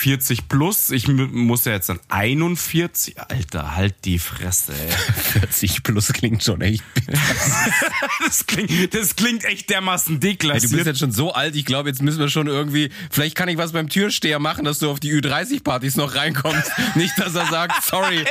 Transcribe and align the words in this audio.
40 0.00 0.48
plus. 0.48 0.90
Ich 0.92 1.08
muss 1.08 1.66
ja 1.66 1.72
jetzt 1.72 1.90
dann 1.90 2.00
41. 2.08 3.20
Alter, 3.20 3.76
halt 3.76 3.94
die 4.06 4.18
Fresse, 4.18 4.72
ey. 4.72 4.90
40 5.40 5.82
plus 5.82 6.14
klingt 6.14 6.42
schon 6.42 6.62
echt. 6.62 6.82
das, 8.24 8.46
klingt, 8.46 8.94
das 8.94 9.14
klingt 9.14 9.44
echt 9.44 9.68
dermaßen 9.68 10.18
deklassiert. 10.18 10.62
Hey, 10.62 10.70
du 10.70 10.76
bist 10.76 10.86
jetzt 10.86 11.00
schon 11.00 11.12
so 11.12 11.34
alt, 11.34 11.54
ich 11.54 11.66
glaube, 11.66 11.90
jetzt 11.90 12.00
müssen 12.00 12.18
wir 12.18 12.30
schon 12.30 12.46
irgendwie, 12.46 12.90
vielleicht 13.10 13.36
kann 13.36 13.50
ich 13.50 13.58
was 13.58 13.72
beim 13.72 13.90
Türsteher 13.90 14.38
machen, 14.38 14.64
dass 14.64 14.78
du 14.78 14.90
auf 14.90 15.00
die 15.00 15.12
Ü30-Partys 15.12 15.96
noch 15.96 16.14
reinkommst. 16.14 16.70
Nicht, 16.94 17.18
dass 17.18 17.34
er 17.34 17.44
sagt, 17.46 17.84
sorry. 17.84 18.24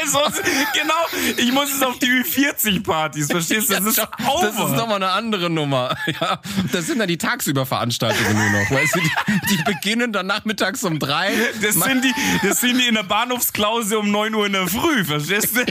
genau, 0.73 1.38
ich 1.38 1.51
muss 1.51 1.70
jetzt 1.70 1.83
auf 1.83 1.99
die 1.99 2.07
Ü40-Partys, 2.07 3.27
verstehst 3.27 3.70
du? 3.70 3.75
Das 3.75 3.86
ist 3.86 3.99
over. 3.99 4.41
Das 4.41 4.55
ist 4.55 4.75
nochmal 4.75 4.95
eine 4.95 5.11
andere 5.11 5.51
Nummer. 5.51 5.95
Ja, 6.20 6.41
das 6.71 6.88
sind 6.88 6.97
dann 6.97 7.07
die 7.07 7.20
Tagsüberveranstaltungen 7.20 8.33
nur 8.33 8.61
noch, 8.61 8.71
weißt 8.71 8.95
du, 8.95 8.99
die, 8.99 9.55
die 9.55 9.63
beginnen 9.63 10.11
dann 10.11 10.25
nachmittags 10.25 10.83
um 10.83 10.97
drei. 10.97 11.31
Das 11.62 11.76
sind 11.76 12.04
die, 12.04 12.14
das 12.41 12.62
sind 12.62 12.78
die 12.80 12.88
in 12.88 12.96
der 12.96 13.04
Bahnhofsklause 13.04 14.00
um 14.00 14.12
9 14.12 14.34
Uhr 14.34 14.45
in 14.45 14.54
der 14.54 14.67
Früh, 14.67 15.04
verstehst 15.05 15.55
du? 15.55 15.66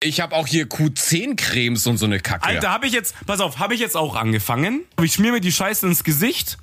Ich 0.00 0.20
habe 0.20 0.36
auch 0.36 0.46
hier 0.46 0.66
Q10-Cremes 0.66 1.86
und 1.86 1.96
so 1.96 2.04
eine 2.04 2.20
Kacke. 2.20 2.44
Alter, 2.44 2.70
habe 2.70 2.86
ich 2.86 2.92
jetzt, 2.92 3.14
pass 3.26 3.40
auf, 3.40 3.58
habe 3.58 3.74
ich 3.74 3.80
jetzt 3.80 3.96
auch 3.96 4.16
angefangen. 4.16 4.84
Ich 5.02 5.14
schmier 5.14 5.32
mir 5.32 5.40
die 5.40 5.52
Scheiße 5.52 5.86
ins 5.86 6.04
Gesicht 6.04 6.58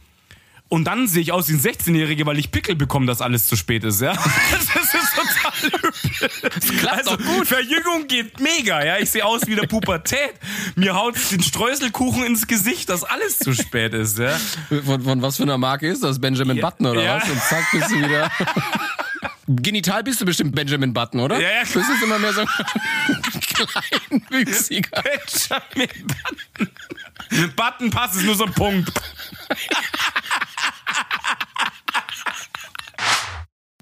und 0.72 0.86
dann 0.86 1.06
sehe 1.06 1.22
ich 1.22 1.34
aus 1.34 1.50
wie 1.50 1.54
ein 1.54 1.60
16-Jähriger, 1.60 2.26
weil 2.26 2.40
ich 2.40 2.50
Pickel 2.50 2.76
bekomme, 2.76 3.06
dass 3.06 3.20
alles 3.20 3.46
zu 3.46 3.58
spät 3.58 3.84
ist, 3.84 4.00
ja. 4.00 4.14
Das 4.52 4.94
ist 4.94 5.16
total 5.16 5.68
übel. 5.68 5.92
Das 6.44 6.68
klappt 6.68 7.08
also, 7.10 7.18
gut. 7.18 7.46
Verjüngung 7.46 8.08
geht 8.08 8.40
mega, 8.40 8.82
ja. 8.82 8.98
Ich 8.98 9.12
sehe 9.12 9.26
aus 9.26 9.42
wie 9.48 9.56
der 9.56 9.68
Pubertät. 9.68 10.34
Mir 10.76 10.96
haut 10.96 11.18
den 11.30 11.44
Streuselkuchen 11.44 12.24
ins 12.24 12.48
Gesicht, 12.48 12.88
dass 12.88 13.04
alles 13.04 13.40
zu 13.40 13.54
spät 13.54 13.94
ist, 13.94 14.18
ja. 14.18 14.40
Von, 14.86 15.02
von 15.02 15.22
was 15.22 15.36
für 15.36 15.44
einer 15.44 15.58
Marke 15.58 15.90
ist 15.90 16.06
das? 16.06 16.22
Benjamin 16.22 16.56
ja, 16.56 16.70
Button 16.70 16.86
oder 16.86 17.04
ja. 17.04 17.18
was? 17.18 17.30
Und 17.30 17.42
zack, 17.42 17.70
bist 17.74 17.92
du 17.92 17.98
wieder. 17.98 18.32
Genital 19.48 20.04
bist 20.04 20.22
du 20.22 20.26
bestimmt 20.26 20.56
Benjamin 20.56 20.94
Button, 20.94 21.20
oder? 21.20 21.38
Ja, 21.38 21.50
ja. 21.50 21.64
Du 21.66 21.80
bist 21.80 21.90
immer 22.02 22.18
mehr 22.18 22.32
so 22.32 22.46
kleinwüchsiger. 24.10 25.04
Benjamin 25.04 26.08
Button. 26.08 27.56
Button 27.58 27.90
passt, 27.90 28.16
ist 28.16 28.24
nur 28.24 28.36
so 28.36 28.46
ein 28.46 28.54
Punkt. 28.54 28.90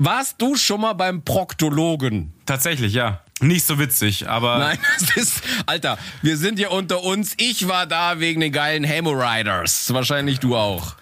Warst 0.01 0.41
du 0.41 0.55
schon 0.55 0.79
mal 0.79 0.93
beim 0.93 1.25
Proktologen? 1.25 2.31
Tatsächlich, 2.45 2.93
ja. 2.93 3.19
Nicht 3.41 3.65
so 3.65 3.79
witzig, 3.79 4.29
aber. 4.29 4.57
Nein, 4.57 4.79
das 4.99 5.17
ist. 5.17 5.43
Alter, 5.65 5.97
wir 6.21 6.37
sind 6.37 6.57
hier 6.57 6.71
unter 6.71 7.03
uns. 7.03 7.33
Ich 7.37 7.67
war 7.67 7.85
da 7.85 8.21
wegen 8.21 8.39
den 8.39 8.53
geilen 8.53 8.85
Hemorrhoiders. 8.85 9.93
Wahrscheinlich 9.93 10.39
du 10.39 10.55
auch. 10.55 10.95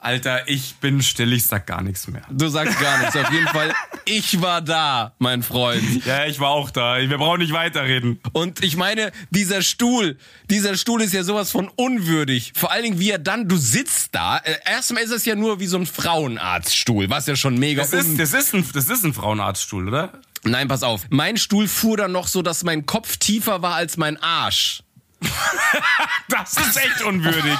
Alter, 0.00 0.48
ich 0.48 0.76
bin 0.76 1.02
still, 1.02 1.32
ich 1.32 1.44
sag 1.46 1.66
gar 1.66 1.82
nichts 1.82 2.06
mehr. 2.06 2.22
Du 2.30 2.48
sagst 2.48 2.78
gar 2.78 2.98
nichts. 2.98 3.16
Auf 3.16 3.32
jeden 3.32 3.48
Fall, 3.48 3.74
ich 4.04 4.40
war 4.40 4.62
da, 4.62 5.12
mein 5.18 5.42
Freund. 5.42 6.04
Ja, 6.06 6.24
ich 6.24 6.38
war 6.38 6.50
auch 6.50 6.70
da. 6.70 6.98
Wir 6.98 7.18
brauchen 7.18 7.40
nicht 7.40 7.52
weiterreden. 7.52 8.20
Und 8.32 8.62
ich 8.62 8.76
meine, 8.76 9.10
dieser 9.30 9.60
Stuhl, 9.60 10.16
dieser 10.50 10.76
Stuhl 10.76 11.02
ist 11.02 11.14
ja 11.14 11.24
sowas 11.24 11.50
von 11.50 11.68
unwürdig. 11.68 12.52
Vor 12.54 12.70
allen 12.70 12.84
Dingen, 12.84 13.00
wie 13.00 13.10
er 13.10 13.18
dann, 13.18 13.48
du 13.48 13.56
sitzt 13.56 14.14
da. 14.14 14.38
Äh, 14.38 14.54
erstmal 14.64 15.02
ist 15.02 15.10
es 15.10 15.24
ja 15.24 15.34
nur 15.34 15.58
wie 15.58 15.66
so 15.66 15.78
ein 15.78 15.86
Frauenarztstuhl, 15.86 17.10
was 17.10 17.26
ja 17.26 17.34
schon 17.34 17.58
mega 17.58 17.82
das 17.82 17.92
ist. 17.92 18.18
Das 18.20 18.34
ist 18.34 18.54
ein, 18.54 18.64
das 18.72 18.88
ist 18.88 19.04
ein 19.04 19.12
Frauenarztstuhl, 19.12 19.88
oder? 19.88 20.12
Nein, 20.44 20.68
pass 20.68 20.84
auf. 20.84 21.06
Mein 21.10 21.36
Stuhl 21.36 21.66
fuhr 21.66 21.96
dann 21.96 22.12
noch 22.12 22.28
so, 22.28 22.42
dass 22.42 22.62
mein 22.62 22.86
Kopf 22.86 23.16
tiefer 23.16 23.62
war 23.62 23.74
als 23.74 23.96
mein 23.96 24.16
Arsch. 24.22 24.84
das 26.28 26.56
ist 26.56 26.76
echt 26.76 27.02
unwürdig. 27.02 27.58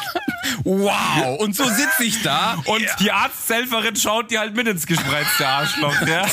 Wow. 0.65 1.39
Und 1.39 1.57
so 1.57 1.65
sitze 1.65 2.05
ich 2.05 2.23
da. 2.23 2.55
Und 2.65 2.83
ja. 2.83 2.97
die 2.97 3.13
Arzthelferin 3.13 3.97
schaut 3.97 4.31
dir 4.31 4.41
halt 4.41 4.55
mit 4.55 4.67
ins 4.67 4.87
gespreizte 4.87 5.47
Arschloch, 5.47 5.95
ja. 6.07 6.27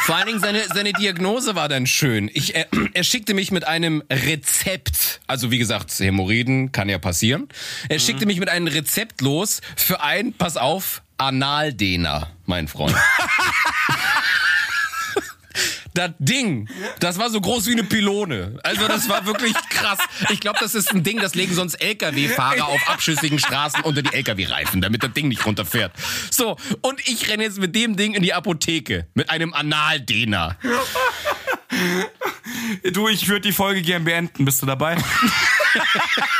Vor 0.00 0.16
allen 0.16 0.26
Dingen 0.26 0.40
seine, 0.40 0.62
seine 0.72 0.92
Diagnose 0.92 1.54
war 1.54 1.68
dann 1.68 1.86
schön. 1.86 2.30
Ich, 2.34 2.54
er, 2.54 2.66
er 2.92 3.04
schickte 3.04 3.32
mich 3.32 3.50
mit 3.50 3.66
einem 3.66 4.02
Rezept. 4.10 5.20
Also 5.26 5.50
wie 5.50 5.58
gesagt, 5.58 5.90
Hämorrhoiden 5.98 6.72
kann 6.72 6.90
ja 6.90 6.98
passieren. 6.98 7.48
Er 7.88 7.96
mhm. 7.96 8.00
schickte 8.00 8.26
mich 8.26 8.38
mit 8.38 8.50
einem 8.50 8.66
Rezept 8.66 9.22
los 9.22 9.62
für 9.76 10.02
ein, 10.02 10.34
pass 10.34 10.58
auf, 10.58 11.02
Analdehner, 11.16 12.30
mein 12.44 12.68
Freund. 12.68 12.94
das 15.94 16.10
Ding, 16.18 16.68
das 16.98 17.18
war 17.18 17.30
so 17.30 17.40
groß 17.40 17.66
wie 17.66 17.72
eine 17.72 17.84
Pylone. 17.84 18.58
Also 18.64 18.86
das 18.88 19.08
war 19.08 19.26
wirklich 19.26 19.54
krass. 19.70 19.98
Ich 20.30 20.40
glaube, 20.40 20.58
das 20.60 20.74
ist 20.74 20.92
ein 20.92 21.04
Ding, 21.04 21.20
das 21.20 21.34
legen 21.34 21.54
sonst 21.54 21.76
LKW-Fahrer 21.76 22.66
auf 22.66 22.88
abschüssigen 22.88 23.38
Straßen 23.38 23.82
unter 23.82 24.02
die 24.02 24.12
LKW-Reifen, 24.12 24.80
damit 24.80 25.04
das 25.04 25.12
Ding 25.12 25.28
nicht 25.28 25.46
runterfährt. 25.46 25.92
So, 26.30 26.56
und 26.82 27.00
ich 27.08 27.28
renne 27.30 27.44
jetzt 27.44 27.58
mit 27.58 27.74
dem 27.76 27.96
Ding 27.96 28.14
in 28.14 28.22
die 28.22 28.34
Apotheke 28.34 29.06
mit 29.14 29.30
einem 29.30 29.54
Analdehner. 29.54 30.56
Du, 32.92 33.08
ich 33.08 33.28
würde 33.28 33.42
die 33.42 33.52
Folge 33.52 33.82
gern 33.82 34.04
beenden. 34.04 34.44
Bist 34.44 34.62
du 34.62 34.66
dabei? 34.66 34.96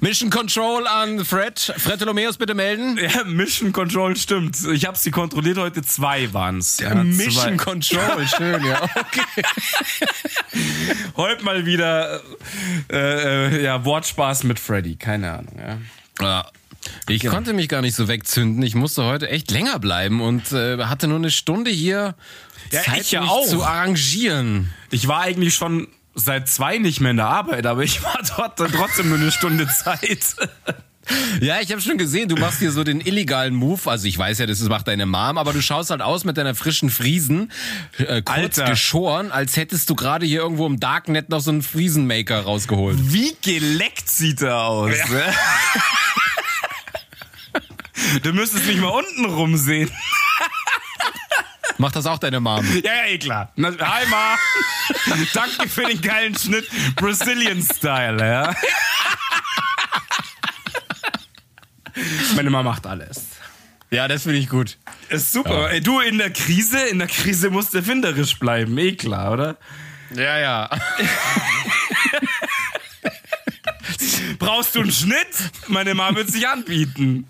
Mission 0.00 0.30
Control 0.30 0.86
an 0.86 1.24
Fred. 1.24 1.58
Fred 1.58 1.98
Tolomeus 1.98 2.36
bitte 2.36 2.54
melden. 2.54 2.98
Ja, 3.08 3.24
Mission 3.24 3.72
Control 3.72 4.16
stimmt. 4.16 4.56
Ich 4.72 4.84
habe 4.84 4.98
sie 4.98 5.10
kontrolliert, 5.10 5.56
heute 5.56 5.82
zwei 5.82 6.32
waren's. 6.32 6.78
Ja, 6.78 6.94
Mission 6.94 7.56
zwei. 7.58 7.64
Control, 7.64 8.26
schön, 8.26 8.64
ja. 8.64 8.82
Okay. 8.82 9.42
heute 11.16 11.44
mal 11.44 11.64
wieder 11.64 12.20
äh, 12.90 13.56
äh, 13.56 13.64
ja, 13.64 13.84
Wortspaß 13.84 14.44
mit 14.44 14.58
Freddy, 14.58 14.96
keine 14.96 15.32
Ahnung. 15.32 15.56
Ja. 15.58 15.78
ja. 16.20 16.46
Ich 17.08 17.22
ja. 17.22 17.30
konnte 17.30 17.52
mich 17.52 17.68
gar 17.68 17.80
nicht 17.80 17.94
so 17.94 18.08
wegzünden. 18.08 18.62
Ich 18.62 18.74
musste 18.74 19.04
heute 19.04 19.28
echt 19.28 19.50
länger 19.50 19.78
bleiben 19.78 20.20
und 20.20 20.52
äh, 20.52 20.78
hatte 20.84 21.08
nur 21.08 21.18
eine 21.18 21.30
Stunde 21.30 21.70
hier 21.70 22.14
ja, 22.70 22.82
Zeit, 22.82 23.10
ja 23.10 23.22
auch. 23.22 23.46
zu 23.46 23.64
arrangieren. 23.64 24.72
Ich 24.90 25.08
war 25.08 25.20
eigentlich 25.20 25.54
schon 25.54 25.88
seit 26.18 26.48
zwei 26.48 26.78
nicht 26.78 27.00
mehr 27.00 27.12
in 27.12 27.16
der 27.18 27.28
Arbeit, 27.28 27.66
aber 27.66 27.82
ich 27.82 28.02
war 28.02 28.20
dort 28.36 28.58
trotzdem 28.58 29.08
nur 29.08 29.18
eine 29.18 29.32
Stunde 29.32 29.68
Zeit. 29.68 30.36
Ja, 31.40 31.60
ich 31.60 31.70
habe 31.72 31.80
schon 31.80 31.96
gesehen, 31.96 32.28
du 32.28 32.36
machst 32.36 32.58
hier 32.58 32.70
so 32.70 32.84
den 32.84 33.00
illegalen 33.00 33.54
Move. 33.54 33.80
Also 33.90 34.06
ich 34.06 34.18
weiß 34.18 34.38
ja, 34.38 34.46
das 34.46 34.60
macht 34.62 34.88
deine 34.88 35.06
Mom, 35.06 35.38
aber 35.38 35.54
du 35.54 35.62
schaust 35.62 35.90
halt 35.90 36.02
aus 36.02 36.24
mit 36.24 36.36
deiner 36.36 36.54
frischen 36.54 36.90
Friesen, 36.90 37.50
äh, 37.96 38.20
kurz 38.20 38.58
Alter. 38.58 38.70
geschoren, 38.70 39.32
als 39.32 39.56
hättest 39.56 39.88
du 39.88 39.94
gerade 39.94 40.26
hier 40.26 40.40
irgendwo 40.40 40.66
im 40.66 40.80
Darknet 40.80 41.30
noch 41.30 41.40
so 41.40 41.50
einen 41.50 41.62
Friesenmaker 41.62 42.42
rausgeholt. 42.42 42.98
Wie 43.00 43.34
geleckt 43.42 44.10
sieht 44.10 44.42
er 44.42 44.60
aus. 44.60 44.96
Ja. 44.96 45.06
Ne? 45.08 45.22
du 48.22 48.32
müsstest 48.34 48.66
mich 48.66 48.76
mal 48.76 48.88
unten 48.88 49.24
rumsehen. 49.24 49.90
Macht 51.78 51.94
das 51.94 52.06
auch 52.06 52.18
deine 52.18 52.40
Mom? 52.40 52.66
Ja, 52.82 52.92
ja, 52.92 53.06
eh 53.06 53.18
klar. 53.18 53.52
Hi, 53.56 54.06
Ma. 54.08 54.36
Danke 55.32 55.68
für 55.68 55.84
den 55.84 56.00
geilen 56.00 56.36
Schnitt. 56.36 56.68
Brazilian 56.96 57.62
Style, 57.62 58.18
ja. 58.18 58.54
Meine 62.34 62.50
Mama 62.50 62.70
macht 62.70 62.86
alles. 62.86 63.26
Ja, 63.90 64.08
das 64.08 64.24
finde 64.24 64.38
ich 64.38 64.48
gut. 64.48 64.76
Ist 65.08 65.32
super. 65.32 65.62
Ja. 65.62 65.68
Ey, 65.68 65.80
du 65.80 66.00
in 66.00 66.18
der 66.18 66.30
Krise, 66.30 66.80
in 66.88 66.98
der 66.98 67.08
Krise 67.08 67.48
musst 67.48 67.74
du 67.74 67.78
erfinderisch 67.78 68.38
bleiben. 68.38 68.76
Eh 68.76 68.96
klar, 68.96 69.32
oder? 69.32 69.56
Ja, 70.14 70.38
ja. 70.38 70.68
Brauchst 74.38 74.74
du 74.74 74.80
einen 74.80 74.92
Schnitt? 74.92 75.52
Meine 75.68 75.94
Mama 75.94 76.16
wird 76.16 76.30
sich 76.30 76.46
anbieten. 76.46 77.26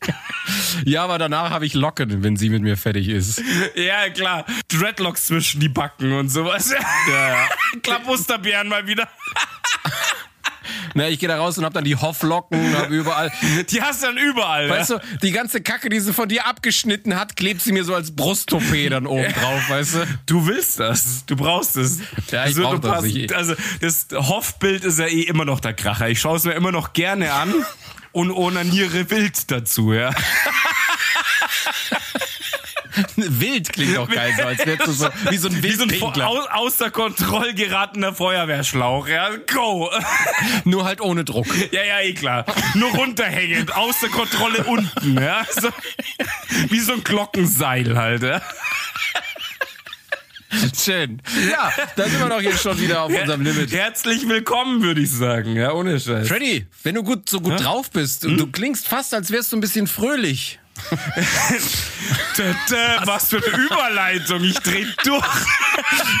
Ja, 0.84 1.04
aber 1.04 1.18
danach 1.18 1.50
habe 1.50 1.66
ich 1.66 1.74
Locken, 1.74 2.22
wenn 2.22 2.36
sie 2.36 2.50
mit 2.50 2.62
mir 2.62 2.76
fertig 2.76 3.08
ist. 3.08 3.42
Ja, 3.74 4.08
klar. 4.10 4.44
Dreadlocks 4.68 5.26
zwischen 5.26 5.60
die 5.60 5.68
Backen 5.68 6.12
und 6.12 6.28
sowas. 6.28 6.70
Ja, 6.70 7.28
ja. 7.28 7.48
Klappusterbären 7.82 8.68
mal 8.68 8.86
wieder. 8.86 9.08
Na, 10.94 11.08
ich 11.08 11.18
gehe 11.18 11.28
da 11.28 11.38
raus 11.38 11.56
und 11.58 11.64
hab 11.64 11.72
dann 11.72 11.84
die 11.84 11.96
Hofflocken, 11.96 12.76
hab 12.76 12.90
überall. 12.90 13.32
Die 13.70 13.82
hast 13.82 14.02
du 14.02 14.08
dann 14.08 14.18
überall. 14.18 14.68
Weißt 14.68 14.90
ja? 14.90 14.98
du, 14.98 15.18
die 15.22 15.32
ganze 15.32 15.62
Kacke, 15.62 15.88
die 15.88 16.00
sie 16.00 16.12
von 16.12 16.28
dir 16.28 16.46
abgeschnitten 16.46 17.18
hat, 17.18 17.36
klebt 17.36 17.62
sie 17.62 17.72
mir 17.72 17.84
so 17.84 17.94
als 17.94 18.14
Brusttoupet 18.14 18.92
dann 18.92 19.06
oben 19.06 19.32
drauf, 19.32 19.70
weißt 19.70 19.94
du? 19.94 20.06
Du 20.26 20.46
willst 20.46 20.80
das. 20.80 21.24
Du 21.26 21.36
brauchst 21.36 21.76
es. 21.76 22.00
Ja, 22.30 22.46
ich 22.46 22.56
brauch 22.56 22.78
das. 22.78 23.04
Ich 23.04 23.34
also, 23.34 23.54
das 23.80 24.08
Hoffbild 24.12 24.84
ist 24.84 24.98
ja 24.98 25.06
eh 25.06 25.22
immer 25.22 25.44
noch 25.44 25.60
der 25.60 25.74
Kracher. 25.74 26.08
Ich 26.08 26.20
schaue 26.20 26.36
es 26.36 26.44
mir 26.44 26.52
immer 26.52 26.72
noch 26.72 26.92
gerne 26.92 27.32
an 27.32 27.54
und 28.12 28.30
onaniere 28.30 29.10
wild 29.10 29.50
dazu, 29.50 29.92
ja. 29.92 30.10
Wild 33.16 33.72
klingt 33.72 33.96
auch 33.96 34.08
geil, 34.08 34.34
so 34.36 34.42
als 34.44 34.66
wärst 34.66 34.86
du 34.86 34.92
so 34.92 35.08
wie 35.30 35.36
so 35.38 35.48
ein 35.48 35.62
Wie 35.62 35.72
so 35.72 35.84
ein 35.84 35.90
vor- 35.90 36.14
Wildpinkler. 36.14 36.28
au, 36.28 36.38
außer 36.64 36.90
Kontrolle 36.90 37.54
geratener 37.54 38.14
Feuerwehrschlauch, 38.14 39.08
ja. 39.08 39.30
Go! 39.52 39.90
Nur 40.64 40.84
halt 40.84 41.00
ohne 41.00 41.24
Druck. 41.24 41.46
Ja, 41.72 41.82
ja, 41.84 42.00
eh 42.00 42.12
klar. 42.12 42.44
Nur 42.74 42.90
runterhängend, 42.90 43.74
außer 43.74 44.08
Kontrolle 44.08 44.64
unten, 44.64 45.18
ja. 45.20 45.46
So, 45.58 45.70
wie 46.68 46.80
so 46.80 46.92
ein 46.92 47.02
Glockenseil 47.04 47.96
halt, 47.96 48.22
ja. 48.24 48.42
Schön. 50.76 51.22
Ja, 51.50 51.72
da 51.96 52.04
sind 52.08 52.20
wir 52.20 52.28
doch 52.28 52.40
hier 52.40 52.56
schon 52.56 52.78
wieder 52.78 53.02
auf 53.02 53.12
unserem 53.12 53.42
Limit. 53.42 53.72
Herzlich 53.72 54.28
willkommen, 54.28 54.82
würde 54.82 55.00
ich 55.00 55.10
sagen, 55.10 55.56
ja, 55.56 55.72
ohne 55.72 55.98
Scheiß. 55.98 56.28
Freddy, 56.28 56.66
wenn 56.82 56.94
du 56.94 57.02
gut, 57.02 57.28
so 57.28 57.40
gut 57.40 57.62
drauf 57.62 57.90
bist 57.90 58.24
und 58.24 58.36
du 58.38 58.46
klingst 58.46 58.86
fast, 58.86 59.14
als 59.14 59.30
wärst 59.30 59.52
du 59.52 59.56
ein 59.56 59.60
bisschen 59.60 59.86
fröhlich. 59.86 60.58
Was 63.04 63.28
für 63.28 63.36
eine 63.36 63.64
Überleitung, 63.64 64.42
ich 64.42 64.58
dreh 64.60 64.86
durch. 65.04 65.24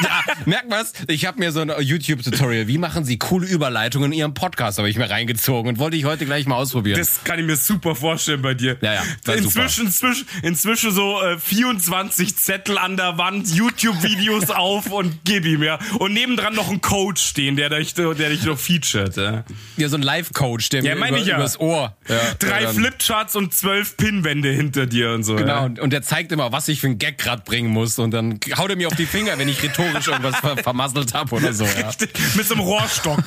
Ja, 0.02 0.22
merkt 0.46 0.70
was? 0.70 0.92
Ich 1.08 1.26
habe 1.26 1.38
mir 1.38 1.52
so 1.52 1.60
ein 1.60 1.72
YouTube-Tutorial, 1.80 2.68
wie 2.68 2.78
machen 2.78 3.04
sie 3.04 3.18
coole 3.18 3.46
Überleitungen 3.46 4.12
in 4.12 4.18
ihrem 4.18 4.34
Podcast, 4.34 4.78
habe 4.78 4.88
ich 4.88 4.96
mir 4.96 5.10
reingezogen 5.10 5.68
und 5.70 5.78
wollte 5.78 5.96
ich 5.96 6.04
heute 6.04 6.26
gleich 6.26 6.46
mal 6.46 6.56
ausprobieren. 6.56 6.98
Das 6.98 7.24
kann 7.24 7.38
ich 7.38 7.46
mir 7.46 7.56
super 7.56 7.94
vorstellen 7.94 8.42
bei 8.42 8.54
dir. 8.54 8.76
Ja, 8.80 8.94
ja, 8.94 9.02
Inzwischen, 9.34 9.86
inzwischen, 9.86 10.26
inzwischen 10.42 10.92
so 10.92 11.20
äh, 11.22 11.38
24 11.38 12.36
Zettel 12.36 12.78
an 12.78 12.96
der 12.96 13.18
Wand, 13.18 13.48
YouTube-Videos 13.48 14.50
auf 14.50 14.90
und 14.90 15.20
gib 15.24 15.44
ihm, 15.44 15.62
ja. 15.62 15.78
Und 15.98 16.12
nebendran 16.12 16.54
noch 16.54 16.70
ein 16.70 16.80
Coach 16.80 17.22
stehen, 17.22 17.56
der 17.56 17.70
dich, 17.70 17.94
der 17.94 18.14
dich 18.14 18.44
noch 18.44 18.58
featured. 18.58 19.16
Ja. 19.16 19.44
ja, 19.76 19.88
so 19.88 19.96
ein 19.96 20.02
Live-Coach, 20.02 20.68
der 20.70 20.82
Ja, 20.82 20.94
mir 20.94 21.08
über, 21.08 21.18
ja. 21.18 21.36
übers 21.36 21.58
Ohr. 21.58 21.96
Ja, 22.08 22.18
Drei 22.38 22.66
Flipcharts 22.68 23.36
und 23.36 23.54
zwölf 23.54 23.96
Pinwände 23.96 24.41
hinter 24.50 24.86
dir 24.86 25.12
und 25.12 25.22
so. 25.24 25.36
Genau, 25.36 25.52
Ja. 25.52 25.60
und, 25.64 25.78
und 25.78 25.92
der 25.92 26.02
zeigt 26.02 26.32
immer, 26.32 26.50
was 26.52 26.68
ich 26.68 26.80
für 26.80 26.86
einen 26.88 26.98
Gag 26.98 27.18
grad 27.18 27.44
bringen 27.44 27.70
muss 27.70 27.98
und 27.98 28.10
dann 28.10 28.40
haut 28.56 28.70
er 28.70 28.76
mir 28.76 28.88
auf 28.88 28.96
die 28.96 29.06
Finger, 29.06 29.38
wenn 29.38 29.48
ich 29.48 29.62
rhetorisch 29.62 30.08
irgendwas 30.08 30.36
ver 30.36 30.56
vermasselt 30.56 31.14
habe 31.14 31.34
oder 31.36 31.52
so. 31.52 31.64
Ja. 31.64 31.90
Mit 32.34 32.46
so 32.46 32.54
einem 32.54 32.62
Rohrstock. 32.64 33.18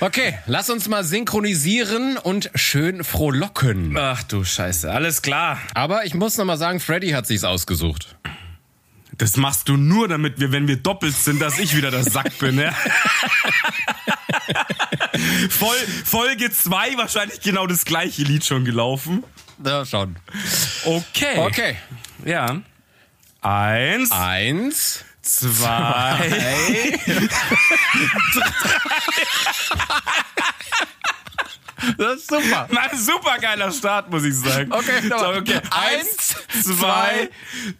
Okay, 0.00 0.34
lass 0.46 0.68
uns 0.68 0.88
mal 0.88 1.04
synchronisieren 1.04 2.18
und 2.18 2.50
schön 2.56 3.04
frohlocken. 3.04 3.96
Ach 3.96 4.22
du 4.24 4.42
Scheiße, 4.44 4.90
alles 4.90 5.22
klar. 5.22 5.58
Aber 5.74 6.04
ich 6.04 6.14
muss 6.14 6.36
noch 6.38 6.44
mal 6.44 6.56
sagen, 6.56 6.80
Freddy 6.80 7.10
hat 7.10 7.26
sich's 7.26 7.44
ausgesucht. 7.44 8.16
Das 9.22 9.36
machst 9.36 9.68
du 9.68 9.76
nur, 9.76 10.08
damit 10.08 10.40
wir, 10.40 10.50
wenn 10.50 10.66
wir 10.66 10.78
doppelt 10.78 11.14
sind, 11.14 11.40
dass 11.40 11.60
ich 11.60 11.76
wieder 11.76 11.92
der 11.92 12.02
Sack 12.02 12.36
bin, 12.38 12.58
ja? 12.58 12.72
Voll, 15.48 15.76
Folge 16.04 16.50
2 16.50 16.96
wahrscheinlich 16.96 17.40
genau 17.40 17.68
das 17.68 17.84
gleiche 17.84 18.24
Lied 18.24 18.44
schon 18.44 18.64
gelaufen. 18.64 19.22
Ja, 19.64 19.86
schon. 19.86 20.16
Okay. 20.84 21.38
Okay. 21.38 21.76
Ja. 22.24 22.62
Eins, 23.42 24.10
Eins, 24.10 25.04
zwei, 25.22 26.18
Das 31.98 32.16
ist 32.16 32.28
super. 32.28 32.68
Na, 32.72 32.96
super 32.96 33.38
geiler 33.40 33.72
Start, 33.72 34.10
muss 34.10 34.24
ich 34.24 34.34
sagen. 34.34 34.72
Okay, 34.72 35.08
so, 35.08 35.28
okay. 35.28 35.60
Eins, 35.70 36.36
zwei, 36.62 37.28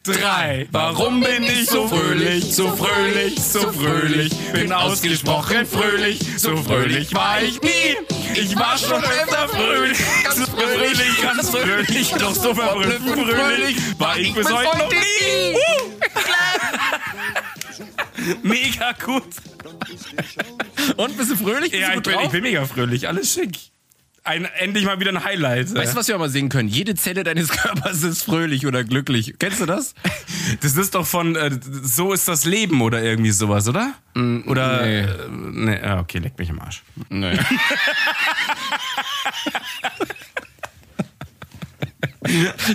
drei. 0.03 0.67
Warum 0.71 1.21
bin 1.21 1.45
ich 1.45 1.67
so 1.69 1.89
fröhlich, 1.89 2.55
so 2.55 2.75
fröhlich, 2.77 3.43
so 3.43 3.73
fröhlich? 3.73 4.33
Bin 4.53 4.73
ausgesprochen 4.73 5.67
fröhlich, 5.67 6.21
so 6.37 6.57
fröhlich 6.57 7.15
war 7.15 7.41
ich 7.43 7.61
nie. 7.63 7.97
Ich 8.35 8.57
war 8.59 8.77
schon 8.79 9.03
öfter 9.03 9.49
fröhlich, 9.49 9.99
ganz 10.25 10.49
fröhlich, 10.49 11.23
ganz 11.23 11.51
fröhlich, 11.51 12.13
doch 12.13 12.35
so 12.35 12.55
verblüffend 12.55 13.31
fröhlich 13.31 13.77
war 13.99 14.17
ich 14.17 14.35
bis 14.35 14.51
heute 14.51 14.79
noch 14.79 14.91
nie. 14.91 15.57
Mega 18.43 18.93
gut. 18.93 19.25
Und 20.97 21.17
bist 21.17 21.31
du 21.31 21.37
fröhlich? 21.37 21.71
Bist 21.71 21.83
Ja, 21.83 21.95
ich 21.95 22.03
bin, 22.03 22.19
ich 22.21 22.31
bin 22.31 22.43
mega 22.43 22.65
fröhlich, 22.65 23.09
alles 23.09 23.33
schick. 23.33 23.72
Ein, 24.25 24.45
endlich 24.45 24.85
mal 24.85 25.01
wieder 25.01 25.11
ein 25.11 25.25
Highlight. 25.25 25.75
Weißt 25.75 25.95
du, 25.95 25.99
was 25.99 26.07
wir 26.07 26.17
mal 26.17 26.29
singen 26.31 26.49
können? 26.49 26.69
Jede 26.69 26.95
Zelle 26.95 27.25
deines 27.25 27.49
Körpers 27.49 28.05
ist 28.05 28.23
fröhlich 28.23 28.67
oder 28.67 28.85
glücklich. 28.85 29.35
Kennst 29.39 29.61
du 29.61 29.67
das? 29.67 29.95
Das 30.61 30.77
ist 30.77 30.95
doch 30.95 31.07
von 31.07 31.35
äh, 31.35 31.51
So 31.83 32.13
ist 32.13 32.29
das 32.29 32.45
Leben 32.45 32.83
oder 32.83 33.03
irgendwie 33.03 33.31
sowas, 33.31 33.67
oder? 33.69 33.95
Oder. 34.15 34.83
nee. 34.83 35.01
Äh, 35.01 35.07
nee, 35.31 35.81
ah, 35.81 36.01
okay, 36.01 36.19
leck 36.19 36.39
mich 36.39 36.51
im 36.51 36.61
Arsch. 36.61 36.83
Nee. 37.09 37.35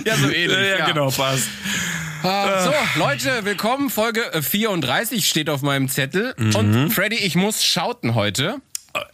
ja, 0.04 0.16
so 0.16 0.30
ähnlich. 0.30 0.78
ja, 0.78 0.86
genau, 0.86 1.10
passt. 1.10 1.48
Ah, 2.22 2.64
So, 2.64 2.72
Leute, 2.98 3.44
willkommen. 3.44 3.90
Folge 3.90 4.32
äh, 4.32 4.42
34 4.42 5.26
steht 5.28 5.50
auf 5.50 5.62
meinem 5.62 5.88
Zettel. 5.88 6.34
Und 6.38 6.90
Freddy, 6.90 7.16
ich 7.16 7.36
muss 7.36 7.64
schauten 7.64 8.14
heute. 8.14 8.56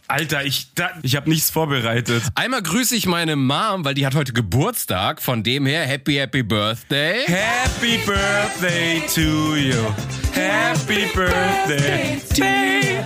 Alter, 0.07 0.45
ich, 0.45 0.73
da, 0.75 0.91
ich 1.03 1.15
habe 1.15 1.29
nichts 1.29 1.49
vorbereitet. 1.49 2.23
Einmal 2.35 2.61
grüße 2.61 2.95
ich 2.95 3.05
meine 3.05 3.35
Mom, 3.35 3.83
weil 3.83 3.93
die 3.93 4.05
hat 4.05 4.15
heute 4.15 4.33
Geburtstag. 4.33 5.21
Von 5.21 5.43
dem 5.43 5.65
her, 5.65 5.85
happy, 5.85 6.15
happy 6.15 6.43
birthday. 6.43 7.25
Happy 7.25 7.97
Birthday 8.05 9.01
to 9.13 9.55
you. 9.55 9.93
Happy 10.33 11.07
Birthday 11.13 12.21
to 12.35 12.43
you. 12.43 13.03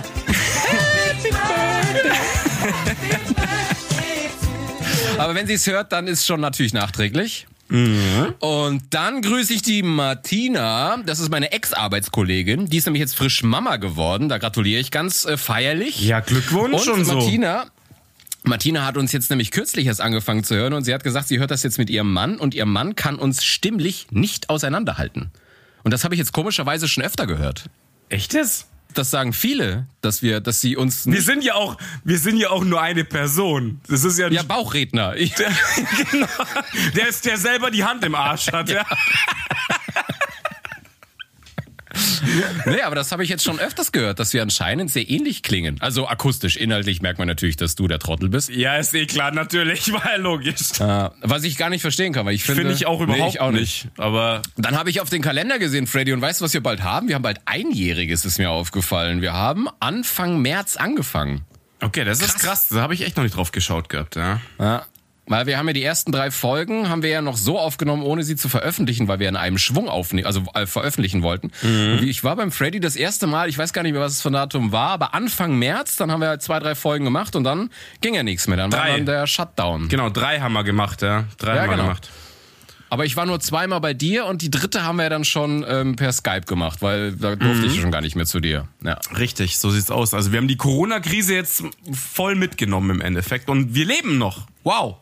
Aber 5.18 5.34
wenn 5.34 5.46
sie 5.46 5.54
es 5.54 5.66
hört, 5.66 5.92
dann 5.92 6.06
ist 6.06 6.26
schon 6.26 6.40
natürlich 6.40 6.72
nachträglich. 6.72 7.46
Und 7.70 8.82
dann 8.90 9.22
grüße 9.22 9.52
ich 9.52 9.62
die 9.62 9.82
Martina. 9.82 10.98
Das 11.06 11.20
ist 11.20 11.30
meine 11.30 11.52
Ex-Arbeitskollegin. 11.52 12.66
Die 12.66 12.76
ist 12.76 12.86
nämlich 12.86 13.00
jetzt 13.00 13.16
frisch 13.16 13.42
Mama 13.42 13.76
geworden. 13.76 14.28
Da 14.28 14.38
gratuliere 14.38 14.80
ich 14.80 14.90
ganz 14.90 15.24
äh, 15.24 15.36
feierlich. 15.36 16.00
Ja, 16.00 16.20
Glückwunsch 16.20 16.86
Und 16.88 16.94
und 16.94 17.04
so. 17.04 17.14
Martina. 17.14 17.66
Martina 18.42 18.86
hat 18.86 18.96
uns 18.96 19.12
jetzt 19.12 19.30
nämlich 19.30 19.50
kürzlich 19.50 19.86
erst 19.86 20.00
angefangen 20.00 20.44
zu 20.44 20.54
hören 20.56 20.72
und 20.72 20.84
sie 20.84 20.94
hat 20.94 21.04
gesagt, 21.04 21.28
sie 21.28 21.38
hört 21.38 21.50
das 21.50 21.62
jetzt 21.62 21.78
mit 21.78 21.90
ihrem 21.90 22.10
Mann 22.12 22.38
und 22.38 22.54
ihr 22.54 22.64
Mann 22.66 22.96
kann 22.96 23.16
uns 23.16 23.44
stimmlich 23.44 24.06
nicht 24.10 24.48
auseinanderhalten. 24.48 25.30
Und 25.84 25.92
das 25.92 26.04
habe 26.04 26.14
ich 26.14 26.18
jetzt 26.18 26.32
komischerweise 26.32 26.88
schon 26.88 27.04
öfter 27.04 27.26
gehört. 27.26 27.66
Echtes? 28.08 28.66
Das 28.94 29.10
sagen 29.10 29.32
viele, 29.32 29.86
dass 30.00 30.22
wir, 30.22 30.40
dass 30.40 30.60
sie 30.60 30.76
uns 30.76 31.06
Wir 31.06 31.22
sind 31.22 31.44
ja 31.44 31.54
auch, 31.54 31.76
wir 32.04 32.18
sind 32.18 32.36
ja 32.38 32.50
auch 32.50 32.64
nur 32.64 32.80
eine 32.80 33.04
Person. 33.04 33.80
Das 33.88 34.04
ist 34.04 34.18
ja, 34.18 34.28
ja 34.28 34.42
Bauchredner. 34.42 35.14
Ich, 35.20 35.34
genau. 35.34 36.26
Der 36.96 37.08
ist 37.08 37.24
der 37.24 37.36
selber 37.36 37.70
die 37.70 37.84
Hand 37.84 38.04
im 38.04 38.14
Arsch 38.14 38.50
hat. 38.52 38.70
Ja. 38.80 38.84
Nee, 42.66 42.82
aber 42.82 42.94
das 42.94 43.12
habe 43.12 43.24
ich 43.24 43.28
jetzt 43.30 43.44
schon 43.44 43.58
öfters 43.58 43.92
gehört, 43.92 44.18
dass 44.18 44.32
wir 44.32 44.42
anscheinend 44.42 44.90
sehr 44.90 45.08
ähnlich 45.08 45.42
klingen. 45.42 45.76
Also 45.80 46.06
akustisch, 46.08 46.56
inhaltlich 46.56 47.02
merkt 47.02 47.18
man 47.18 47.28
natürlich, 47.28 47.56
dass 47.56 47.74
du 47.74 47.88
der 47.88 47.98
Trottel 47.98 48.28
bist. 48.28 48.48
ja, 48.50 48.76
ist 48.76 48.94
eh 48.94 49.06
klar, 49.06 49.32
natürlich, 49.32 49.92
war 49.92 50.12
ja 50.12 50.16
logisch. 50.16 50.80
Äh, 50.80 51.10
was 51.22 51.44
ich 51.44 51.56
gar 51.56 51.70
nicht 51.70 51.82
verstehen 51.82 52.12
kann, 52.12 52.26
weil 52.26 52.34
ich 52.34 52.44
finde... 52.44 52.60
Finde 52.62 52.74
ich 52.74 52.86
auch 52.86 53.00
Nee, 53.00 53.14
überhaupt 53.14 53.34
ich 53.34 53.40
auch 53.40 53.50
nicht. 53.50 53.88
Aber 53.96 54.42
Dann 54.56 54.76
habe 54.76 54.90
ich 54.90 55.00
auf 55.00 55.10
den 55.10 55.22
Kalender 55.22 55.58
gesehen, 55.58 55.86
Freddy, 55.86 56.12
und 56.12 56.20
weißt 56.20 56.40
du, 56.40 56.44
was 56.44 56.52
wir 56.54 56.62
bald 56.62 56.82
haben? 56.82 57.08
Wir 57.08 57.14
haben 57.14 57.22
bald 57.22 57.40
einjähriges, 57.46 58.24
ist 58.24 58.38
mir 58.38 58.50
aufgefallen. 58.50 59.22
Wir 59.22 59.32
haben 59.32 59.68
Anfang 59.80 60.40
März 60.42 60.76
angefangen. 60.76 61.42
okay, 61.80 62.04
das 62.04 62.20
ist 62.20 62.38
krass. 62.38 62.68
Da 62.68 62.80
habe 62.82 62.94
ich 62.94 63.02
echt 63.02 63.16
noch 63.16 63.24
nicht 63.24 63.36
drauf 63.36 63.52
geschaut 63.52 63.88
gehabt, 63.88 64.16
ja. 64.16 64.40
Ja. 64.58 64.84
Weil 65.30 65.46
wir 65.46 65.58
haben 65.58 65.68
ja 65.68 65.72
die 65.72 65.84
ersten 65.84 66.10
drei 66.10 66.32
Folgen, 66.32 66.88
haben 66.88 67.04
wir 67.04 67.10
ja 67.10 67.22
noch 67.22 67.36
so 67.36 67.56
aufgenommen, 67.56 68.02
ohne 68.02 68.24
sie 68.24 68.34
zu 68.34 68.48
veröffentlichen, 68.48 69.06
weil 69.06 69.20
wir 69.20 69.28
in 69.28 69.36
einem 69.36 69.58
Schwung 69.58 69.88
aufnehmen, 69.88 70.26
also 70.26 70.42
äh, 70.54 70.66
veröffentlichen 70.66 71.22
wollten. 71.22 71.52
Und 71.62 72.02
ich 72.02 72.24
war 72.24 72.34
beim 72.34 72.50
Freddy 72.50 72.80
das 72.80 72.96
erste 72.96 73.28
Mal, 73.28 73.48
ich 73.48 73.56
weiß 73.56 73.72
gar 73.72 73.82
nicht 73.84 73.92
mehr, 73.92 74.00
was 74.00 74.18
es 74.18 74.26
ein 74.26 74.32
Datum 74.32 74.72
war, 74.72 74.90
aber 74.90 75.14
Anfang 75.14 75.56
März, 75.56 75.94
dann 75.96 76.10
haben 76.10 76.20
wir 76.20 76.28
halt 76.28 76.42
zwei, 76.42 76.58
drei 76.58 76.74
Folgen 76.74 77.04
gemacht 77.04 77.36
und 77.36 77.44
dann 77.44 77.70
ging 78.00 78.14
ja 78.14 78.24
nichts 78.24 78.48
mehr. 78.48 78.56
Dann 78.56 78.72
war 78.72 78.80
Drei. 78.80 78.96
dann 78.96 79.06
der 79.06 79.26
Shutdown. 79.28 79.88
Genau, 79.88 80.10
drei 80.10 80.40
haben 80.40 80.52
wir 80.52 80.64
gemacht, 80.64 81.00
ja. 81.02 81.24
Drei 81.38 81.54
Ja, 81.54 81.62
haben 81.62 81.68
wir 81.70 81.76
genau. 81.76 81.82
gemacht. 81.84 82.10
Aber 82.88 83.04
ich 83.04 83.16
war 83.16 83.24
nur 83.24 83.38
zweimal 83.38 83.80
bei 83.80 83.94
dir 83.94 84.26
und 84.26 84.42
die 84.42 84.50
dritte 84.50 84.82
haben 84.82 84.96
wir 84.96 85.04
ja 85.04 85.10
dann 85.10 85.22
schon 85.24 85.64
ähm, 85.68 85.94
per 85.94 86.10
Skype 86.10 86.40
gemacht, 86.40 86.82
weil 86.82 87.12
da 87.12 87.36
durfte 87.36 87.66
ich 87.66 87.80
schon 87.80 87.92
gar 87.92 88.00
nicht 88.00 88.16
mehr 88.16 88.26
zu 88.26 88.40
dir. 88.40 88.66
Ja. 88.84 88.98
Richtig, 89.16 89.58
so 89.58 89.70
sieht's 89.70 89.92
aus. 89.92 90.12
Also 90.12 90.32
wir 90.32 90.38
haben 90.38 90.48
die 90.48 90.56
Corona-Krise 90.56 91.36
jetzt 91.36 91.62
voll 91.92 92.34
mitgenommen 92.34 92.90
im 92.90 93.00
Endeffekt 93.00 93.48
und 93.48 93.76
wir 93.76 93.84
leben 93.84 94.18
noch. 94.18 94.48
Wow. 94.64 94.96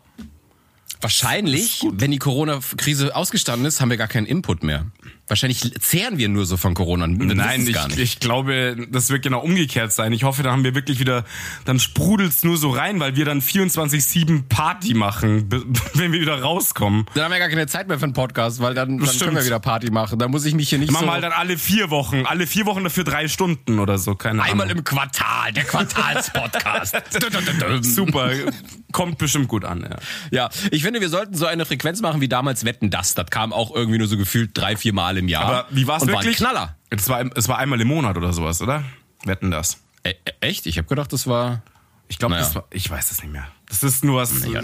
Wahrscheinlich, 1.01 1.87
wenn 1.93 2.11
die 2.11 2.19
Corona-Krise 2.19 3.15
ausgestanden 3.15 3.67
ist, 3.67 3.81
haben 3.81 3.91
wir 3.91 3.97
gar 3.97 4.09
keinen 4.09 4.27
Input 4.27 4.63
mehr. 4.63 4.87
Wahrscheinlich 5.29 5.75
zehren 5.81 6.17
wir 6.17 6.31
nur 6.31 6.47
so 6.47 6.57
von 6.57 6.73
Corona. 6.73 7.07
Nein, 7.07 7.67
ich, 7.67 7.99
ich 7.99 8.19
glaube, 8.19 8.77
das 8.91 9.11
wird 9.11 9.23
genau 9.23 9.41
umgekehrt 9.41 9.93
sein. 9.93 10.15
Ich 10.15 10.25
hoffe, 10.25 10.43
da 10.43 10.53
haben 10.53 10.65
wir 10.65 10.75
wirklich 10.75 11.01
wieder, 11.01 11.25
dann 11.67 11.79
sprudelt's 11.79 12.45
nur 12.45 12.57
so 12.57 12.71
rein, 12.71 12.99
weil 12.99 13.15
wir 13.15 13.27
dann 13.27 13.43
24-7 13.43 14.45
Party 14.49 14.95
machen, 14.95 15.51
wenn 15.95 16.13
wir 16.13 16.21
wieder 16.23 16.41
rauskommen. 16.41 17.05
Dann 17.13 17.25
haben 17.25 17.33
wir 17.33 17.39
gar 17.41 17.51
keine 17.51 17.67
Zeit 17.67 17.89
mehr 17.89 17.99
für 17.99 18.05
einen 18.05 18.15
Podcast, 18.15 18.61
weil 18.61 18.73
dann, 18.73 18.99
dann 18.99 19.19
können 19.19 19.37
wir 19.37 19.45
wieder 19.45 19.61
Party 19.61 19.91
machen. 19.91 20.19
Da 20.19 20.29
muss 20.29 20.47
ich 20.47 20.55
mich 20.55 20.71
hier 20.71 20.79
nicht 20.79 20.93
Machen 20.93 21.03
so... 21.03 21.07
wir 21.09 21.13
halt 21.13 21.25
dann 21.25 21.33
alle 21.33 21.59
vier 21.59 21.91
Wochen, 21.91 22.25
alle 22.25 22.47
vier 22.47 22.65
Wochen 22.65 22.85
dafür 22.85 23.05
drei 23.05 23.29
Stunden 23.29 23.81
oder 23.81 23.99
so, 23.99 24.15
keine 24.15 24.43
Einmal 24.43 24.67
Ahnung. 24.67 24.79
im 24.79 24.85
Quartal, 24.85 25.53
der 25.53 25.65
Quartalspodcast. 25.65 26.97
Super, 27.83 28.31
kommt 28.93 29.19
bestimmt 29.19 29.49
gut 29.49 29.67
an, 29.67 29.83
ja. 29.83 29.97
Ja, 30.31 30.51
ich 30.71 30.83
finde, 30.83 31.03
wir 31.03 31.11
sollten 31.11 31.35
so 31.35 31.45
eine 31.45 31.67
Frequenz 31.67 32.01
machen 32.01 32.23
wie 32.23 32.29
damals 32.29 32.65
Wetten 32.65 32.89
das. 32.89 33.15
Das 33.15 33.27
kam 33.27 33.53
auch 33.53 33.75
irgendwie 33.75 33.99
nur 33.99 34.07
so 34.07 34.17
gefühlt 34.17 34.53
drei, 34.55 34.77
vier 34.77 34.95
Mal 34.95 34.98
im 35.17 35.29
Jahr. 35.29 35.45
Aber 35.45 35.67
wie 35.71 35.87
war's 35.87 36.03
Und 36.03 36.09
wirklich? 36.09 36.41
War 36.41 36.49
ein 36.49 36.55
Knaller. 36.55 36.77
Es 36.91 37.09
war, 37.09 37.25
es 37.37 37.49
war 37.49 37.59
einmal 37.59 37.81
im 37.81 37.89
Monat 37.89 38.17
oder 38.17 38.33
sowas, 38.33 38.61
oder? 38.63 38.83
Wetten 39.25 39.51
das. 39.51 39.79
E 40.05 40.15
echt? 40.41 40.67
Ich 40.67 40.79
habe 40.79 40.89
gedacht, 40.89 41.13
das 41.13 41.27
war. 41.27 41.63
Ich 42.09 42.19
glaube, 42.19 42.35
Naja. 42.35 42.45
das 42.47 42.55
war, 42.55 42.65
ich 42.71 42.89
weiß 42.89 43.11
es 43.11 43.23
nicht 43.23 43.33
mehr. 43.33 43.47
Das 43.69 43.83
ist 43.83 44.05
nur 44.05 44.21
was. 44.21 44.33
nicht 44.33 44.49
mehr. 44.49 44.63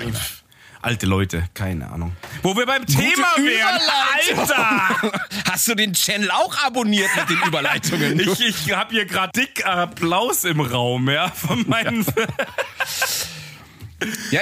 Alte 0.80 1.06
Leute, 1.06 1.48
keine 1.54 1.90
Ahnung. 1.90 2.14
Wo 2.42 2.54
wir 2.56 2.66
beim 2.66 2.84
Thema 2.84 3.26
wären. 3.38 3.80
Alter! 4.38 5.20
Hast 5.50 5.66
du 5.68 5.74
den 5.74 5.94
Channel 5.94 6.30
auch 6.30 6.62
abonniert 6.62 7.08
mit 7.16 7.30
den 7.30 7.48
Überleitungen? 7.48 8.20
Ich, 8.20 8.40
ich 8.40 8.72
habe 8.74 8.92
hier 8.94 9.06
gerade 9.06 9.32
dick 9.34 9.64
Applaus 9.66 10.44
im 10.44 10.60
Raum, 10.60 11.08
ja, 11.08 11.28
von 11.30 11.66
meinen. 11.68 12.04
Ja, 12.04 12.12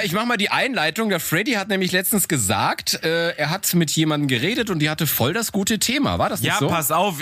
ich 0.03 0.11
mach 0.13 0.25
mal 0.25 0.37
die 0.37 0.49
Einleitung. 0.49 1.09
Der 1.09 1.19
Freddy 1.19 1.53
hat 1.53 1.69
nämlich 1.69 1.91
letztens 1.91 2.27
gesagt, 2.27 3.03
äh, 3.03 3.31
er 3.31 3.49
hat 3.49 3.73
mit 3.73 3.91
jemandem 3.91 4.27
geredet 4.27 4.69
und 4.69 4.79
die 4.79 4.89
hatte 4.89 5.07
voll 5.07 5.33
das 5.33 5.51
gute 5.51 5.79
Thema. 5.79 6.19
War 6.19 6.29
das 6.29 6.41
nicht 6.41 6.49
ja, 6.49 6.59
so? 6.59 6.67
pass 6.67 6.91
auf. 6.91 7.19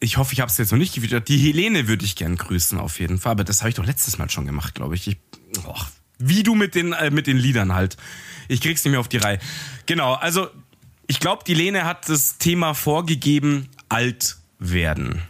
Ich 0.00 0.16
hoffe, 0.16 0.32
ich 0.32 0.40
habe 0.40 0.50
es 0.50 0.58
jetzt 0.58 0.70
noch 0.70 0.78
nicht 0.78 0.94
gewittert. 0.94 1.28
Die 1.28 1.38
Helene 1.38 1.88
würde 1.88 2.04
ich 2.04 2.14
gern 2.14 2.36
grüßen, 2.36 2.78
auf 2.78 3.00
jeden 3.00 3.18
Fall. 3.18 3.32
Aber 3.32 3.44
das 3.44 3.60
habe 3.60 3.70
ich 3.70 3.74
doch 3.74 3.86
letztes 3.86 4.18
Mal 4.18 4.30
schon 4.30 4.46
gemacht, 4.46 4.74
glaube 4.74 4.94
ich. 4.94 5.08
ich 5.08 5.16
och, 5.66 5.86
wie 6.18 6.42
du 6.42 6.54
mit 6.54 6.74
den, 6.74 6.92
äh, 6.92 7.10
mit 7.10 7.26
den 7.26 7.36
Liedern 7.36 7.74
halt. 7.74 7.96
Ich 8.48 8.60
krieg's 8.60 8.84
nicht 8.84 8.92
mehr 8.92 9.00
auf 9.00 9.08
die 9.08 9.18
Reihe. 9.18 9.38
Genau, 9.86 10.14
also 10.14 10.48
ich 11.06 11.20
glaube, 11.20 11.42
die 11.46 11.54
Lene 11.54 11.84
hat 11.84 12.08
das 12.08 12.38
Thema 12.38 12.74
vorgegeben, 12.74 13.68
alt 13.88 14.36
werden. 14.58 15.22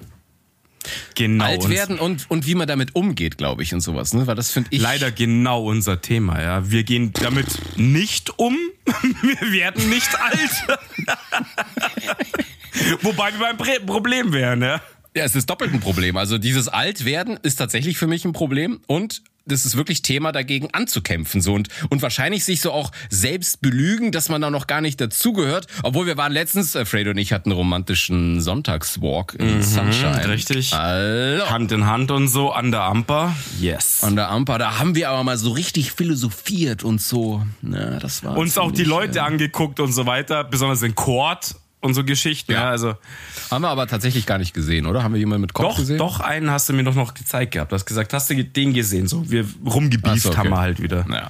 Genau. 1.14 1.44
Alt 1.44 1.64
und- 1.64 1.70
werden 1.70 1.98
und, 1.98 2.30
und 2.30 2.46
wie 2.46 2.54
man 2.54 2.66
damit 2.68 2.94
umgeht, 2.94 3.38
glaube 3.38 3.62
ich, 3.62 3.74
und 3.74 3.80
sowas. 3.80 4.14
Ne? 4.14 4.26
Weil 4.26 4.36
das 4.36 4.50
finde 4.50 4.68
ich. 4.72 4.80
Leider 4.80 5.10
genau 5.10 5.64
unser 5.64 6.00
Thema, 6.00 6.40
ja. 6.42 6.70
Wir 6.70 6.84
gehen 6.84 7.12
damit 7.12 7.46
nicht 7.76 8.38
um. 8.38 8.56
Wir 9.22 9.52
werden 9.52 9.88
nicht 9.90 10.10
alt. 10.20 10.78
Wobei 13.02 13.32
wir 13.32 13.54
beim 13.54 13.86
Problem 13.86 14.32
wären, 14.32 14.62
ja. 14.62 14.80
Ja, 15.16 15.24
es 15.24 15.34
ist 15.34 15.50
doppelt 15.50 15.72
ein 15.72 15.80
Problem. 15.80 16.16
Also 16.16 16.38
dieses 16.38 16.68
Altwerden 16.68 17.38
ist 17.42 17.56
tatsächlich 17.56 17.98
für 17.98 18.06
mich 18.06 18.24
ein 18.24 18.32
Problem 18.32 18.80
und 18.86 19.22
das 19.48 19.66
ist 19.66 19.76
wirklich 19.76 20.02
Thema 20.02 20.32
dagegen 20.32 20.68
anzukämpfen 20.72 21.40
so 21.40 21.54
und 21.54 21.68
und 21.90 22.02
wahrscheinlich 22.02 22.44
sich 22.44 22.60
so 22.60 22.72
auch 22.72 22.90
selbst 23.10 23.60
belügen, 23.60 24.12
dass 24.12 24.28
man 24.28 24.40
da 24.40 24.50
noch 24.50 24.66
gar 24.66 24.80
nicht 24.80 25.00
dazugehört, 25.00 25.66
obwohl 25.82 26.06
wir 26.06 26.16
waren 26.16 26.32
letztens 26.32 26.74
äh, 26.74 26.84
Fredo 26.84 27.10
und 27.10 27.18
ich 27.18 27.32
hatten 27.32 27.50
einen 27.50 27.58
romantischen 27.58 28.40
Sonntagswalk 28.40 29.34
in 29.34 29.62
Sunshine. 29.62 30.28
richtig. 30.28 30.72
Also, 30.72 31.50
Hand 31.50 31.72
in 31.72 31.86
Hand 31.86 32.10
und 32.10 32.28
so 32.28 32.52
an 32.52 32.70
der 32.70 32.82
Amper. 32.82 33.34
Yes. 33.60 34.02
an 34.02 34.16
der 34.16 34.30
Amper, 34.30 34.58
da 34.58 34.78
haben 34.78 34.94
wir 34.94 35.10
aber 35.10 35.24
mal 35.24 35.38
so 35.38 35.50
richtig 35.50 35.92
philosophiert 35.92 36.84
und 36.84 37.00
so. 37.00 37.42
Na, 37.62 37.98
das 37.98 38.22
war 38.24 38.36
Uns 38.36 38.58
auch 38.58 38.72
die 38.72 38.84
Leute 38.84 39.22
angeguckt 39.22 39.80
und 39.80 39.92
so 39.92 40.06
weiter, 40.06 40.44
besonders 40.44 40.82
in 40.82 40.94
Court 40.94 41.54
und 41.80 41.94
so 41.94 42.04
Geschichten. 42.04 42.52
Ja, 42.52 42.62
Ja. 42.62 42.70
also 42.70 42.94
haben 43.50 43.62
wir 43.62 43.68
aber 43.68 43.86
tatsächlich 43.86 44.26
gar 44.26 44.38
nicht 44.38 44.54
gesehen, 44.54 44.86
oder? 44.86 45.02
Haben 45.02 45.14
wir 45.14 45.18
jemanden 45.20 45.42
mit 45.42 45.52
Kopf 45.54 45.68
doch, 45.68 45.76
gesehen? 45.78 45.98
doch 45.98 46.20
einen 46.20 46.50
hast 46.50 46.68
du 46.68 46.72
mir 46.72 46.84
doch 46.84 46.94
noch 46.94 47.14
gezeigt 47.14 47.52
gehabt. 47.52 47.72
Du 47.72 47.74
hast 47.74 47.86
gesagt, 47.86 48.12
hast 48.12 48.30
du 48.30 48.42
den 48.44 48.74
gesehen? 48.74 49.06
So, 49.06 49.30
wir 49.30 49.44
rumgebieft 49.64 50.22
so, 50.22 50.28
okay. 50.30 50.38
haben 50.38 50.50
wir 50.50 50.58
halt 50.58 50.80
wieder. 50.82 51.06
Ja. 51.10 51.28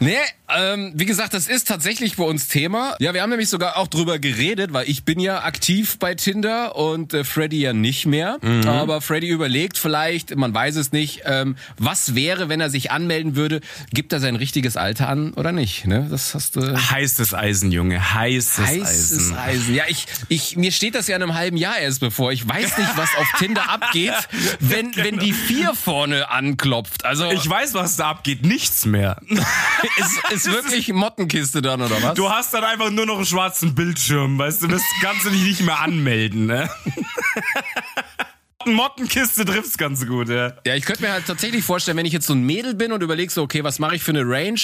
Nee, 0.00 0.16
ähm, 0.48 0.92
wie 0.94 1.06
gesagt, 1.06 1.32
das 1.32 1.48
ist 1.48 1.68
tatsächlich 1.68 2.16
bei 2.16 2.24
uns 2.24 2.48
Thema. 2.48 2.96
Ja, 3.00 3.14
wir 3.14 3.22
haben 3.22 3.30
nämlich 3.30 3.48
sogar 3.48 3.78
auch 3.78 3.86
drüber 3.86 4.18
geredet, 4.18 4.74
weil 4.74 4.88
ich 4.88 5.04
bin 5.04 5.18
ja 5.18 5.42
aktiv 5.42 5.98
bei 5.98 6.14
Tinder 6.14 6.76
und 6.76 7.14
äh, 7.14 7.24
Freddy 7.24 7.60
ja 7.60 7.72
nicht 7.72 8.04
mehr. 8.04 8.38
Mhm. 8.42 8.68
Aber 8.68 9.00
Freddy 9.00 9.28
überlegt 9.28 9.78
vielleicht, 9.78 10.36
man 10.36 10.52
weiß 10.52 10.76
es 10.76 10.92
nicht, 10.92 11.22
ähm, 11.24 11.56
was 11.78 12.14
wäre, 12.14 12.50
wenn 12.50 12.60
er 12.60 12.68
sich 12.68 12.90
anmelden 12.90 13.36
würde? 13.36 13.62
Gibt 13.92 14.12
er 14.12 14.20
sein 14.20 14.36
richtiges 14.36 14.76
Alter 14.76 15.08
an 15.08 15.32
oder 15.32 15.50
nicht? 15.50 15.86
Ne? 15.86 16.06
Das 16.10 16.34
hast 16.34 16.56
du. 16.56 16.60
Heißes 16.60 17.32
Eisen, 17.32 17.72
Junge. 17.72 18.12
Heißes, 18.12 18.66
Heißes 18.66 19.32
Eisen. 19.32 19.36
Eisen. 19.36 19.74
Ja, 19.74 19.84
ich, 19.88 20.06
ich, 20.28 20.56
mir 20.58 20.72
steht 20.72 20.94
das 20.94 21.08
ja 21.08 21.16
in 21.16 21.22
einem 21.22 21.34
halben 21.34 21.56
Jahr 21.56 21.78
erst 21.78 22.00
bevor. 22.00 22.32
Ich 22.32 22.46
weiß 22.46 22.76
nicht, 22.76 22.96
was 22.96 23.08
auf 23.16 23.28
Tinder 23.38 23.70
abgeht, 23.70 24.12
wenn, 24.60 24.94
wenn 24.96 25.18
die 25.18 25.32
vier 25.32 25.74
vorne 25.74 26.30
anklopft. 26.30 27.06
Also, 27.06 27.30
Ich 27.30 27.48
weiß, 27.48 27.72
was 27.72 27.96
da 27.96 28.10
abgeht. 28.10 28.44
Nichts 28.44 28.84
mehr. 28.84 29.16
ist, 29.30 30.33
ist 30.34 30.46
wirklich 30.52 30.92
Mottenkiste 30.92 31.62
dann, 31.62 31.80
oder 31.82 32.02
was? 32.02 32.14
Du 32.14 32.28
hast 32.30 32.52
dann 32.54 32.64
einfach 32.64 32.90
nur 32.90 33.06
noch 33.06 33.16
einen 33.16 33.26
schwarzen 33.26 33.74
Bildschirm, 33.74 34.38
weißt 34.38 34.62
du, 34.62 34.68
das 34.68 34.82
kannst 35.00 35.24
du 35.26 35.30
dich 35.30 35.42
nicht 35.42 35.60
mehr 35.62 35.80
anmelden, 35.80 36.46
ne? 36.46 36.68
Mottenkiste 38.66 39.44
trifft's 39.44 39.76
ganz 39.76 40.06
gut, 40.06 40.30
ja. 40.30 40.54
Ja, 40.66 40.74
ich 40.74 40.84
könnte 40.86 41.02
mir 41.02 41.12
halt 41.12 41.26
tatsächlich 41.26 41.62
vorstellen, 41.62 41.98
wenn 41.98 42.06
ich 42.06 42.14
jetzt 42.14 42.26
so 42.26 42.32
ein 42.32 42.42
Mädel 42.44 42.74
bin 42.74 42.92
und 42.92 43.02
überlege 43.02 43.30
so, 43.30 43.42
okay, 43.42 43.62
was 43.62 43.78
mache 43.78 43.96
ich 43.96 44.02
für 44.02 44.12
eine 44.12 44.22
Range? 44.26 44.58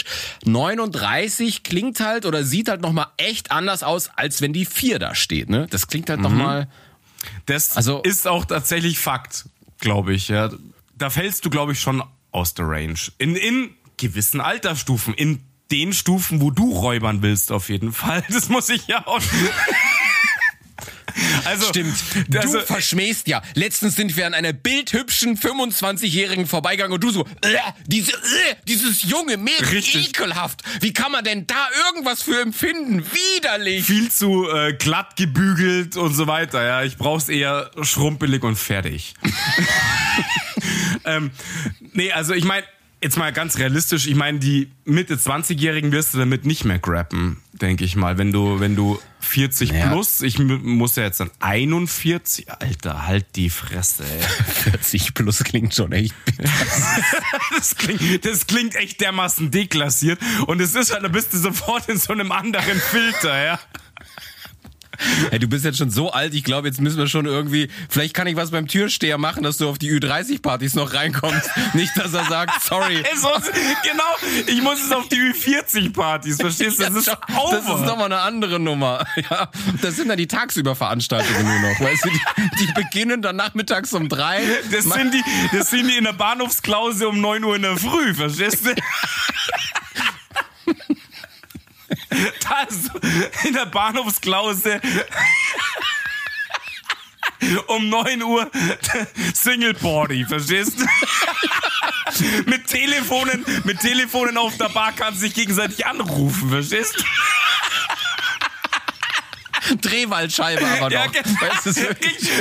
39 0.46 1.62
klingt 1.64 2.00
halt 2.00 2.24
oder 2.24 2.42
sieht 2.44 2.70
halt 2.70 2.80
nochmal 2.80 3.08
echt 3.18 3.50
anders 3.50 3.82
aus, 3.82 4.08
als 4.16 4.40
wenn 4.40 4.54
die 4.54 4.64
4 4.64 4.98
da 4.98 5.14
steht, 5.14 5.50
ne? 5.50 5.66
Das 5.70 5.86
klingt 5.86 6.08
halt 6.08 6.20
noch 6.20 6.30
nochmal... 6.30 6.68
Das 7.44 7.76
Also- 7.76 8.00
ist 8.02 8.26
auch 8.26 8.46
tatsächlich 8.46 8.98
Fakt, 8.98 9.44
glaube 9.80 10.14
ich, 10.14 10.28
ja. 10.28 10.50
Da 10.96 11.10
fällst 11.10 11.44
du, 11.44 11.50
glaube 11.50 11.72
ich, 11.72 11.80
schon 11.80 12.02
aus 12.32 12.54
der 12.54 12.66
Range. 12.68 12.94
In, 13.18 13.36
in 13.36 13.74
gewissen 13.98 14.40
Altersstufen, 14.40 15.12
in 15.12 15.42
den 15.70 15.92
Stufen, 15.92 16.40
wo 16.40 16.50
du 16.50 16.72
räubern 16.72 17.22
willst, 17.22 17.52
auf 17.52 17.68
jeden 17.68 17.92
Fall. 17.92 18.24
Das 18.28 18.48
muss 18.48 18.68
ich 18.68 18.86
ja 18.86 19.06
auch. 19.06 19.20
Also, 21.44 21.66
Stimmt. 21.68 21.94
Also, 22.34 22.58
du 22.58 22.66
verschmähst 22.66 23.26
ja. 23.28 23.42
Letztens 23.54 23.96
sind 23.96 24.16
wir 24.16 24.26
an 24.26 24.34
einer 24.34 24.52
bildhübschen 24.52 25.36
25-Jährigen 25.36 26.46
vorbeigegangen 26.46 26.92
und 26.92 27.02
du 27.02 27.10
so, 27.10 27.26
äh, 27.42 27.56
diese, 27.86 28.12
äh, 28.12 28.54
dieses 28.66 29.02
junge 29.02 29.36
Mädel, 29.36 29.68
Richtig. 29.68 30.10
ekelhaft. 30.10 30.62
Wie 30.80 30.92
kann 30.92 31.12
man 31.12 31.24
denn 31.24 31.46
da 31.46 31.68
irgendwas 31.86 32.22
für 32.22 32.40
empfinden? 32.40 33.04
Widerlich. 33.34 33.84
viel 33.84 34.10
zu 34.10 34.48
äh, 34.48 34.72
glatt 34.74 35.16
gebügelt 35.16 35.96
und 35.96 36.14
so 36.14 36.26
weiter. 36.26 36.64
Ja, 36.64 36.82
ich 36.82 36.96
brauch's 36.96 37.28
eher 37.28 37.70
schrumpelig 37.82 38.42
und 38.42 38.56
fertig. 38.56 39.14
ähm, 41.04 41.30
nee, 41.92 42.12
also 42.12 42.34
ich 42.34 42.44
meine, 42.44 42.64
jetzt 43.02 43.16
mal 43.16 43.32
ganz 43.32 43.58
realistisch, 43.58 44.06
ich 44.06 44.14
meine, 44.14 44.38
die 44.38 44.70
Mitte 44.84 45.16
20-Jährigen 45.16 45.90
wirst 45.92 46.14
du 46.14 46.18
damit 46.18 46.44
nicht 46.44 46.64
mehr 46.64 46.78
grappen, 46.78 47.38
denke 47.52 47.84
ich 47.84 47.96
mal. 47.96 48.18
Wenn 48.18 48.30
du, 48.32 48.60
wenn 48.60 48.76
du 48.76 49.00
40 49.20 49.70
Ja. 49.70 49.88
plus, 49.88 50.20
ich 50.22 50.38
mu- 50.38 50.58
muss 50.58 50.96
ja 50.96 51.04
jetzt 51.04 51.20
dann 51.20 51.30
41, 51.40 52.50
Alter, 52.50 53.06
halt 53.06 53.26
die 53.36 53.50
Fresse, 53.50 54.04
ey. 54.04 54.22
40 54.72 55.14
plus 55.14 55.42
klingt 55.44 55.74
schon 55.74 55.92
echt 55.92 56.14
Das 57.56 57.74
klingt, 57.76 58.24
das 58.24 58.46
klingt 58.46 58.74
echt 58.76 59.00
dermaßen 59.00 59.50
deklassiert 59.50 60.18
und 60.46 60.60
es 60.60 60.74
ist 60.74 60.92
halt, 60.92 61.02
da 61.04 61.08
bist 61.08 61.32
du 61.32 61.38
sofort 61.38 61.88
in 61.88 61.98
so 61.98 62.12
einem 62.12 62.32
anderen 62.32 62.78
Filter, 62.78 63.42
ja. 63.44 63.60
Hey, 65.30 65.38
du 65.38 65.48
bist 65.48 65.64
jetzt 65.64 65.78
schon 65.78 65.90
so 65.90 66.10
alt, 66.12 66.34
ich 66.34 66.44
glaube, 66.44 66.68
jetzt 66.68 66.80
müssen 66.80 66.98
wir 66.98 67.06
schon 67.06 67.26
irgendwie, 67.26 67.68
vielleicht 67.88 68.14
kann 68.14 68.26
ich 68.26 68.36
was 68.36 68.50
beim 68.50 68.66
Türsteher 68.66 69.18
machen, 69.18 69.42
dass 69.42 69.56
du 69.56 69.68
auf 69.68 69.78
die 69.78 69.90
Ü30-Partys 69.90 70.74
noch 70.74 70.94
reinkommst. 70.94 71.48
Nicht, 71.74 71.96
dass 71.96 72.12
er 72.14 72.24
sagt, 72.26 72.62
sorry. 72.62 73.02
Genau, 73.82 74.42
ich 74.46 74.62
muss 74.62 74.82
es 74.84 74.92
auf 74.92 75.08
die 75.08 75.16
Ü40-Partys, 75.16 76.36
verstehst 76.40 76.78
du? 76.80 76.84
Das 76.84 76.94
ist 76.94 77.08
Das 77.08 77.18
over. 77.38 77.58
ist 77.58 77.86
nochmal 77.86 78.06
eine 78.06 78.20
andere 78.20 78.58
Nummer. 78.60 79.04
Ja, 79.30 79.50
das 79.82 79.96
sind 79.96 80.08
dann 80.08 80.16
die 80.16 80.26
Tagsüberveranstaltungen 80.26 81.42
nur 81.44 81.70
noch. 81.70 81.80
Weißt 81.80 82.04
du, 82.04 82.08
die, 82.08 82.20
die 82.66 82.72
beginnen 82.72 83.20
dann 83.22 83.36
nachmittags 83.36 83.92
um 83.92 84.08
drei. 84.08 84.40
das, 84.72 84.84
sind 84.84 85.12
die, 85.12 85.22
das 85.52 85.68
sind 85.70 85.88
die 85.88 85.96
in 85.98 86.04
der 86.04 86.14
Bahnhofsklause 86.14 87.08
um 87.08 87.20
9 87.20 87.44
Uhr 87.44 87.56
in 87.56 87.62
der 87.62 87.76
Früh, 87.76 88.14
verstehst 88.14 88.64
du? 88.64 88.70
Das 92.40 92.90
in 93.44 93.54
der 93.54 93.66
Bahnhofsklause 93.66 94.80
um 97.68 97.88
9 97.88 98.22
Uhr 98.22 98.50
Single 99.34 99.74
Party, 99.74 100.24
verstehst 100.24 100.78
du? 100.78 100.84
mit 102.46 102.66
Telefonen, 102.66 103.44
mit 103.64 103.80
Telefonen 103.80 104.36
auf 104.36 104.56
der 104.58 104.68
Bar 104.68 104.92
kannst 104.94 105.20
du 105.20 105.26
dich 105.26 105.34
gegenseitig 105.34 105.86
anrufen, 105.86 106.50
verstehst 106.50 106.98
du? 106.98 107.04
Drehwaldscheibe 109.76 110.66
aber 110.66 110.90
Ja, 110.90 111.06
noch. 111.06 111.14
Weißt 111.14 111.66
du, 111.66 111.70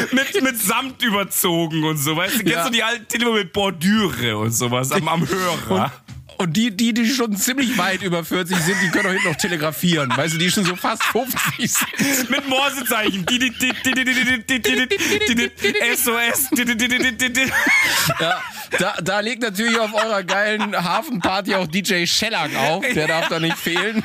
mit, 0.16 0.42
mit 0.42 0.58
Samt 0.60 1.02
überzogen 1.04 1.84
und 1.84 1.98
so, 1.98 2.16
weißt 2.18 2.36
du? 2.36 2.40
Kennst 2.40 2.54
Ja. 2.54 2.64
du 2.66 2.72
die 2.72 2.84
alten 2.84 3.08
Telefone 3.08 3.40
mit 3.40 3.54
Bordüre 3.54 4.38
und 4.38 4.52
sowas 4.52 4.92
am, 4.92 5.08
am 5.08 5.28
Hörer? 5.28 5.86
Und 5.86 5.92
die, 6.46 6.72
die, 6.72 6.94
die 6.94 7.10
schon 7.10 7.36
ziemlich 7.36 7.78
weit 7.78 8.02
über 8.02 8.24
40 8.24 8.58
sind, 8.58 8.78
die 8.82 8.90
können 8.90 9.08
auch 9.08 9.12
hinten 9.12 9.28
noch 9.28 9.36
telegrafieren. 9.36 10.10
Weißt 10.16 10.36
du, 10.36 10.38
die 10.38 10.50
schon 10.50 10.64
so 10.64 10.76
fast 10.76 11.04
50 11.04 11.72
sind. 11.72 12.30
Mit 12.30 12.48
Morsezeichen. 12.48 13.26
SOS. 15.96 16.50
Ja, 18.20 18.42
da, 18.78 18.96
da 19.02 19.20
legt 19.20 19.42
natürlich 19.42 19.78
auf 19.78 19.94
eurer 19.94 20.24
geilen 20.24 20.76
Hafenparty 20.76 21.56
auch 21.56 21.68
DJ 21.68 22.06
Shellac 22.06 22.56
auf. 22.56 22.86
Der 22.94 23.08
darf 23.08 23.28
da 23.28 23.40
nicht 23.40 23.58
fehlen. 23.58 24.04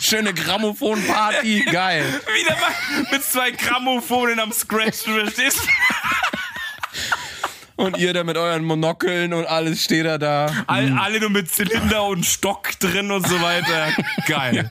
Schöne 0.00 0.32
Grammophon-Party, 0.32 1.66
geil. 1.70 2.04
Wieder 2.34 2.56
mal 2.56 3.06
mit 3.10 3.22
zwei 3.24 3.50
Grammophonen 3.50 4.40
am 4.40 4.52
Scratch, 4.52 5.04
du 5.04 5.12
verstehst? 5.12 5.60
Und 7.76 7.98
ihr 7.98 8.12
da 8.14 8.24
mit 8.24 8.36
euren 8.36 8.64
Monokeln 8.64 9.32
und 9.34 9.46
alles 9.46 9.84
steht 9.84 10.06
da 10.06 10.18
da. 10.18 10.64
All, 10.66 10.92
alle 10.98 11.20
nur 11.20 11.30
mit 11.30 11.50
Zylinder 11.50 12.04
und 12.04 12.24
Stock 12.24 12.78
drin 12.78 13.10
und 13.10 13.26
so 13.28 13.40
weiter. 13.40 13.92
Geil. 14.26 14.70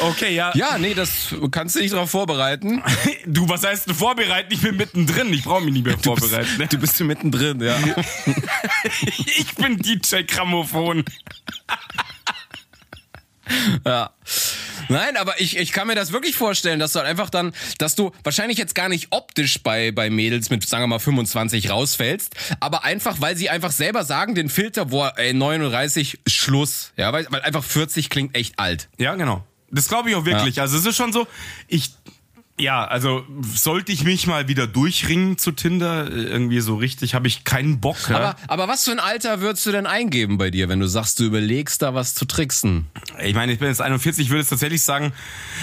Okay, 0.00 0.34
ja. 0.34 0.50
Ja, 0.56 0.78
nee, 0.78 0.94
das 0.94 1.34
kannst 1.52 1.76
du 1.76 1.80
dich 1.80 1.92
darauf 1.92 2.10
vorbereiten. 2.10 2.82
Du, 3.28 3.48
was 3.48 3.64
heißt 3.64 3.88
denn 3.88 3.94
vorbereiten? 3.94 4.52
Ich 4.52 4.62
bin 4.62 4.76
mittendrin. 4.76 5.32
Ich 5.32 5.42
brauche 5.44 5.62
mich 5.62 5.72
nicht 5.72 5.84
mehr 5.84 5.98
vorbereiten. 5.98 6.58
ne? 6.58 6.66
Du 6.68 6.78
bist 6.78 6.98
mittendrin, 7.00 7.60
ja. 7.60 7.76
Ich 9.38 9.54
bin 9.56 9.78
DJ 9.78 10.22
Grammophon. 10.26 11.04
Ja. 13.84 14.10
Nein, 14.88 15.16
aber 15.16 15.40
ich, 15.40 15.56
ich 15.56 15.72
kann 15.72 15.86
mir 15.86 15.94
das 15.94 16.12
wirklich 16.12 16.36
vorstellen, 16.36 16.78
dass 16.78 16.92
du 16.92 16.98
halt 16.98 17.08
einfach 17.08 17.30
dann, 17.30 17.52
dass 17.78 17.94
du 17.94 18.12
wahrscheinlich 18.24 18.58
jetzt 18.58 18.74
gar 18.74 18.88
nicht 18.88 19.08
optisch 19.10 19.62
bei, 19.62 19.92
bei 19.92 20.10
Mädels 20.10 20.50
mit, 20.50 20.66
sagen 20.68 20.84
wir 20.84 20.88
mal, 20.88 20.98
25 20.98 21.70
rausfällst, 21.70 22.34
aber 22.60 22.84
einfach, 22.84 23.20
weil 23.20 23.36
sie 23.36 23.50
einfach 23.50 23.72
selber 23.72 24.04
sagen, 24.04 24.34
den 24.34 24.48
Filter, 24.48 24.90
wo 24.90 25.04
ey, 25.04 25.32
39 25.32 26.20
Schluss. 26.26 26.92
Ja, 26.96 27.12
weil, 27.12 27.26
weil 27.30 27.42
einfach 27.42 27.64
40 27.64 28.10
klingt 28.10 28.34
echt 28.34 28.58
alt. 28.58 28.88
Ja, 28.98 29.14
genau. 29.14 29.44
Das 29.70 29.88
glaube 29.88 30.10
ich 30.10 30.16
auch 30.16 30.24
wirklich. 30.24 30.60
Also 30.60 30.76
es 30.78 30.86
ist 30.86 30.96
schon 30.96 31.12
so, 31.12 31.26
ich 31.68 31.90
ja, 32.58 32.84
also 32.86 33.22
sollte 33.54 33.92
ich 33.92 34.04
mich 34.04 34.26
mal 34.26 34.48
wieder 34.48 34.66
durchringen 34.66 35.36
zu 35.36 35.52
Tinder, 35.52 36.10
irgendwie 36.10 36.60
so 36.60 36.76
richtig, 36.76 37.14
habe 37.14 37.26
ich 37.28 37.44
keinen 37.44 37.80
Bock. 37.80 37.96
Ja? 38.08 38.16
Aber, 38.16 38.36
aber 38.48 38.68
was 38.72 38.84
für 38.84 38.92
ein 38.92 38.98
Alter 38.98 39.40
würdest 39.42 39.66
du 39.66 39.72
denn 39.72 39.86
eingeben 39.86 40.38
bei 40.38 40.50
dir, 40.50 40.68
wenn 40.70 40.80
du 40.80 40.86
sagst, 40.86 41.20
du 41.20 41.24
überlegst 41.24 41.82
da 41.82 41.92
was 41.94 42.14
zu 42.14 42.24
tricksen? 42.24 42.86
Ich 43.22 43.34
meine, 43.34 43.52
ich 43.52 43.58
bin 43.58 43.68
jetzt 43.68 43.82
41, 43.82 44.24
ich 44.26 44.30
würde 44.30 44.40
es 44.42 44.48
tatsächlich 44.48 44.80
sagen, 44.82 45.12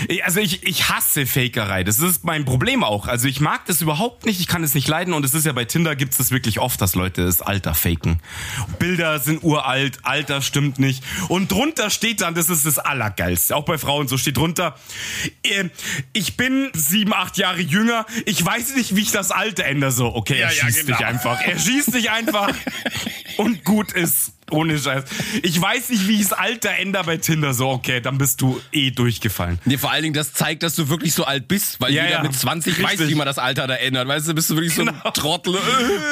ich- 0.07 0.23
also 0.23 0.39
ich, 0.39 0.63
ich 0.67 0.89
hasse 0.89 1.25
Fakerei. 1.25 1.83
Das 1.83 1.99
ist 1.99 2.23
mein 2.25 2.45
Problem 2.45 2.83
auch. 2.83 3.07
Also 3.07 3.27
ich 3.27 3.39
mag 3.39 3.65
das 3.65 3.81
überhaupt 3.81 4.25
nicht, 4.27 4.39
ich 4.39 4.47
kann 4.47 4.63
es 4.63 4.75
nicht 4.75 4.87
leiden 4.87 5.13
und 5.15 5.25
es 5.25 5.33
ist 5.33 5.45
ja 5.47 5.51
bei 5.53 5.65
Tinder 5.65 5.95
gibt 5.95 6.11
es 6.11 6.17
das 6.19 6.29
wirklich 6.29 6.59
oft, 6.59 6.79
dass 6.79 6.93
Leute 6.93 7.25
das 7.25 7.41
Alter 7.41 7.73
faken. 7.73 8.19
Bilder 8.77 9.17
sind 9.19 9.43
uralt, 9.43 9.97
Alter 10.03 10.41
stimmt 10.43 10.77
nicht. 10.77 11.03
Und 11.29 11.51
drunter 11.51 11.89
steht 11.89 12.21
dann, 12.21 12.35
das 12.35 12.49
ist 12.51 12.65
das 12.67 12.77
Allergeilste, 12.77 13.55
auch 13.55 13.65
bei 13.65 13.79
Frauen 13.79 14.07
so 14.07 14.17
steht 14.17 14.37
drunter, 14.37 14.75
äh, 15.43 15.69
ich 16.13 16.37
bin 16.37 16.69
sieben, 16.87 17.13
acht 17.13 17.37
Jahre 17.37 17.59
jünger, 17.61 18.05
ich 18.25 18.43
weiß 18.43 18.75
nicht, 18.75 18.95
wie 18.95 19.01
ich 19.01 19.11
das 19.11 19.31
Alter 19.31 19.65
ändere. 19.65 19.91
So, 19.91 20.13
okay, 20.15 20.33
er 20.39 20.49
Ja, 20.51 20.53
ja, 20.55 20.65
schießt 20.65 20.85
genau. 20.85 20.97
dich 20.97 21.05
einfach. 21.05 21.41
Er 21.41 21.57
schießt 21.59 21.93
dich 21.93 22.11
einfach 22.11 22.49
und 23.37 23.63
gut 23.63 23.91
ist. 23.93 24.31
Ohne 24.51 24.77
Scheiß. 24.77 25.05
Ich 25.41 25.59
weiß 25.59 25.89
nicht, 25.89 26.07
wie 26.07 26.15
ich 26.21 26.27
das 26.27 26.33
Alter 26.33 26.71
ändere 26.75 27.05
bei 27.05 27.17
Tinder. 27.17 27.53
So, 27.55 27.69
okay, 27.69 28.01
dann 28.01 28.19
bist 28.19 28.39
du 28.41 28.61
eh 28.71 28.91
durchgefallen. 28.91 29.57
Nee, 29.65 29.77
vor 29.79 29.89
allen 29.89 30.03
Dingen, 30.03 30.13
das 30.13 30.33
zeigt, 30.33 30.61
dass 30.61 30.75
du 30.75 30.89
wirklich 30.89 31.13
so 31.13 31.23
alt 31.23 31.47
bist, 31.47 31.79
weil 31.81 31.91
Ja, 31.91 32.03
jeder 32.03 32.15
ja. 32.17 32.23
mit 32.23 32.35
20 32.35 32.77
weiß, 32.83 32.91
Richtig. 32.91 33.07
wie 33.09 33.15
man 33.15 33.25
das 33.25 33.39
Alter 33.39 33.65
da 33.65 33.75
ändert. 33.75 34.07
Weißt 34.07 34.27
du, 34.27 34.35
bist 34.35 34.49
du 34.51 34.55
wirklich 34.55 34.75
so 34.75 34.85
Genau. 34.85 35.01
ein 35.03 35.13
Trottel. 35.13 35.57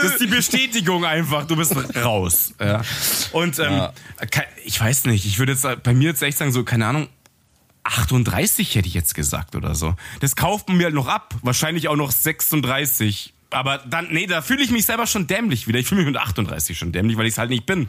Das 0.02 0.14
ist 0.14 0.22
die 0.22 0.28
Bestätigung 0.28 1.06
einfach. 1.06 1.46
Du 1.46 1.56
bist 1.56 1.76
raus. 2.04 2.54
Ja. 2.60 2.82
Und 3.34 3.60
ähm, 3.60 3.66
Ja. 3.74 3.94
ich 4.66 4.80
weiß 4.80 5.06
nicht, 5.06 5.26
ich 5.26 5.38
würde 5.38 5.52
jetzt 5.52 5.68
bei 5.84 5.94
mir 5.94 6.10
jetzt 6.10 6.24
echt 6.24 6.38
sagen, 6.40 6.52
so, 6.52 6.64
keine 6.64 6.88
Ahnung, 6.88 7.10
38 7.84 8.76
hätte 8.76 8.88
ich 8.88 8.94
jetzt 8.94 9.16
gesagt 9.16 9.56
oder 9.56 9.76
so. 9.76 9.96
Das 10.20 10.36
kauft 10.36 10.68
man 10.68 10.78
mir 10.78 10.86
halt 10.86 10.96
noch 10.96 11.08
ab. 11.08 11.36
Wahrscheinlich 11.42 11.88
auch 11.88 11.96
noch 11.96 12.12
36. 12.12 13.34
Aber 13.52 13.80
dann, 13.80 14.08
nee, 14.12 14.28
da 14.28 14.42
fühle 14.42 14.64
ich 14.64 14.72
mich 14.72 14.86
selber 14.86 15.06
schon 15.06 15.28
dämlich 15.28 15.68
wieder. 15.68 15.78
Ich 15.78 15.88
fühle 15.88 16.02
mich 16.02 16.12
mit 16.12 16.18
38 16.18 16.78
schon 16.78 16.94
dämlich, 16.94 17.18
weil 17.18 17.26
ich 17.26 17.34
es 17.34 17.38
halt 17.38 17.50
nicht 17.50 17.66
bin. 17.66 17.88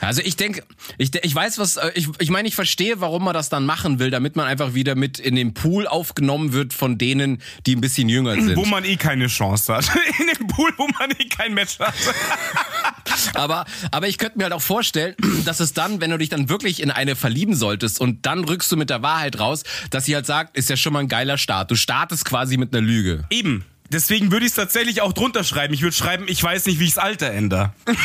Also 0.00 0.20
ich 0.22 0.36
denke, 0.36 0.64
ich, 0.98 1.10
ich 1.22 1.34
weiß 1.34 1.58
was, 1.58 1.76
äh, 1.76 1.92
ich, 1.94 2.08
ich 2.18 2.30
meine, 2.30 2.48
ich 2.48 2.56
verstehe, 2.56 3.00
warum 3.00 3.24
man 3.24 3.32
das 3.32 3.48
dann 3.48 3.64
machen 3.64 4.00
will, 4.00 4.10
damit 4.10 4.34
man 4.34 4.46
einfach 4.46 4.74
wieder 4.74 4.96
mit 4.96 5.20
in 5.20 5.36
den 5.36 5.54
Pool 5.54 5.86
aufgenommen 5.86 6.52
wird 6.52 6.72
von 6.72 6.98
denen, 6.98 7.40
die 7.64 7.76
ein 7.76 7.80
bisschen 7.80 8.08
jünger 8.08 8.34
sind. 8.34 8.56
Wo 8.56 8.64
man 8.64 8.84
eh 8.84 8.96
keine 8.96 9.28
Chance 9.28 9.74
hat. 9.74 9.88
In 10.18 10.26
dem 10.26 10.46
Pool, 10.48 10.70
wo 10.76 10.88
man 10.98 11.10
eh 11.12 11.28
kein 11.28 11.54
Match 11.54 11.78
hat. 11.78 11.94
Aber, 13.34 13.64
aber 13.90 14.08
ich 14.08 14.18
könnte 14.18 14.38
mir 14.38 14.44
halt 14.44 14.52
auch 14.52 14.62
vorstellen, 14.62 15.14
dass 15.44 15.60
es 15.60 15.72
dann, 15.72 16.00
wenn 16.00 16.10
du 16.10 16.18
dich 16.18 16.28
dann 16.28 16.48
wirklich 16.48 16.82
in 16.82 16.90
eine 16.90 17.16
verlieben 17.16 17.54
solltest 17.54 18.00
und 18.00 18.26
dann 18.26 18.44
rückst 18.44 18.70
du 18.72 18.76
mit 18.76 18.90
der 18.90 19.02
Wahrheit 19.02 19.38
raus, 19.38 19.62
dass 19.90 20.04
sie 20.06 20.14
halt 20.14 20.26
sagt, 20.26 20.56
ist 20.56 20.70
ja 20.70 20.76
schon 20.76 20.92
mal 20.92 21.00
ein 21.00 21.08
geiler 21.08 21.38
Start. 21.38 21.70
Du 21.70 21.76
startest 21.76 22.24
quasi 22.24 22.56
mit 22.56 22.74
einer 22.74 22.84
Lüge. 22.84 23.24
Eben. 23.30 23.64
Deswegen 23.90 24.32
würde 24.32 24.46
ich 24.46 24.52
es 24.52 24.56
tatsächlich 24.56 25.02
auch 25.02 25.12
drunter 25.12 25.44
schreiben. 25.44 25.74
Ich 25.74 25.82
würde 25.82 25.94
schreiben, 25.94 26.24
ich 26.28 26.42
weiß 26.42 26.66
nicht, 26.66 26.80
wie 26.80 26.84
ich 26.84 26.94
das 26.94 27.04
Alter 27.04 27.30
ändere. 27.30 27.72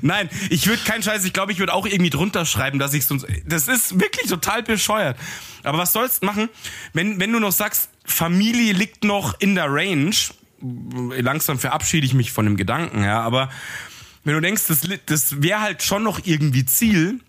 Nein, 0.00 0.30
ich 0.50 0.66
würde 0.66 0.82
keinen 0.82 1.02
Scheiß, 1.02 1.24
ich 1.24 1.32
glaube, 1.32 1.52
ich 1.52 1.58
würde 1.58 1.74
auch 1.74 1.86
irgendwie 1.86 2.10
drunter 2.10 2.46
schreiben, 2.46 2.78
dass 2.78 2.94
ich 2.94 3.04
sonst. 3.04 3.26
Das 3.44 3.68
ist 3.68 4.00
wirklich 4.00 4.28
total 4.28 4.62
bescheuert. 4.62 5.18
Aber 5.62 5.78
was 5.78 5.92
sollst 5.92 6.22
du 6.22 6.26
machen, 6.26 6.48
wenn, 6.92 7.20
wenn 7.20 7.32
du 7.32 7.38
noch 7.38 7.52
sagst, 7.52 7.90
Familie 8.04 8.72
liegt 8.72 9.04
noch 9.04 9.38
in 9.40 9.54
der 9.54 9.66
Range, 9.68 10.14
langsam 10.60 11.58
verabschiede 11.58 12.06
ich 12.06 12.14
mich 12.14 12.32
von 12.32 12.46
dem 12.46 12.56
Gedanken, 12.56 13.04
ja, 13.04 13.20
aber 13.20 13.50
wenn 14.24 14.34
du 14.34 14.40
denkst, 14.40 14.62
das, 14.68 14.88
das 15.06 15.42
wäre 15.42 15.60
halt 15.60 15.82
schon 15.82 16.02
noch 16.02 16.20
irgendwie 16.24 16.64
Ziel, 16.64 17.20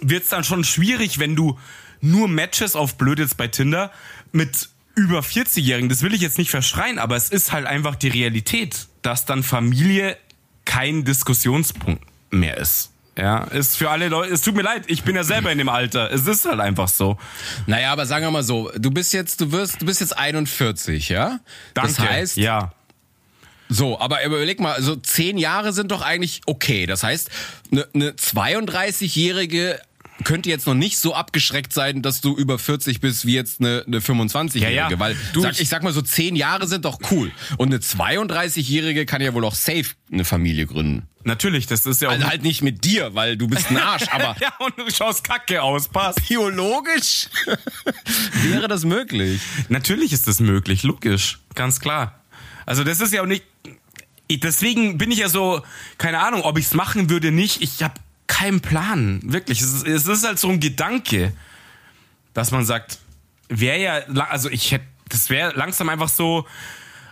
wird 0.00 0.24
es 0.24 0.30
dann 0.30 0.44
schon 0.44 0.64
schwierig, 0.64 1.18
wenn 1.18 1.36
du 1.36 1.58
nur 2.00 2.28
Matches 2.28 2.76
auf 2.76 2.96
blöd 2.96 3.18
jetzt 3.18 3.36
bei 3.36 3.48
Tinder 3.48 3.90
mit 4.32 4.68
über 4.94 5.20
40-Jährigen, 5.20 5.88
das 5.88 6.02
will 6.02 6.12
ich 6.12 6.20
jetzt 6.20 6.38
nicht 6.38 6.50
verschreien, 6.50 6.98
aber 6.98 7.16
es 7.16 7.28
ist 7.28 7.52
halt 7.52 7.66
einfach 7.66 7.94
die 7.94 8.08
Realität, 8.08 8.88
dass 9.02 9.24
dann 9.24 9.42
Familie 9.42 10.16
kein 10.64 11.04
Diskussionspunkt 11.04 12.04
mehr 12.30 12.56
ist. 12.56 12.90
Ja, 13.16 13.44
ist 13.44 13.76
für 13.76 13.90
alle 13.90 14.08
Leute, 14.08 14.32
es 14.32 14.42
tut 14.42 14.54
mir 14.54 14.62
leid, 14.62 14.84
ich 14.86 15.02
bin 15.02 15.16
ja 15.16 15.24
selber 15.24 15.50
in 15.50 15.58
dem 15.58 15.68
Alter. 15.68 16.12
Es 16.12 16.24
ist 16.26 16.44
halt 16.44 16.60
einfach 16.60 16.86
so. 16.86 17.18
Naja, 17.66 17.90
aber 17.90 18.06
sagen 18.06 18.24
wir 18.24 18.30
mal 18.30 18.44
so, 18.44 18.70
du 18.76 18.92
bist 18.92 19.12
jetzt, 19.12 19.40
du 19.40 19.50
wirst, 19.50 19.82
du 19.82 19.86
bist 19.86 20.00
jetzt 20.00 20.16
41, 20.16 21.08
ja? 21.08 21.40
Danke. 21.74 21.94
Das 21.94 21.98
heißt, 21.98 22.36
ja. 22.36 22.72
So, 23.68 24.00
aber 24.00 24.24
überleg 24.24 24.60
mal, 24.60 24.72
also 24.72 24.94
zehn 24.94 25.36
Jahre 25.36 25.72
sind 25.72 25.90
doch 25.90 26.00
eigentlich 26.00 26.42
okay. 26.46 26.86
Das 26.86 27.02
heißt, 27.02 27.28
eine 27.72 27.88
ne 27.92 28.10
32-Jährige 28.12 29.80
könnte 30.24 30.48
jetzt 30.48 30.66
noch 30.66 30.74
nicht 30.74 30.98
so 30.98 31.14
abgeschreckt 31.14 31.72
sein, 31.72 32.02
dass 32.02 32.20
du 32.20 32.36
über 32.36 32.58
40 32.58 33.00
bist 33.00 33.24
wie 33.26 33.34
jetzt 33.34 33.60
eine, 33.60 33.84
eine 33.86 34.00
25-Jährige. 34.00 34.74
Ja, 34.74 34.90
ja. 34.90 34.98
Weil 34.98 35.16
Du, 35.32 35.42
sag, 35.42 35.58
ich- 35.60 35.68
sag 35.68 35.82
mal 35.82 35.92
so, 35.92 36.02
zehn 36.02 36.34
Jahre 36.36 36.66
sind 36.66 36.84
doch 36.84 36.98
cool. 37.10 37.30
Und 37.56 37.68
eine 37.68 37.78
32-Jährige 37.78 39.06
kann 39.06 39.20
ja 39.22 39.32
wohl 39.34 39.44
auch 39.44 39.54
safe 39.54 39.86
eine 40.12 40.24
Familie 40.24 40.66
gründen. 40.66 41.06
Natürlich, 41.24 41.66
das 41.66 41.84
ist 41.86 42.00
ja 42.00 42.08
auch. 42.08 42.12
Also 42.12 42.26
halt 42.26 42.42
nicht 42.42 42.62
mit 42.62 42.84
dir, 42.84 43.14
weil 43.14 43.36
du 43.36 43.48
bist 43.48 43.70
ein 43.70 43.76
Arsch, 43.76 44.04
aber 44.10 44.34
ja, 44.40 44.52
und 44.58 44.76
du 44.78 44.90
schaust 44.90 45.24
kacke 45.24 45.62
aus, 45.62 45.88
passt. 45.88 46.26
biologisch 46.28 47.28
wäre 48.44 48.68
das 48.68 48.84
möglich. 48.84 49.40
Natürlich 49.68 50.12
ist 50.12 50.26
das 50.26 50.40
möglich, 50.40 50.82
logisch, 50.82 51.38
ganz 51.54 51.80
klar. 51.80 52.20
Also 52.66 52.84
das 52.84 53.00
ist 53.00 53.12
ja 53.12 53.22
auch 53.22 53.26
nicht. 53.26 53.44
ich- 54.26 54.40
Deswegen 54.40 54.98
bin 54.98 55.10
ich 55.10 55.18
ja 55.18 55.28
so, 55.28 55.62
keine 55.98 56.20
Ahnung, 56.20 56.42
ob 56.42 56.58
ich 56.58 56.66
es 56.66 56.74
machen 56.74 57.10
würde, 57.10 57.30
nicht. 57.30 57.62
Ich 57.62 57.82
habe 57.82 57.94
keinen 58.28 58.60
Plan, 58.60 59.20
wirklich. 59.24 59.60
Es 59.60 59.72
ist, 59.72 59.86
es 59.86 60.06
ist 60.06 60.24
halt 60.24 60.38
so 60.38 60.48
ein 60.48 60.60
Gedanke, 60.60 61.32
dass 62.34 62.52
man 62.52 62.64
sagt, 62.64 62.98
wäre 63.48 63.80
ja, 63.80 63.94
also 64.28 64.48
ich 64.48 64.70
hätte, 64.70 64.84
das 65.08 65.28
wäre 65.30 65.52
langsam 65.56 65.88
einfach 65.88 66.08
so. 66.08 66.46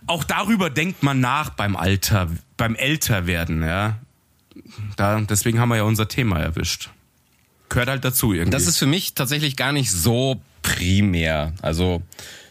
Auch 0.07 0.23
darüber 0.23 0.71
denkt 0.71 1.03
man 1.03 1.19
nach 1.19 1.51
beim 1.51 1.75
Alter, 1.75 2.29
beim 2.57 2.77
Älterwerden, 2.77 3.63
ja. 3.65 3.99
Da, 4.97 5.21
deswegen 5.21 5.59
haben 5.59 5.69
wir 5.71 5.77
ja 5.77 5.83
unser 5.83 6.07
Thema 6.07 6.39
erwischt. 6.39 6.91
Gehört 7.69 7.89
halt 7.89 8.05
dazu 8.05 8.33
irgendwie. 8.33 8.51
Das 8.53 8.67
ist 8.69 8.79
für 8.79 8.87
mich 8.87 9.15
tatsächlich 9.15 9.57
gar 9.57 9.73
nicht 9.73 9.91
so 9.91 10.41
primär. 10.63 11.53
Also 11.63 12.03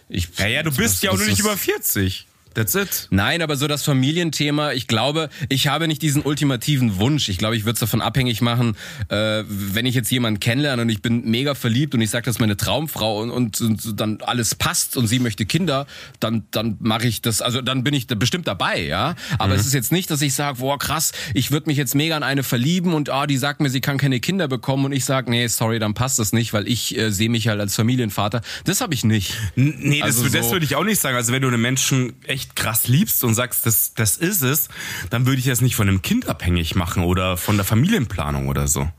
ich. 0.10 0.38
ja, 0.38 0.64
du 0.64 0.72
bist 0.76 0.96
das- 0.96 1.02
ja 1.04 1.12
auch 1.12 1.18
nur 1.18 1.28
nicht 1.28 1.40
über 1.40 1.56
40. 1.56 2.28
That's 2.56 2.74
it. 2.76 3.08
Nein, 3.12 3.42
aber 3.42 3.56
so 3.58 3.68
das 3.68 3.84
Familienthema, 3.84 4.72
ich 4.74 4.88
glaube, 4.88 5.30
ich 5.50 5.68
habe 5.68 5.88
nicht 5.88 6.02
diesen 6.02 6.22
ultimativen 6.24 6.98
Wunsch. 7.00 7.30
Ich 7.30 7.38
glaube, 7.38 7.56
ich 7.58 7.64
würde 7.66 7.74
es 7.74 7.80
davon 7.82 8.02
abhängig 8.02 8.42
machen, 8.42 8.76
äh, 9.10 9.44
wenn 9.48 9.86
ich 9.86 9.94
jetzt 9.94 10.10
jemanden 10.12 10.40
kennenlerne 10.40 10.82
und 10.82 10.90
ich 10.90 11.02
bin 11.02 11.26
mega 11.30 11.54
verliebt 11.54 11.94
und 11.94 12.02
ich 12.02 12.10
sage, 12.10 12.26
das 12.26 12.36
ist 12.36 12.40
meine 12.40 12.58
Traumfrau 12.58 13.20
und, 13.22 13.30
und, 13.30 13.62
und 13.62 14.00
dann 14.00 14.20
alles 14.22 14.56
passt 14.56 14.98
und 14.98 15.08
sie 15.08 15.20
möchte 15.20 15.46
Kinder, 15.46 15.86
dann, 16.20 16.46
dann 16.52 16.78
mache 16.80 17.08
ich 17.08 17.22
das, 17.22 17.42
also 17.42 17.62
dann 17.62 17.84
bin 17.84 17.94
ich 17.94 18.08
da 18.08 18.16
bestimmt 18.16 18.48
dabei, 18.48 18.82
ja. 18.82 19.16
Aber 19.38 19.54
es 19.56 19.66
ist 19.66 19.74
jetzt 19.74 19.92
nicht, 19.92 20.10
dass 20.10 20.22
ich 20.22 20.34
sage, 20.34 20.60
boah, 20.60 20.80
krass, 20.80 21.12
ich 21.34 21.52
würde 21.52 21.68
mich 21.70 21.78
jetzt 21.78 21.94
mega 21.94 22.16
an 22.16 22.24
eine 22.24 22.44
verlieben 22.44 22.94
und 22.94 23.10
ah, 23.10 23.28
die 23.28 23.38
sagt 23.38 23.60
mir, 23.60 23.70
sie 23.70 23.82
kann 23.82 23.98
keine 23.98 24.20
Kinder 24.20 24.48
bekommen 24.48 24.86
und 24.86 24.92
ich 24.94 25.04
sage, 25.06 25.30
nee, 25.30 25.48
sorry, 25.48 25.80
dann 25.80 25.94
passt 25.94 26.20
das 26.20 26.32
nicht, 26.34 26.54
weil 26.54 26.68
ich 26.68 26.98
äh, 26.98 27.12
sehe 27.12 27.30
mich 27.30 27.48
halt 27.50 27.60
als 27.60 27.76
Familienvater. 27.76 28.42
Das 28.64 28.82
habe 28.82 28.94
ich 28.94 29.04
nicht. 29.04 29.34
N- 29.56 29.74
Nee, 29.80 30.00
das, 30.00 30.18
Also 30.18 30.30
das 30.30 30.46
so- 30.48 30.52
würde 30.54 30.66
ich 30.66 30.76
auch 30.76 30.84
nicht 30.86 31.00
sagen. 31.02 31.16
Also 31.18 31.34
wenn 31.34 31.42
du 31.42 31.48
einem 31.50 31.62
Menschen 31.62 32.14
echt 32.26 32.45
echt 32.46 32.56
krass 32.56 32.88
liebst 32.88 33.24
und 33.24 33.34
sagst, 33.34 33.66
das, 33.66 33.94
das 33.94 34.18
ist 34.18 34.42
es, 34.44 34.70
dann 35.10 35.26
würde 35.26 35.40
ich 35.40 35.46
das 35.46 35.62
nicht 35.62 35.76
von 35.76 35.88
einem 35.88 36.02
Kind 36.02 36.28
abhängig 36.28 36.76
machen 36.76 37.04
oder 37.04 37.38
von 37.38 37.56
der 37.58 37.66
Familienplanung 37.66 38.48
oder 38.48 38.68
so. 38.68 38.90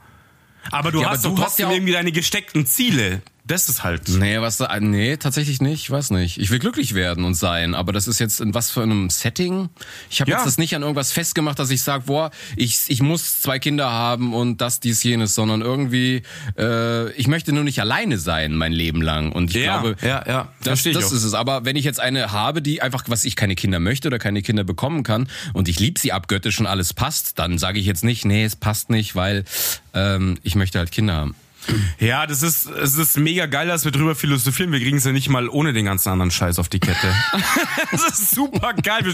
Aber 0.70 0.90
du 0.90 1.00
Ja, 1.02 1.10
hast 1.10 1.24
aber 1.24 1.30
doch 1.30 1.36
du 1.36 1.42
hast 1.42 1.48
trotzdem 1.50 1.64
ja 1.64 1.68
auch- 1.70 1.74
irgendwie 1.76 1.92
deine 1.92 2.12
gesteckten 2.12 2.66
Ziele. 2.66 3.22
Das 3.46 3.68
ist 3.68 3.84
halt. 3.84 4.08
Nee, 4.08 4.40
was 4.40 4.56
da, 4.56 4.78
nee, 4.80 5.16
tatsächlich 5.18 5.60
nicht, 5.60 5.82
ich 5.84 5.90
weiß 5.90 6.10
nicht. 6.10 6.38
Ich 6.38 6.50
will 6.50 6.58
glücklich 6.58 6.94
werden 6.94 7.24
und 7.24 7.34
sein, 7.34 7.74
aber 7.76 7.92
das 7.92 8.08
ist 8.08 8.18
jetzt 8.18 8.40
in 8.40 8.54
was 8.54 8.70
für 8.72 8.82
einem 8.82 9.08
Setting? 9.08 9.68
Ich 10.10 10.20
habe 10.20 10.30
Ja. 10.30 10.38
jetzt 10.38 10.46
das 10.46 10.58
nicht 10.58 10.74
an 10.74 10.82
irgendwas 10.82 11.12
festgemacht, 11.12 11.58
dass 11.58 11.70
ich 11.70 11.82
sage, 11.82 12.04
boah, 12.06 12.30
ich, 12.56 12.80
ich 12.88 13.02
muss 13.02 13.40
zwei 13.42 13.58
Kinder 13.60 13.90
haben 13.90 14.34
und 14.34 14.60
das, 14.60 14.80
dies, 14.80 15.02
jenes, 15.04 15.34
sondern 15.36 15.60
irgendwie, 15.60 16.22
äh, 16.58 17.10
ich 17.12 17.28
möchte 17.28 17.52
nur 17.52 17.62
nicht 17.62 17.80
alleine 17.80 18.18
sein 18.18 18.54
mein 18.54 18.72
Leben 18.72 19.00
lang. 19.00 19.30
Und 19.30 19.50
ich 19.54 19.62
Ja, 19.62 19.80
glaube, 19.80 19.96
ja, 20.02 20.24
ja, 20.26 20.48
das, 20.64 20.82
das 20.82 20.96
auch. 20.96 21.12
ist 21.12 21.22
es. 21.22 21.34
Aber 21.34 21.64
wenn 21.64 21.76
ich 21.76 21.84
jetzt 21.84 22.00
eine 22.00 22.32
habe, 22.32 22.62
die 22.62 22.82
einfach, 22.82 23.04
was 23.06 23.24
ich 23.24 23.36
keine 23.36 23.54
Kinder 23.54 23.78
möchte 23.78 24.08
oder 24.08 24.18
keine 24.18 24.42
Kinder 24.42 24.64
bekommen 24.64 25.04
kann 25.04 25.28
und 25.52 25.68
ich 25.68 25.78
lieb 25.78 25.98
sie 25.98 26.10
abgöttisch 26.12 26.58
und 26.58 26.66
alles 26.66 26.94
passt, 26.94 27.38
dann 27.38 27.58
sage 27.58 27.78
ich 27.78 27.86
jetzt 27.86 28.02
nicht, 28.02 28.24
nee, 28.24 28.44
es 28.44 28.56
passt 28.56 28.90
nicht, 28.90 29.14
weil 29.14 29.44
ähm, 29.94 30.38
ich 30.42 30.56
möchte 30.56 30.78
halt 30.80 30.90
Kinder 30.90 31.14
haben. 31.14 31.34
Ja, 31.98 32.26
das 32.26 32.42
ist, 32.42 32.66
es 32.66 32.96
ist 32.96 33.16
mega 33.16 33.46
geil, 33.46 33.66
dass 33.66 33.84
wir 33.84 33.92
drüber 33.92 34.14
philosophieren. 34.14 34.72
Wir 34.72 34.80
kriegen 34.80 34.98
es 34.98 35.04
ja 35.04 35.12
nicht 35.12 35.28
mal 35.28 35.48
ohne 35.48 35.72
den 35.72 35.84
ganzen 35.84 36.10
anderen 36.10 36.30
Scheiß 36.30 36.58
auf 36.58 36.68
die 36.68 36.80
Kette. 36.80 37.14
das 37.90 38.04
ist 38.08 38.30
super 38.34 38.74
geil. 38.74 39.04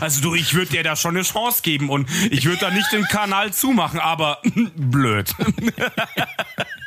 Also 0.00 0.20
du, 0.20 0.34
ich 0.34 0.54
würde 0.54 0.70
dir 0.70 0.82
da 0.82 0.96
schon 0.96 1.16
eine 1.16 1.24
Chance 1.24 1.62
geben 1.62 1.88
und 1.90 2.08
ich 2.30 2.44
würde 2.44 2.60
da 2.60 2.70
nicht 2.70 2.90
den 2.92 3.04
Kanal 3.04 3.52
zumachen, 3.52 4.00
aber 4.00 4.38
blöd. 4.76 5.34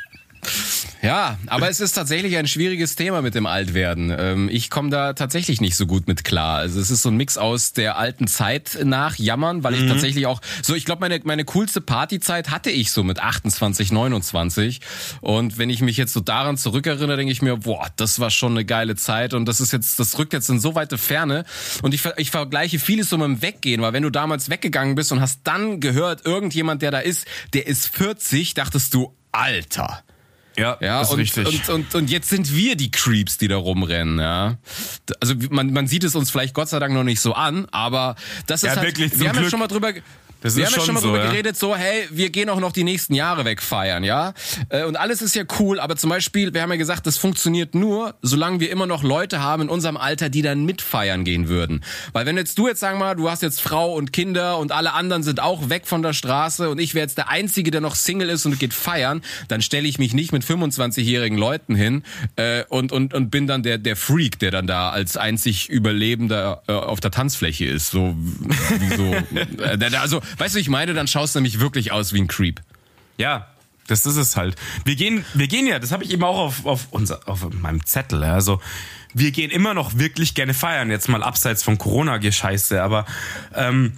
Ja, 1.06 1.38
aber 1.46 1.70
es 1.70 1.80
ist 1.80 1.92
tatsächlich 1.92 2.36
ein 2.36 2.46
schwieriges 2.46 2.96
Thema 2.96 3.22
mit 3.22 3.34
dem 3.34 3.46
Altwerden. 3.46 4.14
Ähm, 4.16 4.48
ich 4.52 4.70
komme 4.70 4.90
da 4.90 5.12
tatsächlich 5.12 5.60
nicht 5.60 5.76
so 5.76 5.86
gut 5.86 6.08
mit 6.08 6.24
klar. 6.24 6.58
Also 6.58 6.80
es 6.80 6.90
ist 6.90 7.02
so 7.02 7.08
ein 7.10 7.16
Mix 7.16 7.38
aus 7.38 7.72
der 7.72 7.96
alten 7.96 8.26
Zeit 8.26 8.78
nach 8.84 9.16
Jammern, 9.16 9.62
weil 9.64 9.74
ich 9.74 9.82
Mhm. 9.82 9.88
tatsächlich 9.88 10.26
auch 10.26 10.40
so, 10.62 10.74
ich 10.74 10.84
glaube, 10.84 11.00
meine 11.00 11.20
meine 11.24 11.44
coolste 11.44 11.80
Partyzeit 11.80 12.50
hatte 12.50 12.70
ich 12.70 12.90
so 12.92 13.02
mit 13.02 13.20
28, 13.20 13.92
29. 13.92 14.80
Und 15.20 15.58
wenn 15.58 15.70
ich 15.70 15.80
mich 15.80 15.96
jetzt 15.96 16.12
so 16.12 16.20
daran 16.20 16.56
zurückerinnere, 16.56 17.16
denke 17.16 17.32
ich 17.32 17.40
mir, 17.42 17.56
boah, 17.58 17.86
das 17.96 18.18
war 18.20 18.30
schon 18.30 18.52
eine 18.52 18.64
geile 18.64 18.96
Zeit 18.96 19.32
und 19.34 19.46
das 19.46 19.60
ist 19.60 19.72
jetzt, 19.72 19.98
das 20.00 20.18
rückt 20.18 20.32
jetzt 20.32 20.50
in 20.50 20.60
so 20.60 20.74
weite 20.74 20.98
Ferne. 20.98 21.44
Und 21.82 21.94
ich, 21.94 22.02
ich 22.16 22.30
vergleiche 22.30 22.78
vieles 22.78 23.08
so 23.10 23.16
mit 23.18 23.26
dem 23.26 23.42
Weggehen, 23.42 23.80
weil 23.82 23.92
wenn 23.92 24.02
du 24.02 24.10
damals 24.10 24.50
weggegangen 24.50 24.94
bist 24.94 25.12
und 25.12 25.20
hast 25.20 25.40
dann 25.44 25.80
gehört, 25.80 26.26
irgendjemand, 26.26 26.82
der 26.82 26.90
da 26.90 26.98
ist, 26.98 27.26
der 27.54 27.66
ist 27.66 27.88
40, 27.94 28.54
dachtest 28.54 28.92
du, 28.94 29.14
Alter. 29.32 30.02
Ja, 30.58 30.76
Ja, 30.80 31.02
ist 31.02 31.10
und, 31.10 31.18
richtig. 31.20 31.46
Und, 31.46 31.68
und, 31.68 31.94
und 31.94 32.10
jetzt 32.10 32.28
sind 32.28 32.54
wir 32.54 32.76
die 32.76 32.90
Creeps, 32.90 33.38
die 33.38 33.48
da 33.48 33.56
rumrennen, 33.56 34.18
ja. 34.18 34.56
Also 35.20 35.34
man, 35.50 35.72
man 35.72 35.86
sieht 35.86 36.04
es 36.04 36.14
uns 36.14 36.30
vielleicht 36.30 36.54
Gott 36.54 36.68
sei 36.68 36.78
Dank 36.78 36.94
noch 36.94 37.04
nicht 37.04 37.20
so 37.20 37.34
an, 37.34 37.66
aber 37.72 38.16
das 38.46 38.62
ist 38.62 38.68
Ja, 38.70 38.76
halt, 38.76 38.86
wirklich, 38.88 39.18
wir 39.18 39.28
haben 39.28 39.36
ja 39.36 39.40
Glück. 39.42 39.50
schon 39.50 39.60
mal 39.60 39.66
drüber, 39.68 39.92
Das 40.40 40.56
wir 40.56 40.66
haben 40.66 40.74
ja 40.74 40.80
schon 40.80 40.94
mal 40.94 41.00
so, 41.00 41.08
drüber 41.08 41.24
ja. 41.24 41.30
geredet, 41.30 41.56
so, 41.56 41.76
hey, 41.76 42.06
wir 42.10 42.30
gehen 42.30 42.48
auch 42.48 42.60
noch 42.60 42.72
die 42.72 42.84
nächsten 42.84 43.14
Jahre 43.14 43.44
wegfeiern, 43.44 44.04
ja. 44.04 44.34
Äh, 44.68 44.84
Und 44.84 44.96
alles 44.96 45.22
ist 45.22 45.34
ja 45.34 45.44
cool, 45.58 45.80
aber 45.80 45.96
zum 45.96 46.10
Beispiel, 46.10 46.54
wir 46.54 46.62
haben 46.62 46.70
ja 46.70 46.76
gesagt, 46.76 47.06
das 47.06 47.18
funktioniert 47.18 47.74
nur, 47.74 48.14
solange 48.22 48.60
wir 48.60 48.70
immer 48.70 48.86
noch 48.86 49.02
Leute 49.02 49.42
haben 49.42 49.62
in 49.62 49.68
unserem 49.68 49.96
Alter, 49.96 50.28
die 50.28 50.42
dann 50.42 50.64
mitfeiern 50.64 51.24
gehen 51.24 51.48
würden. 51.48 51.84
Weil 52.12 52.26
wenn 52.26 52.36
jetzt 52.36 52.58
du 52.58 52.68
jetzt, 52.68 52.80
sagen 52.80 52.98
wir 52.98 53.06
mal, 53.06 53.14
du 53.14 53.30
hast 53.30 53.42
jetzt 53.42 53.60
Frau 53.60 53.94
und 53.94 54.12
Kinder 54.12 54.58
und 54.58 54.72
alle 54.72 54.92
anderen 54.92 55.22
sind 55.22 55.40
auch 55.40 55.68
weg 55.68 55.86
von 55.86 56.02
der 56.02 56.12
Straße 56.12 56.68
und 56.70 56.78
ich 56.78 56.94
wäre 56.94 57.04
jetzt 57.04 57.18
der 57.18 57.28
Einzige, 57.28 57.70
der 57.70 57.80
noch 57.80 57.94
Single 57.94 58.28
ist 58.28 58.46
und 58.46 58.58
geht 58.58 58.74
feiern, 58.74 59.22
dann 59.48 59.62
stelle 59.62 59.88
ich 59.88 59.98
mich 59.98 60.14
nicht 60.14 60.32
mit 60.32 60.44
25-jährigen 60.44 61.38
Leuten 61.38 61.74
hin 61.74 62.02
äh, 62.36 62.64
und, 62.68 62.92
und, 62.92 63.14
und 63.14 63.30
bin 63.30 63.46
dann 63.46 63.62
der, 63.62 63.78
der 63.78 63.96
Freak, 63.96 64.38
der 64.38 64.50
dann 64.50 64.66
da 64.66 64.90
als 64.90 65.16
einzig 65.16 65.68
Überlebender 65.68 66.62
äh, 66.68 66.72
auf 66.72 67.00
der 67.00 67.10
Tanzfläche 67.10 67.64
ist. 67.64 67.90
So, 67.90 68.14
so. 68.96 69.14
äh, 69.62 69.96
also, 69.96 70.20
weißt 70.38 70.54
du, 70.54 70.58
ich 70.58 70.68
meine, 70.68 70.94
dann 70.94 71.08
schaust 71.08 71.34
du 71.34 71.38
nämlich 71.38 71.60
wirklich 71.60 71.92
aus 71.92 72.12
wie 72.12 72.20
ein 72.20 72.28
Creep. 72.28 72.60
Ja, 73.18 73.48
das 73.86 74.06
ist 74.06 74.16
es 74.16 74.36
halt. 74.36 74.56
Wir 74.84 74.96
gehen, 74.96 75.24
wir 75.34 75.48
gehen 75.48 75.66
ja, 75.66 75.78
das 75.78 75.92
habe 75.92 76.04
ich 76.04 76.10
eben 76.12 76.24
auch 76.24 76.38
auf, 76.38 76.66
auf, 76.66 76.88
unser, 76.90 77.28
auf 77.28 77.48
meinem 77.50 77.84
Zettel. 77.84 78.24
Also 78.24 78.60
wir 79.14 79.30
gehen 79.30 79.50
immer 79.50 79.74
noch 79.74 79.98
wirklich 79.98 80.34
gerne 80.34 80.54
feiern, 80.54 80.90
jetzt 80.90 81.08
mal 81.08 81.22
abseits 81.22 81.62
von 81.62 81.78
Corona-Gescheiße, 81.78 82.82
aber 82.82 83.06
ähm, 83.54 83.92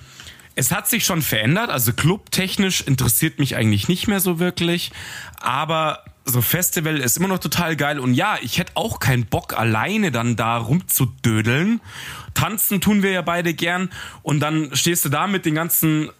es 0.55 0.73
hat 0.73 0.88
sich 0.88 1.05
schon 1.05 1.23
verändert. 1.23 1.71
Also 1.71 1.93
clubtechnisch 1.93 2.83
interessiert 2.83 3.38
mich 3.38 3.57
eigentlich 3.57 3.88
nicht 3.88 4.09
mehr 4.09 4.21
so 4.21 4.38
wirklich, 4.38 4.93
aber 5.41 6.05
so 6.25 6.43
Festival 6.43 6.99
ist 6.99 7.17
immer 7.17 7.29
noch 7.29 7.38
total 7.38 7.75
geil 7.75 7.99
und 7.99 8.12
ja, 8.12 8.37
ich 8.43 8.59
hätte 8.59 8.73
auch 8.75 9.01
keinen 9.01 9.25
Bock 9.27 9.59
alleine 9.59 10.12
dann 10.12 10.37
da 10.37 10.59
rumzudödeln. 10.59 11.81
Tanzen 12.35 12.81
tun 12.81 13.03
wir 13.03 13.11
ja 13.11 13.23
beide 13.23 13.55
gern 13.55 13.91
und 14.23 14.41
dann 14.41 14.75
stehst 14.77 15.05
du 15.07 15.09
da 15.09 15.27
mit 15.27 15.47
den 15.47 15.55
ganzen 15.55 16.11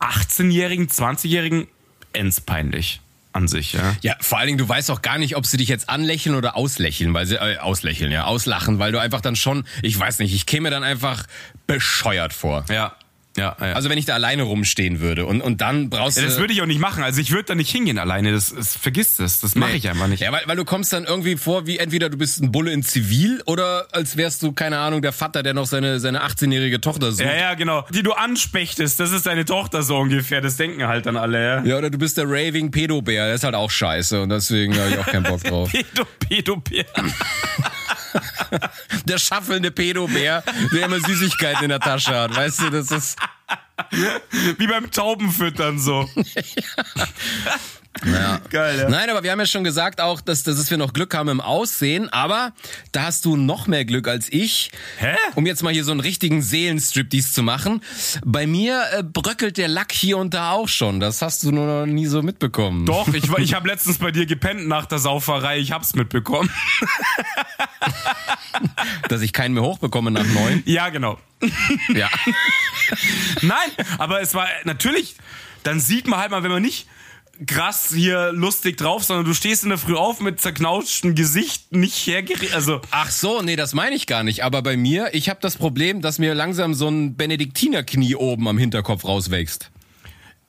18-Jährigen, 0.00 0.88
20-Jährigen, 0.88 1.68
endspeinlich 2.12 3.00
an 3.32 3.48
sich, 3.48 3.74
ja. 3.74 3.94
Ja, 4.02 4.16
vor 4.20 4.38
allen 4.38 4.46
Dingen, 4.46 4.58
du 4.58 4.68
weißt 4.68 4.90
auch 4.90 5.02
gar 5.02 5.18
nicht, 5.18 5.36
ob 5.36 5.44
sie 5.46 5.58
dich 5.58 5.68
jetzt 5.68 5.90
anlächeln 5.90 6.34
oder 6.34 6.56
auslächeln, 6.56 7.12
weil 7.12 7.26
sie, 7.26 7.36
äh, 7.36 7.58
auslächeln, 7.58 8.10
ja, 8.10 8.24
auslachen, 8.24 8.78
weil 8.78 8.92
du 8.92 8.98
einfach 8.98 9.20
dann 9.20 9.36
schon, 9.36 9.66
ich 9.82 9.98
weiß 9.98 10.20
nicht, 10.20 10.34
ich 10.34 10.46
käme 10.46 10.64
mir 10.64 10.70
dann 10.70 10.84
einfach 10.84 11.26
bescheuert 11.66 12.32
vor. 12.32 12.64
Ja, 12.70 12.95
ja, 13.36 13.56
ja. 13.60 13.72
Also 13.72 13.90
wenn 13.90 13.98
ich 13.98 14.04
da 14.04 14.14
alleine 14.14 14.42
rumstehen 14.42 15.00
würde 15.00 15.26
und, 15.26 15.40
und 15.40 15.60
dann 15.60 15.90
brauchst 15.90 16.16
ja, 16.16 16.22
du... 16.22 16.28
das 16.28 16.38
würde 16.38 16.52
ich 16.52 16.62
auch 16.62 16.66
nicht 16.66 16.80
machen. 16.80 17.04
Also 17.04 17.20
ich 17.20 17.30
würde 17.30 17.44
da 17.44 17.54
nicht 17.54 17.70
hingehen 17.70 17.98
alleine. 17.98 18.32
Das, 18.32 18.54
das 18.54 18.76
vergiss 18.76 19.16
das. 19.16 19.40
Das 19.40 19.54
mache 19.54 19.72
ich 19.72 19.88
einfach 19.88 20.08
nicht. 20.08 20.20
Ja, 20.20 20.32
weil, 20.32 20.42
weil 20.46 20.56
du 20.56 20.64
kommst 20.64 20.92
dann 20.92 21.04
irgendwie 21.04 21.36
vor, 21.36 21.66
wie 21.66 21.78
entweder 21.78 22.08
du 22.08 22.16
bist 22.16 22.42
ein 22.42 22.52
Bulle 22.52 22.72
in 22.72 22.82
Zivil 22.82 23.42
oder 23.46 23.86
als 23.92 24.16
wärst 24.16 24.42
du, 24.42 24.52
keine 24.52 24.78
Ahnung, 24.78 25.02
der 25.02 25.12
Vater, 25.12 25.42
der 25.42 25.54
noch 25.54 25.66
seine, 25.66 26.00
seine 26.00 26.24
18-jährige 26.24 26.80
Tochter 26.80 27.12
sucht. 27.12 27.24
Ja, 27.24 27.34
ja, 27.34 27.54
genau. 27.54 27.86
Die 27.92 28.02
du 28.02 28.12
anspechtest, 28.12 28.98
das 28.98 29.12
ist 29.12 29.26
deine 29.26 29.44
Tochter 29.44 29.82
so 29.82 29.96
ungefähr. 29.96 30.40
Das 30.40 30.56
denken 30.56 30.86
halt 30.86 31.06
dann 31.06 31.16
alle, 31.16 31.44
ja. 31.44 31.64
Ja, 31.64 31.78
oder 31.78 31.90
du 31.90 31.98
bist 31.98 32.16
der 32.16 32.24
Raving 32.24 32.70
Pedobär, 32.70 33.26
der 33.26 33.34
ist 33.34 33.44
halt 33.44 33.54
auch 33.54 33.70
scheiße 33.70 34.20
und 34.22 34.30
deswegen 34.30 34.76
habe 34.78 34.90
ich 34.90 34.98
auch 34.98 35.06
keinen 35.06 35.24
Bock 35.24 35.42
drauf. 35.42 35.70
Pedo, 35.72 36.06
Pedobär. 36.18 36.86
Der 39.04 39.18
schaffelnde 39.18 39.70
Pedobär, 39.70 40.42
der 40.72 40.86
immer 40.86 41.00
Süßigkeiten 41.00 41.64
in 41.64 41.68
der 41.70 41.80
Tasche 41.80 42.14
hat, 42.14 42.34
weißt 42.34 42.62
du, 42.62 42.70
das 42.70 42.90
ist... 42.90 43.18
Wie 44.58 44.66
beim 44.66 44.90
Taubenfüttern 44.90 45.78
so. 45.78 46.08
Ja. 46.14 47.06
Geil, 48.50 48.78
ja. 48.78 48.88
Nein, 48.88 49.10
aber 49.10 49.22
wir 49.22 49.32
haben 49.32 49.40
ja 49.40 49.46
schon 49.46 49.64
gesagt 49.64 50.00
auch, 50.00 50.20
dass, 50.20 50.42
dass 50.42 50.70
wir 50.70 50.78
noch 50.78 50.92
Glück 50.92 51.14
haben 51.14 51.28
im 51.28 51.40
Aussehen, 51.40 52.08
aber 52.10 52.52
da 52.92 53.04
hast 53.04 53.24
du 53.24 53.36
noch 53.36 53.66
mehr 53.66 53.84
Glück 53.84 54.08
als 54.08 54.28
ich. 54.30 54.70
Hä? 54.98 55.16
Um 55.34 55.46
jetzt 55.46 55.62
mal 55.62 55.72
hier 55.72 55.84
so 55.84 55.92
einen 55.92 56.00
richtigen 56.00 56.42
Seelenstriptease 56.42 57.32
zu 57.32 57.42
machen. 57.42 57.82
Bei 58.24 58.46
mir 58.46 58.82
äh, 58.92 59.02
bröckelt 59.02 59.56
der 59.56 59.68
Lack 59.68 59.92
hier 59.92 60.18
und 60.18 60.34
da 60.34 60.52
auch 60.52 60.68
schon. 60.68 61.00
Das 61.00 61.22
hast 61.22 61.42
du 61.42 61.52
nur 61.52 61.66
noch 61.66 61.86
nie 61.86 62.06
so 62.06 62.22
mitbekommen. 62.22 62.86
Doch, 62.86 63.08
ich, 63.08 63.30
ich 63.38 63.54
habe 63.54 63.68
letztens 63.68 63.98
bei 63.98 64.10
dir 64.10 64.26
gepennt 64.26 64.68
nach 64.68 64.86
der 64.86 64.98
Sauferei. 64.98 65.58
Ich 65.58 65.72
hab's 65.72 65.94
mitbekommen. 65.94 66.50
Dass 69.08 69.22
ich 69.22 69.32
keinen 69.32 69.54
mehr 69.54 69.62
hochbekomme 69.62 70.10
nach 70.10 70.24
neun. 70.24 70.62
Ja, 70.66 70.88
genau. 70.88 71.18
Ja. 71.94 72.08
Nein, 73.42 73.70
aber 73.98 74.20
es 74.20 74.34
war 74.34 74.48
natürlich, 74.64 75.16
dann 75.62 75.80
sieht 75.80 76.06
man 76.06 76.20
halt 76.20 76.30
mal, 76.30 76.42
wenn 76.42 76.50
man 76.50 76.62
nicht 76.62 76.86
krass 77.46 77.92
hier 77.94 78.32
lustig 78.32 78.76
drauf, 78.76 79.04
sondern 79.04 79.26
du 79.26 79.34
stehst 79.34 79.62
in 79.64 79.68
der 79.70 79.78
Früh 79.78 79.94
auf 79.94 80.20
mit 80.20 80.40
zerknautschten 80.40 81.14
Gesicht, 81.14 81.72
nicht 81.72 82.06
hergeredet, 82.06 82.54
also 82.54 82.80
Ach 82.90 83.10
so, 83.10 83.42
nee, 83.42 83.56
das 83.56 83.74
meine 83.74 83.96
ich 83.96 84.06
gar 84.06 84.22
nicht. 84.22 84.44
Aber 84.44 84.62
bei 84.62 84.76
mir, 84.76 85.10
ich 85.12 85.28
habe 85.28 85.40
das 85.40 85.56
Problem, 85.56 86.00
dass 86.00 86.18
mir 86.18 86.34
langsam 86.34 86.74
so 86.74 86.88
ein 86.88 87.16
Benediktinerknie 87.16 88.14
oben 88.14 88.48
am 88.48 88.58
Hinterkopf 88.58 89.04
rauswächst. 89.04 89.70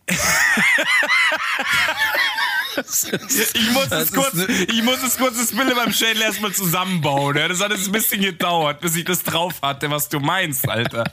ich 2.78 3.72
muss 3.72 3.90
Das 3.90 4.04
es 4.06 4.14
kurz, 4.14 4.34
ich 4.50 4.84
muss 4.84 5.04
es 5.04 5.18
kurz 5.18 5.38
das 5.38 5.52
Bild 5.52 5.70
in 5.70 5.76
meinem 5.76 5.94
Schädel 5.94 6.22
erstmal 6.22 6.52
zusammenbauen. 6.54 7.38
Ja. 7.38 7.48
Das 7.48 7.62
hat 7.62 7.72
jetzt 7.72 7.88
ein 7.88 7.92
bisschen 7.92 8.22
gedauert, 8.22 8.80
bis 8.82 8.96
ich 8.96 9.06
das 9.06 9.24
drauf 9.24 9.56
hatte, 9.62 9.90
was 9.90 10.10
du 10.10 10.20
meinst, 10.20 10.68
Alter. 10.68 11.04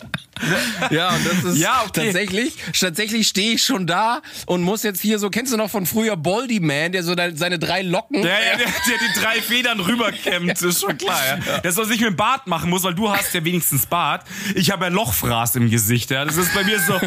Ja, 0.90 1.10
und 1.10 1.26
das 1.26 1.44
ist 1.44 1.58
Ja, 1.58 1.82
okay. 1.86 2.06
tatsächlich, 2.06 2.54
tatsächlich 2.78 3.28
stehe 3.28 3.54
ich 3.54 3.64
schon 3.64 3.86
da 3.86 4.20
und 4.46 4.62
muss 4.62 4.82
jetzt 4.82 5.00
hier 5.00 5.18
so, 5.18 5.30
kennst 5.30 5.52
du 5.52 5.56
noch 5.56 5.70
von 5.70 5.86
früher 5.86 6.16
Baldy 6.16 6.60
Man, 6.60 6.92
der 6.92 7.02
so 7.02 7.14
seine 7.34 7.58
drei 7.58 7.82
Locken 7.82 8.22
Ja, 8.22 8.28
ja, 8.28 8.56
der, 8.56 8.66
der 8.66 8.98
die 8.98 9.20
drei 9.20 9.40
Federn 9.40 9.80
rüberkämmt, 9.80 10.60
ist 10.60 10.80
schon 10.80 10.98
klar, 10.98 11.20
ja. 11.26 11.58
Das, 11.60 11.76
was 11.76 11.88
ich 11.90 12.00
mit 12.00 12.10
dem 12.10 12.16
Bart 12.16 12.46
machen 12.46 12.70
muss, 12.70 12.82
weil 12.82 12.94
du 12.94 13.10
hast 13.10 13.32
ja 13.34 13.44
wenigstens 13.44 13.86
Bart. 13.86 14.24
Ich 14.54 14.70
habe 14.70 14.86
ja 14.86 14.90
Lochfraß 14.90 15.56
im 15.56 15.70
Gesicht, 15.70 16.10
ja. 16.10 16.24
Das 16.24 16.36
ist 16.36 16.52
bei 16.54 16.64
mir 16.64 16.80
so, 16.80 17.00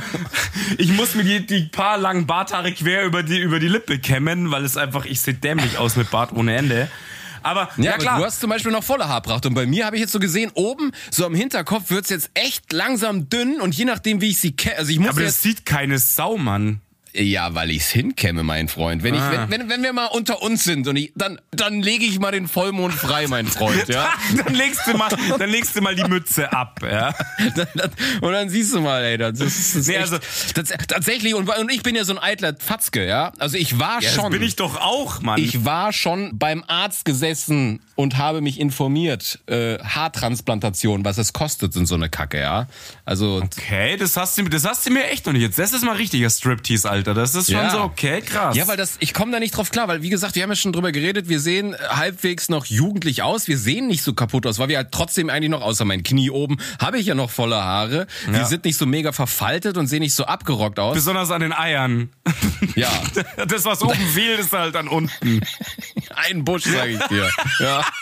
ich 0.78 0.92
muss 0.94 1.16
mir 1.16 1.24
die, 1.24 1.46
die 1.46 1.62
paar 1.64 1.98
langen 1.98 2.26
Barthaare 2.28 2.72
quer 2.72 3.04
über 3.06 3.24
die, 3.24 3.40
über 3.40 3.60
die 3.60 3.68
Lippe 3.68 4.00
kämmen, 4.00 4.47
weil 4.52 4.64
es 4.66 4.78
einfach, 4.78 5.06
ich 5.06 5.22
sehe 5.22 5.34
dämlich 5.34 5.78
aus 5.78 5.96
mit 5.96 6.10
Bart 6.12 6.32
ohne 6.34 6.56
Ende. 6.56 6.90
Aber, 7.44 7.70
ja, 7.78 7.84
Ja, 7.84 7.94
aber 7.94 8.02
klar. 8.02 8.20
du 8.20 8.26
hast 8.26 8.40
zum 8.42 8.50
Beispiel 8.50 8.72
noch 8.72 8.84
volle 8.84 9.08
Haarpracht 9.08 9.46
und 9.46 9.54
bei 9.54 9.66
mir 9.66 9.86
habe 9.86 9.96
ich 9.96 10.02
jetzt 10.02 10.12
so 10.12 10.20
gesehen, 10.20 10.52
oben, 10.56 10.92
so 11.12 11.26
am 11.26 11.36
Hinterkopf 11.36 11.90
wird's 11.92 12.10
jetzt 12.10 12.30
echt 12.34 12.74
langsam 12.74 13.30
dünn 13.30 13.62
und 13.62 13.76
je 13.76 13.86
nachdem, 13.86 14.20
wie 14.22 14.30
ich 14.32 14.40
sie 14.40 14.54
kenne, 14.54 14.78
also 14.80 14.92
ich 14.92 15.00
muss 15.00 15.10
aber 15.10 15.22
das 15.22 15.36
jetzt, 15.36 15.42
sieht 15.44 15.66
keine 15.66 15.98
Sau, 16.00 16.38
Mann. 16.38 16.82
Ja, 17.20 17.56
weil 17.56 17.72
ich's 17.72 17.90
hinkämme, 17.90 18.44
mein 18.44 18.68
Freund. 18.68 19.02
Wenn, 19.04 19.16
ich, 19.16 19.22
Ah. 19.22 19.48
wenn, 19.50 19.62
wenn, 19.62 19.70
wenn 19.70 19.84
wir 19.84 19.94
mal 19.94 20.06
unter 20.06 20.42
uns 20.42 20.64
sind 20.64 20.88
und 20.88 20.96
ich, 20.98 21.12
dann, 21.16 21.40
dann 21.52 21.82
lege 21.82 22.06
ich 22.06 22.20
mal 22.20 22.32
den 22.32 22.48
Vollmond 22.48 22.94
frei, 22.94 23.28
mein 23.28 23.48
Freund, 23.48 23.88
ja. 23.88 24.10
dann, 24.46 24.54
legst 24.54 24.82
du 24.86 24.96
mal, 24.96 25.10
dann 25.40 25.50
legst 25.50 25.76
du 25.76 25.82
mal 25.82 25.96
die 25.96 26.04
Mütze 26.04 26.52
ab. 26.54 26.80
Ja. 26.84 27.14
Und 28.22 28.32
dann 28.32 28.50
siehst 28.50 28.74
du 28.74 28.82
mal, 28.82 29.04
ey, 29.04 29.18
das 29.18 29.40
ist, 29.40 29.42
das 29.42 29.76
ist 29.76 29.88
Nee, 29.88 29.94
echt, 29.96 30.02
also- 30.04 30.18
das, 30.54 30.70
tatsächlich, 30.88 31.34
und, 31.36 31.50
und 31.50 31.72
ich 31.72 31.82
bin 31.84 31.96
ja 31.96 32.04
so 32.04 32.14
ein 32.16 32.20
eitler 32.20 32.56
Fatzke, 32.60 33.06
ja. 33.08 33.32
Also 33.40 33.58
ich 33.58 33.80
war 33.80 34.00
Das 34.02 34.14
schon. 34.14 34.32
bin 34.32 34.42
ich 34.44 34.56
doch 34.56 34.80
auch, 34.80 35.22
Mann. 35.22 35.40
Ich 35.42 35.66
war 35.66 35.94
schon 35.94 36.38
beim 36.38 36.64
Arzt 36.68 37.06
gesessen 37.06 37.80
und 37.96 38.18
habe 38.18 38.42
mich 38.42 38.60
informiert, 38.60 39.40
äh, 39.48 39.78
Haartransplantation, 39.80 41.06
was 41.06 41.18
es 41.18 41.34
kostet, 41.34 41.74
sind 41.74 41.86
so 41.88 41.96
eine 41.96 42.10
Kacke, 42.10 42.40
ja. 42.40 42.68
Also 43.06 43.42
okay, 43.44 43.98
das 43.98 44.18
hast, 44.18 44.38
du, 44.38 44.44
das 44.44 44.66
hast 44.66 44.86
du 44.86 44.92
mir 44.92 45.08
echt 45.10 45.26
noch 45.26 45.34
nicht. 45.34 45.42
Jetzt, 45.42 45.60
das 45.60 45.74
ist 45.74 45.84
mal 45.84 45.96
richtiger 45.96 46.30
Striptease, 46.30 46.90
Alter. 46.90 47.07
Das 47.14 47.36
ist 47.36 47.48
schon 47.52 47.56
Ja. 47.62 47.70
so, 47.72 47.82
okay, 47.82 48.22
krass. 48.22 48.56
Ja, 48.56 48.68
weil 48.68 48.78
das, 48.78 48.96
ich 49.00 49.14
komme 49.14 49.32
da 49.32 49.40
nicht 49.40 49.56
drauf 49.56 49.72
klar, 49.72 49.88
weil 49.88 50.02
wie 50.02 50.10
gesagt, 50.10 50.36
wir 50.36 50.44
haben 50.44 50.50
ja 50.50 50.56
schon 50.56 50.74
drüber 50.74 50.92
geredet, 50.92 51.30
wir 51.30 51.40
sehen 51.40 51.76
halbwegs 51.90 52.50
noch 52.50 52.66
jugendlich 52.66 53.22
aus, 53.24 53.48
wir 53.48 53.58
sehen 53.58 53.88
nicht 53.88 54.04
so 54.04 54.14
kaputt 54.14 54.46
aus, 54.46 54.60
weil 54.60 54.68
wir 54.70 54.78
halt 54.78 54.92
trotzdem 54.92 55.30
eigentlich 55.30 55.50
noch, 55.50 55.62
außer 55.62 55.86
mein 55.86 56.04
Knie 56.04 56.30
oben, 56.30 56.58
habe 56.80 57.00
ich 57.00 57.06
ja 57.08 57.16
noch 57.16 57.30
volle 57.30 57.56
Haare. 57.64 58.08
Wir 58.28 58.40
Ja. 58.40 58.46
sind 58.46 58.66
nicht 58.66 58.78
so 58.78 58.86
mega 58.86 59.12
verfaltet 59.12 59.78
und 59.78 59.88
sehen 59.88 60.00
nicht 60.00 60.16
so 60.16 60.26
abgerockt 60.26 60.80
aus. 60.80 60.96
Besonders 60.96 61.32
an 61.32 61.42
den 61.42 61.54
Eiern. 61.54 62.10
Ja, 62.76 62.92
Das, 63.48 63.66
was 63.66 63.82
oben 63.82 63.96
fehlt, 64.14 64.40
ist 64.40 64.54
halt 64.54 64.76
an 64.76 64.88
unten. 64.88 65.42
ein 66.30 66.44
Busch, 66.44 66.64
sage 66.66 66.92
ich 66.94 67.04
dir. 67.08 67.30
Ja. 67.60 67.84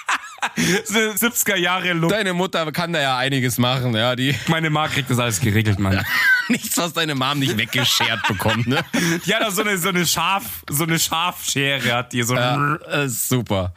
70er 0.57 1.55
Jahre 1.55 1.93
Look. 1.93 2.11
Deine 2.11 2.33
Mutter 2.33 2.71
kann 2.71 2.93
da 2.93 3.01
ja 3.01 3.17
einiges 3.17 3.57
machen, 3.57 3.95
ja, 3.95 4.15
die 4.15 4.35
Meine 4.47 4.69
Ma 4.69 4.87
kriegt 4.87 5.09
das 5.09 5.19
alles 5.19 5.39
geregelt, 5.39 5.79
Mann. 5.79 6.05
nichts, 6.49 6.77
was 6.77 6.93
deine 6.93 7.15
Mom 7.15 7.39
nicht 7.39 7.57
weggeschert 7.57 8.27
bekommt, 8.27 8.67
ne? 8.67 8.83
Die 9.25 9.33
hat 9.33 9.41
da 9.41 9.51
so 9.51 9.61
eine, 9.61 9.77
so 9.77 9.89
eine 9.89 10.05
Schaf, 10.05 10.63
so 10.69 10.83
eine 10.83 10.99
Schafschere 10.99 11.93
hat 11.93 12.13
die 12.13 12.23
so. 12.23 12.35
Ja, 12.35 12.75
äh, 12.75 13.09
super. 13.09 13.73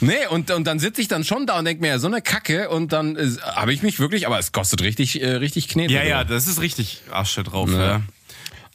Nee, 0.00 0.26
und, 0.30 0.50
und 0.50 0.66
dann 0.66 0.78
sitze 0.78 1.00
ich 1.00 1.08
dann 1.08 1.24
schon 1.24 1.46
da 1.46 1.58
und 1.58 1.64
denk 1.64 1.80
mir, 1.80 1.88
ja, 1.88 1.98
so 1.98 2.06
eine 2.06 2.22
Kacke 2.22 2.68
und 2.68 2.92
dann 2.92 3.16
äh, 3.16 3.28
habe 3.42 3.72
ich 3.72 3.82
mich 3.82 3.98
wirklich, 3.98 4.26
aber 4.26 4.38
es 4.38 4.52
kostet 4.52 4.82
richtig, 4.82 5.20
äh, 5.22 5.36
richtig 5.36 5.68
Knete. 5.68 5.92
Ja, 5.92 6.02
ja, 6.02 6.24
das 6.24 6.46
ist 6.46 6.60
richtig 6.60 7.02
Asche 7.10 7.42
drauf. 7.42 7.70
Ja. 7.70 8.02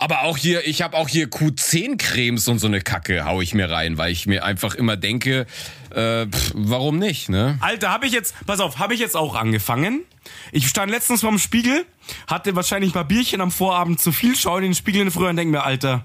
Aber 0.02 0.24
auch 0.24 0.36
hier, 0.36 0.68
ich 0.68 0.82
habe 0.82 0.98
auch 0.98 1.08
hier 1.08 1.28
Q10-Cremes 1.28 2.48
und 2.48 2.58
so 2.58 2.66
eine 2.66 2.82
Kacke 2.82 3.24
hau 3.24 3.40
ich 3.40 3.54
mir 3.54 3.70
rein, 3.70 4.00
weil 4.00 4.12
ich 4.12 4.26
mir 4.26 4.44
einfach 4.44 4.74
immer 4.74 4.98
denke, 4.98 5.46
äh, 5.92 6.26
pff, 6.26 6.54
warum 6.56 6.98
nicht, 6.98 7.30
ne? 7.30 7.60
Alter, 7.62 7.92
habe 7.92 8.08
ich 8.08 8.12
jetzt, 8.12 8.34
pass 8.48 8.62
auf, 8.62 8.80
habe 8.80 8.96
ich 8.96 9.00
jetzt 9.00 9.16
auch 9.16 9.36
angefangen. 9.36 10.02
Ich 10.52 10.68
stand 10.68 10.90
letztens 10.90 11.22
vorm 11.22 11.38
Spiegel, 11.38 11.86
hatte 12.26 12.56
wahrscheinlich 12.56 12.96
mal 12.96 13.04
Bierchen 13.04 13.42
am 13.42 13.52
Vorabend 13.52 14.02
zu 14.02 14.12
viel, 14.12 14.36
schaue 14.36 14.62
in 14.62 14.64
den 14.64 14.74
Spiegel 14.74 15.12
Frühjahr 15.12 15.30
und 15.30 15.36
denke 15.36 15.52
mir, 15.52 15.64
Alter, 15.64 16.04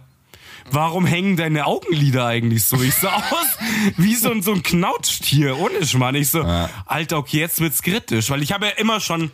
warum 0.71 1.07
hängen 1.07 1.39
deine 1.39 1.65
Augenlider 1.65 2.27
eigentlich 2.27 2.65
so? 2.65 2.83
Ich 2.83 2.97
sah 2.97 3.17
aus 3.31 3.59
wie 3.97 4.15
so 4.15 4.31
ein, 4.31 4.43
so 4.43 4.53
ein 4.53 4.63
Knautschtier, 4.63 5.57
ohne 5.57 5.87
Schmarrn. 5.87 6.17
Ich 6.17 6.29
so, 6.29 6.43
Alter, 6.85 7.17
okay, 7.17 7.39
jetzt 7.39 7.61
wird's 7.61 7.81
kritisch, 7.81 8.29
weil 8.29 8.43
ich 8.43 8.53
habe 8.53 8.67
ja 8.67 8.73
immer 8.73 9.01
schon, 9.01 9.33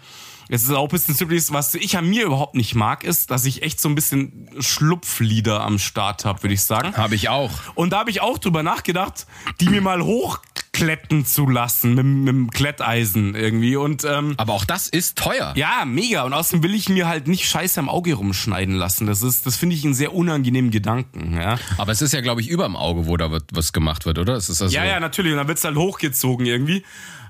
es 0.54 0.64
ist 0.64 0.70
auch 0.70 0.82
ein 0.82 0.88
bisschen 0.88 1.14
Siblings, 1.14 1.50
was 1.50 1.74
ich 1.74 1.96
an 1.96 2.06
mir 2.06 2.26
überhaupt 2.26 2.54
nicht 2.54 2.74
mag, 2.74 3.04
ist, 3.04 3.30
dass 3.30 3.46
ich 3.46 3.62
echt 3.62 3.80
so 3.80 3.88
ein 3.88 3.94
bisschen 3.94 4.50
Schlupflider 4.58 5.62
am 5.62 5.78
Start 5.78 6.26
habe, 6.26 6.42
würde 6.42 6.52
ich 6.52 6.60
sagen. 6.62 6.94
Habe 6.94 7.14
ich 7.14 7.30
auch. 7.30 7.50
Und 7.74 7.94
da 7.94 8.00
habe 8.00 8.10
ich 8.10 8.20
auch 8.20 8.36
drüber 8.36 8.62
nachgedacht, 8.62 9.26
die 9.60 9.70
mir 9.70 9.80
mal 9.80 10.02
hochkletten 10.02 11.24
zu 11.24 11.48
lassen 11.48 11.94
mit, 11.94 12.04
mit 12.04 12.28
dem 12.28 12.50
Kletteisen 12.50 13.34
irgendwie. 13.34 13.76
Und 13.76 14.04
ähm, 14.04 14.34
Aber 14.36 14.52
auch 14.52 14.66
das 14.66 14.88
ist 14.88 15.16
teuer. 15.16 15.54
ja, 15.56 15.86
mega. 15.86 16.24
Und 16.24 16.34
außerdem 16.34 16.62
will 16.62 16.74
ich 16.74 16.90
mir 16.90 17.08
halt 17.08 17.28
nicht 17.28 17.48
Scheiße 17.48 17.80
am 17.80 17.88
Auge 17.88 18.12
rumschneiden 18.12 18.74
lassen. 18.74 19.06
Das 19.06 19.22
ist, 19.22 19.46
das 19.46 19.56
finde 19.56 19.74
ich 19.74 19.86
einen 19.86 19.94
sehr 19.94 20.12
unangenehmen 20.14 20.70
Gedanken. 20.70 21.34
Ja, 21.34 21.58
Aber 21.78 21.92
es 21.92 22.02
ist 22.02 22.12
ja, 22.12 22.20
glaube 22.20 22.42
ich, 22.42 22.48
überm 22.48 22.76
Auge, 22.76 23.06
wo 23.06 23.16
da 23.16 23.30
wird, 23.30 23.44
was 23.52 23.72
gemacht 23.72 24.04
wird, 24.04 24.18
oder? 24.18 24.34
Es 24.34 24.50
ist 24.50 24.60
also 24.60 24.74
ja, 24.76 24.84
ja, 24.84 25.00
natürlich. 25.00 25.32
Und 25.32 25.38
dann 25.38 25.48
wird's 25.48 25.64
halt 25.64 25.76
hochgezogen 25.76 26.44
irgendwie. 26.44 26.84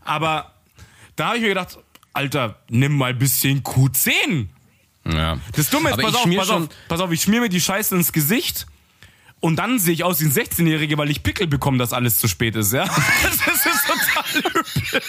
Aber 0.05 0.55
da 1.15 1.27
habe 1.29 1.37
ich 1.37 1.43
mir 1.43 1.51
gedacht, 1.51 1.79
Alter, 2.13 2.57
nimm 2.69 2.97
mal 2.97 3.11
ein 3.11 3.19
bisschen 3.19 3.63
Q10. 3.63 4.47
ja. 5.11 5.39
Das 5.57 5.71
Dumme 5.71 5.91
ist, 5.91 5.95
Aber 5.95 6.03
pass 6.05 6.15
auf, 6.15 6.37
pass 6.37 6.51
auf, 6.51 6.69
pass 6.89 7.01
auf, 7.01 7.11
ich 7.13 7.23
schmier 7.23 7.41
mir 7.41 7.49
die 7.49 7.61
Scheiße 7.61 7.95
ins 7.97 8.13
Gesicht 8.13 8.67
und 9.41 9.57
dann 9.57 9.81
sehe 9.81 9.95
ich 9.95 10.05
aus 10.05 10.21
wie 10.21 10.27
ein 10.27 10.33
16-Jähriger, 10.33 10.97
weil 10.99 11.11
ich 11.11 11.23
Pickel 11.25 11.49
bekomme, 11.49 11.77
dass 11.79 11.93
alles 11.93 12.19
zu 12.19 12.29
spät 12.29 12.55
ist, 12.55 12.73
ja? 12.73 12.85
Das 13.25 13.67
ist 13.67 13.87
total 13.87 14.39
übel. 14.39 14.63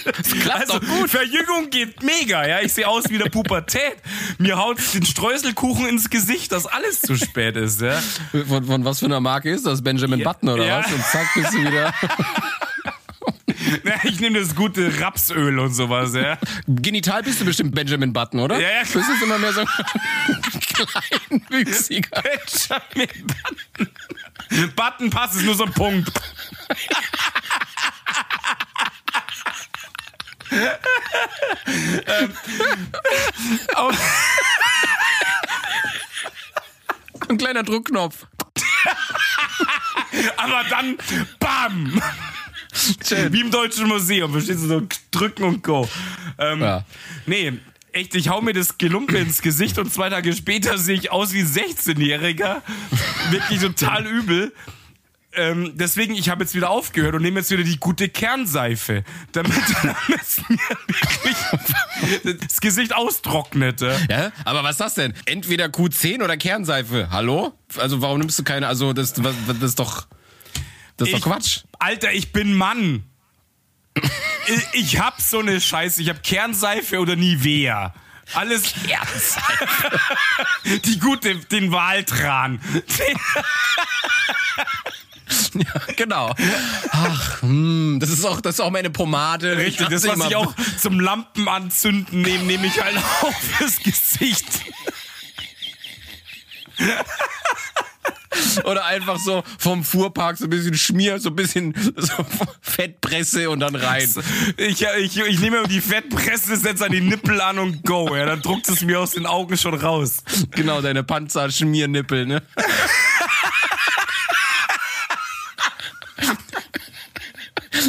Das 0.05 0.31
klappt 0.31 0.71
also, 0.71 0.79
gut. 0.79 1.09
Verjüngung 1.09 1.69
geht 1.69 2.01
mega, 2.01 2.47
ja? 2.47 2.61
Ich 2.61 2.73
sehe 2.73 2.87
aus 2.87 3.03
wie 3.09 3.17
der 3.19 3.29
Pubertät. 3.29 3.97
Mir 4.39 4.57
haut 4.57 4.79
den 4.95 5.05
Streuselkuchen 5.05 5.87
ins 5.87 6.09
Gesicht, 6.09 6.51
dass 6.51 6.65
alles 6.65 7.01
zu 7.01 7.15
spät 7.15 7.55
ist, 7.57 7.81
ja? 7.81 8.01
Von, 8.47 8.65
von 8.65 8.85
was 8.85 8.99
für 8.99 9.05
einer 9.05 9.19
Marke 9.19 9.51
ist 9.51 9.65
das? 9.67 9.83
Benjamin 9.83 10.19
Ja. 10.19 10.31
Button 10.31 10.49
oder 10.49 10.65
Ja. 10.65 10.79
was? 10.79 10.91
Und 10.91 11.03
zack, 11.05 11.27
bist 11.35 11.53
du 11.53 11.59
wieder. 11.59 11.93
Na, 13.83 13.93
Ich 14.03 14.19
nehme 14.19 14.39
das 14.39 14.55
gute 14.55 14.99
Rapsöl 14.99 15.57
und 15.59 15.73
sowas, 15.73 16.13
ja? 16.13 16.37
Genital 16.67 17.23
bist 17.23 17.41
du 17.41 17.45
bestimmt 17.45 17.73
Benjamin 17.75 18.13
Button, 18.13 18.39
oder? 18.39 18.59
Ja, 18.59 18.69
ja. 18.69 18.79
Bist 18.81 18.95
du 18.95 19.23
immer 19.23 19.37
mehr 19.37 19.53
so 19.53 19.63
kleinwüchsiger. 20.73 22.21
Benjamin 22.21 23.27
Button. 23.27 24.73
Button 24.75 25.09
passt, 25.09 25.35
ist 25.35 25.43
nur 25.43 25.55
so 25.55 25.65
ein 25.65 25.73
Punkt. 25.73 26.11
Ähm, 30.51 32.33
Ein 37.29 37.37
kleiner 37.37 37.63
Druckknopf. 37.63 38.27
Aber 40.37 40.63
dann, 40.69 40.97
bam! 41.39 42.01
Wie 43.31 43.41
im 43.41 43.51
Deutschen 43.51 43.87
Museum, 43.87 44.31
verstehst 44.31 44.63
du, 44.63 44.67
so 44.67 44.81
drücken 45.11 45.43
und 45.43 45.63
go. 45.63 45.87
Ähm, 46.37 46.61
Ja. 46.61 46.85
Nee, 47.25 47.53
echt, 47.91 48.15
ich 48.15 48.29
hau 48.29 48.41
mir 48.41 48.53
das 48.53 48.77
Gelumpe 48.77 49.17
ins 49.17 49.41
Gesicht 49.41 49.77
und 49.77 49.93
zwei 49.93 50.09
Tage 50.09 50.33
später 50.33 50.77
sehe 50.77 50.95
ich 50.95 51.11
aus 51.11 51.33
wie 51.33 51.41
ein 51.41 51.47
16-Jähriger. 51.47 52.61
Wirklich 53.29 53.59
total 53.61 54.05
übel. 54.07 54.53
Ähm, 55.35 55.71
deswegen, 55.75 56.13
ich 56.13 56.29
habe 56.29 56.43
jetzt 56.43 56.53
wieder 56.53 56.69
aufgehört 56.69 57.15
und 57.15 57.23
nehme 57.23 57.39
jetzt 57.39 57.49
wieder 57.49 57.63
die 57.63 57.79
gute 57.79 58.07
Kernseife, 58.07 59.03
damit, 59.31 59.51
damit 59.81 60.49
mir 60.49 60.59
wirklich 60.87 62.39
das 62.47 62.61
Gesicht 62.61 62.93
austrocknet. 62.95 63.81
ja. 63.81 64.31
Aber 64.45 64.63
was 64.63 64.71
ist 64.71 64.79
das 64.79 64.93
denn? 64.93 65.13
Entweder 65.25 65.65
Q10 65.65 66.23
oder 66.23 66.37
Kernseife. 66.37 67.07
Hallo? 67.09 67.53
Also 67.77 68.01
warum 68.01 68.19
nimmst 68.19 68.37
du 68.37 68.43
keine? 68.43 68.67
Also 68.67 68.93
das, 68.93 69.13
das, 69.13 69.33
das 69.47 69.57
ist 69.61 69.79
doch, 69.79 70.05
das 70.97 71.07
ist 71.09 71.15
Ich- 71.15 71.21
doch 71.21 71.31
Quatsch. 71.31 71.59
Alter, 71.79 72.11
ich 72.13 72.31
bin 72.31 72.53
Mann. 72.53 73.03
ich, 74.47 74.63
ich 74.73 74.99
hab 74.99 75.21
so 75.21 75.39
eine 75.39 75.59
Scheiße. 75.61 76.01
Ich 76.01 76.09
hab 76.09 76.23
Kernseife 76.23 76.99
oder 76.99 77.15
Nivea. 77.15 77.93
Alles. 78.33 78.73
Die 80.85 80.97
gute, 80.99 81.35
den 81.35 81.71
Waltran. 81.71 82.59
Den, 82.73 82.83
Genau. 85.97 86.33
Ach, 86.91 87.41
hm, 87.43 87.97
das 87.99 88.09
ist 88.09 88.25
auch, 88.25 88.41
das 88.41 88.55
ist 88.55 88.59
auch 88.59 88.71
meine 88.71 88.89
Pomade. 88.89 89.55
richtig, 89.57 89.87
das, 89.89 90.07
was 90.07 90.15
mach 90.17 90.25
ich 90.27 90.31
immer- 90.31 90.41
auch 90.47 90.53
zum 90.79 90.99
Lampenanzünden 90.99 92.21
nehme, 92.21 92.43
nehme 92.45 92.65
ich 92.67 92.81
halt 92.81 92.97
auch 92.97 93.33
fürs 93.39 93.77
Gesicht. 93.79 94.45
Oder 98.63 98.85
einfach 98.85 99.19
so 99.19 99.43
vom 99.57 99.83
Fuhrpark 99.83 100.37
so 100.37 100.45
ein 100.45 100.49
bisschen 100.49 100.75
Schmier, 100.75 101.19
so 101.19 101.29
ein 101.29 101.35
bisschen 101.35 101.73
so 101.95 102.13
Fettpresse 102.61 103.49
und 103.49 103.59
dann 103.59 103.75
rein. 103.75 104.09
Ich, 104.57 104.81
ich, 104.81 105.17
ich 105.17 105.39
nehme 105.39 105.61
mir 105.61 105.67
die 105.67 105.81
Fettpresse, 105.81 106.55
setze 106.57 106.85
an 106.85 106.91
die 106.91 107.01
Nippel 107.01 107.41
an 107.41 107.59
und 107.59 107.83
go. 107.83 108.15
Ja, 108.15 108.25
dann 108.25 108.41
druckt 108.41 108.69
es 108.69 108.81
mir 108.81 108.99
aus 108.99 109.11
den 109.11 109.25
Augen 109.25 109.57
schon 109.57 109.73
raus. 109.73 110.23
Genau, 110.51 110.81
deine 110.81 111.03
Panzerschmiernippel, 111.03 112.25
ne? 112.25 112.41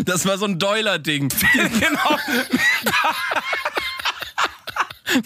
Das 0.05 0.27
war 0.27 0.39
so 0.39 0.47
ein 0.47 0.59
Doiler-Ding. 0.59 1.29
genau. 1.81 2.19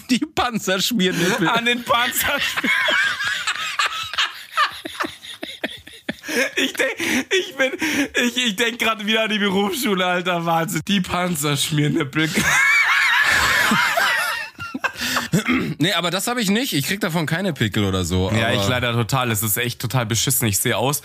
Die 0.09 0.19
Panzerschmiernippel. 0.19 1.49
an 1.49 1.65
den 1.65 1.83
Panzer. 1.83 2.37
Ich 6.55 6.73
denk, 6.73 6.95
ich 7.39 7.55
bin, 7.55 7.71
ich, 8.25 8.37
ich 8.37 8.55
denk 8.55 8.79
gerade 8.79 9.05
wieder 9.05 9.23
an 9.23 9.29
die 9.29 9.39
Berufsschule, 9.39 10.05
alter 10.05 10.45
Wahnsinn. 10.45 10.81
Die 10.87 11.01
Panzerschmiernippel. 11.01 12.29
Nee, 15.77 15.93
aber 15.93 16.11
das 16.11 16.27
habe 16.27 16.41
ich 16.41 16.49
nicht. 16.49 16.73
Ich 16.73 16.85
krieg 16.85 16.99
davon 16.99 17.25
keine 17.25 17.53
Pickel 17.53 17.85
oder 17.85 18.03
so. 18.03 18.31
Ja, 18.31 18.51
ich 18.51 18.67
leider 18.67 18.91
total. 18.93 19.31
Es 19.31 19.41
ist 19.43 19.57
echt 19.57 19.79
total 19.79 20.05
beschissen. 20.05 20.47
Ich 20.47 20.59
sehe 20.59 20.75
aus. 20.75 21.01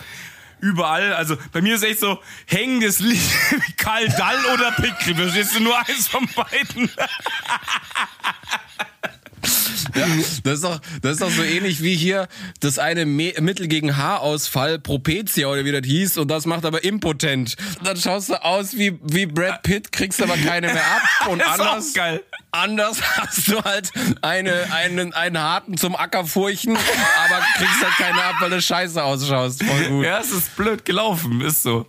Überall, 0.59 1.13
also 1.13 1.37
bei 1.51 1.61
mir 1.61 1.75
ist 1.75 1.83
echt 1.83 1.99
so 1.99 2.19
hängendes 2.47 2.99
Licht, 2.99 3.29
Karl 3.77 4.07
Dall 4.09 4.43
oder 4.53 4.71
Pickel. 4.71 5.15
Verstehst 5.15 5.55
du 5.55 5.61
nur 5.61 5.77
eins 5.77 6.07
von 6.07 6.27
beiden? 6.35 6.89
Ja, 9.95 10.07
das, 10.43 10.53
ist 10.55 10.63
doch, 10.63 10.79
das 11.01 11.13
ist 11.13 11.21
doch 11.21 11.31
so 11.31 11.43
ähnlich 11.43 11.81
wie 11.81 11.95
hier 11.95 12.27
das 12.59 12.79
eine 12.79 13.05
Me 13.05 13.33
Mittel 13.39 13.67
gegen 13.67 13.97
Haarausfall, 13.97 14.79
Propecia 14.79 15.47
oder 15.47 15.65
wie 15.65 15.71
das 15.71 15.85
hieß, 15.85 16.17
und 16.17 16.29
das 16.29 16.45
macht 16.45 16.65
aber 16.65 16.83
impotent. 16.83 17.55
Dann 17.83 17.97
schaust 17.97 18.29
du 18.29 18.43
aus 18.43 18.77
wie, 18.77 18.99
wie 19.03 19.25
Brad 19.25 19.63
Pitt, 19.63 19.91
kriegst 19.91 20.21
aber 20.21 20.35
keine 20.37 20.67
mehr 20.67 20.85
ab. 20.85 21.01
Und 21.29 21.39
Das 21.39 21.55
ist 21.55 21.59
anders, 21.59 21.89
auch 21.89 21.93
geil. 21.93 22.23
Anders 22.55 23.01
hast 23.17 23.47
du 23.47 23.63
halt 23.63 23.91
eine, 24.21 24.67
einen, 24.71 25.13
einen 25.13 25.37
harten 25.37 25.77
zum 25.77 25.95
Ackerfurchen, 25.95 26.75
aber 26.75 27.43
kriegst 27.57 27.83
halt 27.83 27.95
keine 27.97 28.23
ab, 28.23 28.35
weil 28.39 28.49
du 28.49 28.61
scheiße 28.61 29.03
ausschaust. 29.03 29.63
Voll 29.63 29.85
gut. 29.89 30.05
Ja, 30.05 30.19
es 30.19 30.31
ist 30.31 30.55
blöd 30.55 30.85
gelaufen, 30.85 31.41
ist 31.41 31.63
so. 31.63 31.85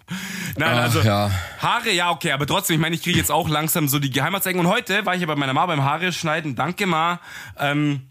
Nein, 0.56 0.72
Ach, 0.74 0.82
also 0.82 1.00
ja. 1.00 1.30
Haare, 1.58 1.90
ja, 1.90 2.10
okay, 2.10 2.32
aber 2.32 2.46
trotzdem, 2.46 2.74
ich 2.74 2.80
meine, 2.80 2.94
ich 2.94 3.02
kriege 3.02 3.18
jetzt 3.18 3.30
auch 3.30 3.48
langsam 3.48 3.88
so 3.88 3.98
die 3.98 4.10
Geheimratsecken. 4.10 4.60
Und 4.60 4.68
heute 4.68 5.04
war 5.06 5.14
ich 5.14 5.20
ja 5.20 5.26
bei 5.26 5.36
meiner 5.36 5.52
Mama 5.52 5.74
beim 5.74 5.84
Haare 5.84 6.12
schneiden, 6.12 6.56
danke 6.56 6.86
Ma. 6.86 7.20
Ähm, 7.58 8.02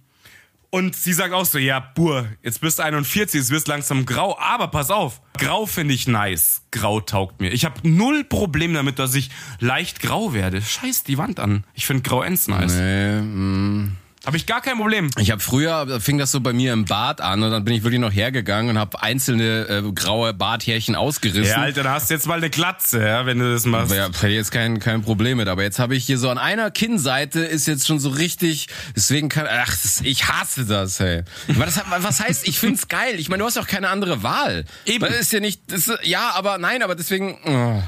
und 0.75 0.93
sie 0.93 1.13
sagt 1.13 1.33
auch 1.33 1.45
so, 1.45 1.57
ja, 1.57 1.79
Bur, 1.79 2.27
jetzt 2.43 2.59
bist 2.59 2.79
du 2.79 2.83
41, 2.83 3.39
jetzt 3.39 3.49
wirst 3.49 3.69
langsam 3.69 4.05
grau, 4.05 4.37
aber 4.37 4.67
pass 4.67 4.91
auf, 4.91 5.21
grau 5.37 5.65
finde 5.65 5.93
ich 5.93 6.05
nice. 6.05 6.63
Grau 6.71 6.99
taugt 6.99 7.39
mir. 7.39 7.53
Ich 7.53 7.63
habe 7.63 7.75
null 7.87 8.25
Problem 8.25 8.73
damit, 8.73 8.99
dass 8.99 9.15
ich 9.15 9.29
leicht 9.61 10.01
grau 10.01 10.33
werde. 10.33 10.61
Scheiß 10.61 11.03
die 11.03 11.17
Wand 11.17 11.39
an. 11.39 11.63
Ich 11.75 11.85
finde 11.85 12.03
grau 12.03 12.21
ends 12.21 12.49
nice. 12.49 12.73
Nee, 12.73 13.21
mm. 13.21 13.95
Habe 14.25 14.37
ich 14.37 14.45
gar 14.47 14.61
kein 14.61 14.77
Problem. 14.77 15.09
Ich 15.19 15.29
habe 15.29 15.41
früher 15.41 15.99
fing 15.99 16.17
das 16.17 16.31
so 16.31 16.39
bei 16.39 16.51
mir 16.51 16.73
im 16.73 16.85
Bad 16.85 17.21
an 17.21 17.43
und 17.43 17.51
dann 17.51 17.63
bin 17.63 17.75
ich 17.75 17.83
wirklich 17.83 18.01
noch 18.01 18.11
hergegangen 18.11 18.71
und 18.71 18.79
habe 18.79 19.01
einzelne 19.01 19.67
äh, 19.69 19.91
graue 19.93 20.33
Barthärchen 20.33 20.95
ausgerissen. 20.95 21.45
Ja, 21.45 21.61
Alter, 21.61 21.83
da 21.83 21.93
hast 21.93 22.09
du 22.09 22.15
jetzt 22.15 22.25
mal 22.25 22.37
eine 22.37 22.49
Glatze, 22.49 23.05
ja, 23.05 23.25
wenn 23.27 23.37
du 23.37 23.53
das 23.53 23.65
machst. 23.65 23.93
Ja, 23.93 24.07
hätte 24.07 24.27
jetzt 24.29 24.51
kein, 24.51 24.79
kein 24.79 25.03
Problem 25.03 25.37
mit. 25.37 25.47
Aber 25.47 25.61
jetzt 25.61 25.77
habe 25.77 25.95
ich 25.95 26.05
hier 26.05 26.17
so 26.17 26.29
an 26.29 26.39
einer 26.39 26.71
Kinnseite 26.71 27.41
ist 27.41 27.67
jetzt 27.67 27.85
schon 27.85 27.99
so 27.99 28.09
richtig, 28.09 28.67
deswegen 28.95 29.29
kann, 29.29 29.45
ach, 29.47 29.75
ich 30.01 30.27
hasse 30.27 30.65
das, 30.65 30.99
hey. 30.99 31.23
Aber 31.49 31.65
das, 31.65 31.79
was 31.99 32.19
heißt, 32.19 32.47
ich 32.47 32.59
find's 32.59 32.87
geil. 32.87 33.19
Ich 33.19 33.29
meine, 33.29 33.41
du 33.41 33.47
hast 33.47 33.59
auch 33.59 33.67
keine 33.67 33.89
andere 33.89 34.23
Wahl. 34.23 34.65
Eben. 34.85 35.05
Das 35.05 35.19
ist 35.19 35.33
ja 35.33 35.39
nicht, 35.39 35.61
das 35.67 35.91
ja, 36.03 36.31
aber 36.31 36.57
nein, 36.57 36.81
aber 36.81 36.95
deswegen, 36.95 37.37
oh. 37.45 37.83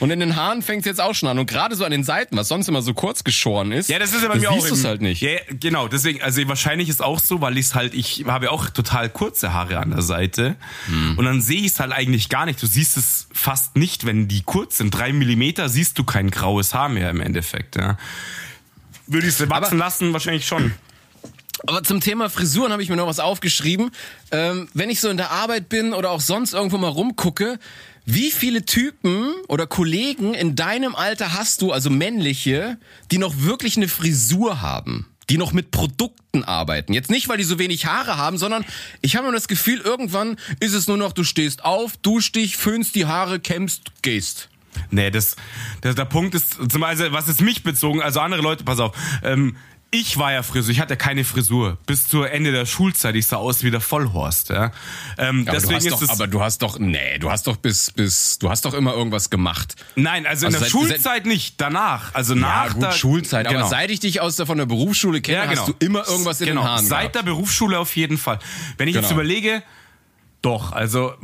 Und 0.00 0.10
in 0.10 0.20
den 0.20 0.36
Haaren 0.36 0.62
fängt's 0.62 0.86
jetzt 0.86 1.00
auch 1.00 1.14
schon 1.14 1.28
an. 1.28 1.38
Und 1.38 1.46
gerade 1.46 1.76
so 1.76 1.84
an 1.84 1.90
den 1.90 2.04
Seiten, 2.04 2.36
was 2.36 2.48
sonst 2.48 2.68
immer 2.68 2.82
so 2.82 2.94
kurz 2.94 3.24
geschoren 3.24 3.72
ist. 3.72 3.88
Ja, 3.88 3.98
das 3.98 4.12
ist 4.12 4.22
ja 4.22 4.28
bei 4.28 4.38
mir 4.38 4.50
auch. 4.50 4.60
siehst 4.60 4.78
eben- 4.78 4.84
halt 4.86 5.00
nicht. 5.02 5.22
Ja, 5.22 5.38
genau. 5.60 5.88
Deswegen, 5.88 6.20
also 6.22 6.46
wahrscheinlich 6.48 6.88
ist 6.88 7.02
auch 7.02 7.20
so, 7.20 7.40
weil 7.40 7.56
ich 7.56 7.66
es 7.66 7.74
halt, 7.74 7.94
ich 7.94 8.24
habe 8.26 8.46
ja 8.46 8.50
auch 8.50 8.68
total 8.70 9.08
kurze 9.08 9.52
Haare 9.52 9.78
an 9.78 9.90
der 9.90 10.02
Seite. 10.02 10.56
Hm. 10.86 11.16
Und 11.16 11.24
dann 11.24 11.40
sehe 11.40 11.60
ich 11.60 11.72
es 11.72 11.80
halt 11.80 11.92
eigentlich 11.92 12.28
gar 12.28 12.44
nicht. 12.46 12.60
Du 12.62 12.66
siehst 12.66 12.96
es 12.96 13.28
fast 13.32 13.76
nicht, 13.76 14.04
wenn 14.04 14.26
die 14.28 14.42
kurz 14.42 14.78
sind. 14.78 14.90
Drei 14.90 15.12
Millimeter 15.12 15.68
siehst 15.68 15.98
du 15.98 16.04
kein 16.04 16.30
graues 16.30 16.74
Haar 16.74 16.88
mehr 16.88 17.10
im 17.10 17.20
Endeffekt. 17.20 17.76
Ja. 17.76 17.96
Würde 19.06 19.26
ich 19.26 19.38
es 19.38 19.50
wachsen 19.50 19.78
lassen? 19.78 20.12
Wahrscheinlich 20.12 20.46
schon. 20.46 20.72
Aber 21.66 21.82
zum 21.82 22.00
Thema 22.00 22.28
Frisuren 22.28 22.72
habe 22.72 22.82
ich 22.82 22.88
mir 22.90 22.96
noch 22.96 23.06
was 23.06 23.20
aufgeschrieben. 23.20 23.90
Ähm, 24.32 24.68
wenn 24.74 24.90
ich 24.90 25.00
so 25.00 25.08
in 25.08 25.16
der 25.16 25.30
Arbeit 25.30 25.68
bin 25.68 25.94
oder 25.94 26.10
auch 26.10 26.20
sonst 26.20 26.52
irgendwo 26.52 26.78
mal 26.78 26.88
rumgucke, 26.88 27.58
wie 28.04 28.30
viele 28.30 28.64
Typen 28.64 29.32
oder 29.48 29.66
Kollegen 29.66 30.34
in 30.34 30.56
deinem 30.56 30.94
Alter 30.94 31.32
hast 31.32 31.62
du, 31.62 31.72
also 31.72 31.90
männliche, 31.90 32.78
die 33.10 33.18
noch 33.18 33.34
wirklich 33.38 33.76
eine 33.76 33.88
Frisur 33.88 34.60
haben? 34.60 35.06
Die 35.30 35.38
noch 35.38 35.52
mit 35.52 35.70
Produkten 35.70 36.44
arbeiten. 36.44 36.92
Jetzt 36.92 37.10
nicht, 37.10 37.28
weil 37.28 37.38
die 37.38 37.44
so 37.44 37.58
wenig 37.58 37.86
Haare 37.86 38.18
haben, 38.18 38.36
sondern 38.36 38.62
ich 39.00 39.16
habe 39.16 39.24
nur 39.24 39.32
das 39.32 39.48
Gefühl, 39.48 39.80
irgendwann 39.80 40.36
ist 40.60 40.74
es 40.74 40.86
nur 40.86 40.98
noch, 40.98 41.12
du 41.12 41.24
stehst 41.24 41.64
auf, 41.64 41.96
duschst 41.96 42.36
dich, 42.36 42.58
föhnst 42.58 42.94
die 42.94 43.06
Haare, 43.06 43.40
kämmst, 43.40 43.90
gehst. 44.02 44.50
Nee, 44.90 45.10
das, 45.10 45.36
das, 45.80 45.94
der 45.94 46.04
Punkt 46.04 46.34
ist, 46.34 46.70
zum 46.70 46.80
Beispiel, 46.80 47.12
was 47.12 47.28
ist 47.28 47.40
mich 47.40 47.62
bezogen, 47.62 48.02
also 48.02 48.20
andere 48.20 48.42
Leute, 48.42 48.64
pass 48.64 48.80
auf, 48.80 48.94
ähm, 49.22 49.56
ich 49.94 50.18
war 50.18 50.32
ja 50.32 50.42
Frisur, 50.42 50.70
ich 50.72 50.80
hatte 50.80 50.96
keine 50.96 51.24
Frisur. 51.24 51.78
Bis 51.86 52.08
zur 52.08 52.30
Ende 52.30 52.50
der 52.52 52.66
Schulzeit, 52.66 53.14
ich 53.14 53.26
sah 53.26 53.36
aus 53.36 53.62
wie 53.62 53.70
der 53.70 53.80
Vollhorst, 53.80 54.50
ja. 54.50 54.72
Ähm, 55.18 55.42
Aber, 55.46 55.52
deswegen 55.58 55.70
du 55.70 55.76
hast 55.76 55.84
ist 55.84 55.92
doch, 55.92 56.02
es. 56.02 56.10
aber 56.10 56.26
du 56.26 56.40
hast 56.42 56.58
doch, 56.62 56.78
nee, 56.78 57.18
du 57.18 57.30
hast 57.30 57.46
doch 57.46 57.56
bis, 57.56 57.90
bis, 57.92 58.38
du 58.38 58.50
hast 58.50 58.64
doch 58.64 58.74
immer 58.74 58.92
irgendwas 58.94 59.30
gemacht. 59.30 59.76
nein, 59.94 60.26
also, 60.26 60.46
Also 60.46 60.46
in 60.46 60.52
der 60.52 60.60
seit- 60.60 60.70
Schulzeit 60.70 61.26
nicht, 61.26 61.60
danach. 61.60 62.14
Also 62.14 62.34
nach 62.34 62.66
ja, 62.66 62.72
gut, 62.72 62.82
der 62.82 62.92
Schulzeit. 62.92 63.46
Genau. 63.46 63.60
Aber 63.60 63.68
seit 63.68 63.90
ich 63.90 64.00
dich 64.00 64.20
aus 64.20 64.36
der, 64.36 64.46
von 64.46 64.58
der 64.58 64.66
Berufsschule 64.66 65.20
kenne, 65.20 65.38
ja, 65.38 65.46
genau. 65.46 65.60
hast 65.62 65.68
du 65.68 65.74
immer 65.78 66.06
irgendwas 66.08 66.40
in 66.40 66.48
genau. 66.48 66.62
den 66.62 66.68
Haaren 66.68 66.86
Seit 66.86 67.00
gehabt. 67.00 67.14
der 67.14 67.22
Berufsschule 67.22 67.78
auf 67.78 67.94
jeden 67.96 68.18
Fall. 68.18 68.38
Wenn 68.76 68.88
ich 68.88 68.94
jetzt 68.94 69.08
Genau. 69.10 69.20
überlege, 69.20 69.62
doch, 70.42 70.72
also 70.72 71.14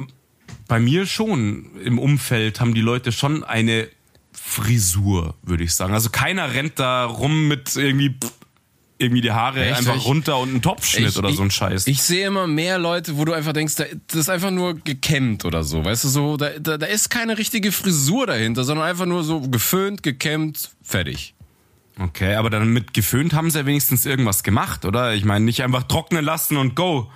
bei 0.68 0.78
mir 0.80 1.06
schon 1.06 1.66
im 1.84 1.98
Umfeld 1.98 2.60
haben 2.60 2.74
die 2.74 2.80
Leute 2.80 3.10
schon 3.12 3.42
eine 3.44 3.88
Frisur, 4.32 5.34
würde 5.42 5.64
ich 5.64 5.74
sagen. 5.74 5.92
Also 5.94 6.10
keiner 6.10 6.54
rennt 6.54 6.78
da 6.78 7.04
rum 7.04 7.48
mit 7.48 7.76
irgendwie 7.76 8.16
irgendwie 9.00 9.22
die 9.22 9.32
Haare 9.32 9.64
Echt? 9.64 9.78
einfach 9.78 9.96
Ich- 9.96 10.04
runter 10.04 10.38
und 10.38 10.54
ein 10.54 10.62
Topfschnitt 10.62 11.08
Ich- 11.08 11.16
oder 11.18 11.32
so 11.32 11.42
ein 11.42 11.50
Scheiß. 11.50 11.86
Ich 11.86 12.02
sehe 12.02 12.26
immer 12.26 12.46
mehr 12.46 12.78
Leute, 12.78 13.16
wo 13.16 13.24
du 13.24 13.32
einfach 13.32 13.52
denkst, 13.52 13.76
da, 13.76 13.84
das 14.08 14.16
ist 14.20 14.28
einfach 14.30 14.50
nur 14.50 14.74
gekämmt 14.74 15.44
oder 15.44 15.62
so. 15.64 15.84
Weißt 15.84 16.04
du, 16.04 16.08
so, 16.08 16.36
da, 16.36 16.50
da, 16.60 16.76
da 16.78 16.86
ist 16.86 17.08
keine 17.10 17.38
richtige 17.38 17.72
Frisur 17.72 18.26
dahinter, 18.26 18.64
sondern 18.64 18.86
einfach 18.86 19.06
nur 19.06 19.24
so 19.24 19.40
geföhnt, 19.40 20.02
gekämmt, 20.02 20.70
fertig. 20.82 21.34
okay, 21.98 22.34
aber 22.34 22.50
dann 22.50 22.68
mit 22.72 22.94
geföhnt 22.94 23.32
haben 23.32 23.50
sie 23.50 23.58
ja 23.58 23.66
wenigstens 23.66 24.06
irgendwas 24.06 24.42
gemacht, 24.42 24.84
oder? 24.84 25.14
Ich 25.14 25.24
meine, 25.24 25.44
nicht 25.44 25.62
einfach 25.62 25.82
trocknen 25.84 26.24
lassen 26.24 26.56
und 26.56 26.74
go. 26.76 27.10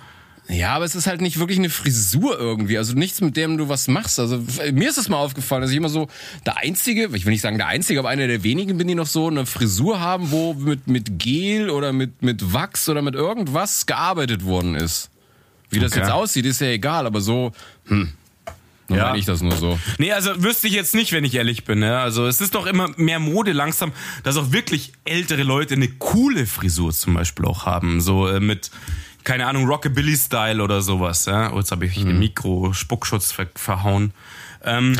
Ja, 0.47 0.75
aber 0.75 0.85
es 0.85 0.93
ist 0.93 1.07
halt 1.07 1.21
nicht 1.21 1.39
wirklich 1.39 1.57
eine 1.57 1.69
Frisur 1.71 2.37
irgendwie. 2.39 2.77
Also 2.77 2.93
nichts, 2.93 3.19
mit 3.19 3.35
dem 3.35 3.57
du 3.57 3.67
was 3.67 3.87
machst. 3.87 4.19
Also 4.19 4.37
f- 4.47 4.71
mir 4.73 4.87
ist 4.89 4.97
es 4.99 5.09
mal 5.09 5.17
aufgefallen, 5.17 5.63
dass 5.63 5.71
ich 5.71 5.77
immer 5.77 5.89
so 5.89 6.07
der 6.45 6.57
Einzige, 6.57 7.09
ich 7.13 7.25
will 7.25 7.31
nicht 7.31 7.41
sagen 7.41 7.57
der 7.57 7.67
Einzige, 7.67 7.99
aber 7.99 8.09
einer 8.09 8.27
der 8.27 8.43
wenigen 8.43 8.77
bin, 8.77 8.87
die 8.87 8.93
noch 8.95 9.07
so 9.07 9.27
eine 9.27 9.47
Frisur 9.47 9.99
haben, 9.99 10.29
wo 10.29 10.53
mit, 10.53 10.87
mit 10.87 11.17
Gel 11.17 11.69
oder 11.71 11.93
mit, 11.93 12.21
mit 12.21 12.53
Wachs 12.53 12.87
oder 12.89 13.01
mit 13.01 13.15
irgendwas 13.15 13.87
gearbeitet 13.87 14.45
worden 14.45 14.75
ist. 14.75 15.09
Wie 15.71 15.79
das 15.79 15.93
Okay. 15.93 16.01
jetzt 16.01 16.11
aussieht, 16.11 16.45
ist 16.45 16.61
ja 16.61 16.67
egal, 16.67 17.07
aber 17.07 17.21
so, 17.21 17.51
hm. 17.87 18.13
Nur 18.87 18.99
Ja. 18.99 19.05
meine 19.07 19.17
ich 19.17 19.25
das 19.25 19.41
nur 19.41 19.53
so. 19.55 19.79
Nee, 19.97 20.11
also 20.11 20.43
wüsste 20.43 20.67
ich 20.67 20.73
jetzt 20.75 20.93
nicht, 20.93 21.11
wenn 21.11 21.23
ich 21.23 21.33
ehrlich 21.33 21.63
bin. 21.65 21.81
Ja? 21.81 22.03
Also 22.03 22.27
es 22.27 22.39
ist 22.39 22.53
doch 22.53 22.67
immer 22.67 22.91
mehr 22.97 23.17
Mode 23.17 23.51
langsam, 23.51 23.91
dass 24.21 24.37
auch 24.37 24.51
wirklich 24.51 24.93
ältere 25.05 25.41
Leute 25.41 25.73
eine 25.73 25.87
coole 25.87 26.45
Frisur 26.45 26.93
zum 26.93 27.15
Beispiel 27.15 27.45
auch 27.45 27.65
haben. 27.65 27.99
So 27.99 28.27
äh, 28.27 28.39
mit, 28.39 28.69
keine 29.25 29.47
Ahnung, 29.47 29.67
Rockabilly-Style 29.67 30.63
oder 30.63 30.81
sowas. 30.81 31.25
Ja? 31.25 31.51
Oh, 31.51 31.57
jetzt 31.57 31.71
habe 31.71 31.85
ich 31.85 31.95
den 31.95 32.17
Mikro-Spuckschutz 32.19 33.31
ver 33.31 33.47
verhauen. 33.55 34.13
Ähm, 34.63 34.97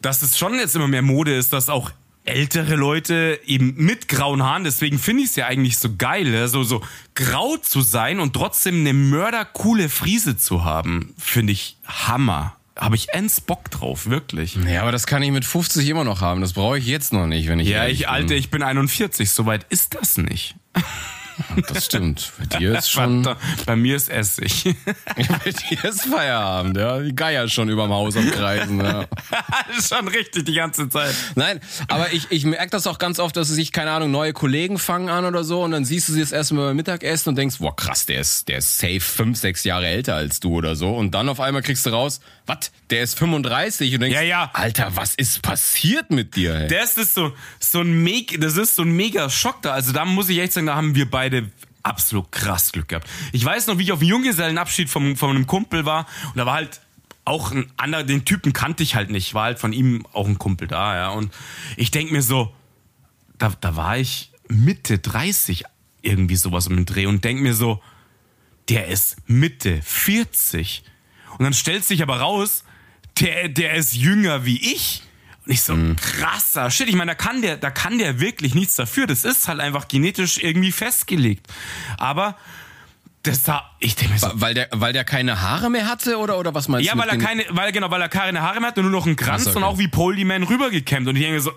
dass 0.00 0.22
es 0.22 0.38
schon 0.38 0.54
jetzt 0.54 0.74
immer 0.74 0.88
mehr 0.88 1.02
Mode 1.02 1.36
ist, 1.36 1.52
dass 1.52 1.68
auch 1.68 1.90
ältere 2.24 2.76
Leute 2.76 3.40
eben 3.44 3.74
mit 3.76 4.08
grauen 4.08 4.42
Haaren, 4.42 4.64
deswegen 4.64 4.98
finde 4.98 5.22
ich 5.24 5.30
es 5.30 5.36
ja 5.36 5.46
eigentlich 5.46 5.78
so 5.78 5.96
geil, 5.96 6.28
ja? 6.28 6.48
so, 6.48 6.62
so 6.62 6.82
grau 7.14 7.56
zu 7.56 7.80
sein 7.80 8.20
und 8.20 8.34
trotzdem 8.34 8.80
eine 8.80 8.92
mördercoole 8.92 9.88
Frise 9.88 10.36
zu 10.36 10.64
haben, 10.64 11.14
finde 11.18 11.52
ich 11.52 11.76
Hammer. 11.86 12.56
Habe 12.76 12.96
ich 12.96 13.12
ends 13.12 13.40
Bock 13.40 13.70
drauf, 13.70 14.06
wirklich. 14.06 14.56
Ja, 14.66 14.82
aber 14.82 14.92
das 14.92 15.06
kann 15.06 15.22
ich 15.22 15.32
mit 15.32 15.44
50 15.44 15.86
immer 15.88 16.04
noch 16.04 16.22
haben. 16.22 16.40
Das 16.40 16.54
brauche 16.54 16.78
ich 16.78 16.86
jetzt 16.86 17.12
noch 17.12 17.26
nicht, 17.26 17.48
wenn 17.48 17.58
ich 17.58 17.68
Ja, 17.68 17.86
ich, 17.86 18.08
Alter, 18.08 18.34
ich 18.34 18.50
bin 18.50 18.62
41, 18.62 19.30
soweit 19.30 19.66
ist 19.68 19.94
das 19.94 20.16
nicht. 20.16 20.54
Das 21.68 21.86
stimmt. 21.86 22.32
Bei 22.38 22.58
dir 22.58 22.78
ist 22.78 22.90
schon, 22.90 23.26
Bei 23.66 23.76
mir 23.76 23.96
ist 23.96 24.08
Essig. 24.08 24.64
bei 25.16 25.50
dir 25.50 25.84
ist 25.84 26.02
Feierabend, 26.06 26.76
ja. 26.76 27.00
Die 27.00 27.14
Geier 27.14 27.48
schon 27.48 27.68
überm 27.68 27.90
Haus 27.90 28.16
am 28.16 28.30
Kreisen, 28.30 28.80
ja. 28.80 29.06
schon 29.88 30.08
richtig 30.08 30.44
die 30.46 30.54
ganze 30.54 30.88
Zeit. 30.88 31.14
Nein, 31.34 31.60
aber 31.88 32.12
ich, 32.12 32.26
ich 32.30 32.44
merke 32.44 32.70
das 32.70 32.86
auch 32.86 32.98
ganz 32.98 33.18
oft, 33.18 33.36
dass 33.36 33.48
sich, 33.48 33.72
keine 33.72 33.90
Ahnung, 33.90 34.10
neue 34.10 34.32
Kollegen 34.32 34.78
fangen 34.78 35.08
an 35.08 35.24
oder 35.24 35.44
so 35.44 35.62
und 35.62 35.70
dann 35.72 35.84
siehst 35.84 36.08
du 36.08 36.12
sie 36.12 36.20
das 36.20 36.32
erste 36.32 36.54
Mal 36.54 36.68
beim 36.68 36.76
Mittagessen 36.76 37.30
und 37.30 37.36
denkst, 37.36 37.58
boah 37.58 37.74
krass, 37.74 38.06
der 38.06 38.20
ist, 38.20 38.48
der 38.48 38.58
ist 38.58 38.78
safe 38.78 39.00
fünf, 39.00 39.38
sechs 39.38 39.64
Jahre 39.64 39.86
älter 39.86 40.14
als 40.14 40.40
du 40.40 40.54
oder 40.54 40.76
so 40.76 40.94
und 40.94 41.12
dann 41.12 41.28
auf 41.28 41.40
einmal 41.40 41.62
kriegst 41.62 41.86
du 41.86 41.90
raus, 41.90 42.20
was, 42.46 42.70
der 42.90 43.02
ist 43.02 43.18
35 43.18 43.94
und 43.94 44.00
denkst, 44.00 44.16
Ja, 44.16 44.22
ja. 44.22 44.50
Alter, 44.52 44.92
was 44.94 45.14
ist 45.14 45.42
passiert 45.42 46.10
mit 46.10 46.36
dir? 46.36 46.54
Ey? 46.54 46.68
Das 46.68 46.96
ist 46.96 47.14
so, 47.14 47.32
so 47.58 47.80
ein 47.80 48.02
Meg 48.02 48.40
das 48.40 48.56
ist 48.56 48.76
so 48.76 48.82
ein 48.82 48.90
mega 48.90 49.28
Schock 49.30 49.62
da. 49.62 49.72
Also 49.72 49.92
da 49.92 50.04
muss 50.04 50.28
ich 50.28 50.38
echt 50.38 50.52
sagen, 50.52 50.66
da 50.66 50.74
haben 50.74 50.94
wir 50.94 51.08
beide 51.08 51.19
absolut 51.82 52.30
krass 52.32 52.72
Glück 52.72 52.88
gehabt. 52.88 53.08
Ich 53.32 53.44
weiß 53.44 53.66
noch, 53.66 53.78
wie 53.78 53.84
ich 53.84 53.92
auf 53.92 54.00
dem 54.00 54.08
Junggesellenabschied 54.08 54.88
von, 54.88 55.16
von 55.16 55.30
einem 55.30 55.46
Kumpel 55.46 55.84
war 55.84 56.06
und 56.26 56.36
da 56.36 56.46
war 56.46 56.54
halt 56.54 56.80
auch 57.24 57.52
ein 57.52 57.70
anderer, 57.76 58.02
den 58.02 58.24
Typen 58.24 58.52
kannte 58.52 58.82
ich 58.82 58.94
halt 58.94 59.10
nicht, 59.10 59.34
war 59.34 59.44
halt 59.44 59.58
von 59.58 59.72
ihm 59.72 60.06
auch 60.12 60.26
ein 60.26 60.38
Kumpel 60.38 60.68
da, 60.68 60.96
ja. 60.96 61.08
Und 61.10 61.32
ich 61.76 61.90
denk 61.90 62.10
mir 62.10 62.22
so, 62.22 62.54
da, 63.38 63.52
da 63.60 63.76
war 63.76 63.98
ich 63.98 64.32
Mitte 64.48 64.98
30, 64.98 65.64
irgendwie 66.02 66.36
sowas 66.36 66.66
den 66.66 66.86
Dreh 66.86 67.06
und 67.06 67.24
denk 67.24 67.40
mir 67.40 67.54
so, 67.54 67.82
der 68.68 68.88
ist 68.88 69.16
Mitte 69.28 69.80
40. 69.82 70.82
Und 71.38 71.44
dann 71.44 71.54
stellt 71.54 71.84
sich 71.84 72.02
aber 72.02 72.20
raus, 72.20 72.64
der, 73.20 73.48
der 73.48 73.74
ist 73.74 73.94
jünger 73.94 74.44
wie 74.44 74.72
ich. 74.72 75.02
Und 75.50 75.54
ich 75.54 75.62
so, 75.62 75.76
krasser 76.00 76.70
Shit. 76.70 76.88
Ich 76.88 76.94
meine, 76.94 77.10
da 77.10 77.14
kann 77.16 77.42
der, 77.42 77.56
da 77.56 77.70
kann 77.70 77.98
der 77.98 78.20
wirklich 78.20 78.54
nichts 78.54 78.76
dafür. 78.76 79.06
Das 79.08 79.24
ist 79.24 79.48
halt 79.48 79.58
einfach 79.60 79.88
genetisch 79.88 80.38
irgendwie 80.38 80.70
festgelegt. 80.70 81.46
Aber 81.98 82.36
Das 83.22 83.44
sah, 83.44 83.68
ich 83.80 83.96
denke 83.96 84.14
mir 84.14 84.18
so, 84.20 84.30
Weil 84.34 84.54
der, 84.54 84.68
weil 84.72 84.92
der 84.92 85.04
keine 85.04 85.40
Haare 85.42 85.68
mehr 85.68 85.86
hatte 85.88 86.16
oder, 86.18 86.38
oder 86.38 86.54
was 86.54 86.68
meinst 86.68 86.86
Ja, 86.86 86.94
du? 86.94 87.00
weil 87.00 87.08
er 87.08 87.18
keine, 87.18 87.44
weil 87.50 87.70
genau, 87.72 87.90
weil 87.90 88.00
er 88.00 88.08
keine 88.08 88.40
Haare 88.42 88.60
mehr 88.60 88.68
hat 88.68 88.78
und 88.78 88.84
nur 88.84 88.92
noch 88.92 89.06
einen 89.06 89.16
Kranz 89.16 89.44
so, 89.44 89.50
und 89.50 89.56
okay. 89.56 89.64
auch 89.64 89.78
wie 89.78 89.88
Paul 89.88 90.16
die 90.16 90.24
Man 90.24 90.42
rübergekämmt. 90.44 91.06
Und 91.08 91.16
ich 91.16 91.22
denke 91.22 91.40
so, 91.40 91.52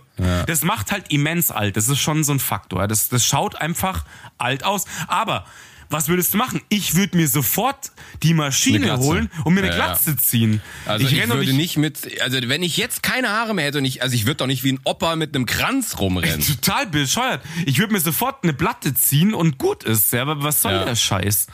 das 0.48 0.64
macht 0.64 0.92
halt 0.92 1.10
immens 1.12 1.52
alt. 1.52 1.78
Das 1.78 1.88
ist 1.88 2.00
schon 2.00 2.24
so 2.24 2.34
ein 2.34 2.40
Faktor. 2.40 2.82
ja. 2.82 2.88
Das, 2.88 3.08
das 3.10 3.26
schaut 3.26 3.56
einfach 3.56 4.04
alt 4.40 4.64
aus. 4.66 4.86
Aber 5.08 5.46
was 5.90 6.08
würdest 6.08 6.34
du 6.34 6.38
machen? 6.38 6.62
Ich 6.70 6.96
würde 6.96 7.18
mir 7.18 7.28
sofort 7.28 7.92
die 8.24 8.34
Maschine 8.34 8.98
holen 8.98 9.30
und 9.44 9.54
mir 9.54 9.62
eine 9.62 9.70
Ja. 9.70 9.76
Glatze 9.76 10.16
ziehen. 10.18 10.62
Also 10.86 11.06
ich, 11.06 11.20
doch 11.28 11.36
würde 11.36 11.54
nicht 11.54 11.78
mit, 11.78 12.22
also 12.22 12.38
wenn 12.44 12.64
ich 12.64 12.78
jetzt 12.78 13.04
keine 13.04 13.30
Haare 13.30 13.54
mehr 13.54 13.66
hätte 13.66 13.78
und 13.80 13.86
ich, 13.86 14.02
also 14.02 14.16
ich 14.16 14.26
würde 14.26 14.38
doch 14.38 14.48
nicht 14.48 14.64
wie 14.64 14.74
ein 14.74 14.80
Opa 14.84 15.16
mit 15.16 15.36
einem 15.36 15.46
Kranz 15.46 16.00
rumrennen. 16.00 16.42
Total 16.46 16.88
bescheuert. 16.88 17.42
Ich 17.66 17.80
würde 17.80 17.94
mir 17.94 18.00
sofort 18.00 18.44
eine 18.44 18.54
Platte 18.54 18.94
ziehen 18.94 19.34
und 19.34 19.58
gut 19.58 19.84
ist. 19.84 20.12
Ja, 20.14 20.22
aber 20.24 20.44
was 20.44 20.62
soll 20.62 20.74
Ja. 20.74 20.86
der 20.86 20.96
Scheiß? 20.96 21.48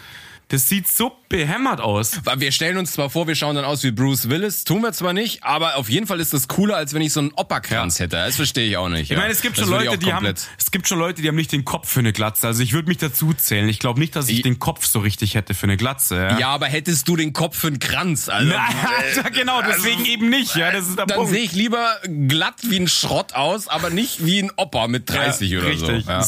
Das 0.52 0.68
sieht 0.68 0.88
so 0.88 1.12
behämmert 1.30 1.80
aus. 1.80 2.20
Wir 2.38 2.52
stellen 2.52 2.78
uns 2.78 2.94
zwar 2.94 3.12
vor, 3.12 3.28
wir 3.28 3.36
schauen 3.36 3.56
dann 3.56 3.66
aus 3.66 3.84
wie 3.84 3.92
Bruce 3.92 4.30
Willis, 4.30 4.64
tun 4.64 4.82
wir 4.82 4.92
zwar 4.94 5.14
nicht, 5.14 5.44
aber 5.44 5.76
auf 5.76 5.90
jeden 5.92 6.08
Fall 6.08 6.20
ist 6.20 6.34
das 6.34 6.48
cooler, 6.48 6.76
als 6.76 6.96
wenn 6.96 7.04
ich 7.04 7.14
so 7.14 7.20
einen 7.20 7.32
Opa-Kranz 7.34 8.00
hätte. 8.00 8.16
Das 8.16 8.36
verstehe 8.36 8.68
ich 8.68 8.76
auch 8.76 8.90
nicht. 8.90 9.12
Ich 9.12 9.16
meine, 9.18 9.32
es 9.32 9.42
gibt 9.42 9.58
schon 9.58 9.70
Leute, 9.70 10.00
die 10.00 10.12
haben, 10.12 10.26
es 10.26 10.72
gibt 10.72 10.88
schon 10.88 10.98
Leute, 10.98 11.22
die 11.22 11.28
haben 11.28 11.36
nicht 11.36 11.52
den 11.52 11.66
Kopf 11.66 11.88
für 11.88 12.00
eine 12.00 12.14
Glatze. 12.14 12.48
Also 12.48 12.64
ich 12.64 12.74
würde 12.74 12.88
mich 12.88 12.98
dazu 12.98 13.32
zählen. 13.36 13.70
Ich 13.70 13.78
glaube 13.78 14.00
nicht, 14.00 14.16
dass 14.16 14.28
ich 14.28 14.40
I- 14.40 14.42
den 14.42 14.58
Kopf 14.58 14.88
so 14.88 15.00
richtig 15.02 15.36
hätte 15.36 15.54
für 15.54 15.66
eine 15.68 15.78
Glatze. 15.78 16.16
Ja, 16.16 16.40
Ja, 16.40 16.48
aber 16.50 16.66
hättest 16.66 17.08
du 17.08 17.16
den 17.16 17.32
Kopf 17.32 17.56
für 17.56 17.68
einen 17.68 17.78
Kranz, 17.78 18.28
also, 18.30 18.52
ja 18.52 19.30
genau, 19.32 19.62
deswegen 19.62 20.04
eben 20.06 20.30
nicht. 20.30 20.56
Ja, 20.56 20.72
das 20.72 20.88
ist 20.88 20.98
der 20.98 21.06
dann 21.06 21.28
sehe 21.28 21.44
ich 21.44 21.52
lieber 21.54 21.86
glatt 22.28 22.56
wie 22.64 22.80
ein 22.80 22.88
Schrott 22.88 23.34
aus, 23.34 23.68
aber 23.68 23.92
nicht 23.92 24.26
wie 24.26 24.40
ein 24.42 24.52
Opa 24.58 24.88
mit 24.88 25.08
30 25.12 25.52
ja, 25.52 25.60
oder 25.60 25.68
richtig. 25.68 26.06
so. 26.06 26.10
Ja. 26.12 26.26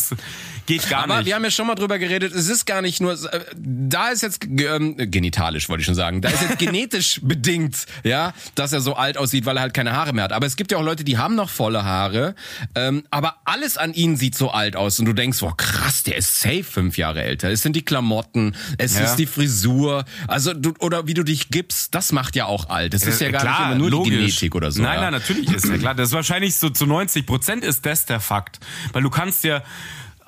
Das 0.68 0.84
geht 0.84 0.90
gar 0.90 1.04
Aber 1.04 1.18
nicht. 1.18 1.26
wir 1.28 1.36
haben 1.36 1.44
ja 1.44 1.52
schon 1.52 1.68
mal 1.68 1.76
drüber 1.76 1.98
geredet, 2.00 2.34
es 2.34 2.50
ist 2.50 2.66
gar 2.66 2.82
nicht 2.82 3.02
nur, 3.02 3.14
äh, 3.14 3.46
da 3.56 4.10
ist 4.10 4.22
jetzt 4.22 4.46
ähm, 4.46 4.96
genitalisch, 4.98 5.70
wollte 5.70 5.82
ich 5.82 5.86
schon 5.86 5.96
sagen, 5.96 6.22
da 6.22 6.30
ist 6.30 6.42
jetzt 6.42 6.60
genetisch 6.60 7.20
bedingt, 7.24 7.86
ja, 8.04 8.34
dass 8.56 8.74
er 8.74 8.82
so 8.82 8.96
alt 8.96 9.18
aussieht, 9.18 9.46
weil 9.46 9.58
er 9.58 9.62
halt 9.62 9.74
keine 9.74 9.94
Haare 9.94 10.14
mehr 10.14 10.24
hat. 10.26 10.34
Aber 10.34 10.46
es 10.46 10.56
gibt 10.56 10.72
ja 10.72 10.78
auch 10.78 10.84
Leute, 10.84 11.04
die 11.04 11.18
haben 11.18 11.36
noch 11.36 11.50
volle 11.50 11.84
Haare, 11.84 12.36
ähm, 12.76 13.04
aber 13.12 13.38
alles 13.46 13.78
an 13.78 13.94
ihnen 13.94 14.16
sieht 14.18 14.36
so 14.36 14.52
alt 14.52 14.76
aus 14.76 15.00
und 15.00 15.06
du 15.06 15.14
denkst, 15.14 15.40
boah 15.40 15.56
krass, 15.58 16.04
der 16.04 16.18
ist 16.18 16.40
safe 16.40 16.64
fünf 16.64 16.98
Jahre 16.98 17.24
älter. 17.24 17.50
Es 17.50 17.62
sind 17.62 17.76
die 17.76 17.84
Klamotten, 17.84 18.56
es 18.78 18.96
Ja. 18.98 19.06
ist 19.06 19.16
die 19.16 19.26
Frisur, 19.26 20.06
also 20.28 20.54
du, 20.54 20.74
oder 20.80 21.08
wie 21.08 21.14
du 21.14 21.24
dich 21.24 21.50
gibst, 21.50 21.94
das 21.96 22.12
macht 22.12 22.36
ja 22.36 22.46
auch 22.46 22.70
alt. 22.70 22.94
Es 22.94 23.04
ist 23.06 23.20
ja 23.22 23.32
gar 23.32 23.44
nicht 23.44 23.60
immer 23.82 23.90
nur 23.90 24.04
die 24.04 24.10
Genetik 24.12 24.56
oder 24.56 24.72
so. 24.72 24.82
Nein, 24.82 24.96
ja. 24.96 25.02
nein, 25.02 25.14
natürlich 25.14 25.52
ist 25.52 25.66
ja 25.68 25.78
klar. 25.78 25.96
Das 25.96 26.10
ist 26.10 26.14
wahrscheinlich 26.14 26.56
so 26.56 26.70
zu 26.70 26.86
90 26.86 27.26
Prozent 27.26 27.64
ist 27.64 27.86
das 27.86 28.06
der 28.06 28.20
Fakt. 28.20 28.60
Weil 28.94 29.04
du 29.04 29.10
kannst 29.10 29.44
ja 29.44 29.64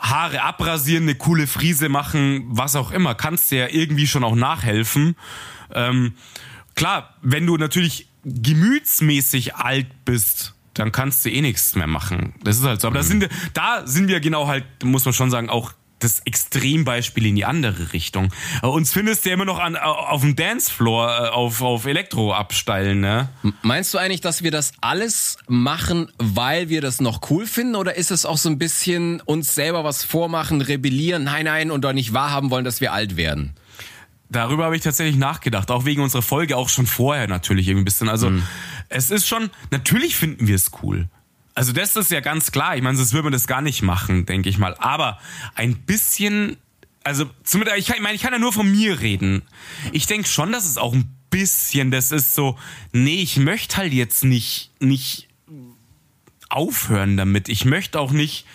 Haare 0.03 0.43
abrasieren, 0.43 1.03
eine 1.03 1.15
coole 1.15 1.47
Frise 1.47 1.87
machen, 1.87 2.43
was 2.49 2.75
auch 2.75 2.91
immer. 2.91 3.15
Kannst 3.15 3.51
dir 3.51 3.59
ja 3.59 3.67
irgendwie 3.69 4.05
schon 4.05 4.23
auch 4.25 4.35
nachhelfen. 4.35 5.15
Ähm, 5.73 6.13
klar, 6.75 7.15
wenn 7.21 7.45
du 7.47 7.55
natürlich 7.55 8.09
gemütsmäßig 8.25 9.55
alt 9.55 9.87
bist, 10.03 10.55
dann 10.73 10.91
kannst 10.91 11.23
du 11.23 11.31
eh 11.31 11.41
nichts 11.41 11.75
mehr 11.75 11.87
machen. 11.87 12.33
Das 12.43 12.57
ist 12.57 12.65
halt 12.65 12.81
so. 12.81 12.87
Aber 12.87 12.97
da 12.97 13.03
sind 13.03 13.21
wir, 13.21 13.29
da 13.53 13.87
sind 13.87 14.09
wir 14.09 14.19
genau 14.19 14.47
halt, 14.47 14.65
muss 14.83 15.05
man 15.05 15.13
schon 15.13 15.31
sagen, 15.31 15.49
auch 15.49 15.71
das 16.03 16.19
Extrembeispiel 16.21 17.25
in 17.25 17.35
die 17.35 17.45
andere 17.45 17.93
Richtung. 17.93 18.33
Aber 18.61 18.73
uns 18.73 18.91
findest 18.93 19.25
du 19.25 19.29
ja 19.29 19.35
immer 19.35 19.45
noch 19.45 19.59
an, 19.59 19.75
auf 19.75 20.21
dem 20.21 20.35
Dancefloor 20.35 21.07
äh, 21.07 21.29
auf, 21.29 21.61
auf 21.61 21.85
Elektro 21.85 22.33
absteilen, 22.33 22.99
ne? 22.99 23.29
Meinst 23.61 23.93
du 23.93 23.97
eigentlich, 23.97 24.21
dass 24.21 24.43
wir 24.43 24.51
das 24.51 24.73
alles 24.81 25.37
machen, 25.47 26.11
weil 26.17 26.69
wir 26.69 26.81
das 26.81 27.01
noch 27.01 27.29
cool 27.29 27.45
finden? 27.45 27.75
Oder 27.75 27.95
ist 27.95 28.11
es 28.11 28.25
auch 28.25 28.37
so 28.37 28.49
ein 28.49 28.57
bisschen 28.57 29.21
uns 29.21 29.55
selber 29.55 29.83
was 29.83 30.03
vormachen, 30.03 30.61
rebellieren, 30.61 31.23
nein, 31.23 31.45
nein, 31.45 31.71
und 31.71 31.83
doch 31.83 31.93
nicht 31.93 32.13
wahrhaben 32.13 32.51
wollen, 32.51 32.65
dass 32.65 32.81
wir 32.81 32.93
alt 32.93 33.15
werden? 33.15 33.53
Darüber 34.29 34.65
habe 34.65 34.75
ich 34.75 34.81
tatsächlich 34.81 35.15
nachgedacht, 35.15 35.69
auch 35.69 35.85
wegen 35.85 36.01
unserer 36.01 36.23
Folge, 36.23 36.57
auch 36.57 36.69
schon 36.69 36.87
vorher 36.87 37.27
natürlich 37.27 37.67
irgendwie 37.67 37.83
ein 37.83 37.85
bisschen. 37.85 38.09
Also 38.09 38.31
es 38.89 39.11
ist 39.11 39.27
schon, 39.27 39.51
natürlich 39.69 40.15
finden 40.15 40.47
wir 40.47 40.55
es 40.55 40.71
cool. 40.81 41.07
Also 41.55 41.71
das 41.71 41.95
ist 41.95 42.09
ja 42.11 42.19
ganz 42.19 42.51
klar. 42.51 42.75
Ich 42.75 42.81
meine, 42.81 42.97
sonst 42.97 43.13
würde 43.13 43.23
man 43.25 43.33
das 43.33 43.47
gar 43.47 43.61
nicht 43.61 43.81
machen, 43.83 44.25
denke 44.25 44.49
ich 44.49 44.57
mal. 44.57 44.75
Aber 44.79 45.19
ein 45.55 45.75
bisschen, 45.75 46.57
also 47.03 47.29
zumindest, 47.43 47.77
ich, 47.77 47.85
kann, 47.87 47.97
ich 47.97 48.01
meine, 48.01 48.15
ich 48.15 48.21
kann 48.21 48.33
ja 48.33 48.39
nur 48.39 48.53
von 48.53 48.69
mir 48.71 48.99
reden. 49.01 49.43
Ich 49.91 50.07
denke 50.07 50.27
schon, 50.27 50.51
dass 50.51 50.65
es 50.65 50.77
auch 50.77 50.93
ein 50.93 51.13
bisschen, 51.29 51.91
das 51.91 52.11
ist 52.11 52.33
so, 52.35 52.57
nee, 52.91 53.21
ich 53.21 53.37
möchte 53.37 53.77
halt 53.77 53.93
jetzt 53.93 54.23
nicht, 54.23 54.71
nicht 54.79 55.27
aufhören 56.49 57.17
damit. 57.17 57.49
Ich 57.49 57.65
möchte 57.65 57.99
auch 57.99 58.11
nicht 58.11 58.45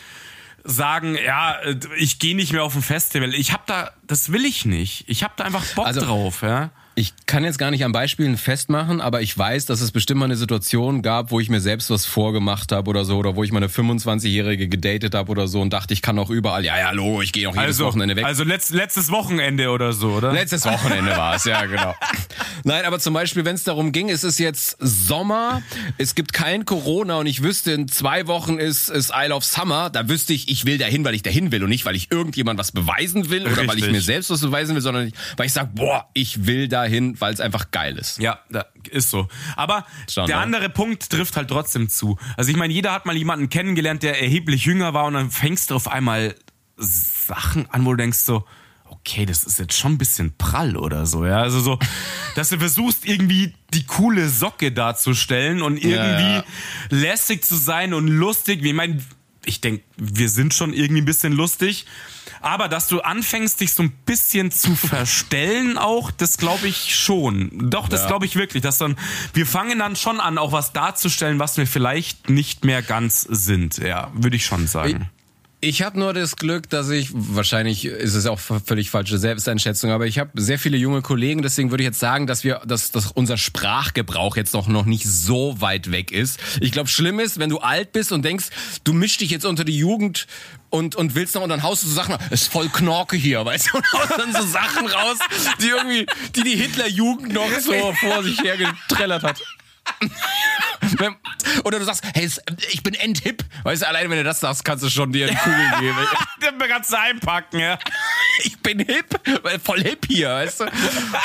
sagen, 0.65 1.17
ja, 1.25 1.57
ich 1.97 2.19
gehe 2.19 2.37
nicht 2.37 2.53
mehr 2.53 2.63
auf 2.65 2.75
ein 2.77 2.83
Festival. 2.83 3.35
Ich 3.35 3.53
habe 3.53 3.63
da, 3.67 3.91
das 4.07 4.33
will 4.33 4.45
ich 4.45 4.65
nicht. 4.65 5.05
Ich 5.09 5.23
habe 5.23 5.35
da 5.37 5.45
einfach 5.45 5.65
Bock 5.75 5.87
Also- 5.87 6.01
drauf, 6.01 6.43
ja. 6.43 6.71
Ich 6.99 7.15
kann 7.27 7.45
jetzt 7.45 7.59
gar 7.59 7.71
nicht 7.71 7.85
an 7.85 7.93
Beispielen 7.93 8.37
festmachen, 8.37 9.01
aber 9.01 9.23
ich 9.23 9.39
weiß, 9.39 9.67
dass 9.67 9.81
es 9.81 9.93
bestimmt 9.93 10.19
mal 10.19 10.25
eine 10.25 10.35
Situation 10.35 11.01
gab, 11.01 11.31
wo 11.31 11.39
ich 11.39 11.49
mir 11.49 11.61
selbst 11.61 11.91
was 11.91 12.07
vorgemacht 12.07 12.73
habe 12.73 12.91
oder 12.91 13.05
so, 13.05 13.19
oder 13.19 13.37
wo 13.37 13.45
ich 13.45 13.53
meine 13.53 13.69
25-Jährige 13.69 14.67
gedatet 14.67 15.15
habe 15.15 15.31
oder 15.31 15.47
so 15.47 15.61
und 15.61 15.73
dachte, 15.73 15.95
ich 15.95 16.03
kann 16.03 16.19
auch 16.19 16.29
überall, 16.29 16.65
ja, 16.65 16.77
ja, 16.77 16.89
hallo, 16.89 17.23
ich 17.23 17.33
gehe 17.33 17.49
auch 17.49 17.55
jedes 17.55 17.67
Also, 17.69 17.85
Wochenende 17.85 18.17
weg. 18.17 18.25
also 18.25 18.43
letzt, 18.43 18.71
letztes 18.71 19.13
Wochenende 19.13 19.71
oder 19.71 19.93
so, 19.93 20.09
oder? 20.15 20.33
Letztes 20.33 20.65
Wochenende 20.65 21.13
war 21.17 21.37
es, 21.37 21.45
ja, 21.45 21.65
genau. 21.67 21.95
Nein, 22.65 22.85
aber 22.85 22.99
zum 22.99 23.15
Beispiel, 23.15 23.45
wenn 23.45 23.55
es 23.55 23.63
darum 23.63 23.93
ging, 23.93 24.11
es 24.11 24.25
ist 24.25 24.41
jetzt 24.41 24.77
Sommer, 24.81 25.63
es 25.99 26.17
gibt 26.17 26.33
kein 26.33 26.65
Corona 26.65 27.19
und 27.19 27.27
ich 27.27 27.45
wüsste, 27.45 27.71
in 27.71 27.87
zwei 27.87 28.27
Wochen 28.27 28.59
ist, 28.59 28.89
ist 28.89 29.13
Isle 29.15 29.37
of 29.37 29.45
Summer, 29.45 29.89
da 29.89 30.09
wüsste 30.09 30.33
ich, 30.33 30.49
ich 30.49 30.65
will 30.67 30.79
dahin, 30.79 31.05
weil 31.05 31.15
ich 31.15 31.23
dahin 31.23 31.53
will 31.53 31.63
und 31.63 31.69
nicht, 31.71 31.85
weil 31.85 31.95
ich 31.95 32.11
irgendjemand 32.11 32.59
was 32.59 32.73
beweisen 32.73 33.31
will 33.31 33.43
oder 33.47 33.59
weil 33.59 33.67
ich 33.79 33.85
Richtig. 33.85 33.93
mir 33.93 34.01
selbst 34.01 34.31
was 34.31 34.41
beweisen 34.41 34.75
will, 34.75 34.83
sondern 34.83 35.13
weil 35.37 35.47
ich 35.47 35.53
sage, 35.53 35.71
boah, 35.77 36.09
ich 36.13 36.47
will 36.47 36.67
dahin, 36.67 36.88
weil 37.20 37.34
es 37.34 37.41
einfach 37.41 37.70
geil 37.70 37.97
ist. 37.99 38.18
Ja, 38.18 38.41
ist 38.91 39.11
so. 39.11 39.28
Aber 39.57 39.86
Schon, 40.11 40.26
der 40.26 40.36
ne? 40.36 40.43
andere 40.43 40.68
Punkt 40.68 41.11
trifft 41.11 41.36
halt 41.36 41.49
trotzdem 41.49 41.89
zu. 41.89 42.18
Also 42.36 42.51
ich 42.51 42.57
meine, 42.57 42.72
jeder 42.72 42.93
hat 42.93 43.07
mal 43.07 43.16
jemanden 43.16 43.49
kennengelernt, 43.49 44.03
der 44.03 44.20
erheblich 44.20 44.64
jünger 44.64 44.95
war 44.95 45.05
und 45.07 45.14
dann 45.14 45.30
fängst 45.30 45.70
du 45.70 45.76
auf 45.76 45.89
einmal 45.89 46.34
Sachen 46.76 47.68
an, 47.70 47.84
wo 47.84 47.91
du 47.91 47.97
denkst 47.97 48.18
so, 48.18 48.45
okay, 48.84 49.26
das 49.26 49.45
ist 49.45 49.59
jetzt 49.59 49.76
schon 49.76 49.93
ein 49.93 49.99
bisschen 49.99 50.34
prall 50.36 50.76
oder 50.76 51.07
so, 51.07 51.24
ja. 51.24 51.39
Also 51.39 51.61
so, 51.61 51.78
dass 52.34 52.49
du 52.51 52.59
versuchst, 52.59 53.07
irgendwie 53.07 53.55
die 53.74 53.84
coole 53.84 54.28
Socke 54.28 54.72
darzustellen 54.72 55.62
und 55.62 55.76
irgendwie 55.76 56.34
ja. 56.34 56.45
lässig 56.91 57.45
zu 57.45 57.57
sein 57.57 57.95
und 57.95 58.09
lustig. 58.09 58.64
Ich 58.64 58.72
meine, 58.72 59.03
ich 59.45 59.61
denke, 59.61 59.82
wir 59.97 60.28
sind 60.28 60.55
schon 60.55 60.72
irgendwie 60.72 61.03
ein 61.03 61.07
bisschen 61.07 61.32
lustig. 61.32 61.86
Aber 62.41 62.68
dass 62.68 62.86
du 62.89 63.01
anfängst, 63.01 63.61
dich 63.61 63.72
so 63.72 63.82
ein 63.82 63.91
bisschen 63.91 64.51
zu 64.51 64.74
verstellen 64.76 65.78
auch, 65.78 66.11
das 66.11 66.39
glaube 66.39 66.68
ich 66.68 66.95
schon. 66.97 67.70
Doch, 67.70 67.89
das 67.89 68.03
Ja. 68.03 68.07
glaube 68.09 68.26
ich 68.26 68.36
wirklich. 68.36 68.62
Dass 68.62 68.78
dann, 68.78 68.97
wir 69.34 69.47
fangen 69.47 69.78
dann 69.78 69.97
schon 69.97 70.20
an, 70.20 70.39
auch 70.39 70.53
was 70.53 70.72
darzustellen, 70.72 71.39
was 71.39 71.57
wir 71.57 71.66
vielleicht 71.66 72.28
nicht 72.30 72.64
mehr 72.64 72.82
ganz 72.82 73.22
sind. 73.22 73.78
Ja, 73.78 74.11
würde 74.14 74.36
ich 74.36 74.47
schon 74.47 74.66
sagen. 74.66 75.09
Ich 75.11 75.28
habe 75.65 75.99
nur 75.99 76.15
das 76.15 76.37
Glück, 76.37 76.71
dass 76.71 76.89
ich, 76.89 77.11
wahrscheinlich 77.13 77.85
ist 77.85 78.15
es 78.15 78.27
auch 78.27 78.39
völlig 78.39 78.91
falsche 78.91 79.19
Selbsteinschätzung, 79.19 79.91
aber 79.91 80.07
ich 80.07 80.21
habe 80.21 80.31
sehr 80.41 80.59
viele 80.59 80.77
junge 80.77 81.03
Kollegen, 81.03 81.43
deswegen 81.43 81.73
würde 81.73 81.83
ich 81.83 81.89
jetzt 81.89 81.99
sagen, 81.99 82.29
dass 82.29 82.45
wir, 82.45 82.61
dass, 82.65 82.93
dass 82.93 83.11
unser 83.11 83.37
Sprachgebrauch 83.37 84.37
jetzt 84.37 84.55
noch, 84.55 84.69
noch 84.69 84.85
nicht 84.85 85.05
so 85.05 85.61
weit 85.61 85.91
weg 85.91 86.13
ist. 86.13 86.39
Ich 86.61 86.71
glaube, 86.71 86.89
schlimm 86.89 87.19
ist, 87.19 87.41
wenn 87.41 87.51
du 87.51 87.59
alt 87.59 87.93
bist 87.93 88.13
und 88.13 88.25
denkst, 88.25 88.51
du 88.85 88.93
mischst 88.93 89.21
dich 89.21 89.31
jetzt 89.31 89.45
unter 89.45 89.65
die 89.65 89.77
Jugend 89.77 90.29
und, 90.71 90.95
und 90.95 91.17
willst 91.17 91.35
noch 91.35 91.43
und 91.43 91.49
dann 91.49 91.65
haust 91.65 91.83
du 91.83 91.89
so 91.89 91.95
Sachen, 91.95 92.17
es 92.31 92.43
ist 92.43 92.53
voll 92.53 92.69
Knorke 92.69 93.17
hier, 93.17 93.45
weißt 93.45 93.71
du, 93.73 93.79
und 93.79 93.93
haust 93.95 94.13
dann 94.17 94.33
so 94.33 94.47
Sachen 94.47 94.87
raus, 94.87 95.19
die 95.61 95.69
irgendwie, 95.69 96.07
die 96.37 96.45
die 96.45 96.57
Hitlerjugend 96.57 97.33
noch 97.33 97.51
so 97.59 97.73
vor 98.01 98.23
sich 98.23 98.41
her 98.43 98.57
getrellert 98.57 99.25
hat. 99.25 99.41
Oder 101.64 101.78
du 101.78 101.84
sagst, 101.84 102.05
hey, 102.14 102.28
ich 102.70 102.82
bin 102.82 102.95
endhip. 102.95 103.45
Weißt 103.62 103.82
du, 103.82 103.89
allein 103.89 104.11
wenn 104.11 104.18
du 104.18 104.24
das 104.24 104.41
sagst, 104.41 104.64
kannst 104.64 104.84
du 104.84 104.89
schon 104.89 105.12
dir 105.12 105.28
eine 105.28 105.36
Kugel 105.36 105.70
geben. 105.80 105.97
Den 106.43 106.68
kannst 106.68 106.93
du 106.93 106.99
einpacken, 106.99 107.61
ja. 107.61 107.78
Ich 108.45 108.57
bin 108.59 108.78
hip, 108.78 109.18
voll 109.64 109.82
hip 109.82 110.07
hier, 110.07 110.28
weißt 110.28 110.61
du? 110.61 110.64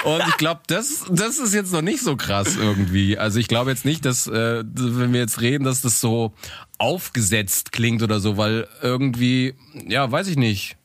Und 0.05 0.27
ich 0.27 0.37
glaube, 0.37 0.61
das, 0.65 1.05
das 1.09 1.37
ist 1.37 1.53
jetzt 1.53 1.71
noch 1.71 1.83
nicht 1.83 2.01
so 2.01 2.15
krass 2.15 2.55
irgendwie. 2.55 3.19
Also 3.19 3.37
ich 3.39 3.47
glaube 3.47 3.69
jetzt 3.69 3.85
nicht, 3.85 4.03
dass, 4.03 4.25
äh, 4.25 4.63
wenn 4.63 5.13
wir 5.13 5.19
jetzt 5.19 5.39
reden, 5.39 5.63
dass 5.63 5.81
das 5.81 6.01
so 6.01 6.33
aufgesetzt 6.79 7.71
klingt 7.71 8.01
oder 8.01 8.19
so, 8.19 8.37
weil 8.37 8.67
irgendwie, 8.81 9.53
ja, 9.87 10.11
weiß 10.11 10.25
ich 10.25 10.37
nicht. 10.37 10.75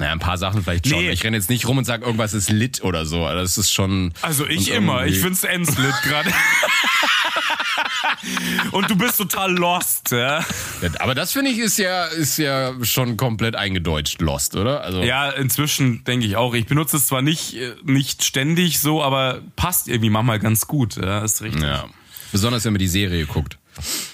Naja, 0.00 0.12
ein 0.12 0.18
paar 0.18 0.38
Sachen 0.38 0.62
vielleicht 0.64 0.88
schon. 0.88 0.98
Nee. 0.98 1.10
Ich 1.10 1.22
renne 1.24 1.36
jetzt 1.36 1.50
nicht 1.50 1.68
rum 1.68 1.76
und 1.76 1.84
sage, 1.84 2.06
irgendwas 2.06 2.32
ist 2.32 2.48
lit 2.50 2.82
oder 2.82 3.04
so. 3.04 3.26
Also 3.26 3.42
Das 3.42 3.58
ist 3.58 3.70
schon. 3.70 4.14
Also 4.22 4.46
ich 4.46 4.70
immer. 4.70 5.04
Ich 5.04 5.18
find's 5.18 5.44
Enslit 5.44 5.94
gerade. 6.02 6.32
Und 8.72 8.90
du 8.90 8.96
bist 8.96 9.18
total 9.18 9.52
lost, 9.52 10.10
ja. 10.10 10.44
Aber 10.98 11.14
das 11.14 11.32
finde 11.32 11.50
ich 11.50 11.58
ist 11.58 11.78
ja, 11.78 12.04
ist 12.06 12.38
ja 12.38 12.72
schon 12.82 13.16
komplett 13.16 13.56
eingedeutscht 13.56 14.20
lost, 14.20 14.56
oder? 14.56 14.82
Also, 14.82 15.02
Ja, 15.02 15.30
inzwischen 15.30 16.04
denke 16.04 16.26
ich 16.26 16.36
auch. 16.36 16.54
Ich 16.54 16.66
benutze 16.66 16.96
es 16.96 17.06
zwar 17.06 17.22
nicht, 17.22 17.54
äh, 17.54 17.74
nicht 17.84 18.24
ständig 18.24 18.80
so, 18.80 19.02
aber 19.02 19.40
passt 19.56 19.88
irgendwie 19.88 20.10
manchmal 20.10 20.38
ganz 20.38 20.66
gut. 20.66 20.96
Ja, 20.96 21.24
ist 21.24 21.42
richtig. 21.42 21.62
ja. 21.62 21.86
Besonders 22.32 22.64
wenn 22.64 22.72
man 22.72 22.78
die 22.80 22.88
Serie 22.88 23.26
guckt. 23.26 23.58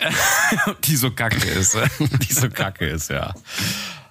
Die 0.84 0.96
so 0.96 1.10
kacke 1.10 1.46
ist. 1.48 1.76
die 2.28 2.32
so 2.32 2.48
kacke 2.48 2.86
ist, 2.86 3.10
ja. 3.10 3.34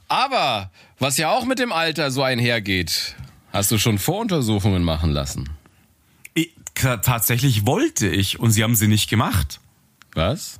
Aber 0.07 0.69
was 1.00 1.18
ja 1.18 1.32
auch 1.32 1.46
mit 1.46 1.60
dem 1.60 1.72
Alter 1.72 2.12
so 2.12 2.24
einhergeht, 2.24 3.16
Hast 3.54 3.72
du 3.72 3.78
schon 3.78 4.00
Voruntersuchungen 4.00 4.84
machen 4.84 5.12
lassen? 5.12 5.50
Ich, 6.34 6.52
tatsächlich 6.74 7.66
wollte 7.66 8.08
ich 8.08 8.38
und 8.38 8.52
sie 8.52 8.64
haben 8.64 8.76
sie 8.76 8.89
nicht 8.89 9.10
gemacht. 9.10 9.62
Was? 10.14 10.60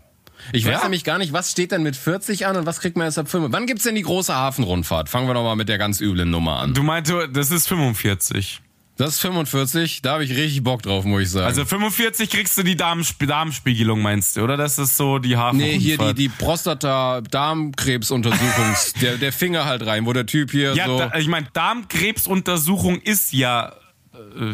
Ich 0.54 0.64
weiß 0.66 0.72
Ja. 0.78 0.84
nämlich 0.84 1.04
gar 1.04 1.18
nicht, 1.18 1.34
was 1.34 1.52
steht 1.52 1.72
denn 1.74 1.84
mit 1.84 1.98
40 1.98 2.46
an 2.46 2.56
und 2.56 2.66
was 2.66 2.80
kriegt 2.80 2.96
man 2.96 3.06
erst 3.06 3.18
ab 3.18 3.28
5? 3.30 3.48
Wann 3.52 3.66
gibt's 3.68 3.84
denn 3.84 3.96
die 3.96 4.02
große 4.04 4.34
Hafenrundfahrt? 4.34 5.10
Fangen 5.10 5.28
wir 5.28 5.34
doch 5.34 5.44
mal 5.44 5.56
mit 5.58 5.68
der 5.68 5.78
ganz 5.78 6.00
üblen 6.00 6.30
Nummer 6.30 6.60
an. 6.60 6.74
Du 6.74 6.84
meinte, 6.84 7.28
das 7.28 7.52
ist 7.52 7.68
45. 7.68 8.62
Das 8.98 9.16
ist 9.16 9.20
45, 9.20 10.04
da 10.04 10.14
habe 10.14 10.24
ich 10.24 10.32
richtig 10.32 10.64
Bock 10.64 10.82
drauf, 10.82 11.04
muss 11.04 11.24
ich 11.24 11.32
sagen. 11.32 11.48
Also 11.48 11.66
45 11.66 12.30
kriegst 12.30 12.58
du 12.58 12.64
die 12.64 12.78
Darmsp 12.78 13.28
Darmspiegelung, 13.28 14.02
meinst 14.02 14.38
du, 14.38 14.42
oder? 14.42 14.56
Das 14.56 14.80
ist 14.80 14.96
so 14.96 15.20
die 15.20 15.36
Hafen. 15.36 15.58
Nee, 15.58 15.78
hier 15.78 15.98
die, 15.98 16.14
die 16.14 16.30
Prostata-Darmkrebsuntersuchungs, 16.30 18.94
der, 19.02 19.18
der 19.18 19.34
Finger 19.34 19.66
halt 19.66 19.86
rein, 19.86 20.06
wo 20.06 20.14
der 20.14 20.26
Typ 20.26 20.52
hier 20.52 20.74
Ja, 20.76 20.86
so. 20.86 20.98
da, 20.98 21.14
ich 21.18 21.28
meine, 21.28 21.48
Darmkrebsuntersuchung 21.52 23.02
ist 23.02 23.34
ja 23.34 23.74
äh, 24.14 24.54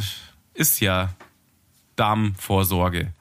ist 0.55 0.79
ja 0.79 1.13
Darmvorsorge. 1.95 3.13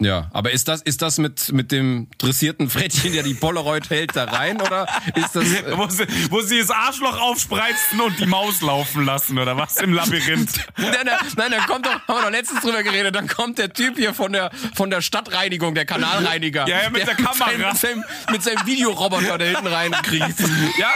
Ja, 0.00 0.28
aber 0.32 0.50
ist 0.50 0.66
das, 0.66 0.82
ist 0.82 1.02
das 1.02 1.18
mit, 1.18 1.52
mit 1.52 1.70
dem 1.70 2.08
dressierten 2.18 2.68
Frettchen, 2.68 3.12
der 3.12 3.22
die 3.22 3.34
Polaroid 3.34 3.90
hält, 3.90 4.16
da 4.16 4.24
rein, 4.24 4.60
oder 4.60 4.88
ist 5.14 5.36
das. 5.36 5.44
Äh, 5.52 5.62
Wo 5.76 5.88
sie, 5.88 6.04
wo 6.30 6.40
sie 6.40 6.58
das 6.58 6.70
Arschloch 6.70 7.20
aufspreizen 7.20 8.00
und 8.00 8.18
die 8.18 8.26
Maus 8.26 8.60
laufen 8.60 9.04
lassen, 9.04 9.38
oder 9.38 9.56
was 9.56 9.76
im 9.76 9.92
Labyrinth? 9.92 10.66
nein, 10.76 10.90
nein, 11.04 11.16
nein, 11.36 11.50
dann 11.52 11.66
kommt 11.66 11.86
doch, 11.86 11.92
haben 11.92 12.18
wir 12.18 12.22
doch 12.22 12.30
letztens 12.30 12.60
drüber 12.62 12.82
geredet, 12.82 13.14
dann 13.14 13.28
kommt 13.28 13.58
der 13.58 13.72
Typ 13.72 13.96
hier 13.96 14.14
von 14.14 14.32
der, 14.32 14.50
von 14.74 14.90
der 14.90 15.00
Stadtreinigung, 15.00 15.74
der 15.74 15.86
Kanalreiniger. 15.86 16.66
Ja, 16.68 16.82
ja, 16.82 16.90
mit 16.90 17.06
der 17.06 17.14
Kamera. 17.14 17.72
Mit 17.72 17.78
seinem, 17.78 18.04
mit 18.30 18.42
seinem 18.42 18.66
Videoroboter, 18.66 19.38
der 19.38 19.48
hinten 19.48 19.66
reinkriecht. 19.66 20.24
Ja, 20.78 20.90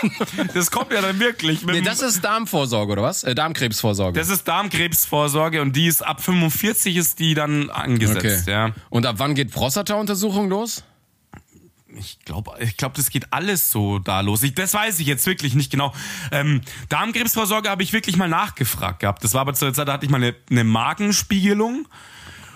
das 0.54 0.70
kommt 0.70 0.92
ja 0.92 1.00
dann 1.00 1.20
wirklich. 1.20 1.62
Mit 1.62 1.76
Nee, 1.76 1.82
das 1.82 2.00
ist 2.00 2.24
Darmvorsorge, 2.24 2.92
oder 2.92 3.02
was? 3.02 3.22
Äh, 3.22 3.34
Darmkrebsvorsorge. 3.34 4.18
das 4.18 4.28
ist 4.28 4.48
Darmkrebsvorsorge 4.48 5.62
und 5.62 5.76
die 5.76 5.86
ist 5.86 6.02
ab 6.02 6.22
45 6.22 6.96
ist 6.96 7.18
die 7.18 7.34
dann 7.34 7.70
angesetzt, 7.70 8.48
ja. 8.48 8.72
Und 8.90 8.97
ab 9.06 9.16
wann 9.18 9.34
geht 9.34 9.52
Prostata-Untersuchung 9.52 10.48
los? 10.48 10.84
Ich 11.96 12.18
glaube, 12.24 12.52
ich 12.60 12.76
glaub, 12.76 12.94
das 12.94 13.10
geht 13.10 13.32
alles 13.32 13.70
so 13.70 13.98
da 13.98 14.20
los. 14.20 14.42
Ich, 14.42 14.54
das 14.54 14.74
weiß 14.74 15.00
ich 15.00 15.06
jetzt 15.06 15.26
wirklich 15.26 15.54
nicht 15.54 15.70
genau. 15.70 15.94
Ähm, 16.30 16.60
Darmkrebsvorsorge 16.90 17.70
habe 17.70 17.82
ich 17.82 17.92
wirklich 17.92 18.16
mal 18.16 18.28
nachgefragt 18.28 19.00
gehabt. 19.00 19.24
Das 19.24 19.34
war 19.34 19.40
aber 19.40 19.54
zur 19.54 19.72
Zeit, 19.72 19.88
da 19.88 19.94
hatte 19.94 20.04
ich 20.04 20.10
mal 20.10 20.18
eine, 20.18 20.34
eine 20.50 20.64
Magenspiegelung. 20.64 21.88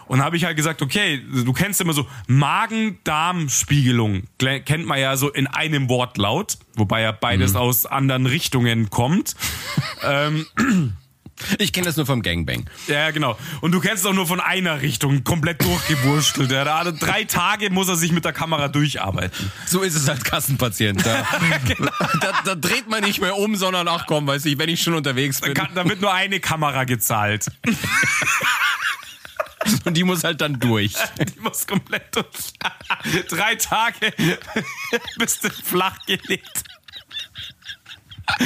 Und 0.07 0.22
habe 0.22 0.36
ich 0.36 0.45
halt 0.45 0.57
gesagt, 0.57 0.82
okay, 0.82 1.22
du 1.22 1.53
kennst 1.55 1.80
immer 1.80 1.95
so 1.95 2.07
Magen-Darm-Spiegelung. 2.26 4.24
Kennt 4.36 4.84
man 4.84 4.99
ja 4.99 5.16
so 5.16 5.30
in 5.30 5.47
einem 5.47 5.88
Wortlaut, 5.88 6.59
wobei 6.74 7.01
ja 7.01 7.12
beides 7.12 7.55
aus 7.57 7.86
anderen 7.86 8.26
Richtungen 8.26 8.90
kommt. 8.90 9.34
Ich 11.59 11.72
kenne 11.72 11.86
das 11.86 11.97
nur 11.97 12.07
vom 12.07 12.22
Gangbang. 12.22 12.64
Ja, 12.86 13.11
genau. 13.11 13.38
Und 13.61 13.72
du 13.72 13.80
kennst 13.80 14.05
es 14.05 14.07
auch 14.07 14.14
nur 14.14 14.26
von 14.26 14.40
einer 14.40 14.82
Richtung, 14.82 15.24
komplett 15.24 15.62
durchgewurstelt. 15.62 16.51
Ja. 16.51 16.64
Da 16.64 16.84
hat 16.84 17.01
drei 17.01 17.24
Tage 17.24 17.70
muss 17.70 17.88
er 17.88 17.97
sich 17.97 18.12
mit 18.12 18.24
der 18.24 18.32
Kamera 18.32 18.68
durcharbeiten. 18.68 19.53
So 19.66 19.82
ist 19.82 19.95
es 19.95 20.09
als 20.09 20.24
Kassenpatient. 20.24 21.05
Da, 21.05 21.22
da, 22.20 22.32
da 22.45 22.55
dreht 22.55 22.88
man 22.88 23.05
nicht 23.05 23.20
mehr 23.20 23.36
um, 23.36 23.57
sondern 23.57 23.88
ach 23.88 24.07
komm, 24.07 24.26
weiß 24.26 24.45
ich, 24.47 24.59
wenn 24.59 24.68
ich 24.68 24.82
schon 24.82 24.95
unterwegs 24.95 25.40
bin. 25.40 25.55
Kann, 25.55 25.68
da 25.74 25.88
wird 25.88 26.01
nur 26.01 26.12
eine 26.12 26.40
Kamera 26.40 26.84
gezahlt. 26.84 27.47
Und 29.84 29.97
die 29.97 30.05
muss 30.05 30.24
halt 30.24 30.40
dann 30.40 30.59
durch. 30.59 30.95
Die 31.18 31.40
muss 31.40 31.66
komplett 31.66 32.14
durch. 32.14 33.26
Drei 33.28 33.55
Tage 33.55 34.12
bist 35.18 35.45
du 35.45 35.51
flach 35.51 36.05
gelegt. 36.07 36.64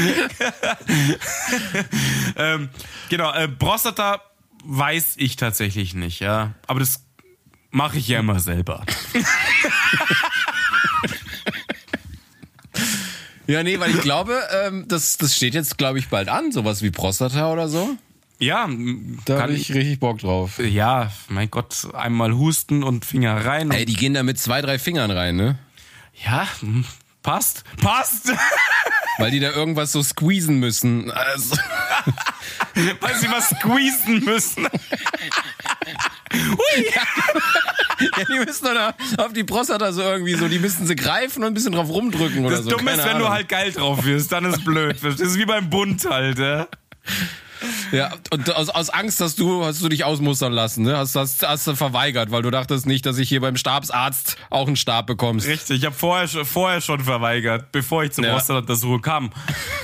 ähm, 2.37 2.69
genau, 3.09 3.33
äh, 3.33 3.49
Prostata 3.49 4.23
weiß 4.65 5.15
ich 5.19 5.37
tatsächlich 5.37 5.95
nicht, 5.95 6.21
ja. 6.21 6.55
Aber 6.67 6.81
das 6.81 7.05
mache 7.71 7.99
ich 7.99 8.09
ja 8.09 8.21
immer 8.21 8.41
selber. 8.41 8.85
Ja, 13.47 13.63
nee, 13.63 13.79
weil 13.79 13.91
ich 13.95 14.01
glaube, 14.01 14.41
ähm, 14.65 14.87
das, 14.89 15.19
das 15.19 15.37
steht 15.37 15.55
jetzt, 15.55 15.79
glaube 15.79 15.99
ich, 15.99 16.09
bald 16.09 16.29
an, 16.29 16.51
sowas 16.51 16.83
wie 16.83 16.91
Prostata 16.91 17.53
oder 17.53 17.69
so. 17.69 17.97
Ja, 18.39 18.69
Da 19.25 19.35
kann 19.35 19.43
habe 19.43 19.53
ich 19.55 19.73
richtig 19.73 20.01
Bock 20.01 20.19
drauf. 20.19 20.59
Ja, 20.59 21.13
mein 21.29 21.51
Gott, 21.51 21.89
einmal 21.95 22.35
husten 22.35 22.83
und 22.83 23.05
Finger 23.05 23.47
rein. 23.47 23.71
Ey, 23.71 23.87
die 23.87 23.95
gehen 23.95 24.15
da 24.15 24.23
mit 24.23 24.39
zwei, 24.39 24.61
drei 24.61 24.79
Fingern 24.79 25.11
rein, 25.11 25.37
ne? 25.37 25.59
Ja, 26.25 26.47
passt. 27.27 27.65
Passt! 27.83 28.33
Weil 29.19 29.31
die 29.33 29.41
da 29.41 29.51
irgendwas 29.51 29.93
so 29.93 30.03
squeezen 30.03 30.59
müssen. 30.61 31.11
Also, 31.11 31.57
Weil 33.01 33.15
sie 33.17 33.31
was 33.31 33.49
squeezen 33.51 34.25
müssen. 34.25 34.65
ja, 36.33 38.25
die 38.29 38.39
müssen 38.45 38.65
doch 38.65 38.75
da 38.75 38.95
auf 39.25 39.33
die 39.33 39.45
Prostata 39.45 39.93
so 39.93 40.03
irgendwie 40.03 40.35
so, 40.35 40.49
die 40.49 40.59
müssen 40.59 40.87
sie 40.87 40.95
greifen 40.97 41.43
und 41.43 41.49
ein 41.49 41.55
bisschen 41.55 41.73
drauf 41.73 41.89
rumdrücken 41.89 42.45
oder 42.45 42.57
Das 42.57 42.65
so. 42.65 42.71
Dumme 42.71 42.93
ist, 42.93 42.99
wenn 42.99 43.11
du 43.19 43.25
Ahnung. 43.25 43.31
halt 43.31 43.49
geil 43.49 43.73
drauf 43.73 44.05
wirst, 44.05 44.33
dann 44.33 44.45
ist 44.45 44.65
blöd. 44.65 44.97
Das 45.03 45.19
ist 45.21 45.37
wie 45.39 45.47
beim 45.47 45.69
Bund 45.71 46.05
halt, 46.09 46.39
ja. 46.39 46.69
Ja, 47.93 48.13
und 48.33 48.55
aus, 48.55 48.69
aus 48.69 48.91
Angst 48.91 49.21
hast 49.21 49.39
du, 49.39 49.65
hast 49.65 49.83
du 49.83 49.89
dich 49.89 50.05
ausmustern 50.05 50.53
lassen, 50.53 50.83
ne? 50.85 50.97
Hast, 50.97 51.15
hast, 51.17 51.47
hast 51.47 51.67
du 51.67 51.75
verweigert, 51.77 52.31
weil 52.31 52.43
du 52.43 52.51
dachtest 52.51 52.87
nicht, 52.87 53.07
dass 53.07 53.19
ich 53.19 53.29
hier 53.29 53.41
beim 53.41 53.57
Stabsarzt 53.57 54.37
auch 54.51 54.67
einen 54.67 54.77
Stab 54.77 55.07
bekommst. 55.07 55.47
Richtig, 55.47 55.79
ich 55.81 55.85
habe 55.87 55.95
vorher, 55.95 56.27
schon- 56.29 56.45
vorher 56.45 56.81
schon 56.81 57.01
verweigert, 57.05 57.73
bevor 57.73 58.05
ich 58.05 58.13
zur 58.13 58.25
Ja. 58.25 58.33
Prostata-Untersuchung 58.33 59.03
kam. 59.03 59.31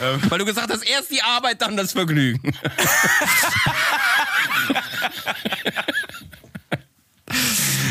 Ähm, 0.03 0.21
Weil 0.29 0.39
du 0.39 0.45
gesagt 0.45 0.71
hast, 0.73 0.83
erst 0.83 1.11
die 1.11 1.23
Arbeit, 1.23 1.63
dann 1.63 1.77
das 1.77 1.93
Vergnügen. 1.93 2.53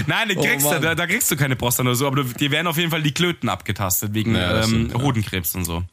Nein, 0.08 0.30
die 0.30 0.38
Oh 0.38 0.42
kriegst 0.44 0.66
du, 0.66 0.72
Mann. 0.72 0.82
da, 0.82 0.96
da 0.96 1.08
kriegst 1.08 1.32
du 1.32 1.36
keine 1.36 1.56
Prostata 1.56 1.88
oder 1.90 1.96
so, 1.96 2.06
aber 2.08 2.18
du, 2.18 2.24
dir 2.24 2.52
werden 2.52 2.68
auf 2.68 2.78
jeden 2.78 2.92
Fall 2.92 3.02
die 3.02 3.14
Klöten 3.14 3.50
abgetastet 3.50 4.14
wegen 4.14 4.36
Ja, 4.36 4.54
das 4.54 4.68
ähm, 4.68 4.88
stimmt, 4.88 4.94
ja. 4.94 5.02
Hodenkrebs 5.02 5.56
und 5.56 5.66
so. 5.66 5.84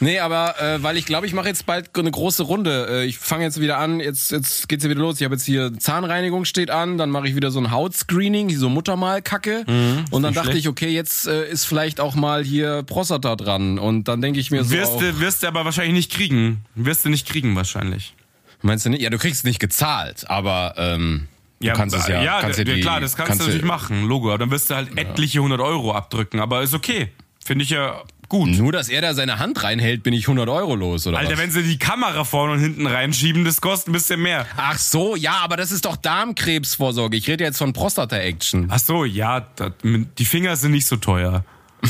Nee, 0.00 0.20
aber 0.20 0.60
äh, 0.60 0.82
weil 0.82 0.96
ich 0.96 1.06
glaube, 1.06 1.26
ich 1.26 1.32
mache 1.32 1.48
jetzt 1.48 1.66
bald 1.66 1.96
eine 1.98 2.10
große 2.10 2.44
Runde. 2.44 2.86
Äh, 2.88 3.06
ich 3.06 3.18
fange 3.18 3.44
jetzt 3.44 3.60
wieder 3.60 3.78
an, 3.78 3.98
jetzt, 3.98 4.30
jetzt 4.30 4.68
geht's 4.68 4.84
ja 4.84 4.90
wieder 4.90 5.00
los. 5.00 5.16
Ich 5.16 5.24
habe 5.24 5.34
jetzt 5.34 5.44
hier 5.44 5.76
Zahnreinigung 5.76 6.44
steht 6.44 6.70
an, 6.70 6.98
dann 6.98 7.10
mache 7.10 7.26
ich 7.28 7.34
wieder 7.34 7.50
so 7.50 7.58
ein 7.58 7.70
Hautscreening, 7.70 8.50
so 8.56 8.68
Muttermalkacke. 8.68 9.64
und 10.10 10.22
dann 10.22 10.34
dachte 10.34 10.50
schlecht. 10.50 10.60
ich, 10.60 10.68
okay, 10.68 10.90
jetzt 10.90 11.26
äh, 11.26 11.50
ist 11.50 11.64
vielleicht 11.64 11.98
auch 12.00 12.14
mal 12.14 12.44
hier 12.44 12.84
Prostata 12.84 13.34
dran. 13.34 13.78
Und 13.78 14.06
dann 14.06 14.20
denke 14.20 14.38
ich 14.38 14.50
mir 14.50 14.62
so. 14.62 14.70
Wirst 14.70 14.92
auch, 14.92 15.00
du, 15.00 15.20
wirst 15.20 15.42
du 15.42 15.48
aber 15.48 15.64
wahrscheinlich 15.64 15.94
nicht 15.94 16.12
kriegen. 16.12 16.64
Wirst 16.76 17.04
du 17.04 17.08
nicht 17.08 17.26
kriegen 17.28 17.56
wahrscheinlich. 17.56 18.14
meinst 18.62 18.86
du 18.86 18.90
nicht? 18.90 19.02
Ja, 19.02 19.10
du 19.10 19.18
kriegst 19.18 19.44
nicht 19.44 19.58
gezahlt, 19.58 20.30
aber 20.30 20.74
ähm, 20.76 21.26
du 21.60 21.72
kannst 21.72 21.96
es 21.96 22.06
ja. 22.06 22.22
Ja, 22.22 22.40
kannst 22.40 22.58
ja, 22.58 22.64
ja 22.64 22.74
die, 22.74 22.80
klar, 22.80 23.00
das 23.00 23.16
kannst, 23.16 23.40
du 23.40 23.46
natürlich 23.46 23.64
machen, 23.64 24.04
Logo. 24.04 24.28
Aber 24.28 24.38
dann 24.38 24.52
wirst 24.52 24.70
du 24.70 24.76
halt 24.76 24.96
etliche 24.96 25.40
100 25.40 25.60
Euro 25.60 25.92
abdrücken. 25.92 26.38
Aber 26.38 26.62
ist 26.62 26.74
okay. 26.74 27.08
Finde 27.44 27.64
ich 27.64 27.70
ja 27.70 28.02
gut. 28.28 28.50
Nur, 28.50 28.72
dass 28.72 28.88
er 28.88 29.00
da 29.00 29.14
seine 29.14 29.38
Hand 29.38 29.62
reinhält, 29.62 30.02
bin 30.02 30.12
ich 30.12 30.24
100 30.24 30.48
Euro 30.48 30.74
los, 30.74 31.06
oder 31.06 31.18
Alter, 31.18 31.32
was? 31.32 31.38
wenn 31.38 31.50
sie 31.50 31.62
die 31.62 31.78
Kamera 31.78 32.24
vorne 32.24 32.54
und 32.54 32.60
hinten 32.60 32.86
reinschieben, 32.86 33.44
das 33.44 33.60
kostet 33.60 33.88
ein 33.88 33.92
bisschen 33.92 34.20
mehr. 34.20 34.46
Ach 34.56 34.78
so, 34.78 35.16
ja, 35.16 35.38
aber 35.38 35.56
das 35.56 35.72
ist 35.72 35.84
doch 35.84 35.96
Darmkrebsvorsorge. 35.96 37.16
Ich 37.16 37.28
rede 37.28 37.44
jetzt 37.44 37.58
von 37.58 37.72
Prostata-Action. 37.72 38.68
Ach 38.70 38.78
so, 38.78 39.04
ja, 39.04 39.40
das, 39.56 39.72
die 39.82 40.24
Finger 40.24 40.56
sind 40.56 40.72
nicht 40.72 40.86
so 40.86 40.96
teuer. 40.96 41.44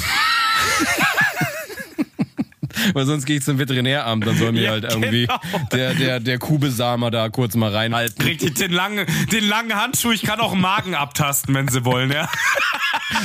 Weil 2.93 3.07
sonst 3.07 3.25
gehe 3.27 3.39
ich 3.39 3.45
zum 3.45 3.59
Veterinäramt, 3.59 4.27
dann 4.27 4.37
soll 4.37 4.53
mir 4.53 4.63
Ja, 4.69 4.71
halt 4.73 4.85
irgendwie 4.85 5.27
genau. 5.27 5.41
der, 5.73 5.95
der, 5.95 6.21
der 6.21 6.39
Kubesamer 6.39 7.11
da 7.11 7.29
kurz 7.29 7.55
mal 7.55 7.75
reinhalten. 7.75 8.25
Kriegt 8.25 8.43
die 8.43 8.53
den 8.53 8.73
langen, 8.73 9.07
den 9.33 9.49
langen 9.49 9.75
Handschuh, 9.75 10.11
ich 10.13 10.23
kann 10.23 10.41
auch 10.41 10.55
Magen 10.55 10.95
abtasten, 10.95 11.55
wenn 11.55 11.69
sie 11.69 11.85
wollen, 11.85 12.11
ja. 12.13 12.29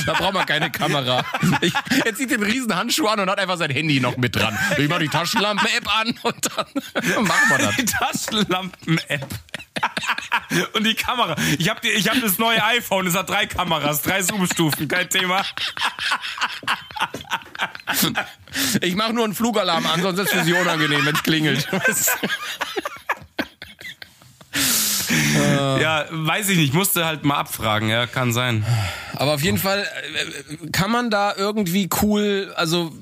Da 0.06 0.14
braucht 0.14 0.34
man 0.34 0.46
keine 0.46 0.70
Kamera. 0.70 1.24
Ich, 1.60 1.74
er 2.04 2.14
zieht 2.14 2.30
den 2.30 2.42
riesen 2.42 2.74
Handschuh 2.74 3.06
an 3.06 3.20
und 3.20 3.30
hat 3.30 3.38
einfach 3.38 3.58
sein 3.58 3.70
Handy 3.70 4.00
noch 4.00 4.16
mit 4.16 4.36
dran. 4.36 4.56
Ich 4.78 4.88
mach 4.88 4.98
die 4.98 5.08
Taschenlampen-App 5.08 5.98
an 5.98 6.14
und 6.22 6.48
dann 6.56 7.24
machen 7.24 7.48
wir 7.50 7.58
das. 7.58 7.76
Die 7.76 7.84
Taschenlampen-App. 7.84 9.26
Und 10.72 10.84
die 10.84 10.94
Kamera. 10.94 11.36
Ich 11.58 11.68
habe 11.68 11.86
ich 11.88 12.08
hab 12.08 12.20
das 12.20 12.38
neue 12.38 12.62
iPhone, 12.64 13.06
es 13.06 13.14
hat 13.14 13.28
drei 13.28 13.46
Kameras, 13.46 14.02
drei 14.02 14.22
Zoom-Stufen, 14.22 14.88
kein 14.88 15.08
Thema. 15.08 15.42
Ich 18.80 18.94
mache 18.94 19.12
nur 19.12 19.24
einen 19.24 19.34
Flugalarm 19.34 19.86
an, 19.86 20.02
sonst 20.02 20.18
ist 20.20 20.26
es 20.26 20.32
für 20.32 20.44
sie 20.44 20.52
unangenehm, 20.52 21.04
wenn 21.04 21.14
es 21.14 21.22
klingelt. 21.22 21.68
Ja, 25.34 26.06
weiß 26.10 26.48
ich 26.48 26.56
nicht, 26.56 26.74
musste 26.74 27.04
halt 27.04 27.24
mal 27.24 27.36
abfragen, 27.36 27.88
ja, 27.88 28.06
kann 28.06 28.32
sein. 28.32 28.64
Aber 29.14 29.34
auf 29.34 29.42
jeden 29.42 29.58
Fall 29.58 29.80
äh, 29.80 30.66
kann 30.70 30.90
man 30.90 31.10
da 31.10 31.34
irgendwie 31.36 31.88
cool, 32.02 32.52
also 32.56 32.92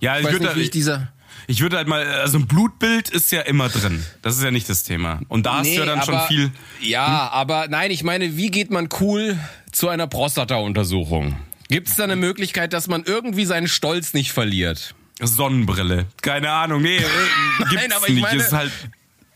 Ja, 0.00 0.18
ich 0.18 0.24
weiß 0.24 0.32
würde 0.32 0.46
nicht, 0.54 0.56
ich 0.56 0.70
dieser... 0.70 1.12
ich 1.48 1.60
würde 1.60 1.76
halt 1.78 1.88
mal, 1.88 2.06
also 2.06 2.38
ein 2.38 2.46
Blutbild 2.46 3.08
ist 3.10 3.32
ja 3.32 3.40
immer 3.40 3.68
drin. 3.68 4.04
Das 4.22 4.36
ist 4.36 4.44
ja 4.44 4.50
nicht 4.52 4.68
das 4.68 4.84
Thema. 4.84 5.20
Und 5.28 5.46
da 5.46 5.56
hast 5.58 5.66
du 5.66 5.70
ja 5.74 5.84
dann 5.86 6.02
schon 6.02 6.14
aber- 6.14 6.28
viel. 6.28 6.52
Ja, 6.80 7.28
aber 7.32 7.66
nein, 7.68 7.90
ich 7.90 8.04
meine, 8.04 8.36
wie 8.36 8.50
geht 8.52 8.70
man 8.70 8.88
cool 9.00 9.36
zu 9.72 9.88
einer 9.88 10.06
Prostata-Untersuchung? 10.06 11.36
Gibt 11.68 11.88
es 11.88 11.96
da 11.96 12.04
eine 12.04 12.16
Möglichkeit, 12.16 12.72
dass 12.72 12.86
man 12.86 13.02
irgendwie 13.04 13.44
seinen 13.44 13.66
Stolz 13.68 14.14
nicht 14.14 14.32
verliert? 14.32 14.94
Sonnenbrille. 15.20 16.06
Keine 16.22 16.50
Ahnung. 16.50 16.82
Nee, 16.82 16.96
äh, 16.98 17.00
gibt's 17.58 17.74
Nein, 17.74 17.92
aber 17.92 18.08
ich 18.08 18.14
nicht. 18.14 18.22
meine- 18.22 18.40
ist 18.42 18.52
halt 18.52 18.70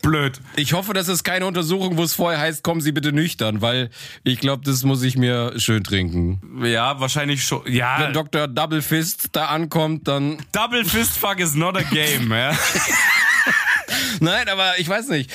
blöd. 0.03 0.39
Ich 0.55 0.73
hoffe, 0.73 0.93
das 0.93 1.07
ist 1.07 1.23
keine 1.23 1.47
Untersuchung, 1.47 1.97
wo 1.97 2.03
es 2.03 2.13
vorher 2.13 2.39
heißt, 2.39 2.61
kommen 2.61 2.81
Sie 2.81 2.91
bitte 2.91 3.11
nüchtern, 3.11 3.61
weil 3.61 3.89
ich 4.23 4.39
glaube, 4.39 4.63
das 4.63 4.83
muss 4.83 5.01
ich 5.01 5.17
mir 5.17 5.59
schön 5.59 5.83
trinken. 5.83 6.63
Ja, 6.63 6.99
wahrscheinlich 6.99 7.43
schon. 7.43 7.63
Ja, 7.71 7.99
Wenn 7.99 8.13
Dr. 8.13 8.47
Double 8.47 8.83
Fist 8.83 9.29
da 9.31 9.45
ankommt, 9.45 10.07
dann. 10.07 10.37
Double 10.51 10.85
Fist 10.85 11.17
Fuck 11.17 11.39
is 11.39 11.55
not 11.55 11.75
a 11.75 11.81
game, 11.81 12.31
ja. 12.31 12.55
Nein, 14.19 14.47
aber 14.47 14.77
ich 14.77 14.87
weiß 14.87 15.07
nicht. 15.09 15.31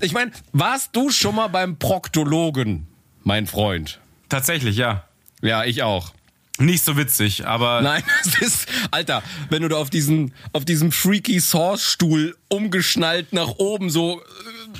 Ich 0.00 0.12
meine, 0.12 0.32
warst 0.52 0.94
du 0.94 1.10
schon 1.10 1.34
mal 1.36 1.48
beim 1.48 1.78
Proktologen, 1.78 2.86
mein 3.24 3.46
Freund? 3.46 3.98
Tatsächlich, 4.28 4.76
ja. 4.76 5.04
Ja, 5.40 5.64
ich 5.64 5.82
auch. 5.82 6.12
Nicht 6.60 6.84
so 6.84 6.96
witzig, 6.96 7.46
aber 7.46 7.82
Nein, 7.82 8.02
das 8.24 8.38
ist, 8.40 8.67
Alter, 8.90 9.22
wenn 9.50 9.62
du 9.62 9.68
da 9.68 9.76
auf 9.76 9.90
diesen, 9.90 10.32
auf 10.52 10.64
diesem 10.64 10.92
freaky 10.92 11.40
Sauce-Stuhl 11.40 12.36
umgeschnallt 12.48 13.32
nach 13.32 13.48
oben 13.58 13.90
so 13.90 14.20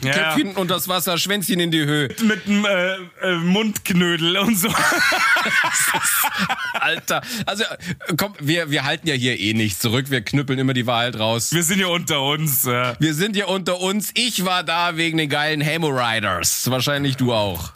äh, 0.03 0.07
Ja. 0.07 0.13
Köpfchen 0.13 0.57
und 0.57 0.71
das 0.71 0.89
Wasser, 0.89 1.19
Schwänzchen 1.19 1.61
in 1.61 1.71
die 1.71 1.85
Höhe. 1.85 2.09
mit 2.23 2.47
einem 2.47 2.65
äh, 2.65 2.95
äh, 3.27 3.37
Mundknödel 3.37 4.37
und 4.39 4.57
so. 4.59 4.69
Alter, 6.75 7.23
also 7.47 7.65
äh, 7.65 8.15
komm, 8.17 8.35
wir, 8.41 8.71
wir 8.71 8.85
halten 8.85 9.09
ja 9.09 9.15
hier 9.15 9.39
eh 9.39 9.55
nichts 9.55 9.81
zurück, 9.81 10.11
wir 10.11 10.21
knüppeln 10.21 10.59
immer 10.59 10.75
die 10.75 10.87
Wahrheit 10.87 11.19
raus. 11.19 11.53
Wir 11.53 11.63
sind 11.63 11.81
ja 11.81 11.87
unter 11.89 12.23
uns. 12.23 12.65
Ja. 12.65 12.97
Wir 12.99 13.15
sind 13.15 13.37
hier 13.37 13.49
unter 13.49 13.81
uns. 13.81 14.11
Ich 14.15 14.45
war 14.45 14.63
da 14.63 14.97
wegen 14.97 15.19
den 15.19 15.29
geilen 15.29 15.61
Hemorrhoiders. 15.61 16.71
Wahrscheinlich 16.71 17.17
du 17.17 17.33
auch. 17.33 17.73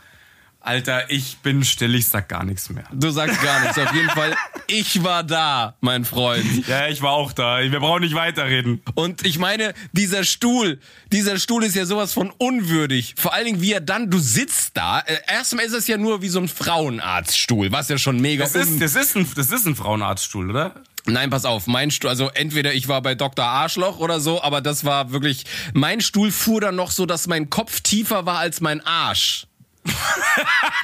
Alter, 0.65 1.11
ich 1.11 1.39
bin 1.39 1.65
still, 1.65 1.95
ich 1.97 2.07
sag 2.07 2.29
gar 2.29 2.45
nichts 2.45 2.71
mehr. 2.71 2.85
Du 2.93 3.11
sagst 3.11 3.43
gar 3.43 3.61
nichts. 3.61 3.79
Auf 3.79 3.93
jeden 3.93 4.11
Fall, 4.11 4.37
ich 4.69 5.03
war 5.03 5.25
da, 5.25 5.75
mein 5.81 6.05
Freund. 6.05 6.69
Ja, 6.69 6.87
ich 6.87 7.03
war 7.03 7.13
auch 7.13 7.33
da. 7.33 7.61
Wir 7.61 7.81
brauchen 7.81 8.03
nicht 8.03 8.15
weiterreden. 8.15 8.81
Und 8.95 9.27
ich 9.27 9.39
meine, 9.39 9.75
dieser 9.93 10.23
Stuhl, 10.23 10.79
dieser 11.11 11.39
Stuhl 11.39 11.65
ist 11.65 11.75
ja 11.75 11.85
sowas 11.85 12.13
von 12.13 12.31
unwürdig. 12.39 13.15
Vor 13.19 13.35
allen 13.35 13.47
Dingen, 13.47 13.61
wie 13.61 13.73
er 13.73 13.81
dann, 13.81 14.09
du 14.11 14.19
sitzt 14.19 14.77
da. 14.77 15.01
Äh, 15.01 15.17
Erstmal 15.27 15.65
ist 15.65 15.73
es 15.73 15.89
ja 15.89 15.97
nur 15.97 16.23
wie 16.23 16.29
so 16.29 16.39
ein 16.39 16.49
Frauenarztstuhl, 16.49 17.73
was 17.73 17.89
ja 17.89 17.99
schon 17.99 18.21
mega 18.21 18.45
Das 18.45 18.55
ist, 18.55 18.81
das 18.81 18.95
ist, 18.95 19.17
ein, 19.17 19.29
das 19.35 19.51
ist 19.51 19.67
ein 19.67 19.75
Frauenarztstuhl, 19.75 20.51
oder? 20.51 20.75
Nein, 21.07 21.31
pass 21.31 21.45
auf, 21.45 21.67
mein 21.67 21.91
Stuhl, 21.91 22.11
also 22.11 22.31
entweder 22.33 22.73
ich 22.73 22.87
war 22.87 23.03
bei 23.03 23.17
Dr. 23.17 23.45
Arschloch 23.45 23.99
oder 23.99 24.21
so, 24.21 24.41
aber 24.41 24.61
das 24.61 24.85
war 24.85 25.11
wirklich, 25.11 25.45
mein 25.75 26.01
Stuhl 26.01 26.31
fuhr 26.31 26.61
dann 26.61 26.77
noch 26.77 26.93
so, 26.93 27.07
dass 27.07 27.27
mein 27.27 27.51
Kopf 27.51 27.81
tiefer 27.81 28.25
war 28.25 28.39
als 28.39 28.61
mein 28.61 28.81
Arsch. 28.87 29.49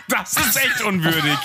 Das 0.08 0.36
ist 0.36 0.56
echt 0.56 0.82
unwürdig. 0.82 1.38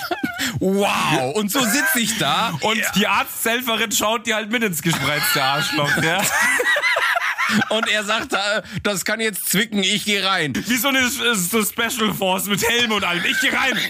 Wow, 0.58 1.34
und 1.34 1.50
so 1.50 1.60
sitze 1.60 2.00
ich 2.00 2.18
da. 2.18 2.56
Und 2.60 2.82
die 2.96 3.06
Arzthelferin 3.06 3.92
schaut 3.92 4.26
dir 4.26 4.36
halt 4.36 4.50
mit 4.50 4.62
ins 4.62 4.82
gespreizte 4.82 5.42
Arschloch, 5.42 6.02
ja? 6.02 6.22
Und 7.68 7.88
er 7.88 8.04
sagt, 8.04 8.34
das 8.82 9.04
kann 9.04 9.20
jetzt 9.20 9.50
zwicken, 9.50 9.80
ich 9.82 10.04
gehe 10.06 10.24
rein. 10.24 10.54
Wie 10.66 10.76
so 10.76 10.88
eine 10.88 11.08
so 11.08 11.62
Special 11.62 12.12
Force 12.14 12.46
mit 12.46 12.66
Helm 12.66 12.90
und 12.92 13.04
allem. 13.04 13.22
Ich 13.24 13.38
geh 13.40 13.54
rein. 13.54 13.78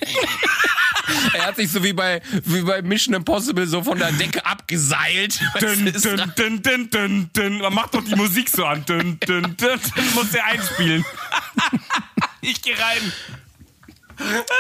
Er 1.35 1.47
hat 1.47 1.57
sich 1.57 1.71
so 1.71 1.83
wie 1.85 1.93
bei, 1.93 2.23
wie 2.45 2.63
bei 2.63 2.81
Mission 2.81 3.15
Impossible 3.15 3.67
so 3.67 3.83
von 3.83 3.99
der 3.99 4.11
Decke 4.13 4.45
abgeseilt. 4.47 5.39
Dün, 5.61 5.85
dün, 5.85 6.33
dün, 6.37 6.63
dün, 6.63 6.91
dün, 6.91 7.31
dün. 7.37 7.59
Man 7.59 7.75
macht 7.75 7.95
doch 7.95 8.03
die 8.03 8.17
Musik 8.17 8.49
so 8.49 8.65
an. 8.65 8.85
Dün, 8.87 9.19
dün, 9.21 9.43
dün. 9.43 9.57
Das 9.59 10.15
muss 10.15 10.31
der 10.31 10.47
einspielen. 10.47 11.05
Ich 12.41 12.63
geh 12.63 12.73
rein. 12.73 13.13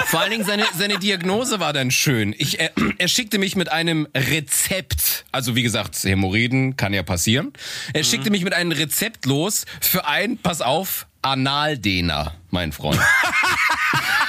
Vor 0.06 0.20
allen 0.20 0.30
Dingen 0.30 0.44
seine, 0.44 0.64
seine 0.76 0.98
Diagnose 0.98 1.60
war 1.60 1.72
dann 1.72 1.90
schön. 1.90 2.34
Ich, 2.36 2.60
er, 2.60 2.72
er 2.98 3.08
schickte 3.08 3.38
mich 3.38 3.56
mit 3.56 3.70
einem 3.70 4.06
Rezept. 4.14 5.24
Also 5.32 5.54
wie 5.56 5.62
gesagt, 5.62 5.96
Hämorrhoiden 6.02 6.76
kann 6.76 6.92
ja 6.92 7.02
passieren. 7.02 7.52
Er 7.92 8.04
schickte 8.04 8.30
mich 8.30 8.44
mit 8.44 8.52
einem 8.52 8.72
Rezept 8.72 9.26
los 9.26 9.64
für 9.80 10.06
ein, 10.06 10.38
pass 10.38 10.60
auf, 10.60 11.06
Analdehner, 11.22 12.34
mein 12.50 12.72
Freund. 12.72 13.00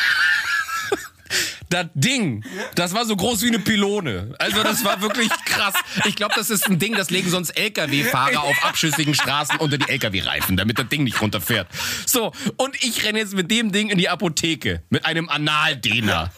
Das 1.76 1.88
Ding, 1.94 2.46
das 2.76 2.94
war 2.94 3.04
so 3.04 3.18
groß 3.18 3.42
wie 3.42 3.48
eine 3.48 3.60
Pylone. 3.60 4.34
Also 4.40 4.64
das 4.64 4.86
war 4.86 5.02
wirklich 5.02 5.28
krass. 5.44 5.74
Ich 6.06 6.16
glaube, 6.16 6.34
das 6.34 6.50
ist 6.50 6.70
ein 6.70 6.80
Ding, 6.80 6.94
das 6.94 7.10
legen 7.10 7.30
sonst 7.30 7.50
LKW-Fahrer 7.50 8.44
auf 8.44 8.56
abschüssigen 8.64 9.14
Straßen 9.14 9.58
unter 9.60 9.78
die 9.78 9.90
LKW-Reifen, 9.90 10.56
damit 10.56 10.80
das 10.80 10.88
Ding 10.88 11.04
nicht 11.04 11.20
runterfährt. 11.20 11.68
So, 12.06 12.32
und 12.56 12.82
ich 12.82 13.04
renne 13.04 13.20
jetzt 13.20 13.34
mit 13.34 13.52
dem 13.52 13.74
Ding 13.74 13.90
in 13.90 13.98
die 13.98 14.08
Apotheke, 14.08 14.84
mit 14.90 15.04
einem 15.04 15.28
Analdehner. 15.28 16.32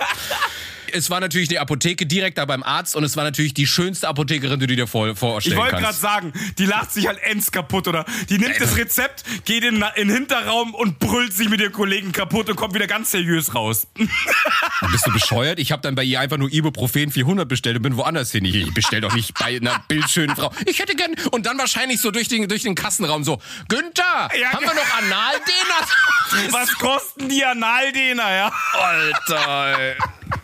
Es 0.93 1.09
war 1.09 1.19
natürlich 1.19 1.47
die 1.47 1.59
Apotheke 1.59 2.05
direkt 2.05 2.37
da 2.37 2.45
beim 2.45 2.63
Arzt 2.63 2.95
und 2.95 3.03
es 3.03 3.15
war 3.17 3.23
natürlich 3.23 3.53
die 3.53 3.67
schönste 3.67 4.07
Apothekerin, 4.07 4.59
die 4.59 4.67
du 4.67 4.75
dir 4.75 4.87
vor, 4.87 5.07
Ich 5.09 5.17
vorstellen 5.19 5.57
wollte 5.57 5.71
gerade 5.73 5.85
kannst. 5.85 6.01
sagen, 6.01 6.33
die 6.57 6.65
lacht 6.65 6.91
sich 6.91 7.07
halt 7.07 7.19
ends 7.23 7.51
kaputt, 7.51 7.87
oder? 7.87 8.05
Die 8.29 8.37
nimmt 8.37 8.59
das 8.59 8.75
Rezept, 8.77 9.23
geht 9.45 9.63
in, 9.63 9.83
in 9.95 10.07
den 10.07 10.09
Hinterraum 10.09 10.73
und 10.73 10.99
brüllt 10.99 11.33
sich 11.33 11.49
mit 11.49 11.59
ihren 11.61 11.71
Kollegen 11.73 12.11
kaputt 12.11 12.49
und 12.49 12.55
kommt 12.55 12.73
wieder 12.73 12.87
ganz 12.87 13.11
seriös 13.11 13.53
raus. 13.55 13.87
Bist 14.91 15.05
du 15.07 15.11
bescheuert? 15.11 15.59
Ich 15.59 15.71
habe 15.71 15.81
dann 15.81 15.95
bei 15.95 16.03
ihr 16.03 16.19
einfach 16.19 16.37
nur 16.37 16.51
Ibuprofen 16.51 17.11
400 17.11 17.47
bestellt 17.47 17.77
und 17.77 17.83
bin 17.83 17.97
woanders 17.97 18.31
hin. 18.31 18.45
Ich, 18.45 18.55
ich 18.55 18.73
bestell 18.73 19.01
doch 19.01 19.13
nicht 19.13 19.33
bei 19.39 19.57
einer 19.57 19.83
bildschönen 19.87 20.35
Frau. 20.35 20.51
Ich 20.65 20.79
hätte 20.79 20.95
gern 20.95 21.15
und 21.31 21.45
dann 21.45 21.57
wahrscheinlich 21.57 22.01
so 22.01 22.11
durch 22.11 22.27
den 22.27 22.47
durch 22.47 22.63
den 22.63 22.75
Kassenraum 22.75 23.23
so 23.23 23.41
Günther, 23.67 24.29
Ja, 24.39 24.51
haben 24.53 24.65
wir 24.65 24.73
noch 24.73 24.97
Analdehner? 24.97 26.51
Was 26.51 26.73
kosten 26.75 27.29
die 27.29 27.43
Analdehner, 27.43 28.35
ja? 28.35 28.51
Alter, 28.73 29.79
ey. 29.79 29.95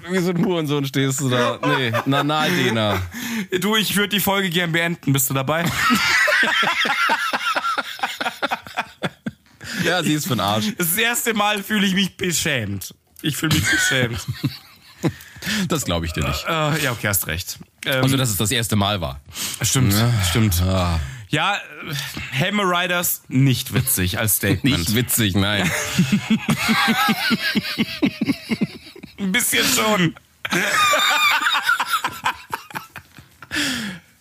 Wie 0.09 0.19
so 0.19 0.29
ein 0.31 0.43
Hurensohn 0.45 0.85
stehst 0.85 1.19
du 1.21 1.29
da. 1.29 1.59
Nee, 1.65 1.91
ein 1.93 2.13
Analdehner. 2.13 3.01
Du, 3.59 3.75
ich 3.75 3.95
würde 3.95 4.09
die 4.09 4.19
Folge 4.19 4.49
gern 4.49 4.71
beenden. 4.71 5.13
Bist 5.13 5.29
du 5.29 5.33
dabei? 5.33 5.65
Ja, 9.83 10.01
sie 10.03 10.13
ist 10.13 10.27
für 10.27 10.35
den 10.35 10.39
Arsch. 10.39 10.65
Das 10.77 10.95
erste 10.97 11.33
Mal 11.33 11.61
fühle 11.63 11.85
ich 11.85 11.93
mich 11.93 12.15
beschämt. 12.15 12.93
Ich 13.21 13.35
fühle 13.35 13.55
mich 13.55 13.69
beschämt. 13.69 14.25
Das 15.67 15.83
glaube 15.83 16.05
ich 16.05 16.13
dir 16.13 16.25
nicht. 16.25 16.45
äh, 16.47 16.83
ja, 16.83 16.91
okay, 16.91 17.07
hast 17.09 17.27
recht. 17.27 17.59
Ähm, 17.85 18.03
Also, 18.03 18.15
dass 18.15 18.29
es 18.29 18.37
das 18.37 18.51
erste 18.51 18.75
Mal 18.77 19.01
war. 19.01 19.19
stimmt, 19.61 19.93
stimmt. 20.29 20.61
Ja, 21.29 21.55
äh, 21.55 21.59
Hammer 22.39 22.63
Riders 22.63 23.23
nicht 23.27 23.73
witzig 23.73 24.19
als 24.19 24.35
Statement. 24.37 24.77
Nicht 24.77 24.95
witzig, 24.95 25.35
nein. 25.35 25.69
Ein 29.23 29.31
bisschen 29.31 29.65
schon. 29.65 30.15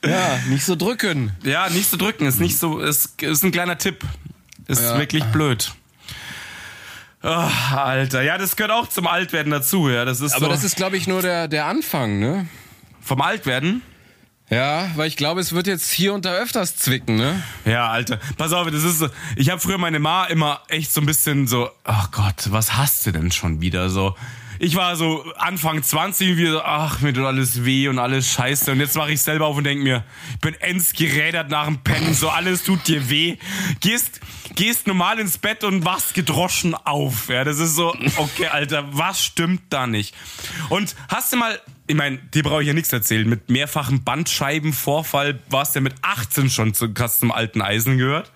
Ja, 0.05 0.38
nicht 0.48 0.64
so 0.64 0.74
drücken. 0.76 1.32
Ja, 1.44 1.68
nicht 1.68 1.88
so 1.88 1.96
drücken, 1.96 2.26
ist 2.26 2.40
nicht 2.40 2.59
so, 2.59 2.80
ist, 2.80 3.22
ist 3.22 3.44
ein 3.44 3.53
kleiner 3.53 3.78
Tipp. 3.78 4.05
Ist 4.66 4.82
Ja. 4.82 4.98
wirklich 4.98 5.24
blöd. 5.26 5.72
Ah, 7.22 7.48
Alter, 7.76 8.22
ja, 8.22 8.36
das 8.36 8.57
gehört 8.57 8.72
auch 8.72 8.88
zum 8.88 9.07
Altwerden 9.07 9.53
dazu, 9.53 9.88
ja. 9.88 10.05
Das 10.05 10.20
ist 10.20 10.32
Aber 10.32 10.46
so 10.46 10.50
das 10.50 10.64
ist, 10.64 10.74
glaube 10.76 10.96
ich, 10.96 11.07
nur 11.07 11.22
der, 11.22 11.46
der 11.46 11.66
Anfang, 11.66 12.18
ne? 12.18 12.48
vom 13.00 13.20
Altwerden. 13.20 13.82
Ja, 14.50 14.90
weil 14.96 15.07
ich 15.09 15.16
glaube, 15.16 15.40
es 15.40 15.53
wird 15.53 15.66
jetzt 15.66 15.90
hier 15.90 16.12
und 16.14 16.24
da 16.24 16.32
öfters 16.34 16.76
zwicken, 16.76 17.16
ne? 17.16 17.42
Ja, 17.64 17.88
Alter, 17.90 18.18
pass 18.36 18.53
auf, 18.53 18.68
das 18.70 18.82
ist 18.82 18.98
so. 18.98 19.09
Ich 19.36 19.50
habe 19.50 19.61
früher 19.61 19.78
meine 19.78 19.98
Ma 19.98 20.24
immer 20.26 20.61
echt 20.68 20.92
so 20.92 21.00
ein 21.00 21.07
bisschen 21.07 21.46
so, 21.46 21.70
ach 21.84 22.11
Gott, 22.11 22.50
was 22.50 22.76
hast 22.76 23.07
du 23.07 23.12
denn 23.12 23.30
schon 23.32 23.61
wieder 23.61 23.88
so? 23.88 24.14
Ich 24.65 24.77
war 24.77 24.95
so 24.95 25.25
Anfang 25.39 25.83
20 25.83 26.37
wie 26.37 26.47
so, 26.47 26.63
ach, 26.63 27.01
mir 27.01 27.13
tut 27.13 27.25
alles 27.25 27.65
weh 27.65 27.89
und 27.89 27.99
alles 27.99 28.29
scheiße. 28.29 28.71
Und 28.71 28.79
jetzt 28.79 28.95
wache 28.95 29.11
ich 29.11 29.21
selber 29.21 29.47
auf 29.47 29.57
und 29.57 29.65
denk 29.65 29.83
mir, 29.83 30.05
ich 30.35 30.39
bin 30.39 30.55
ends 30.55 30.93
gerädert 30.93 31.51
nach 31.51 31.67
dem 31.67 31.79
Pennen, 31.79 32.15
so 32.15 32.29
alles 32.29 32.63
tut 32.63 32.87
dir 32.87 33.11
weh. 33.11 33.39
Gehst, 33.81 34.21
gehst 34.55 34.87
normal 34.87 35.19
ins 35.19 35.37
Bett 35.37 35.65
und 35.65 35.85
wachst 35.85 36.15
gedroschen 36.15 36.77
auf. 36.77 37.29
Ja, 37.29 37.43
das 37.43 37.59
ist 37.59 37.75
so, 37.75 37.93
okay, 38.19 38.47
Alter, 38.47 38.85
was 38.93 39.25
stimmt 39.25 39.63
da 39.71 39.89
nicht? 39.89 40.15
Und 40.69 40.95
hast 41.09 41.33
du 41.33 41.39
mal, 41.39 41.61
ich 41.89 41.97
meine, 41.97 42.19
dir 42.19 42.45
brauche 42.45 42.61
ich 42.61 42.69
ja 42.69 42.73
nichts 42.73 42.93
erzählen, 42.93 43.29
mit 43.29 43.51
mehrfachem 43.51 44.05
Bandscheibenvorfall 44.05 45.41
warst 45.51 45.75
du 45.75 45.81
ja 45.81 45.83
mit 45.83 45.95
18 46.03 46.51
schon 46.51 46.73
zu 46.73 46.95
krass 46.95 47.19
zum 47.19 47.33
alten 47.33 47.63
Eisen 47.63 47.99
gehört. 47.99 48.31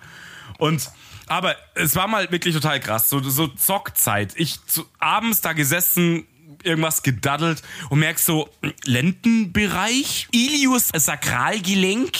Und 0.57 0.91
aber 1.27 1.55
es 1.75 1.95
war 1.95 2.07
mal 2.07 2.31
wirklich 2.31 2.55
total 2.55 2.79
krass, 2.79 3.09
so, 3.09 3.21
so 3.21 3.47
Zockzeit. 3.47 4.33
Ich 4.35 4.65
zu, 4.65 4.85
abends 4.99 5.41
da 5.41 5.53
gesessen, 5.53 6.25
irgendwas 6.63 7.03
gedaddelt 7.03 7.61
und 7.89 7.99
merkst 7.99 8.25
so, 8.25 8.49
Lendenbereich, 8.85 10.27
Ilius 10.31 10.89
Sakralgelenk 10.93 12.17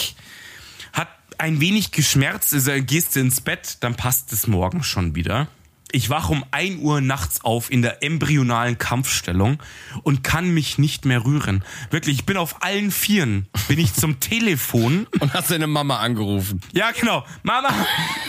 hat 0.92 1.08
ein 1.38 1.60
wenig 1.60 1.90
geschmerzt, 1.90 2.52
also 2.54 2.72
gehst 2.78 3.16
du 3.16 3.20
ins 3.20 3.40
Bett, 3.40 3.78
dann 3.80 3.96
passt 3.96 4.32
es 4.32 4.46
morgen 4.46 4.82
schon 4.82 5.14
wieder. 5.14 5.48
Ich 5.90 6.10
wache 6.10 6.32
um 6.32 6.44
1 6.50 6.80
Uhr 6.82 7.00
nachts 7.00 7.42
auf 7.44 7.70
in 7.70 7.80
der 7.80 8.02
embryonalen 8.02 8.76
Kampfstellung 8.76 9.62
und 10.02 10.22
kann 10.22 10.50
mich 10.50 10.76
nicht 10.76 11.06
mehr 11.06 11.24
rühren. 11.24 11.64
Wirklich, 11.90 12.18
ich 12.18 12.26
bin 12.26 12.36
auf 12.36 12.62
allen 12.62 12.90
Vieren. 12.90 13.48
Bin 13.68 13.78
ich 13.78 13.94
zum 13.94 14.20
Telefon 14.20 15.06
Und 15.20 15.32
hast 15.32 15.50
deine 15.50 15.66
Mama 15.66 15.98
angerufen. 15.98 16.60
ja, 16.72 16.90
genau. 16.90 17.24
Mama. 17.42 17.70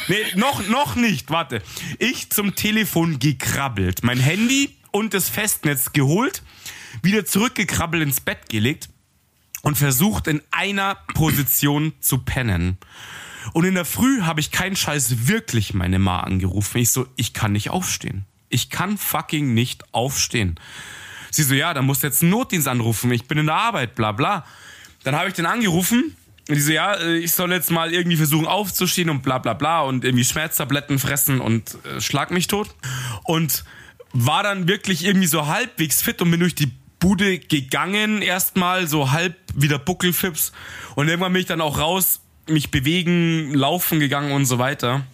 Nee, 0.07 0.15
noch, 0.35 0.65
noch 0.69 0.95
nicht. 0.95 1.31
Warte. 1.31 1.61
Ich 1.97 2.29
zum 2.29 2.55
Telefon 2.55 3.19
gekrabbelt. 3.19 4.03
Mein 4.03 4.19
Handy 4.19 4.75
und 4.91 5.13
das 5.13 5.27
Festnetz 5.29 5.91
geholt. 5.91 6.43
Wieder 7.03 7.25
zurückgekrabbelt 7.25 8.03
ins 8.03 8.21
Bett 8.21 8.49
gelegt. 8.49 8.89
und 9.61 9.77
versucht 9.77 10.27
in 10.27 10.41
einer 10.51 10.95
Position 11.13 11.91
zu 11.99 12.19
pennen. 12.19 12.77
Und 13.53 13.65
in 13.65 13.75
der 13.75 13.85
Früh 13.85 14.21
habe 14.21 14.39
ich 14.39 14.51
keinen 14.51 14.75
Scheiß 14.75 15.27
wirklich 15.27 15.73
meine 15.73 15.99
Ma 15.99 16.21
angerufen. 16.21 16.77
Ich 16.79 16.91
so, 16.91 17.07
ich 17.15 17.33
kann 17.33 17.51
nicht 17.53 17.69
aufstehen. 17.69 18.25
Ich 18.49 18.69
kann 18.69 18.97
fucking 18.97 19.53
nicht 19.53 19.93
aufstehen. 19.93 20.59
Sie 21.31 21.43
so, 21.43 21.53
ja, 21.53 21.73
dann 21.73 21.85
musst 21.85 22.03
du 22.03 22.07
jetzt 22.07 22.21
einen 22.21 22.31
Notdienst 22.31 22.67
anrufen. 22.67 23.11
Ich 23.11 23.27
bin 23.27 23.37
in 23.37 23.45
der 23.45 23.55
Arbeit, 23.55 23.95
bla 23.95 24.11
bla. 24.11 24.45
Dann 25.03 25.15
habe 25.15 25.29
ich 25.29 25.35
den 25.35 25.45
angerufen. 25.45 26.15
Und 26.47 26.55
die 26.55 26.61
so, 26.61 26.71
ja, 26.71 26.95
äh, 26.95 27.17
ich 27.17 27.33
soll 27.33 27.51
jetzt 27.51 27.69
mal 27.69 27.93
irgendwie 27.93 28.17
versuchen 28.17 28.47
aufzustehen 28.47 29.11
und 29.11 29.21
bla 29.21 29.37
bla 29.37 29.53
bla 29.53 29.81
und 29.81 30.03
irgendwie 30.03 30.25
Schmerztabletten 30.25 30.97
fressen 30.97 31.41
und 31.41 31.77
äh, 31.85 32.01
schlag 32.01 32.31
mich 32.31 32.47
tot. 32.47 32.73
Und 33.23 33.63
war 34.13 34.41
dann 34.41 34.67
wirklich 34.67 35.05
irgendwie 35.05 35.27
so 35.27 35.45
halbwegs 35.45 36.01
fit 36.01 36.21
und 36.23 36.31
bin 36.31 36.39
durch 36.39 36.55
die 36.55 36.71
Bude 36.99 37.37
gegangen, 37.37 38.21
erstmal 38.21 38.87
so 38.87 39.11
halb 39.11 39.35
wieder 39.53 39.77
Buckelfips. 39.77 40.51
Und 40.95 41.07
irgendwann 41.07 41.31
bin 41.33 41.41
ich 41.41 41.47
dann 41.47 41.61
auch 41.61 41.77
raus, 41.77 42.21
mich 42.49 42.71
bewegen, 42.71 43.53
laufen 43.53 43.99
gegangen 43.99 44.31
und 44.31 44.45
so 44.45 44.59
weiter. 44.59 45.05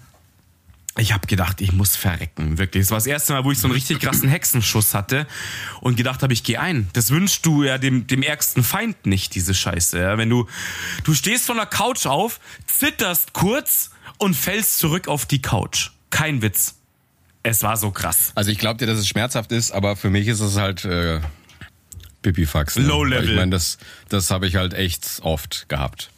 Ich 0.98 1.12
habe 1.12 1.28
gedacht, 1.28 1.60
ich 1.60 1.74
muss 1.74 1.98
verrecken, 1.98 2.58
wirklich. 2.58 2.84
Das 2.84 2.92
war 2.92 2.98
das 2.98 3.06
erste 3.06 3.34
Mal, 3.34 3.44
wo 3.44 3.52
ich 3.52 3.60
so 3.60 3.68
einen 3.68 3.74
richtig 3.74 4.00
krassen 4.00 4.30
Hexenschuss 4.30 4.94
hatte 4.94 5.28
und 5.82 5.98
gedacht 5.98 6.24
habe, 6.24 6.32
ich 6.32 6.44
gehe 6.44 6.60
ein. 6.60 6.88
Das 6.94 7.10
wünschst 7.10 7.46
du 7.46 7.64
ja 7.64 7.78
dem, 7.78 8.08
dem 8.08 8.24
ärgsten 8.24 8.64
Feind 8.64 9.06
nicht, 9.06 9.36
diese 9.36 9.54
Scheiße. 9.54 10.00
Ja? 10.00 10.18
Wenn 10.18 10.30
du, 10.30 10.48
du 11.04 11.14
stehst 11.14 11.48
von 11.48 11.58
der 11.58 11.66
Couch 11.66 12.06
auf, 12.06 12.40
zitterst 12.66 13.34
kurz 13.34 13.92
und 14.20 14.36
fällst 14.36 14.80
zurück 14.80 15.10
auf 15.10 15.26
die 15.26 15.42
Couch. 15.42 15.92
Kein 16.12 16.42
Witz. 16.42 16.76
Es 17.44 17.62
war 17.62 17.76
so 17.76 17.92
krass. 17.92 18.32
Also 18.36 18.50
ich 18.52 18.58
glaube 18.58 18.80
dir, 18.80 18.88
dass 18.88 18.98
es 18.98 19.08
schmerzhaft 19.08 19.52
ist, 19.52 19.72
aber 19.72 19.98
für 19.98 20.10
mich 20.10 20.28
ist 20.30 20.40
es 20.40 20.56
halt 20.56 20.86
äh, 20.86 21.20
Pipifax. 22.22 22.78
Ne? 22.78 22.86
Low 22.86 23.04
level. 23.04 23.32
Ich 23.32 23.36
meine, 23.36 23.52
das, 23.52 23.78
das 24.08 24.32
habe 24.32 24.48
ich 24.48 24.56
halt 24.56 24.74
echt 24.74 25.20
oft 25.22 25.68
gehabt. 25.68 26.10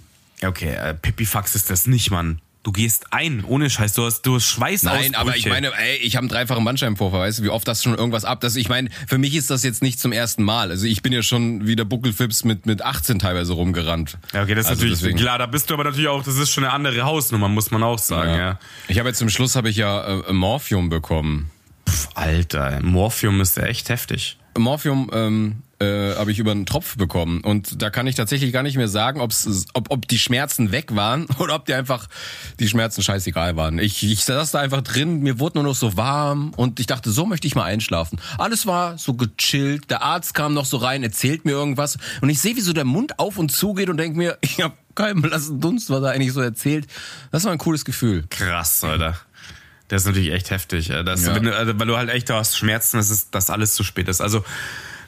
Okay, 0.43 0.73
äh, 0.75 0.93
Pipifax 0.93 1.55
ist 1.55 1.69
das 1.69 1.87
nicht, 1.87 2.11
Mann. 2.11 2.39
Du 2.63 2.73
gehst 2.73 3.13
ein, 3.13 3.45
ohne 3.45 3.69
Scheiß. 3.69 3.93
Du 3.93 4.03
hast, 4.03 4.23
du 4.23 4.35
hast 4.35 4.45
Schweißausbrüche. 4.45 5.11
Nein, 5.11 5.15
aber 5.15 5.37
ich 5.37 5.45
meine, 5.47 5.71
ey, 5.73 5.97
ich 5.99 6.17
habe 6.17 6.23
einen 6.23 6.29
dreifachen 6.29 6.65
Bandscheibenvorfall, 6.65 7.21
weißt 7.21 7.39
du, 7.39 7.43
wie 7.43 7.49
oft 7.49 7.65
das 7.65 7.81
schon 7.81 7.95
irgendwas 7.95 8.25
ab. 8.25 8.41
Das, 8.41 8.57
ich 8.57 8.67
meine, 8.67 8.89
für 9.07 9.17
mich 9.17 9.35
ist 9.35 9.49
das 9.49 9.63
jetzt 9.63 9.81
nicht 9.81 10.01
zum 10.01 10.11
ersten 10.11 10.43
Mal. 10.43 10.69
Also 10.69 10.85
ich 10.85 11.01
bin 11.01 11.13
ja 11.13 11.21
schon 11.23 11.65
wieder 11.65 11.85
Buckelfips 11.85 12.43
mit, 12.43 12.65
mit 12.65 12.81
18 12.81 13.19
teilweise 13.19 13.53
rumgerannt. 13.53 14.17
Ja, 14.33 14.43
okay, 14.43 14.53
das 14.53 14.65
ist 14.65 14.71
Also 14.71 14.81
natürlich 14.81 14.99
deswegen- 14.99 15.17
klar. 15.17 15.37
Da 15.39 15.45
bist 15.45 15.69
du 15.69 15.75
aber 15.75 15.85
natürlich 15.85 16.09
auch, 16.09 16.23
das 16.23 16.35
ist 16.35 16.51
schon 16.51 16.65
eine 16.65 16.73
andere 16.73 17.03
Hausnummer, 17.03 17.47
muss 17.47 17.71
man 17.71 17.83
auch 17.83 17.99
sagen, 17.99 18.37
ja. 18.37 18.59
Ich 18.89 18.99
habe 18.99 19.07
jetzt 19.07 19.19
zum 19.19 19.29
Schluss 19.29 19.55
habe 19.55 19.69
ich 19.69 19.77
ja 19.77 20.19
äh, 20.27 20.33
Morphium 20.33 20.89
bekommen. 20.89 21.49
Pff, 21.87 22.09
Alter, 22.15 22.81
Morphium 22.81 23.39
ist 23.39 23.55
ja 23.55 23.63
echt 23.63 23.87
heftig. 23.87 24.37
Morphium 24.57 25.09
ähm, 25.13 25.61
äh, 25.79 26.15
habe 26.15 26.31
ich 26.31 26.39
über 26.39 26.51
einen 26.51 26.65
Tropf 26.65 26.97
bekommen 26.97 27.41
und 27.41 27.81
da 27.81 27.89
kann 27.89 28.07
ich 28.07 28.15
tatsächlich 28.15 28.51
gar 28.51 28.63
nicht 28.63 28.77
mehr 28.77 28.87
sagen, 28.87 29.21
ob's, 29.21 29.65
ob, 29.73 29.91
ob 29.91 30.07
die 30.07 30.17
Schmerzen 30.17 30.71
weg 30.71 30.95
waren 30.95 31.25
oder 31.39 31.55
ob 31.55 31.65
die 31.65 31.73
einfach 31.73 32.07
die 32.59 32.67
Schmerzen 32.67 33.03
scheißegal 33.03 33.55
waren. 33.57 33.77
Ich, 33.77 34.03
ich 34.03 34.25
saß 34.25 34.51
da 34.51 34.59
einfach 34.59 34.81
drin, 34.81 35.19
mir 35.19 35.39
wurde 35.39 35.59
nur 35.59 35.65
noch 35.65 35.75
so 35.75 35.95
warm 35.95 36.51
und 36.55 36.79
ich 36.79 36.87
dachte, 36.87 37.11
so 37.11 37.25
möchte 37.25 37.45
ich 37.47 37.55
mal 37.55 37.65
einschlafen. 37.65 38.19
Alles 38.37 38.65
war 38.65 38.97
so 38.97 39.13
gechillt, 39.13 39.91
der 39.91 40.01
Arzt 40.01 40.33
kam 40.33 40.53
noch 40.53 40.65
so 40.65 40.77
rein, 40.77 41.03
erzählt 41.03 41.45
mir 41.45 41.51
irgendwas 41.51 41.97
und 42.21 42.29
ich 42.29 42.41
sehe, 42.41 42.55
wie 42.55 42.61
so 42.61 42.73
der 42.73 42.85
Mund 42.85 43.19
auf 43.19 43.37
und 43.37 43.51
zu 43.51 43.73
geht 43.73 43.89
und 43.89 43.97
denk 43.97 44.15
mir, 44.15 44.37
ich 44.41 44.61
habe 44.61 44.73
keinen 44.95 45.21
blassen 45.21 45.59
Dunst, 45.61 45.89
was 45.91 46.01
er 46.01 46.09
eigentlich 46.09 46.33
so 46.33 46.41
erzählt. 46.41 46.87
Das 47.31 47.43
war 47.43 47.51
ein 47.51 47.59
cooles 47.59 47.85
Gefühl. 47.85 48.23
Krass, 48.29 48.83
Alter. 48.83 49.15
Das 49.89 50.01
ist 50.01 50.07
natürlich 50.07 50.31
echt 50.31 50.49
heftig. 50.49 50.87
ja. 50.89 51.03
Das, 51.03 51.23
Ja. 51.25 51.35
wenn 51.35 51.43
du, 51.43 51.55
also, 51.55 51.79
weil 51.79 51.87
du 51.87 51.95
halt 51.95 52.09
echt 52.09 52.29
hast 52.29 52.57
Schmerzen, 52.57 52.97
dass, 52.97 53.09
es, 53.09 53.29
dass 53.29 53.49
alles 53.49 53.73
zu 53.75 53.83
spät 53.83 54.07
ist. 54.09 54.19
Also 54.21 54.43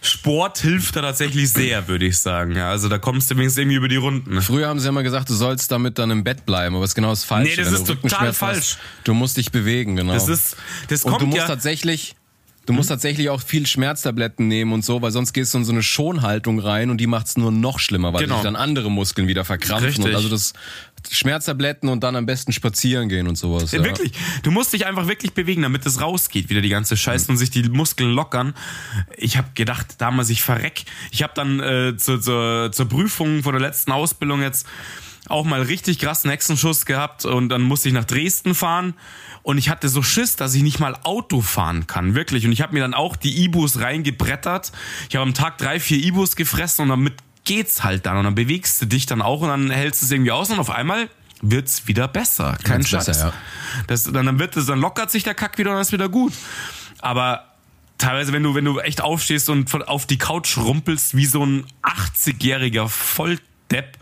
Sport 0.01 0.59
hilft 0.59 0.95
da 0.95 1.01
tatsächlich 1.01 1.51
sehr, 1.51 1.87
würde 1.87 2.05
ich 2.05 2.17
sagen. 2.19 2.55
Ja, 2.55 2.69
also 2.69 2.87
da 2.87 2.97
kommst 2.97 3.29
du 3.29 3.35
wenigstens 3.35 3.59
irgendwie 3.59 3.75
über 3.77 3.87
die 3.89 3.97
Runden. 3.97 4.41
Früher 4.41 4.67
haben 4.67 4.79
sie 4.79 4.87
immer 4.87 5.03
gesagt, 5.03 5.29
du 5.29 5.33
sollst 5.33 5.71
damit 5.71 5.99
dann 5.99 6.09
im 6.11 6.23
Bett 6.23 6.45
bleiben, 6.45 6.75
aber 6.75 6.83
das 6.83 6.91
ist 6.91 6.95
genau 6.95 7.09
das 7.09 7.25
Falsche. 7.25 7.61
Nee, 7.61 7.69
das 7.69 7.73
ist 7.73 7.87
total 7.87 8.31
falsch. 8.33 8.57
Hast, 8.57 8.79
du 9.03 9.13
musst 9.13 9.35
dich 9.37 9.51
bewegen, 9.51 9.95
genau. 9.97 10.13
Das 10.13 10.27
ist, 10.29 10.55
das 10.87 11.03
und 11.03 11.11
kommt 11.11 11.21
du 11.23 11.25
musst 11.27 11.39
ja. 11.39 11.47
tatsächlich, 11.47 12.15
du 12.65 12.73
musst 12.73 12.89
tatsächlich 12.89 13.29
auch 13.29 13.41
viel 13.41 13.65
Schmerztabletten 13.67 14.47
nehmen 14.47 14.71
und 14.71 14.85
so, 14.85 15.01
weil 15.01 15.11
sonst 15.11 15.33
gehst 15.33 15.53
du 15.53 15.57
in 15.57 15.65
so 15.65 15.71
eine 15.73 15.83
Schonhaltung 15.83 16.59
rein 16.59 16.89
und 16.91 16.97
die 16.97 17.07
macht's 17.07 17.35
nur 17.35 17.51
noch 17.51 17.79
schlimmer, 17.79 18.13
weil 18.13 18.21
Genau. 18.23 18.35
sich 18.35 18.43
dann 18.43 18.55
andere 18.55 18.89
Muskeln 18.89 19.27
wieder 19.27 19.43
verkrampfen 19.43 19.87
Richtig. 19.87 20.05
und 20.05 20.15
also 20.15 20.29
das 20.29 20.53
Schmerztabletten 21.11 21.89
und 21.89 22.03
dann 22.03 22.15
am 22.15 22.25
besten 22.25 22.51
spazieren 22.51 23.09
gehen 23.09 23.27
und 23.27 23.35
sowas. 23.35 23.71
Ja, 23.71 23.83
wirklich. 23.83 24.13
Du 24.43 24.51
musst 24.51 24.73
dich 24.73 24.85
einfach 24.85 25.07
wirklich 25.07 25.33
bewegen, 25.33 25.61
damit 25.61 25.85
es 25.85 26.01
rausgeht, 26.01 26.49
wieder 26.49 26.61
die 26.61 26.69
ganze 26.69 26.97
Scheiße 26.97 27.31
und 27.31 27.37
sich 27.37 27.49
die 27.49 27.63
Muskeln 27.63 28.11
lockern. 28.11 28.53
Ich 29.17 29.37
habe 29.37 29.49
gedacht, 29.53 29.95
damals 29.99 30.29
ich 30.29 30.41
verreck. 30.41 30.83
Ich 31.11 31.23
habe 31.23 31.33
dann 31.35 31.59
äh, 31.59 31.97
zur, 31.97 32.21
zur, 32.21 32.71
zur 32.71 32.87
Prüfung 32.87 33.43
von 33.43 33.53
der 33.53 33.61
letzten 33.61 33.91
Ausbildung 33.91 34.41
jetzt 34.41 34.67
auch 35.27 35.45
mal 35.45 35.61
richtig 35.61 35.99
krassen 35.99 36.29
Hexenschuss 36.31 36.85
gehabt 36.85 37.25
und 37.25 37.49
dann 37.49 37.61
musste 37.61 37.89
ich 37.89 37.93
nach 37.93 38.05
Dresden 38.05 38.55
fahren 38.55 38.95
und 39.43 39.57
ich 39.57 39.69
hatte 39.69 39.89
so 39.89 40.03
Schiss, 40.03 40.35
dass 40.35 40.53
ich 40.53 40.63
nicht 40.63 40.79
mal 40.79 40.95
Auto 41.03 41.41
fahren 41.41 41.87
kann, 41.87 42.15
wirklich. 42.15 42.45
Und 42.45 42.51
ich 42.51 42.61
habe 42.61 42.73
mir 42.73 42.81
dann 42.81 42.93
auch 42.93 43.15
die 43.15 43.43
Ibus 43.43 43.79
reingebrettert. 43.79 44.71
Ich 45.09 45.15
habe 45.15 45.23
am 45.23 45.33
Tag 45.33 45.57
drei, 45.57 45.79
vier 45.79 45.97
Ibus 45.97 46.35
gefressen 46.35 46.83
und 46.83 46.89
damit 46.89 47.13
geht's 47.49 47.83
halt 47.83 48.05
dann 48.05 48.15
und 48.15 48.25
dann 48.25 48.35
bewegst 48.35 48.79
du 48.79 48.85
dich 48.85 49.07
dann 49.07 49.23
auch 49.23 49.41
und 49.41 49.49
dann 49.49 49.71
hältst 49.71 50.03
du 50.03 50.05
es 50.05 50.11
irgendwie 50.11 50.31
aus 50.31 50.51
und 50.51 50.59
auf 50.59 50.69
einmal 50.69 51.09
wird's 51.41 51.87
wieder 51.87 52.07
besser. 52.07 52.59
Kein 52.63 52.85
Scheiß. 52.85 53.07
besser, 53.07 53.29
ja. 53.29 53.33
Das, 53.87 54.03
dann, 54.03 54.27
dann 54.27 54.37
wird 54.37 54.55
es, 54.55 54.67
dann 54.67 54.79
lockert 54.79 55.09
sich 55.09 55.23
der 55.23 55.33
Kack 55.33 55.57
wieder 55.57 55.71
und 55.71 55.77
dann 55.77 55.81
ist 55.81 55.91
wieder 55.91 56.09
gut. 56.09 56.31
Aber 56.99 57.45
teilweise, 57.97 58.33
wenn 58.33 58.43
du, 58.43 58.53
wenn 58.53 58.65
du 58.65 58.79
echt 58.79 59.01
aufstehst 59.01 59.49
und 59.49 59.73
auf 59.87 60.05
die 60.05 60.19
Couch 60.19 60.59
rumpelst 60.59 61.15
wie 61.15 61.25
so 61.25 61.43
ein 61.43 61.65
80-jähriger 61.81 62.87
Volldepp, 62.87 63.97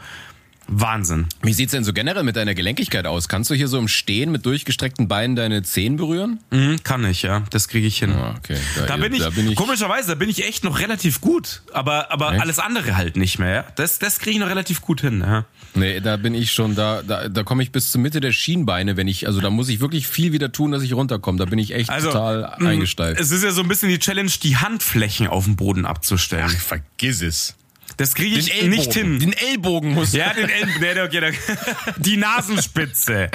Wahnsinn. 0.68 1.28
Wie 1.42 1.54
sieht's 1.54 1.72
denn 1.72 1.84
so 1.84 1.94
generell 1.94 2.24
mit 2.24 2.36
deiner 2.36 2.54
Gelenkigkeit 2.54 3.06
aus? 3.08 3.30
Kannst 3.30 3.50
du 3.50 3.56
hier 3.56 3.68
so 3.68 3.78
im 3.78 3.88
Stehen 3.88 4.32
mit 4.32 4.46
durchgestreckten 4.46 5.08
Beinen 5.08 5.36
deine 5.36 5.64
Zehen 5.64 5.96
berühren? 5.96 6.40
Mhm, 6.52 6.84
kann 6.84 7.06
ich, 7.06 7.22
ja. 7.22 7.44
Das 7.52 7.68
kriege 7.68 7.88
ich 7.88 8.00
hin. 8.00 8.12
Ah, 8.12 8.36
okay. 8.38 8.58
Da, 8.88 8.98
bin 8.98 9.14
ich, 9.14 9.20
da 9.20 9.30
bin 9.30 9.50
ich 9.50 9.56
komischerweise, 9.56 10.10
da 10.10 10.16
bin 10.16 10.30
ich 10.30 10.46
echt 10.46 10.64
noch 10.64 10.80
relativ 10.80 11.22
gut. 11.22 11.62
Aber, 11.74 12.12
aber 12.12 12.34
Echt? 12.34 12.42
alles 12.42 12.60
andere 12.60 12.98
halt 12.98 13.16
nicht 13.16 13.40
mehr. 13.40 13.54
Ja? 13.54 13.66
Das, 13.76 14.00
das 14.00 14.20
kriege 14.20 14.32
ich 14.36 14.40
noch 14.40 14.50
relativ 14.50 14.82
gut 14.82 15.02
hin. 15.02 15.22
Ja. 15.22 15.46
Nee, 15.74 16.00
da 16.02 16.18
bin 16.18 16.34
ich 16.34 16.52
schon, 16.52 16.76
da, 16.76 17.02
da, 17.02 17.30
da 17.30 17.44
komme 17.44 17.64
ich 17.64 17.72
bis 17.72 17.92
zur 17.92 18.02
Mitte 18.02 18.20
der 18.20 18.32
Schienbeine, 18.32 18.98
wenn 18.98 19.08
ich, 19.08 19.28
also 19.28 19.40
da 19.42 19.50
muss 19.50 19.70
ich 19.70 19.80
wirklich 19.80 20.08
viel 20.08 20.32
wieder 20.34 20.52
tun, 20.52 20.72
dass 20.72 20.84
ich 20.84 20.94
runterkomme. 20.94 21.38
Da 21.38 21.46
bin 21.46 21.60
ich 21.60 21.74
echt 21.74 21.90
Also, 21.90 22.08
total 22.10 22.56
mh, 22.60 22.70
eingesteift. 22.70 23.20
Es 23.22 23.32
ist 23.32 23.44
ja 23.44 23.52
so 23.52 23.62
ein 23.62 23.68
bisschen 23.68 23.90
die 23.90 24.00
Challenge, 24.00 24.32
die 24.44 24.58
Handflächen 24.58 25.28
auf 25.28 25.46
dem 25.46 25.56
Boden 25.56 25.86
abzustellen. 25.86 26.50
vergiss 26.50 27.22
es. 27.22 27.56
Das 27.98 28.14
kriege 28.14 28.38
ich 28.38 28.64
nicht 28.64 28.94
hin. 28.94 29.20
Den 29.20 29.34
Ellbogen 29.34 29.94
muss. 29.94 30.14
Ja, 30.14 30.34
den 30.34 30.50
Elben, 30.50 30.80
nee, 30.80 31.02
okay, 31.02 31.20
der, 31.20 31.34
die 31.98 32.18
Nasenspitze. 32.18 33.30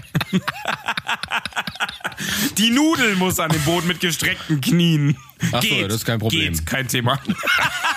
Die 2.59 2.71
Nudel 2.71 3.17
muss 3.17 3.41
an 3.41 3.51
den 3.51 3.63
Boden 3.63 3.89
mit 3.89 4.01
gestreckten 4.01 4.61
Knien. 4.61 5.17
Ach 5.51 5.63
so, 5.63 5.83
das 5.83 5.97
ist 5.97 6.05
kein 6.05 6.21
Problem. 6.21 6.55
Geht, 6.55 6.67
kein 6.67 6.89
Thema. 6.89 7.21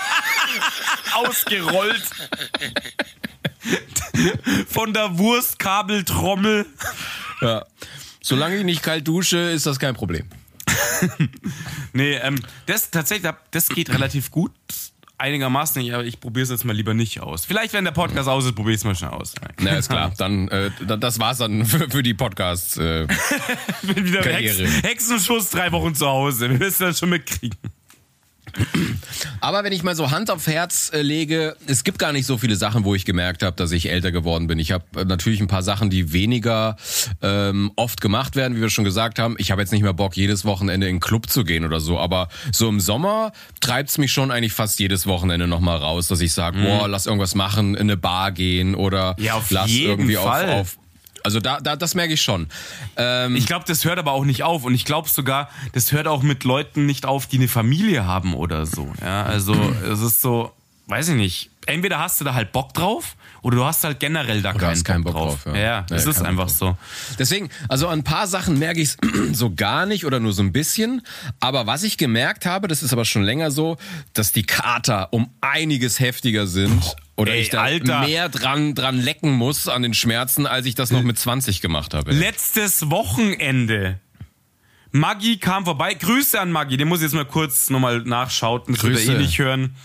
Ausgerollt. 1.13 2.03
Von 4.68 4.93
der 4.93 5.18
Wurstkabeltrommel. 5.18 6.66
Ja. 7.41 7.66
Solange 8.22 8.57
ich 8.57 8.63
nicht 8.63 8.82
kalt 8.82 9.07
dusche, 9.07 9.38
ist 9.38 9.66
das 9.66 9.80
kein 9.80 9.95
Problem. 9.95 10.28
Nee, 11.93 12.16
ähm, 12.16 12.36
das 12.66 12.91
tatsächlich, 12.91 13.32
das 13.51 13.70
geht 13.70 13.89
relativ 13.89 14.32
gut. 14.32 14.51
Einigermaßen 15.18 15.82
nicht, 15.82 15.93
aber 15.93 16.03
ich 16.03 16.20
probiere 16.20 16.43
es 16.43 16.49
jetzt 16.49 16.66
mal 16.66 16.74
lieber 16.76 16.93
nicht 16.93 17.22
aus. 17.22 17.45
Vielleicht, 17.45 17.74
wenn 17.74 17.86
der 17.86 17.91
Podcast 17.91 18.28
aus 18.28 18.45
ist, 18.45 18.53
probiere 18.55 18.74
ich 18.74 18.80
es 18.82 18.84
mal 18.84 18.95
schnell 18.95 19.11
aus. 19.11 19.34
Na, 19.61 19.72
ist 19.78 19.89
klar. 19.89 20.13
Dann, 20.18 20.47
äh, 20.49 20.72
da- 20.86 20.97
das 20.97 21.20
war's 21.20 21.38
dann 21.38 21.66
für, 21.66 21.89
für 21.89 22.03
die 22.03 22.13
Podcasts. 22.13 22.76
Äh. 22.78 23.07
bin 23.84 24.05
wieder 24.05 24.22
Karriere. 24.22 24.63
Hex, 24.68 24.84
Hexenschuss 24.84 25.49
drei 25.51 25.72
Wochen 25.72 25.95
zu 25.95 26.05
Hause. 26.05 26.49
Wir 26.49 26.57
müssen 26.57 26.84
das 26.84 26.99
schon 26.99 27.09
mitkriegen. 27.09 27.57
Aber 29.41 29.64
wenn 29.64 29.74
ich 29.74 29.84
mal 29.84 29.95
so 29.95 30.12
Hand 30.12 30.32
auf 30.32 30.47
Herz 30.47 30.91
äh, 30.93 31.01
lege, 31.01 31.56
es 31.68 31.84
gibt 31.84 31.99
gar 31.99 32.12
nicht 32.12 32.26
so 32.26 32.38
viele 32.38 32.56
Sachen, 32.56 32.84
wo 32.84 32.95
ich 32.95 33.06
gemerkt 33.06 33.43
habe, 33.43 33.56
dass 33.56 33.72
ich 33.72 33.89
älter 33.89 34.12
geworden 34.12 34.47
bin. 34.47 34.60
Ich 34.60 34.72
habe 34.72 34.84
äh, 34.97 35.06
natürlich 35.06 35.41
ein 35.41 35.47
paar 35.47 35.64
Sachen, 35.64 35.89
die 35.89 36.14
weniger 36.14 36.78
ähm, 37.22 37.72
oft 37.76 38.01
gemacht 38.01 38.36
werden, 38.36 38.58
wie 38.58 38.62
wir 38.62 38.70
schon 38.70 38.86
gesagt 38.86 39.20
haben. 39.20 39.36
Ich 39.38 39.51
habe 39.51 39.62
jetzt 39.62 39.72
nicht 39.72 39.84
mehr 39.84 39.93
Bock, 39.93 40.16
jedes 40.16 40.45
Wochenende 40.45 40.88
in 40.88 40.95
den 40.95 40.99
Club 40.99 41.30
zu 41.30 41.43
gehen 41.43 41.66
oder 41.66 41.80
so. 41.80 41.99
Aber 41.99 42.30
so 42.51 42.70
im 42.70 42.80
Sommer 42.80 43.32
treibt's 43.60 43.97
mich 43.97 44.12
schon 44.12 44.32
eigentlich 44.32 44.53
fast 44.53 44.80
jedes 44.80 45.06
Wochenende 45.08 45.47
nochmal 45.47 45.78
raus, 45.78 46.08
dass 46.08 46.22
ich 46.22 46.34
sage, 46.34 46.60
boah, 46.62 46.88
lass 46.88 47.06
irgendwas 47.06 47.36
machen, 47.36 47.76
in 47.76 47.82
eine 47.82 47.97
Bar 47.97 48.32
gehen 48.32 48.76
oder 48.76 49.16
Ja, 49.20 49.41
lass 49.49 49.70
irgendwie 49.72 50.16
Fall. 50.16 50.49
auf, 50.49 50.60
auf 50.60 50.78
also 51.26 51.39
da, 51.39 51.59
da, 51.59 51.76
das 51.76 51.95
merke 51.95 52.13
ich 52.13 52.21
schon. 52.21 52.47
Ähm, 52.95 53.36
Ich 53.36 53.47
glaube, 53.47 53.65
das 53.67 53.84
hört 53.84 53.99
aber 53.99 54.13
auch 54.13 54.23
nicht 54.26 54.43
auf. 54.43 54.63
Und 54.63 54.73
ich 54.73 54.86
glaube 54.86 55.09
sogar, 55.09 55.49
das 55.73 55.91
hört 55.91 56.07
auch 56.07 56.21
mit 56.23 56.43
Leuten 56.43 56.86
nicht 56.86 57.05
auf, 57.05 57.26
die 57.28 57.38
eine 57.38 57.47
Familie 57.47 58.05
haben 58.05 58.34
oder 58.36 58.65
so. 58.65 58.93
Ja, 59.01 59.23
also 59.23 59.53
es 59.91 60.01
ist 60.01 60.21
so, 60.21 60.51
weiß 60.88 61.09
ich 61.09 61.15
nicht, 61.15 61.49
entweder 61.65 61.99
hast 61.99 62.19
du 62.21 62.25
da 62.25 62.33
halt 62.33 62.51
Bock 62.51 62.73
drauf 62.73 63.15
oder 63.41 63.57
du 63.57 63.65
hast 63.65 63.83
halt 63.83 63.99
generell 63.99 64.41
da 64.41 64.53
keinen, 64.53 64.83
keinen 64.83 65.03
Bock, 65.03 65.13
Bock 65.13 65.21
drauf. 65.29 65.43
drauf, 65.43 65.55
ja, 65.55 65.61
ja. 65.61 65.81
das 65.89 66.05
Ja, 66.05 66.11
ist 66.11 66.21
einfach 66.21 66.49
so. 66.49 66.77
Deswegen, 67.19 67.49
also 67.69 67.88
an 67.88 67.99
ein 67.99 68.03
paar 68.03 68.27
Sachen 68.27 68.57
merke 68.59 68.81
ich 68.81 68.89
es 68.89 68.97
so 69.38 69.53
gar 69.53 69.86
nicht 69.86 70.05
oder 70.05 70.19
nur 70.19 70.33
so 70.33 70.41
ein 70.43 70.51
bisschen. 70.51 71.01
Aber 71.39 71.67
was 71.67 71.83
ich 71.83 71.97
gemerkt 71.97 72.45
habe, 72.45 72.67
das 72.67 72.83
ist 72.83 72.93
aber 72.93 73.05
schon 73.05 73.23
länger 73.23 73.51
so, 73.51 73.77
dass 74.13 74.31
die 74.31 74.43
Kater 74.43 75.11
um 75.11 75.29
einiges 75.41 75.99
heftiger 75.99 76.47
sind. 76.47 76.95
Oder 77.17 77.33
ey, 77.33 77.41
ich 77.41 77.49
da 77.49 77.61
Alter. 77.63 78.01
mehr 78.01 78.27
dran, 78.29 78.75
dran 78.75 78.99
lecken 78.99 79.31
muss 79.31 79.67
an 79.67 79.83
den 79.83 79.93
Schmerzen, 79.93 80.45
als 80.45 80.65
ich 80.65 80.75
das 80.75 80.91
noch 80.91 81.01
mit 81.03 81.17
20 81.17 81.61
gemacht 81.61 81.93
habe. 81.93 82.11
Letztes 82.11 82.89
Wochenende. 82.91 83.99
Maggi 84.91 85.38
kam 85.38 85.65
vorbei. 85.65 85.93
Grüße 85.93 86.39
an 86.39 86.51
Maggi. 86.51 86.77
Den 86.77 86.88
muss 86.88 86.99
ich 86.99 87.03
jetzt 87.03 87.13
mal 87.15 87.25
kurz 87.25 87.69
nochmal 87.69 88.01
nachschauten. 88.01 88.73
Das 88.75 88.83
wird 88.83 88.95
er 88.95 88.99
Grüße. 88.99 89.13
eh 89.15 89.17
nicht 89.17 89.39
hören. 89.39 89.75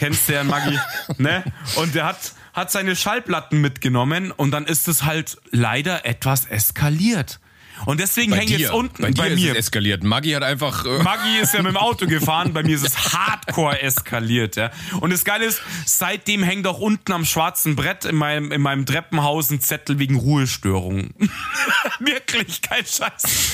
Kennst 0.00 0.30
du 0.30 0.32
ja 0.32 0.44
Maggi, 0.44 0.78
ne? 1.18 1.44
Und 1.76 1.94
der 1.94 2.06
hat, 2.06 2.32
hat 2.54 2.70
seine 2.70 2.96
Schallplatten 2.96 3.60
mitgenommen 3.60 4.32
und 4.32 4.50
dann 4.50 4.64
ist 4.64 4.88
es 4.88 5.04
halt 5.04 5.36
leider 5.50 6.06
etwas 6.06 6.46
eskaliert. 6.46 7.38
Und 7.84 8.00
deswegen 8.00 8.32
hängt 8.32 8.48
jetzt 8.48 8.72
unten 8.72 9.02
bei, 9.02 9.10
bei 9.10 9.28
ist 9.28 9.40
mir. 9.40 9.52
es 9.52 9.58
eskaliert. 9.58 10.02
Maggi 10.02 10.32
hat 10.32 10.42
einfach. 10.42 10.86
Äh, 10.86 11.02
Maggi 11.02 11.38
ist 11.42 11.52
ja 11.52 11.60
mit 11.60 11.72
dem 11.72 11.76
Auto 11.76 12.06
gefahren, 12.06 12.54
bei 12.54 12.62
mir 12.62 12.74
ist 12.74 12.86
es 12.86 13.12
hardcore 13.12 13.82
eskaliert, 13.82 14.56
ja. 14.56 14.70
Und 15.00 15.12
das 15.12 15.26
Geile 15.26 15.44
ist, 15.44 15.60
seitdem 15.84 16.42
hängt 16.42 16.66
auch 16.66 16.78
unten 16.78 17.12
am 17.12 17.26
schwarzen 17.26 17.76
Brett 17.76 18.06
in 18.06 18.16
meinem, 18.16 18.52
in 18.52 18.62
meinem 18.62 18.86
Treppenhaus 18.86 19.50
ein 19.50 19.60
Zettel 19.60 19.98
wegen 19.98 20.16
Ruhestörung. 20.16 21.10
Wirklich, 21.98 22.62
kein 22.62 22.86
Scheiß. 22.86 23.50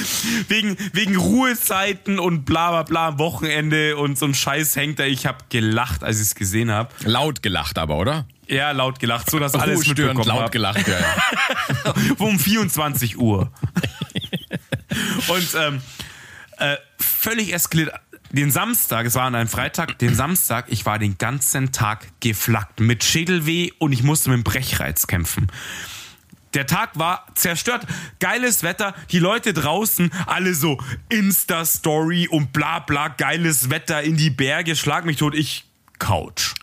wegen, 0.48 0.76
wegen 0.92 1.16
Ruhezeiten 1.16 2.18
und 2.18 2.44
bla 2.44 2.70
bla 2.70 2.82
bla 2.82 3.08
am 3.08 3.18
Wochenende 3.18 3.96
und 3.96 4.18
so 4.18 4.26
ein 4.26 4.34
Scheiß 4.34 4.76
hängt 4.76 4.98
da. 4.98 5.04
Ich 5.04 5.26
habe 5.26 5.38
gelacht, 5.48 6.04
als 6.04 6.16
ich 6.16 6.22
es 6.22 6.34
gesehen 6.34 6.70
habe. 6.70 6.90
laut 7.04 7.42
gelacht 7.42 7.78
aber, 7.78 7.98
oder? 7.98 8.26
Ja, 8.48 8.72
laut 8.72 8.98
gelacht, 8.98 9.30
so 9.30 9.38
dass 9.38 9.54
alles 9.54 9.76
Ruhestörend 9.78 10.18
mitbekommen 10.18 10.28
laut 10.28 10.44
hab. 10.44 10.52
gelacht, 10.52 10.86
ja, 10.86 10.98
ja. 10.98 11.94
um 12.18 12.38
24 12.38 13.18
Uhr. 13.18 13.50
Und 15.28 15.48
ähm, 15.58 15.80
äh, 16.58 16.76
völlig 16.98 17.52
eskaliert. 17.52 17.92
Den 18.30 18.50
Samstag, 18.50 19.06
es 19.06 19.14
war 19.14 19.24
an 19.24 19.34
einem 19.34 19.48
Freitag, 19.48 19.98
den 19.98 20.14
Samstag, 20.14 20.66
ich 20.68 20.86
war 20.86 20.98
den 20.98 21.18
ganzen 21.18 21.70
Tag 21.70 22.06
geflackt 22.20 22.80
mit 22.80 23.04
Schädelweh 23.04 23.72
und 23.78 23.92
ich 23.92 24.02
musste 24.02 24.30
mit 24.30 24.38
dem 24.38 24.44
Brechreiz 24.44 25.06
kämpfen. 25.06 25.48
Der 26.54 26.66
Tag 26.66 26.98
war 26.98 27.26
zerstört. 27.34 27.86
Geiles 28.20 28.62
Wetter, 28.62 28.94
die 29.10 29.18
Leute 29.18 29.54
draußen, 29.54 30.10
alle 30.26 30.54
so 30.54 30.78
Insta-Story 31.08 32.28
und 32.28 32.52
bla 32.52 32.80
bla, 32.80 33.08
geiles 33.08 33.70
Wetter 33.70 34.02
in 34.02 34.16
die 34.16 34.30
Berge, 34.30 34.76
schlag 34.76 35.04
mich 35.04 35.16
tot, 35.16 35.34
ich 35.34 35.64
Couch. 35.98 36.54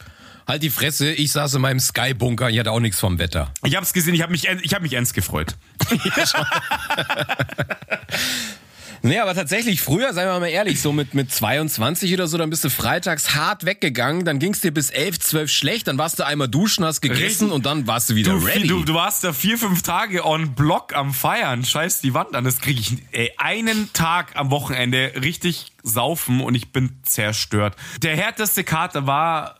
Halt 0.48 0.64
die 0.64 0.70
Fresse, 0.70 1.12
ich 1.12 1.32
saß 1.32 1.56
in 1.56 1.62
meinem 1.62 1.80
Sky-Bunker, 1.80 2.50
ich 2.50 2.60
hatte 2.60 2.72
auch 2.72 2.80
nichts 2.80 3.00
vom 3.00 3.20
Wetter. 3.20 3.54
Ich 3.64 3.76
hab's 3.76 3.94
gesehen, 3.94 4.16
ich 4.16 4.22
hab 4.22 4.30
mich, 4.30 4.48
ich 4.48 4.74
hab 4.74 4.82
mich 4.82 4.94
ends 4.94 5.14
gefreut. 5.14 5.56
Nee, 9.02 9.20
aber 9.20 9.34
tatsächlich, 9.36 9.82
früher, 9.82 10.14
seien 10.14 10.28
wir 10.28 10.40
mal 10.40 10.48
ehrlich, 10.48 10.82
so 10.82 10.92
mit, 10.92 11.14
mit 11.14 11.32
22 11.32 12.14
oder 12.14 12.28
so, 12.28 12.38
dann 12.38 12.50
bist 12.50 12.64
du 12.64 12.70
freitags 12.70 13.36
hart 13.36 13.66
weggegangen, 13.66 14.26
dann 14.26 14.40
ging's 14.40 14.62
dir 14.62 14.72
bis 14.74 14.90
11, 14.90 15.20
12 15.20 15.50
schlecht, 15.52 15.88
dann 15.88 15.98
warst 15.98 16.20
du 16.20 16.26
einmal 16.26 16.48
duschen, 16.48 16.84
hast 16.86 17.02
gegessen 17.02 17.24
Richtig. 17.24 17.52
und 17.52 17.66
dann 17.66 17.88
warst 17.88 18.10
du 18.10 18.16
wieder 18.16 18.32
Du, 18.34 18.46
ready. 18.46 18.68
du, 18.68 18.84
du 18.84 18.94
warst 18.94 19.24
da 19.24 19.34
vier, 19.34 19.58
fünf 19.58 19.82
Tage 19.82 20.26
on 20.26 20.54
Block 20.56 20.96
am 20.96 21.14
Feiern. 21.14 21.64
Scheiß 21.64 22.02
die 22.02 22.14
Wand 22.14 22.36
an. 22.36 22.44
Das 22.44 22.60
kriege 22.60 22.80
ich 22.80 22.98
ey, 23.12 23.32
einen 23.38 23.92
Tag 23.94 24.36
am 24.36 24.52
Wochenende 24.52 25.14
richtig 25.22 25.68
saufen 25.84 26.42
und 26.42 26.56
ich 26.56 26.72
bin 26.72 26.98
zerstört. 27.04 27.76
Der 28.02 28.16
härteste 28.16 28.64
Kater 28.64 29.08
war, 29.08 29.59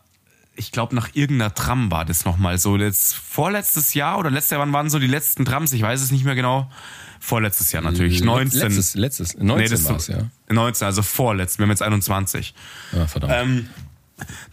ich 0.60 0.72
glaube, 0.72 0.94
nach 0.94 1.08
irgendeiner 1.14 1.54
Tram 1.54 1.90
war 1.90 2.04
das 2.04 2.26
nochmal 2.26 2.58
so. 2.58 2.76
Das 2.76 3.14
vorletztes 3.14 3.94
Jahr 3.94 4.18
oder 4.18 4.30
letztes 4.30 4.50
Jahr, 4.50 4.60
wann 4.60 4.72
waren 4.74 4.90
so 4.90 4.98
die 4.98 5.06
letzten 5.06 5.46
Trams? 5.46 5.72
Ich 5.72 5.80
weiß 5.80 6.02
es 6.02 6.10
nicht 6.10 6.24
mehr 6.24 6.34
genau. 6.34 6.70
Vorletztes 7.18 7.72
Jahr 7.72 7.82
natürlich. 7.82 8.22
19. 8.22 8.60
Letztes, 8.60 8.94
letztes, 8.94 9.36
19 9.38 9.70
das 9.70 9.88
war's, 9.88 10.06
ja. 10.08 10.28
19, 10.50 10.86
also 10.86 11.02
vorletzt. 11.02 11.58
Wir 11.58 11.64
haben 11.64 11.70
jetzt 11.70 11.82
21. 11.82 12.54
ja. 12.92 13.06
Verdammt. 13.06 13.32
Ähm, 13.34 13.68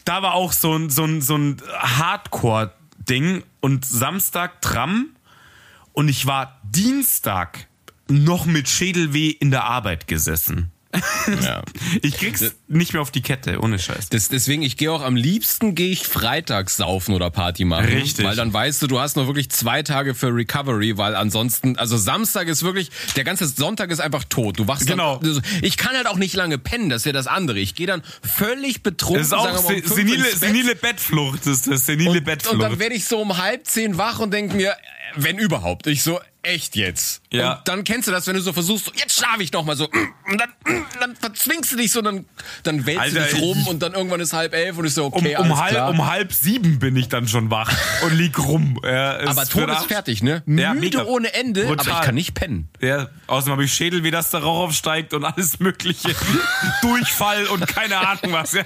da 0.05 0.22
war 0.22 0.34
auch 0.34 0.53
so 0.53 0.74
ein, 0.74 0.89
so 0.89 1.03
ein, 1.03 1.22
so 1.22 1.38
ein 1.38 1.58
Hardcore-Ding 1.78 3.43
und 3.60 3.86
Samstag 3.86 4.62
Tram 4.62 5.08
und 5.91 6.08
ich 6.08 6.26
war 6.26 6.62
Dienstag 6.64 7.68
noch 8.08 8.45
mit 8.45 8.70
Schädelweh 8.70 9.30
in 9.30 9.51
der 9.51 9.66
Arbeit 9.66 10.08
gesessen. 10.08 10.72
Ja. 11.43 11.61
Ich 12.01 12.17
krieg's 12.17 12.43
nicht 12.67 12.93
mehr 12.93 13.01
auf 13.01 13.11
die 13.11 13.21
Kette, 13.21 13.59
ohne 13.61 13.79
Scheiß. 13.79 14.09
Das, 14.09 14.29
deswegen, 14.29 14.61
ich 14.61 14.77
gehe 14.77 14.91
auch 14.91 15.01
am 15.01 15.15
liebsten, 15.15 15.73
gehe 15.75 15.89
ich 15.91 16.05
freitags 16.07 16.77
saufen 16.77 17.13
oder 17.13 17.29
Party 17.29 17.65
machen. 17.65 17.85
Richtig. 17.85 18.25
Weil 18.25 18.35
dann 18.35 18.51
weißt 18.53 18.81
du, 18.81 18.87
du 18.87 18.99
hast 18.99 19.15
noch 19.15 19.27
wirklich 19.27 19.49
zwei 19.49 19.83
Tage 19.83 20.15
für 20.15 20.27
Recovery, 20.33 20.97
weil 20.97 21.15
ansonsten, 21.15 21.77
also 21.77 21.97
Samstag 21.97 22.47
ist 22.47 22.63
wirklich, 22.63 22.89
der 23.15 23.23
ganze 23.23 23.47
Sonntag 23.47 23.91
ist 23.91 23.99
einfach 23.99 24.23
tot. 24.25 24.59
Du 24.59 24.67
wachst 24.67 24.87
Genau. 24.87 25.17
dann, 25.17 25.41
ich 25.61 25.77
kann 25.77 25.95
halt 25.95 26.07
auch 26.07 26.17
nicht 26.17 26.35
lange 26.35 26.57
pennen, 26.57 26.89
das 26.89 27.01
ist 27.01 27.05
ja 27.05 27.11
das 27.13 27.27
andere. 27.27 27.59
Ich 27.59 27.75
gehe 27.75 27.87
dann 27.87 28.03
völlig 28.21 28.83
betrunken, 28.83 29.19
Das 29.19 29.27
ist 29.27 29.33
auch 29.33 29.45
sagen 29.57 29.83
um 29.83 29.95
senile, 29.95 30.23
Bett. 30.23 30.37
senile 30.37 30.75
Bettflucht. 30.75 31.39
Das 31.41 31.47
ist 31.57 31.67
das 31.67 31.85
senile 31.85 32.09
und, 32.11 32.17
und 32.17 32.23
Bettflucht. 32.25 32.61
dann 32.61 32.79
werde 32.79 32.95
ich 32.95 33.05
so 33.05 33.19
um 33.19 33.37
halb 33.37 33.65
zehn 33.67 33.97
wach 33.97 34.19
und 34.19 34.31
denk 34.33 34.53
mir, 34.53 34.75
wenn 35.15 35.37
überhaupt, 35.37 35.87
ich 35.87 36.03
so, 36.03 36.19
echt 36.47 36.75
jetzt. 36.75 37.21
Ja. 37.31 37.53
Und 37.53 37.67
dann 37.67 37.83
kennst 37.83 38.07
du 38.07 38.11
das, 38.11 38.25
wenn 38.27 38.35
du 38.35 38.41
so 38.41 38.53
versuchst, 38.53 38.91
jetzt 38.95 39.17
schlafe 39.17 39.43
ich 39.43 39.51
noch 39.51 39.63
mal 39.63 39.75
so, 39.75 39.85
und 39.85 40.37
dann, 40.39 40.49
dann 40.99 41.15
verzwingst 41.15 41.71
du 41.71 41.75
dich 41.75 41.91
so, 41.91 42.01
dann, 42.01 42.25
dann 42.63 42.85
wälzt 42.85 43.01
Alter, 43.01 43.19
du 43.19 43.35
dich 43.35 43.41
rum 43.41 43.67
und 43.67 43.81
dann 43.81 43.93
irgendwann 43.93 44.19
ist 44.19 44.33
halb 44.33 44.53
elf 44.53 44.77
und 44.77 44.85
ich 44.85 44.93
so, 44.93 45.07
um, 45.07 45.13
okay, 45.13 45.35
um, 45.35 45.43
alles 45.43 45.57
halb, 45.57 45.71
klar. 45.71 45.89
um 45.89 46.07
halb 46.07 46.33
sieben 46.33 46.79
bin 46.79 46.95
ich 46.95 47.09
dann 47.09 47.27
schon 47.27 47.51
wach 47.51 47.71
und 48.03 48.17
lieg 48.17 48.39
rum. 48.39 48.79
Ja, 48.83 49.19
aber 49.27 49.45
tot 49.45 49.69
ist 49.69 49.85
fertig, 49.85 50.23
ne? 50.23 50.43
Ja, 50.45 50.73
Müde 50.73 50.99
mega. 50.99 51.05
ohne 51.05 51.33
Ende, 51.33 51.65
aber 51.65 51.75
Brutal. 51.75 51.93
ich 51.93 52.05
kann 52.05 52.15
nicht 52.15 52.33
pennen. 52.33 52.69
Ja, 52.81 53.09
außerdem 53.27 53.53
habe 53.53 53.65
ich 53.65 53.73
Schädel, 53.73 54.03
wie 54.03 54.11
das 54.11 54.29
der 54.31 54.41
Rauch 54.41 54.65
aufsteigt 54.65 55.13
und 55.13 55.25
alles 55.25 55.59
mögliche. 55.59 56.15
Durchfall 56.81 57.47
und 57.47 57.67
keine 57.67 57.97
Ahnung 57.97 58.31
was. 58.31 58.55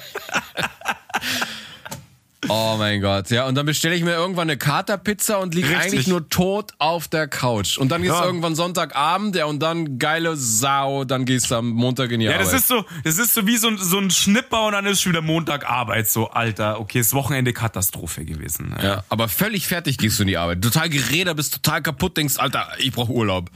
Ja. 2.44 2.50
Oh 2.50 2.76
mein 2.78 3.02
Gott, 3.02 3.30
ja. 3.30 3.46
Und 3.48 3.56
dann 3.56 3.66
bestelle 3.68 3.94
ich 3.96 4.04
mir 4.04 4.14
irgendwann 4.14 4.50
eine 4.50 4.58
Katerpizza 4.58 5.38
und 5.38 5.54
liege 5.54 5.78
eigentlich 5.78 6.08
nur 6.08 6.28
tot 6.30 6.72
auf 6.80 7.08
der 7.08 7.28
Couch. 7.28 7.78
Und 7.78 7.90
dann 7.90 8.02
ist 8.02 8.08
Ja. 8.10 8.26
irgendwann 8.26 8.56
Sonntagabend, 8.56 9.36
ja, 9.36 9.46
und 9.46 9.60
dann 9.60 10.00
geile 10.00 10.36
Sau, 10.36 11.04
dann 11.04 11.26
gehst 11.26 11.52
du 11.52 11.56
am 11.56 11.70
Montag 11.70 12.12
in 12.12 12.20
die 12.20 12.26
Ja, 12.26 12.34
Arbeit. 12.34 12.48
das 12.48 12.54
ist 12.54 12.68
so, 12.68 12.84
das 13.04 13.20
ist 13.20 13.34
so 13.36 13.46
wie 13.46 13.58
so 13.58 13.68
ein, 13.68 13.78
so 13.78 14.00
ein 14.00 14.10
Schnipper 14.10 14.66
und 14.66 14.74
dann 14.74 14.86
ist 14.88 15.02
schon 15.02 15.12
wieder 15.12 15.22
Montag 15.22 15.70
Arbeit. 15.70 16.10
So, 16.10 16.30
Alter, 16.32 16.80
okay, 16.80 17.00
ist 17.00 17.14
Wochenende 17.14 17.54
Katastrophe 17.54 18.26
gewesen. 18.26 18.74
Ja. 18.78 18.84
Ja, 18.84 19.04
aber 19.10 19.28
völlig 19.28 19.68
fertig 19.68 19.98
gehst 19.98 20.18
du 20.20 20.24
in 20.24 20.28
die 20.28 20.38
Arbeit. 20.38 20.62
Total 20.62 20.90
geräder, 20.90 21.36
bist 21.36 21.54
total 21.54 21.82
kaputt, 21.82 22.18
denkst, 22.18 22.38
Alter, 22.38 22.68
ich 22.80 22.92
brauche 22.92 23.12
Urlaub. 23.12 23.50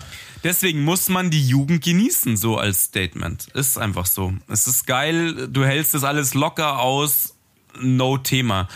Deswegen 0.44 0.84
muss 0.84 1.10
man 1.10 1.32
die 1.32 1.46
Jugend 1.48 1.84
genießen, 1.84 2.38
so 2.38 2.58
als 2.58 2.84
Statement. 2.84 3.48
Ist 3.56 3.80
einfach 3.80 4.06
so. 4.06 4.34
Es 4.48 4.68
ist 4.68 4.86
geil, 4.86 5.48
du 5.50 5.66
hältst 5.66 5.96
das 5.96 6.04
alles 6.04 6.36
locker 6.36 6.80
aus, 6.80 7.35
no 7.80 8.18
Thema. 8.18 8.68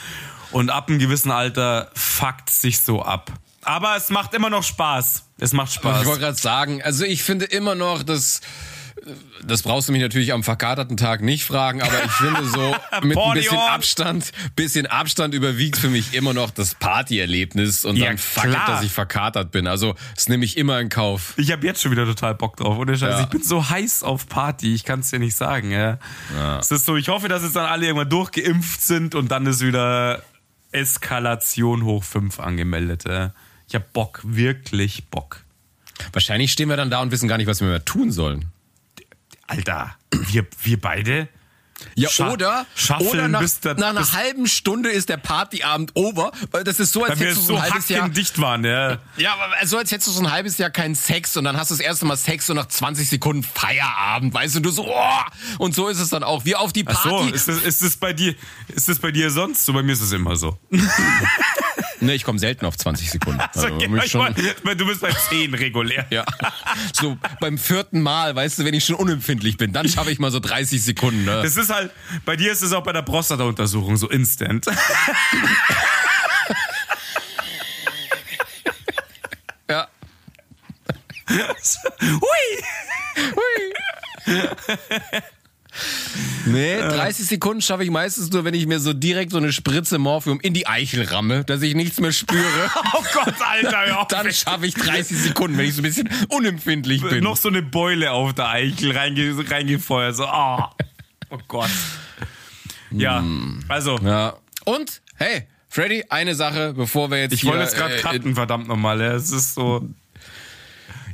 Und 0.51 0.69
ab 0.69 0.89
einem 0.89 0.99
gewissen 0.99 1.31
Alter 1.31 1.91
fuckt 1.93 2.49
sich 2.49 2.81
so 2.81 3.03
ab. 3.03 3.31
Aber 3.61 3.95
es 3.95 4.09
macht 4.09 4.33
immer 4.33 4.49
noch 4.49 4.63
Spaß. 4.63 5.23
Es 5.37 5.53
macht 5.53 5.71
Spaß. 5.71 6.01
Ich 6.01 6.07
wollte 6.07 6.21
gerade 6.21 6.37
sagen, 6.37 6.81
also 6.81 7.05
ich 7.05 7.23
finde 7.23 7.45
immer 7.45 7.75
noch, 7.75 8.03
dass 8.03 8.41
das 9.43 9.63
brauchst 9.63 9.87
du 9.87 9.91
mich 9.91 10.01
natürlich 10.01 10.33
am 10.33 10.43
verkaterten 10.43 10.97
Tag 10.97 11.21
nicht 11.21 11.43
fragen, 11.43 11.81
aber 11.81 12.03
ich 12.03 12.11
finde 12.11 12.45
so 12.45 12.75
mit 13.03 13.17
ein 13.17 13.33
bisschen. 13.33 13.57
Abstand, 13.57 14.31
bisschen 14.55 14.85
Abstand 14.85 15.33
überwiegt 15.33 15.77
für 15.77 15.89
mich 15.89 16.13
immer 16.13 16.33
noch 16.33 16.51
das 16.51 16.75
Partyerlebnis 16.75 17.85
und 17.85 17.95
Ja, 17.97 18.07
dann 18.07 18.17
fuck 18.17 18.45
it, 18.45 18.57
dass 18.67 18.83
ich 18.83 18.91
verkatert 18.91 19.51
bin. 19.51 19.67
Also 19.67 19.95
das 20.15 20.29
nehme 20.29 20.45
ich 20.45 20.57
immer 20.57 20.79
in 20.79 20.89
Kauf. 20.89 21.33
Ich 21.37 21.51
habe 21.51 21.65
jetzt 21.65 21.81
schon 21.81 21.91
wieder 21.91 22.05
total 22.05 22.35
Bock 22.35 22.57
drauf. 22.57 22.77
Ohne 22.77 22.97
Scheiß. 22.97 23.15
Ja. 23.17 23.21
Ich 23.21 23.27
bin 23.27 23.43
so 23.43 23.69
heiß 23.69 24.03
auf 24.03 24.27
Party. 24.27 24.73
Ich 24.73 24.83
kann 24.83 25.01
es 25.01 25.09
dir 25.09 25.19
nicht 25.19 25.35
sagen. 25.35 25.71
Ja. 25.71 25.99
Es 26.59 26.71
ist 26.71 26.85
so, 26.85 26.95
ich 26.95 27.09
hoffe, 27.09 27.27
dass 27.27 27.43
jetzt 27.43 27.55
dann 27.55 27.65
alle 27.65 27.85
irgendwann 27.85 28.09
durchgeimpft 28.09 28.81
sind 28.81 29.15
und 29.15 29.29
dann 29.29 29.45
ist 29.45 29.61
wieder 29.61 30.23
Eskalation 30.71 31.83
hoch 31.83 32.03
5 32.03 32.39
angemeldet. 32.39 33.03
Ja. 33.07 33.33
Ich 33.67 33.75
habe 33.75 33.85
Bock, 33.93 34.21
wirklich 34.23 35.05
Bock. 35.07 35.43
Wahrscheinlich 36.13 36.51
stehen 36.51 36.69
wir 36.69 36.77
dann 36.77 36.89
da 36.89 37.01
und 37.01 37.11
wissen 37.11 37.27
gar 37.27 37.37
nicht, 37.37 37.47
was 37.47 37.61
wir 37.61 37.67
mehr 37.67 37.85
tun 37.85 38.11
sollen. 38.11 38.45
Alter, 39.49 39.95
wir, 40.11 40.45
wir 40.63 40.79
beide. 40.79 41.27
Ja, 41.95 42.09
Scha- 42.09 42.33
oder, 42.33 42.65
schaffeln 42.75 43.07
oder 43.09 43.27
nach, 43.29 43.39
bis 43.39 43.61
der- 43.61 43.75
nach 43.75 43.89
einer 43.91 44.01
bis- 44.01 44.13
halben 44.13 44.47
Stunde 44.47 44.89
ist 44.89 45.07
der 45.07 45.15
Partyabend 45.15 45.91
over, 45.95 46.33
weil 46.51 46.65
das 46.65 46.77
ist 46.77 46.91
so, 46.91 47.05
als 47.05 47.17
hättest 47.17 47.37
du 47.37 47.41
so 47.43 47.55
ein 47.55 47.61
halbes 47.61 47.87
Jahr... 47.87 48.01
hackendicht 48.01 48.39
waren, 48.41 48.65
ja. 48.65 48.97
Ja, 49.15 49.33
aber 49.33 49.65
so 49.65 49.77
als 49.77 49.89
hättest 49.89 50.07
du 50.09 50.11
so 50.11 50.19
ein 50.21 50.29
halbes 50.29 50.57
Jahr 50.57 50.71
keinen 50.71 50.95
Sex 50.95 51.37
und 51.37 51.45
dann 51.45 51.55
hast 51.55 51.71
du 51.71 51.75
das 51.75 51.81
erste 51.81 52.03
Mal 52.05 52.17
Sex 52.17 52.49
und 52.49 52.57
nach 52.57 52.65
20 52.67 53.07
Sekunden 53.07 53.43
Feierabend, 53.43 54.33
weißt 54.33 54.55
du, 54.55 54.59
du 54.59 54.71
so, 54.71 54.87
oh! 54.93 55.21
und 55.57 55.73
so 55.73 55.87
ist 55.87 55.99
es 55.99 56.09
dann 56.09 56.23
auch. 56.23 56.43
Wir 56.43 56.59
auf 56.59 56.73
die 56.73 56.85
Ach 56.85 57.01
Party. 57.01 57.29
so, 57.29 57.33
ist 57.33 57.47
das, 57.47 57.57
ist 57.61 57.81
das 57.81 57.95
bei 57.95 58.11
dir, 58.11 58.35
ist 58.67 58.89
das 58.89 58.99
bei 58.99 59.11
dir 59.11 59.31
sonst 59.31 59.65
so? 59.65 59.71
Bei 59.71 59.81
mir 59.81 59.93
ist 59.93 60.01
es 60.01 60.11
immer 60.11 60.35
so. 60.35 60.59
Ne, 62.01 62.13
ich 62.15 62.23
komme 62.23 62.39
selten 62.39 62.65
auf 62.65 62.77
20 62.77 63.11
Sekunden. 63.11 63.41
Also, 63.41 63.67
Okay, 63.67 63.87
mich 63.87 64.05
ich 64.05 64.11
schon, 64.11 64.33
mein, 64.63 64.77
du 64.77 64.85
bist 64.85 65.01
bei 65.01 65.11
10 65.11 65.53
regulär. 65.53 66.05
ja. 66.09 66.25
So 66.93 67.17
beim 67.39 67.57
vierten 67.57 68.01
Mal, 68.01 68.35
weißt 68.35 68.59
du, 68.59 68.65
wenn 68.65 68.73
ich 68.73 68.85
schon 68.85 68.95
unempfindlich 68.95 69.57
bin, 69.57 69.73
dann 69.73 69.87
schaffe 69.89 70.11
ich 70.11 70.19
mal 70.19 70.31
so 70.31 70.39
30 70.39 70.83
Sekunden. 70.83 71.25
Ne? 71.25 71.41
Das 71.43 71.57
ist 71.57 71.69
halt, 71.69 71.91
bei 72.25 72.35
dir 72.35 72.51
ist 72.51 72.61
es 72.61 72.71
auch 72.73 72.83
bei 72.83 72.93
der 72.93 73.01
Prostata-Untersuchung 73.01 73.97
so 73.97 74.09
instant. 74.09 74.65
Ja. 79.69 79.87
Hui! 82.01 82.63
Nee, 86.45 86.77
30 86.77 87.25
Sekunden 87.27 87.61
schaffe 87.61 87.83
ich 87.83 87.91
meistens 87.91 88.31
nur, 88.31 88.43
wenn 88.45 88.53
ich 88.53 88.65
mir 88.65 88.79
so 88.79 88.93
direkt 88.93 89.31
so 89.31 89.37
eine 89.37 89.51
Spritze 89.51 89.97
Morphium 89.99 90.39
in 90.39 90.53
die 90.53 90.67
Eichel 90.67 91.03
ramme, 91.03 91.43
dass 91.45 91.61
ich 91.61 91.75
nichts 91.75 91.99
mehr 91.99 92.11
spüre. 92.11 92.43
Oh 92.93 93.03
Gott, 93.13 93.35
Alter, 93.39 93.87
ja. 93.87 94.05
Dann 94.05 94.31
schaffe 94.31 94.65
ich 94.65 94.73
30 94.73 95.17
Sekunden, 95.17 95.57
wenn 95.57 95.65
ich 95.65 95.75
so 95.75 95.81
ein 95.81 95.83
bisschen 95.83 96.09
unempfindlich 96.29 97.01
bin. 97.01 97.23
noch 97.23 97.37
so 97.37 97.49
eine 97.49 97.61
Beule 97.61 98.11
auf 98.11 98.33
der 98.33 98.49
Eichel 98.49 98.91
reinge 98.91 99.35
reingefeuert. 99.49 100.15
So, 100.15 100.25
oh, 100.25 100.63
oh 101.29 101.37
Gott. 101.47 101.69
Ja, 102.91 103.23
also, 103.67 103.99
Ja. 103.99 104.35
Und, 104.65 105.01
hey, 105.15 105.47
Freddy, 105.69 106.05
eine 106.09 106.35
Sache, 106.35 106.73
bevor 106.73 107.11
wir 107.11 107.19
jetzt 107.19 107.33
ich 107.33 107.45
wollte 107.45 107.63
jetzt 107.63 107.75
gerade 107.75 107.95
äh, 107.95 108.01
cutten, 108.01 108.35
verdammt 108.35 108.67
nochmal. 108.67 108.99
Es 109.01 109.31
ist 109.31 109.53
so. 109.53 109.87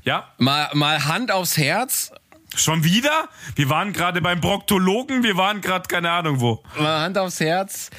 Ja, 0.04 0.34
mal, 0.38 0.70
mal 0.74 1.06
Hand 1.06 1.32
aufs 1.32 1.58
Herz, 1.58 2.12
schon 2.56 2.84
wieder? 2.84 3.30
Wir 3.56 3.70
waren 3.70 3.94
gerade 3.94 4.22
beim 4.22 4.42
Proktologen, 4.42 5.24
wir 5.24 5.38
waren 5.38 5.62
gerade 5.62 5.88
keine 5.88 6.12
Ahnung 6.12 6.40
wo. 6.40 6.64
mal 6.78 7.02
Hand 7.02 7.18
aufs 7.18 7.40
Herz. 7.40 7.90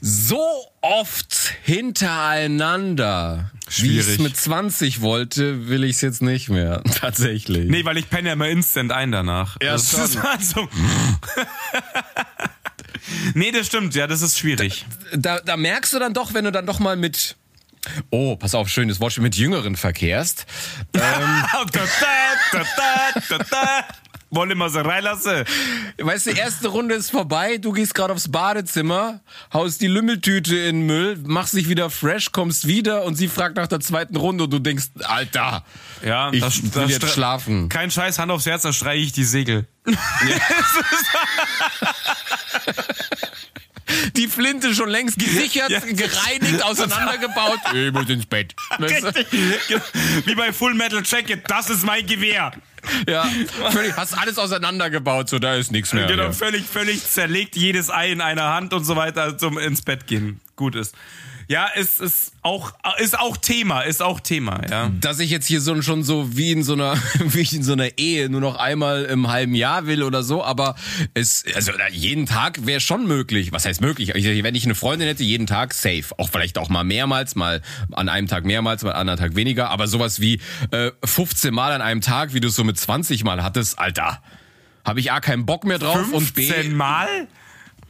So 0.00 0.40
oft 0.80 1.54
hintereinander, 1.64 3.50
wie 3.78 3.92
ich 3.94 3.98
es 3.98 4.04
Schwierig. 4.06 4.20
mit 4.20 4.36
20 4.36 5.00
wollte, 5.00 5.68
will 5.68 5.82
ich 5.82 5.96
es 5.96 6.00
jetzt 6.02 6.22
nicht 6.22 6.50
mehr. 6.50 6.82
Tatsächlich. 7.00 7.68
Nee, 7.68 7.84
weil 7.84 7.96
ich 7.96 8.08
penne 8.08 8.28
ja 8.28 8.34
immer 8.34 8.48
instant 8.48 8.92
ein 8.92 9.10
danach. 9.10 9.56
Ja, 9.60 9.72
das 9.72 9.90
schon. 9.90 10.04
ist 10.04 10.16
also. 10.18 10.68
nee, 13.34 13.50
das 13.50 13.66
stimmt, 13.66 13.94
ja, 13.96 14.06
das 14.06 14.22
ist 14.22 14.38
schwierig. 14.38 14.86
da, 15.12 15.40
da 15.40 15.56
merkst 15.56 15.92
du 15.94 15.98
dann 15.98 16.14
doch, 16.14 16.32
wenn 16.32 16.44
du 16.44 16.52
dann 16.52 16.66
doch 16.66 16.78
mal 16.78 16.96
mit 16.96 17.36
Oh, 18.10 18.36
pass 18.36 18.54
auf, 18.54 18.68
schönes 18.68 19.00
Wort, 19.00 19.16
mit 19.18 19.36
Jüngeren 19.36 19.76
verkehrst. 19.76 20.46
da. 20.92 21.46
Wollen 24.30 24.58
wir 24.58 24.68
sie 24.68 24.84
reinlassen? 24.84 25.44
Weißt 25.96 26.26
du, 26.26 26.34
die 26.34 26.38
erste 26.38 26.68
Runde 26.68 26.94
ist 26.94 27.10
vorbei, 27.10 27.56
du 27.56 27.72
gehst 27.72 27.94
gerade 27.94 28.12
aufs 28.12 28.30
Badezimmer, 28.30 29.20
haust 29.54 29.80
die 29.80 29.86
Lümmeltüte 29.86 30.54
in 30.54 30.80
den 30.80 30.86
Müll, 30.86 31.18
machst 31.24 31.54
dich 31.54 31.70
wieder 31.70 31.88
fresh, 31.88 32.30
kommst 32.30 32.66
wieder 32.66 33.04
und 33.04 33.14
sie 33.14 33.28
fragt 33.28 33.56
nach 33.56 33.68
der 33.68 33.80
zweiten 33.80 34.16
Runde 34.16 34.44
und 34.44 34.50
du 34.52 34.58
denkst, 34.58 34.88
Alter, 35.02 35.64
Ja, 36.04 36.30
ich 36.30 36.40
das- 36.42 36.62
will 36.62 36.70
das 36.74 36.90
jetzt 36.90 37.08
schlafen. 37.10 37.70
Kein 37.70 37.90
Scheiß, 37.90 38.18
Hand 38.18 38.30
aufs 38.30 38.44
Herz, 38.44 38.60
da 38.62 38.72
streiche 38.74 39.02
ich 39.02 39.12
die 39.12 39.24
Segel. 39.24 39.66
Die 44.18 44.28
Flinte 44.28 44.74
schon 44.74 44.88
längst 44.90 45.18
gesichert, 45.18 45.70
Ja. 45.70 45.80
gereinigt, 45.80 46.62
auseinandergebaut. 46.62 47.58
Ich 47.74 47.92
muss 47.92 48.08
ins 48.08 48.26
Bett. 48.26 48.54
Du? 48.78 48.84
Wie 50.26 50.34
bei 50.34 50.52
Full 50.52 50.74
Metal 50.74 51.02
Jacket, 51.04 51.42
das 51.48 51.70
ist 51.70 51.84
mein 51.84 52.06
Gewehr. 52.06 52.50
Ja, 53.08 53.28
völlig, 53.70 53.96
hast 53.96 54.16
alles 54.16 54.38
auseinandergebaut, 54.38 55.28
so 55.28 55.38
da 55.38 55.54
ist 55.56 55.72
nichts 55.72 55.92
mehr. 55.92 56.06
Genau, 56.06 56.24
Ja. 56.24 56.32
völlig, 56.32 56.64
völlig 56.64 57.04
zerlegt, 57.04 57.56
jedes 57.56 57.90
Ei 57.90 58.10
in 58.12 58.20
einer 58.20 58.44
Hand 58.54 58.72
und 58.72 58.84
so 58.84 58.96
weiter 58.96 59.36
zum 59.38 59.58
ins 59.58 59.82
Bett 59.82 60.06
gehen. 60.06 60.40
Gut 60.56 60.74
ist. 60.74 60.94
Ja, 61.50 61.66
ist, 61.66 61.98
ist 62.02 62.32
auch, 62.42 62.72
ist 62.98 63.18
auch 63.18 63.38
Thema, 63.38 63.80
ist 63.80 64.02
auch 64.02 64.20
Thema, 64.20 64.60
ja. 64.70 64.90
dass 65.00 65.18
ich 65.18 65.30
jetzt 65.30 65.46
hier 65.46 65.62
so 65.62 65.80
schon 65.80 66.02
so 66.02 66.36
wie 66.36 66.52
in 66.52 66.62
so 66.62 66.74
einer 66.74 66.94
wie 67.24 67.40
ich 67.40 67.54
in 67.54 67.62
so 67.62 67.72
einer 67.72 67.96
Ehe 67.96 68.28
nur 68.28 68.42
noch 68.42 68.56
einmal 68.56 69.04
im 69.06 69.28
halben 69.28 69.54
Jahr 69.54 69.86
will 69.86 70.02
oder 70.02 70.22
so, 70.22 70.44
aber 70.44 70.74
es 71.14 71.44
also 71.54 71.72
jeden 71.90 72.26
Tag 72.26 72.66
wäre 72.66 72.80
schon 72.80 73.06
möglich. 73.06 73.50
Was 73.50 73.64
heißt 73.64 73.80
möglich? 73.80 74.10
Ich- 74.14 74.44
Wenn 74.44 74.54
ich 74.54 74.64
eine 74.66 74.74
Freundin 74.74 75.08
hätte, 75.08 75.24
jeden 75.24 75.46
Tag 75.46 75.72
safe, 75.72 76.04
auch 76.18 76.28
vielleicht 76.28 76.58
auch 76.58 76.68
mal 76.68 76.84
mehrmals, 76.84 77.34
mal 77.34 77.62
an 77.92 78.10
einem 78.10 78.26
Tag 78.26 78.44
mehrmals, 78.44 78.82
mal 78.82 78.92
an 78.92 79.08
einem 79.08 79.18
Tag 79.18 79.34
weniger, 79.34 79.70
aber 79.70 79.88
sowas 79.88 80.20
wie 80.20 80.40
äh, 80.70 80.90
15 81.02 81.54
Mal 81.54 81.72
an 81.72 81.80
einem 81.80 82.02
Tag, 82.02 82.34
wie 82.34 82.40
du 82.40 82.48
es 82.48 82.56
so 82.56 82.64
mit 82.64 82.78
20 82.78 83.24
Mal 83.24 83.42
hattest, 83.42 83.78
Alter. 83.78 84.22
Habe 84.84 85.00
ich 85.00 85.12
A 85.12 85.20
keinen 85.20 85.46
Bock 85.46 85.64
mehr 85.64 85.78
drauf 85.78 86.12
und 86.12 86.34
B 86.34 86.46
15 86.46 86.76
Mal? 86.76 87.26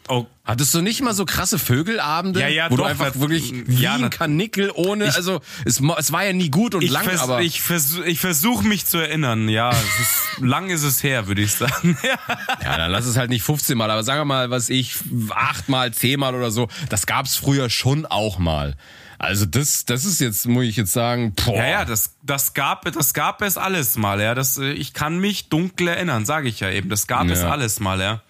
Oh, 0.09 0.27
Hattest 0.45 0.73
du 0.73 0.81
nicht 0.81 1.03
mal 1.03 1.13
so 1.13 1.27
krasse 1.27 1.59
Vögelabende, 1.59 2.41
Ja, 2.41 2.49
ja, 2.49 2.71
wo 2.71 2.77
du 2.77 2.83
doch, 2.83 2.89
einfach 2.89 3.09
das- 3.09 3.21
wirklich 3.21 3.53
wie 3.67 3.83
ja, 3.83 3.95
ein 3.97 4.09
Kanickel 4.09 4.71
ohne, 4.75 5.15
also 5.15 5.41
es, 5.67 5.81
es 5.99 6.13
war 6.13 6.25
ja 6.25 6.33
nie 6.33 6.49
gut 6.51 6.75
und 6.75 6.83
ich, 6.83 6.91
lang, 6.91 7.05
vers 7.05 7.21
aber 7.21 7.43
ich, 7.43 7.61
vers 7.61 7.97
ich 8.07 8.19
versuche 8.19 8.67
mich 8.67 8.87
zu 8.87 8.97
erinnern, 8.99 9.49
ja. 9.51 9.71
Es 9.71 9.77
ist, 10.01 10.23
lang 10.41 10.71
ist 10.71 10.85
es 10.85 11.03
her, 11.03 11.27
würde 11.27 11.43
ich 11.43 11.53
sagen. 11.53 11.99
ja. 12.03 12.77
Dann 12.77 12.91
lass 12.91 13.05
es 13.05 13.17
halt 13.19 13.29
nicht 13.29 13.43
15 13.43 13.77
Mal, 13.77 13.91
aber 13.91 14.03
sagen 14.03 14.21
wir 14.21 14.25
mal, 14.25 14.51
was 14.51 14.71
ich, 14.71 14.95
achtmal, 15.31 15.93
zehnmal 15.93 16.35
oder 16.35 16.51
so, 16.51 16.69
das 16.89 17.05
gab's 17.07 17.37
früher 17.37 17.69
schon 17.69 18.07
auch 18.07 18.39
mal. 18.39 18.75
Also 19.21 19.47
das, 19.47 19.85
das 19.85 20.05
ist 20.05 20.21
jetzt, 20.21 20.47
muss 20.47 20.65
ich 20.65 20.77
jetzt 20.77 20.93
sagen, 20.93 21.35
boah. 21.45 21.57
Ja, 21.57 21.67
ja, 21.69 21.85
das, 21.85 22.15
das, 22.23 22.55
gab, 22.55 22.91
das 22.93 23.13
gab 23.15 23.43
es 23.43 23.59
alles 23.59 23.99
mal, 23.99 24.21
ja. 24.21 24.35
Das, 24.35 24.59
äh, 24.59 24.71
ich 24.71 24.95
kann 24.95 25.19
mich 25.19 25.49
dunkel 25.49 25.89
erinnern, 25.89 26.25
sage 26.25 26.49
ich 26.49 26.61
ja 26.61 26.71
eben. 26.71 26.89
Das 26.89 27.07
gab 27.09 27.27
es 27.29 27.41
Ja. 27.41 27.51
alles 27.51 27.81
mal, 27.81 28.01
ja. 28.01 28.23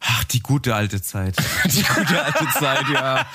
Ach, 0.00 0.24
die 0.24 0.40
gute 0.40 0.74
alte 0.74 1.02
Zeit. 1.02 1.36
die 1.64 1.82
gute 1.82 2.24
alte 2.24 2.46
Zeit, 2.58 2.88
ja. 2.92 3.26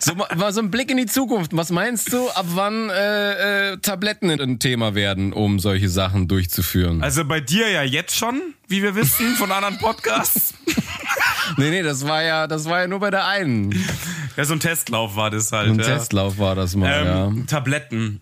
So, 0.00 0.14
mal, 0.14 0.52
so 0.52 0.60
ein 0.60 0.70
Blick 0.70 0.90
in 0.90 0.96
die 0.96 1.06
Zukunft. 1.06 1.54
Was 1.54 1.70
meinst 1.70 2.12
du, 2.12 2.28
ab 2.30 2.46
wann 2.48 2.88
äh, 2.88 3.72
äh, 3.72 3.76
Tabletten 3.78 4.30
ein 4.30 4.58
Thema 4.58 4.94
werden, 4.94 5.32
um 5.32 5.58
solche 5.60 5.88
Sachen 5.88 6.28
durchzuführen? 6.28 7.02
Also 7.02 7.24
bei 7.24 7.40
dir 7.40 7.68
ja 7.70 7.82
jetzt 7.82 8.16
schon, 8.16 8.40
wie 8.68 8.82
wir 8.82 8.94
wissen, 8.94 9.34
von 9.36 9.52
anderen 9.52 9.78
Podcasts. 9.78 10.54
nee, 11.58 11.70
nee, 11.70 11.82
das 11.82 12.06
war 12.06 12.22
ja, 12.22 12.46
das 12.46 12.64
war 12.64 12.80
ja 12.80 12.86
nur 12.86 13.00
bei 13.00 13.10
der 13.10 13.26
einen. 13.26 13.72
Ja, 14.36 14.44
so 14.44 14.54
ein 14.54 14.60
Testlauf 14.60 15.14
war 15.16 15.30
das 15.30 15.52
halt. 15.52 15.70
Ein 15.70 15.78
ja. 15.78 15.84
Testlauf 15.84 16.38
war 16.38 16.54
das 16.54 16.74
mal, 16.74 17.28
Ähm, 17.28 17.46
Tabletten. 17.46 18.20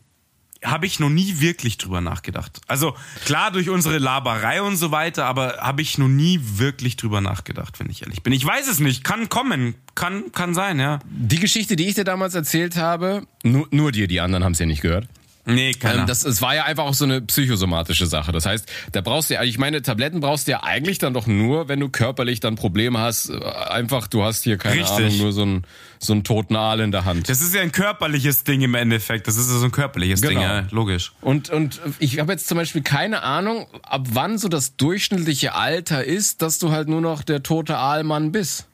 Habe 0.65 0.87
ich 0.87 1.01
noch 1.01 1.11
nie 1.11 1.41
wirklich 1.41 1.79
drüber 1.79 2.01
nachgedacht. 2.01 2.61
Also 2.67 2.95
klar 3.25 3.51
durch 3.51 3.69
unsere 3.69 3.99
Laberei 3.99 4.63
und 4.63 4.77
so 4.77 4.91
weiter, 4.91 5.27
aber 5.27 5.59
habe 5.59 5.83
ich 5.83 5.99
noch 5.99 6.09
nie 6.09 6.41
wirklich 6.43 6.97
drüber 6.97 7.21
nachgedacht, 7.21 7.79
wenn 7.81 7.91
ich 7.91 8.03
ehrlich 8.03 8.23
bin. 8.23 8.33
Ich 8.33 8.45
weiß 8.45 8.69
es 8.69 8.81
nicht, 8.81 9.05
kann 9.05 9.29
kommen, 9.29 9.75
kann 9.95 10.33
kann 10.33 10.55
sein, 10.55 10.81
ja. 10.81 10.99
Die 11.07 11.39
Geschichte, 11.39 11.77
die 11.77 11.89
ich 11.89 11.95
dir 11.95 12.05
damals 12.05 12.35
erzählt 12.35 12.77
habe, 12.77 13.27
nur, 13.43 13.69
nur 13.71 13.93
dir, 13.93 14.09
die 14.09 14.21
anderen 14.21 14.45
haben 14.45 14.53
es 14.53 14.59
ja 14.59 14.67
nicht 14.67 14.83
gehört. 14.83 15.07
Nee, 15.47 15.73
keiner. 15.73 16.01
Ähm, 16.03 16.07
das, 16.07 16.25
es 16.25 16.41
war 16.41 16.55
ja 16.55 16.65
einfach 16.65 16.85
auch 16.85 16.95
so 16.95 17.05
eine 17.05 17.21
psychosomatische 17.21 18.07
Sache. 18.07 18.33
Das 18.33 18.47
heißt, 18.47 18.67
da 18.93 19.03
brauchst 19.03 19.29
du 19.29 19.35
ja, 19.35 19.43
ich 19.43 19.59
meine, 19.59 19.83
Tabletten 19.83 20.21
brauchst 20.21 20.47
du 20.47 20.53
ja 20.53 20.63
eigentlich 20.63 20.99
dann 20.99 21.13
doch 21.13 21.27
nur, 21.27 21.69
wenn 21.69 21.81
du 21.81 21.91
körperlich 21.91 22.41
dann 22.41 22.55
Probleme 22.57 22.99
hast. 22.99 23.29
Äh, 23.29 23.41
Einfach, 23.75 24.07
du 24.07 24.23
hast 24.25 24.45
hier 24.45 24.57
keine 24.57 24.81
Richtig. 24.81 24.91
Ahnung, 25.07 25.19
nur 25.19 25.33
so 25.33 25.43
einen 25.43 25.67
so 25.99 26.13
einen 26.13 26.23
toten 26.25 26.55
Aal 26.57 26.81
in 26.81 26.93
der 26.93 27.05
Hand. 27.07 27.29
das 27.31 27.41
ist 27.41 27.55
ja 27.55 27.63
ein 27.63 27.73
körperliches 27.73 28.45
Ding 28.45 28.61
im 28.61 28.75
Endeffekt. 28.75 29.27
Das 29.27 29.37
ist 29.37 29.51
ja 29.51 29.59
so 29.59 29.65
ein 29.65 29.71
körperliches 29.73 30.21
Genau. 30.21 30.33
Ding, 30.35 30.43
ja, 30.43 30.67
logisch. 30.71 31.13
Und, 31.23 31.49
und 31.51 31.81
ich 31.99 32.19
habe 32.19 32.33
jetzt 32.33 32.47
zum 32.47 32.59
Beispiel 32.59 32.83
keine 32.83 33.23
Ahnung, 33.23 33.67
ab 33.83 34.07
wann 34.13 34.37
so 34.39 34.49
das 34.49 34.77
durchschnittliche 34.77 35.55
Alter 35.55 36.05
ist, 36.05 36.43
dass 36.43 36.59
du 36.59 36.73
halt 36.73 36.89
nur 36.89 37.01
noch 37.01 37.23
der 37.23 37.43
tote 37.43 37.79
Aalmann 37.79 38.33
bist. 38.33 38.67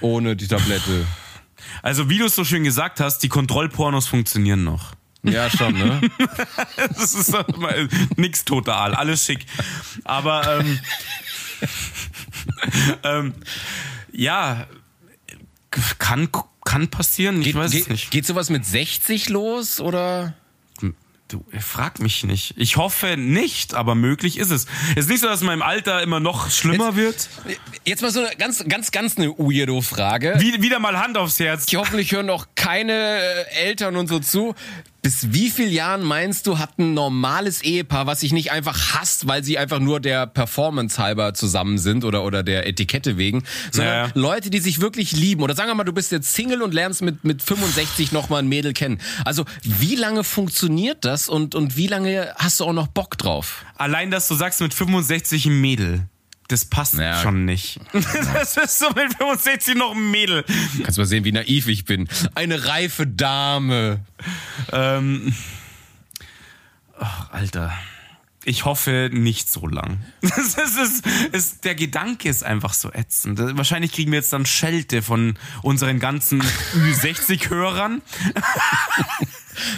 Ohne 0.00 0.36
die 0.36 0.46
Tablette. 0.46 1.06
Also 1.82 2.10
wie 2.10 2.18
du 2.18 2.26
es 2.26 2.34
so 2.34 2.44
schön 2.44 2.64
gesagt 2.64 3.00
hast, 3.00 3.20
die 3.22 3.28
Kontrollpornos 3.28 4.06
funktionieren 4.06 4.62
noch. 4.64 4.92
Ja, 5.22 5.50
schon, 5.50 5.74
ne? 5.74 6.00
Das 6.76 7.14
ist 7.14 7.32
doch 7.32 7.56
mal 7.56 7.88
nix 8.16 8.44
total, 8.44 8.94
alles 8.94 9.24
schick. 9.24 9.44
Aber 10.04 10.60
ähm, 10.60 10.78
ähm, 13.02 13.34
ja, 14.12 14.66
kann 15.98 16.28
kann 16.64 16.88
passieren. 16.88 17.42
Ich 17.42 17.54
weiß 17.54 17.72
es 17.72 17.76
geht, 17.76 17.90
nicht. 17.90 18.10
geht 18.10 18.26
sowas 18.26 18.50
mit 18.50 18.64
60 18.64 19.28
los 19.28 19.80
oder? 19.80 20.34
Du, 21.28 21.44
frag 21.58 21.98
mich 21.98 22.22
nicht. 22.22 22.54
Ich 22.56 22.76
hoffe 22.76 23.16
nicht, 23.16 23.74
aber 23.74 23.96
möglich 23.96 24.38
ist 24.38 24.52
es. 24.52 24.66
Ist 24.94 25.08
nicht 25.08 25.20
so, 25.20 25.26
dass 25.26 25.40
mein 25.40 25.60
Alter 25.60 26.00
immer 26.00 26.20
noch 26.20 26.50
schlimmer 26.52 26.94
wird. 26.94 27.28
Jetzt 27.84 28.02
mal 28.02 28.12
so 28.12 28.20
eine 28.20 28.36
ganz, 28.36 28.64
ganz, 28.68 28.92
ganz 28.92 29.18
eine 29.18 29.30
weirdo 29.30 29.80
Frage. 29.80 30.34
Wie, 30.38 30.62
wieder 30.62 30.78
mal 30.78 30.96
Hand 31.00 31.16
aufs 31.16 31.40
Herz. 31.40 31.64
Ich 31.66 31.74
hoffentlich 31.74 32.12
hören 32.12 32.26
noch 32.26 32.46
keine 32.54 32.92
äh, 32.92 33.64
Eltern 33.64 33.96
und 33.96 34.06
so 34.06 34.20
zu. 34.20 34.54
Bis 35.06 35.32
wie 35.32 35.50
viel 35.50 35.72
Jahren 35.72 36.02
meinst 36.02 36.48
du, 36.48 36.58
hat 36.58 36.80
ein 36.80 36.92
normales 36.92 37.62
Ehepaar, 37.62 38.08
was 38.08 38.18
sich 38.18 38.32
nicht 38.32 38.50
einfach 38.50 38.94
hasst, 38.94 39.28
weil 39.28 39.44
sie 39.44 39.56
einfach 39.56 39.78
nur 39.78 40.00
der 40.00 40.26
Performance 40.26 41.00
halber 41.00 41.32
zusammen 41.32 41.78
sind 41.78 42.04
oder, 42.04 42.24
oder 42.24 42.42
der 42.42 42.66
Etikette 42.66 43.16
wegen, 43.16 43.44
sondern 43.70 44.08
Ja. 44.08 44.10
Leute, 44.14 44.50
die 44.50 44.58
sich 44.58 44.80
wirklich 44.80 45.12
lieben. 45.12 45.44
Oder 45.44 45.54
sagen 45.54 45.70
wir 45.70 45.76
mal, 45.76 45.84
du 45.84 45.92
bist 45.92 46.10
jetzt 46.10 46.34
Single 46.34 46.60
und 46.60 46.74
lernst 46.74 47.02
mit, 47.02 47.22
mit 47.22 47.40
65 47.40 48.10
nochmal 48.10 48.42
ein 48.42 48.48
Mädel 48.48 48.72
kennen. 48.72 48.98
Also, 49.24 49.44
wie 49.62 49.94
lange 49.94 50.24
funktioniert 50.24 51.04
das 51.04 51.28
und, 51.28 51.54
und 51.54 51.76
wie 51.76 51.86
lange 51.86 52.34
hast 52.34 52.58
du 52.58 52.64
auch 52.64 52.72
noch 52.72 52.88
Bock 52.88 53.16
drauf? 53.16 53.64
Allein, 53.76 54.10
dass 54.10 54.26
du 54.26 54.34
sagst 54.34 54.60
mit 54.60 54.74
65 54.74 55.46
ein 55.46 55.60
Mädel. 55.60 56.08
Das 56.48 56.64
passt 56.64 56.94
Ja. 56.94 57.20
schon 57.22 57.44
nicht. 57.44 57.80
Das 57.92 58.56
ist 58.56 58.78
so 58.78 58.88
mit 58.90 59.14
65 59.18 59.74
noch 59.74 59.94
ein 59.94 60.10
Mädel. 60.10 60.44
Kannst 60.82 60.98
mal 60.98 61.04
sehen, 61.06 61.24
wie 61.24 61.32
naiv 61.32 61.66
ich 61.68 61.84
bin. 61.84 62.08
Eine 62.34 62.66
reife 62.66 63.06
Dame. 63.06 64.00
Ähm, 64.72 65.34
ach, 66.98 67.30
Alter. 67.32 67.72
Ich 68.48 68.64
hoffe 68.64 69.10
nicht 69.12 69.50
so 69.50 69.66
lang. 69.66 69.98
Das 70.20 70.54
ist, 70.54 70.78
ist, 70.78 71.06
ist, 71.32 71.64
der 71.64 71.74
Gedanke 71.74 72.28
ist 72.28 72.44
einfach 72.44 72.74
so 72.74 72.92
ätzend. 72.92 73.40
Wahrscheinlich 73.40 73.90
kriegen 73.90 74.12
wir 74.12 74.20
jetzt 74.20 74.32
dann 74.32 74.46
Schelte 74.46 75.02
von 75.02 75.36
unseren 75.62 75.98
ganzen 75.98 76.40
Ü60-Hörern. 76.74 78.02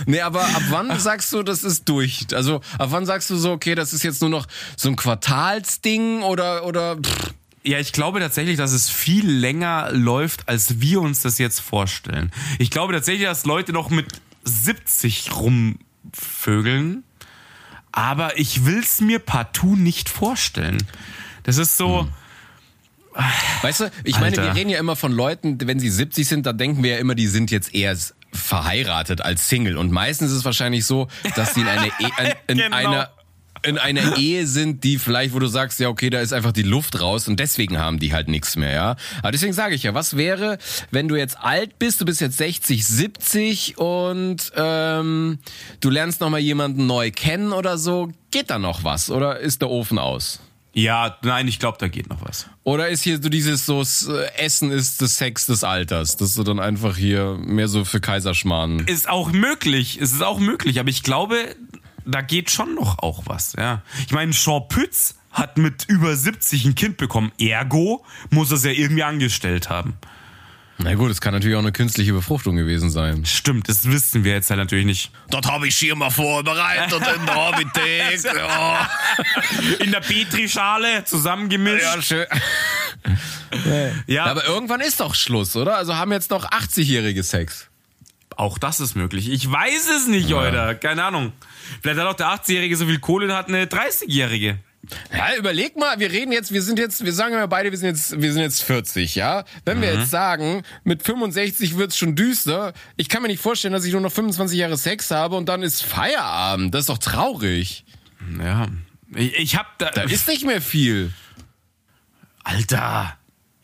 Nee, 0.06 0.22
aber 0.22 0.42
ab 0.42 0.62
wann 0.70 0.98
sagst 0.98 1.32
du, 1.32 1.44
das 1.44 1.62
ist 1.62 1.88
durch? 1.88 2.26
Also, 2.34 2.56
ab 2.78 2.88
wann 2.90 3.06
sagst 3.06 3.30
du 3.30 3.36
so, 3.36 3.52
okay, 3.52 3.76
das 3.76 3.92
ist 3.92 4.02
jetzt 4.02 4.20
nur 4.20 4.28
noch 4.28 4.48
so 4.76 4.88
ein 4.88 4.96
Quartalsding 4.96 6.22
oder, 6.22 6.64
oder, 6.66 6.96
pff, 6.96 7.32
Ja, 7.62 7.78
ich 7.78 7.92
glaube 7.92 8.18
tatsächlich, 8.18 8.56
dass 8.56 8.72
es 8.72 8.90
viel 8.90 9.30
länger 9.30 9.92
läuft, 9.92 10.48
als 10.48 10.80
wir 10.80 11.00
uns 11.00 11.22
das 11.22 11.38
jetzt 11.38 11.60
vorstellen. 11.60 12.32
Ich 12.58 12.72
glaube 12.72 12.92
tatsächlich, 12.92 13.26
dass 13.28 13.46
Leute 13.46 13.72
noch 13.72 13.90
mit 13.90 14.06
70 14.42 15.30
rumvögeln, 15.36 17.04
aber 17.98 18.38
ich 18.38 18.64
will's 18.64 19.00
mir 19.00 19.18
partout 19.18 19.74
nicht 19.74 20.08
vorstellen. 20.08 20.78
Das 21.42 21.56
ist 21.56 21.76
so, 21.76 22.08
Weißt 23.62 23.80
du, 23.80 23.90
ich 24.04 24.20
meine, 24.20 24.38
Alter. 24.38 24.44
wir 24.44 24.54
reden 24.54 24.70
ja 24.70 24.78
immer 24.78 24.94
von 24.94 25.10
Leuten, 25.10 25.58
wenn 25.66 25.80
sie 25.80 25.90
70 25.90 26.28
sind, 26.28 26.46
dann 26.46 26.56
denken 26.56 26.84
wir 26.84 26.92
ja 26.92 26.98
immer, 26.98 27.16
die 27.16 27.26
sind 27.26 27.50
jetzt 27.50 27.74
eher 27.74 27.96
verheiratet 28.32 29.20
als 29.22 29.48
Single. 29.48 29.76
Und 29.76 29.90
meistens 29.90 30.30
ist 30.30 30.38
es 30.38 30.44
wahrscheinlich 30.44 30.84
so, 30.86 31.08
dass 31.34 31.54
sie 31.54 31.62
in, 31.62 31.66
eine 31.66 31.88
e 31.88 31.90
in, 31.98 32.34
in 32.46 32.56
Genau. 32.62 32.76
einer 32.76 33.10
in 33.62 33.78
einer 33.78 34.16
Ehe 34.18 34.46
sind, 34.46 34.84
die 34.84 34.98
vielleicht, 34.98 35.34
wo 35.34 35.38
du 35.38 35.46
sagst, 35.46 35.80
ja, 35.80 35.88
okay, 35.88 36.10
da 36.10 36.20
ist 36.20 36.32
einfach 36.32 36.52
die 36.52 36.62
Luft 36.62 37.00
raus 37.00 37.28
und 37.28 37.40
deswegen 37.40 37.78
haben 37.78 37.98
die 37.98 38.12
halt 38.12 38.28
nichts 38.28 38.56
mehr, 38.56 38.72
ja. 38.72 38.96
Aber 39.22 39.32
deswegen 39.32 39.52
sage 39.52 39.74
ich 39.74 39.82
ja, 39.82 39.94
was 39.94 40.16
wäre, 40.16 40.58
wenn 40.90 41.08
du 41.08 41.16
jetzt 41.16 41.38
alt 41.38 41.78
bist, 41.78 42.00
du 42.00 42.04
bist 42.04 42.20
jetzt 42.20 42.38
60, 42.38 42.86
70 42.86 43.78
und 43.78 44.52
ähm, 44.56 45.38
du 45.80 45.90
lernst 45.90 46.20
nochmal 46.20 46.40
jemanden 46.40 46.86
neu 46.86 47.10
kennen 47.10 47.52
oder 47.52 47.78
so, 47.78 48.10
geht 48.30 48.50
da 48.50 48.58
noch 48.58 48.84
was 48.84 49.10
oder 49.10 49.40
ist 49.40 49.62
der 49.62 49.70
Ofen 49.70 49.98
aus? 49.98 50.40
ja, 50.78 51.16
nein, 51.22 51.48
ich 51.48 51.58
glaube, 51.58 51.78
da 51.80 51.88
geht 51.88 52.08
noch 52.08 52.24
was. 52.24 52.46
Oder 52.62 52.88
ist 52.88 53.02
hier 53.02 53.20
so 53.20 53.28
dieses 53.28 53.66
so 53.66 53.82
äh, 53.82 54.34
Essen 54.36 54.70
ist 54.70 55.02
das 55.02 55.16
Sex 55.16 55.46
des 55.46 55.64
Alters, 55.64 56.16
dass 56.16 56.34
du 56.34 56.44
dann 56.44 56.60
einfach 56.60 56.96
hier 56.96 57.36
mehr 57.40 57.66
so 57.66 57.84
für 57.84 58.00
Kaiserschmarrn. 58.00 58.80
Ist 58.86 59.08
auch 59.08 59.32
möglich, 59.32 59.98
es 60.00 60.12
ist 60.12 60.22
auch 60.22 60.38
möglich, 60.38 60.78
aber 60.78 60.88
ich 60.88 61.02
glaube, 61.02 61.56
da 62.10 62.20
geht 62.22 62.50
schon 62.50 62.74
noch 62.74 62.98
auch 63.00 63.22
was, 63.26 63.54
ja. 63.58 63.82
Ich 64.06 64.12
meine, 64.12 64.32
Jean 64.32 64.66
Pütz 64.68 65.14
hat 65.32 65.58
mit 65.58 65.84
über 65.88 66.16
70 66.16 66.64
ein 66.64 66.74
Kind 66.74 66.96
bekommen, 66.96 67.32
ergo 67.38 68.04
muss 68.30 68.50
er 68.50 68.56
es 68.56 68.64
ja 68.64 68.70
irgendwie 68.70 69.02
angestellt 69.02 69.68
haben. 69.68 69.94
Na 70.80 70.94
gut, 70.94 71.10
es 71.10 71.20
kann 71.20 71.34
natürlich 71.34 71.56
auch 71.56 71.60
eine 71.62 71.72
künstliche 71.72 72.12
Befruchtung 72.12 72.54
gewesen 72.54 72.88
sein. 72.88 73.24
Stimmt, 73.26 73.68
das 73.68 73.90
wissen 73.90 74.22
wir 74.22 74.32
jetzt 74.34 74.48
halt 74.50 74.60
natürlich 74.60 74.86
nicht. 74.86 75.10
Dort 75.28 75.50
habe 75.50 75.66
ich 75.66 75.76
hier 75.76 75.96
mal 75.96 76.10
vorbereitet 76.10 76.92
in 76.92 77.26
der 77.26 77.34
Apotheke. 77.36 78.28
Ja, 78.38 78.88
In 79.80 79.90
der 79.90 80.00
Petrischale 80.00 81.02
zusammengemischt. 81.04 81.82
ja, 81.82 82.00
schön. 82.00 82.26
Ja, 84.06 84.26
Aber 84.26 84.44
irgendwann 84.44 84.80
ist 84.80 85.00
doch 85.00 85.14
Schluss, 85.14 85.56
oder? 85.56 85.76
Also 85.76 85.96
haben 85.96 86.12
jetzt 86.12 86.30
noch 86.30 86.48
80-jährige 86.48 87.22
Sex. 87.22 87.68
Auch 88.38 88.58
das 88.58 88.80
ist 88.80 88.94
möglich. 88.94 89.30
Ich 89.30 89.50
weiß 89.50 89.88
es 89.96 90.06
nicht, 90.06 90.32
Alter. 90.32 90.74
Keine 90.76 91.04
Ahnung. 91.04 91.32
Vielleicht 91.82 91.98
hat 91.98 92.06
auch 92.06 92.14
der 92.14 92.28
80-Jährige 92.28 92.76
so 92.76 92.86
viel 92.86 93.00
Kohle 93.00 93.26
und 93.26 93.32
hat 93.32 93.48
eine 93.48 93.64
30-Jährige. 93.66 94.58
Ja, 95.12 95.36
überleg 95.36 95.76
mal, 95.76 95.98
wir 95.98 96.10
reden 96.10 96.32
jetzt, 96.32 96.52
wir 96.52 96.62
sind 96.62 96.78
jetzt, 96.78 97.04
wir 97.04 97.12
sagen 97.12 97.34
ja 97.34 97.44
beide, 97.46 97.70
wir 97.70 97.76
sind 97.76 97.88
jetzt, 97.88 98.22
wir 98.22 98.32
sind 98.32 98.42
jetzt 98.42 98.62
40, 98.62 99.16
ja? 99.16 99.44
Wenn 99.64 99.82
wir 99.82 99.92
jetzt 99.92 100.10
sagen, 100.10 100.62
mit 100.84 101.02
65 101.02 101.76
wird's 101.76 101.98
schon 101.98 102.14
düster, 102.14 102.72
ich 102.96 103.08
kann 103.08 103.22
mir 103.22 103.28
nicht 103.28 103.42
vorstellen, 103.42 103.74
dass 103.74 103.84
ich 103.84 103.92
nur 103.92 104.00
noch 104.00 104.12
25 104.12 104.56
Jahre 104.56 104.78
Sex 104.78 105.10
habe 105.10 105.36
und 105.36 105.48
dann 105.48 105.62
ist 105.62 105.82
Feierabend. 105.82 106.72
Das 106.72 106.82
ist 106.82 106.88
doch 106.88 106.98
traurig. 106.98 107.84
Ja. 108.40 108.68
Ich, 109.14 109.34
ich 109.36 109.56
hab 109.56 109.78
da. 109.78 109.90
Da 109.90 110.02
ist 110.02 110.28
nicht 110.28 110.46
mehr 110.46 110.62
viel. 110.62 111.12
Alter. 112.44 113.17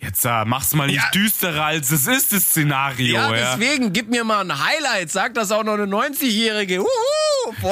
Jetzt 0.04 0.24
äh, 0.24 0.44
mach's 0.44 0.74
mal 0.74 0.86
nicht 0.86 0.96
Ja. 0.96 1.10
düsterer, 1.14 1.64
als 1.66 1.90
es 1.90 2.06
ist, 2.06 2.32
das 2.32 2.42
Szenario, 2.44 3.14
Ja, 3.16 3.34
ja. 3.34 3.56
deswegen, 3.56 3.92
gib 3.92 4.10
mir 4.10 4.24
mal 4.24 4.40
ein 4.40 4.52
Highlight. 4.64 5.10
Sag 5.10 5.34
das 5.34 5.50
auch 5.50 5.64
noch 5.64 5.74
eine 5.74 5.84
90-Jährige. 5.86 6.80
Uhu, 6.80 6.86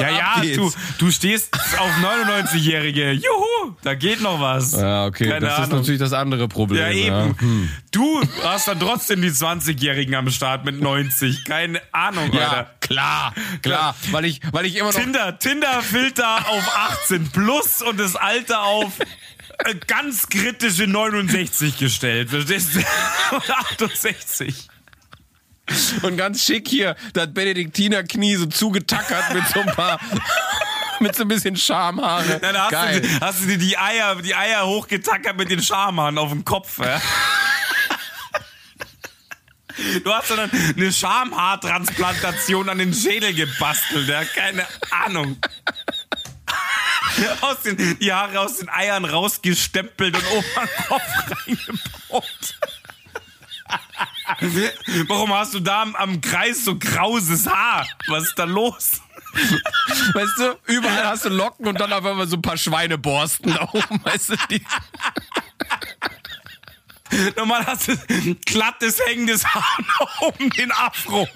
Ja, 0.01 0.09
ja, 0.11 0.43
du, 0.55 0.73
du 0.99 1.11
stehst 1.11 1.55
auf 1.79 1.91
99-Jährige. 2.03 3.13
Juhu, 3.13 3.75
da 3.83 3.95
geht 3.95 4.21
noch 4.21 4.41
was. 4.41 4.73
Ja, 4.73 5.07
okay, 5.07 5.29
Keine 5.29 5.41
das 5.47 5.53
ist 5.55 5.65
Ahnung. 5.65 5.79
natürlich 5.81 6.01
das 6.01 6.13
andere 6.13 6.49
Problem. 6.49 6.81
Ja, 6.83 6.91
eben. 6.91 7.71
Du 7.91 8.21
hast 8.43 8.69
dann 8.69 8.81
trotzdem 8.81 9.21
die 9.23 9.31
20-Jährigen 9.31 10.15
am 10.15 10.31
Start 10.31 10.65
mit 10.65 10.81
90. 10.81 11.45
Keine 11.45 11.81
Ahnung, 11.93 12.33
Ja, 12.33 12.49
Alter. 12.49 12.71
klar, 12.81 13.35
klar. 13.63 13.95
Weil 14.11 14.25
ich, 14.25 14.41
weil 14.53 14.67
ich 14.67 14.77
immer 14.77 14.91
noch. 14.93 14.99
Tinder, 14.99 15.39
Tinder-Filter 15.39 16.49
auf 16.49 16.77
18 17.03 17.31
plus 17.31 17.83
und 17.83 17.99
das 18.01 18.17
Alter 18.17 18.63
auf 18.63 18.93
ganz 19.87 20.29
kritische 20.29 20.87
69 20.87 21.79
gestellt. 21.79 22.31
Verstehst 22.31 22.75
du? 22.75 22.81
Oder 23.37 23.59
68. 23.59 24.69
Und 26.03 26.17
ganz 26.17 26.45
schick 26.45 26.69
hier, 26.69 26.97
das 27.13 27.33
Benediktiner 27.33 28.03
Knie 28.03 28.37
so 28.37 28.47
zugetackert 28.47 29.35
mit 29.35 29.47
so 29.49 29.61
ein 29.61 29.67
paar. 29.67 30.01
mit 31.01 31.15
so 31.15 31.23
ein 31.23 31.29
bisschen 31.29 31.57
Schamhaare. 31.57 32.39
Dann 32.41 32.57
hast, 32.57 32.71
Geil. 32.71 33.01
du, 33.01 33.21
hast 33.21 33.43
du 33.43 33.47
dir 33.47 33.59
die 33.59 33.77
Eier, 33.77 34.17
die 34.17 34.35
Eier 34.35 34.67
hochgetackert 34.67 35.37
mit 35.37 35.51
den 35.51 35.63
Schamhaaren 35.63 36.19
auf 36.19 36.31
dem 36.31 36.45
Kopf. 36.45 36.79
Ja? 36.79 37.01
Du 40.05 40.13
hast 40.13 40.31
dann 40.31 40.51
eine 40.51 40.93
Schamhaartransplantation 40.93 42.69
an 42.69 42.79
den 42.79 42.95
Schädel 42.95 43.35
gebastelt, 43.35 44.09
ja? 44.09 44.23
Keine 44.25 44.67
Ahnung. 44.91 45.39
Aus 47.41 47.61
den, 47.63 47.99
die 47.99 48.13
Haare 48.13 48.41
aus 48.41 48.59
den 48.59 48.69
Eiern 48.69 49.05
rausgestempelt 49.05 50.17
und 50.17 50.27
oben 50.33 50.47
am 50.57 50.69
Kopf 50.89 51.03
reingebaut. 51.47 52.55
Warum 55.09 55.33
hast 55.35 55.55
du 55.55 55.61
da 55.61 55.83
am, 55.83 56.21
Kreis 56.21 56.65
so 56.65 56.79
krauses 56.79 57.47
Haar? 57.47 57.87
Was 58.09 58.25
ist 58.25 58.39
da 58.39 58.45
los? 58.45 59.01
Weißt 60.15 60.39
du, 60.39 60.59
überall 60.67 61.05
hast 61.07 61.25
du 61.25 61.31
Locken 61.31 61.67
und 61.67 61.81
dann 61.81 61.93
auf 61.93 62.05
einmal 62.05 62.27
so 62.27 62.37
ein 62.37 62.43
paar 62.43 62.57
Schweineborsten 62.57 63.55
da 63.55 63.69
oben. 63.73 64.05
Weißt 64.05 64.31
du, 64.31 64.37
die. 64.51 64.63
Normal 67.37 67.67
hast 67.67 67.89
du 67.89 67.97
glattes, 68.47 69.01
hängendes 69.07 69.45
Haar 69.45 69.79
um 70.21 70.51
den 70.51 70.73
Afro. 70.73 71.29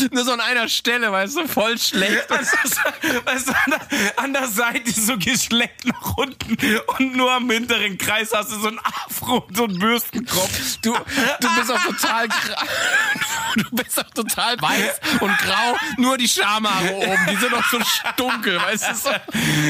Nur 0.10 0.24
so 0.24 0.32
an 0.32 0.40
einer 0.40 0.68
Stelle, 0.68 1.10
weißt 1.12 1.36
du, 1.36 1.48
voll 1.48 1.78
schlecht. 1.78 2.28
Weißt 2.28 2.52
du, 2.52 3.26
weißt 3.26 3.48
du, 3.48 3.52
an, 3.52 3.70
der, 3.70 4.18
an 4.18 4.32
der 4.32 4.48
Seite 4.48 4.90
so 4.90 5.16
geschleckt 5.18 5.84
nach 5.86 6.16
unten 6.16 6.56
und 6.98 7.16
nur 7.16 7.32
am 7.32 7.50
hinteren 7.50 7.98
Kreis 7.98 8.30
hast 8.34 8.52
du 8.52 8.60
so 8.60 8.68
ein 8.68 8.78
Afro 8.78 9.38
und 9.48 9.56
so 9.56 9.64
einen 9.64 9.78
Bürstenkopf. 9.78 10.78
Du, 10.82 10.92
du 10.92 11.54
bist 11.56 11.70
auch 11.72 11.82
total 11.84 12.28
Du 13.56 13.64
bist 13.76 13.98
auch 14.00 14.10
total 14.14 14.56
weiß 14.60 15.00
und 15.20 15.36
grau, 15.38 15.76
nur 15.98 16.16
die 16.16 16.28
Schamhaare 16.28 16.94
oben, 16.94 17.26
die 17.30 17.36
sind 17.36 17.50
noch 17.50 17.64
so 17.70 17.78
dunkel, 18.16 18.56
weißt 18.56 18.88
du? 18.90 18.94
So. 18.94 19.10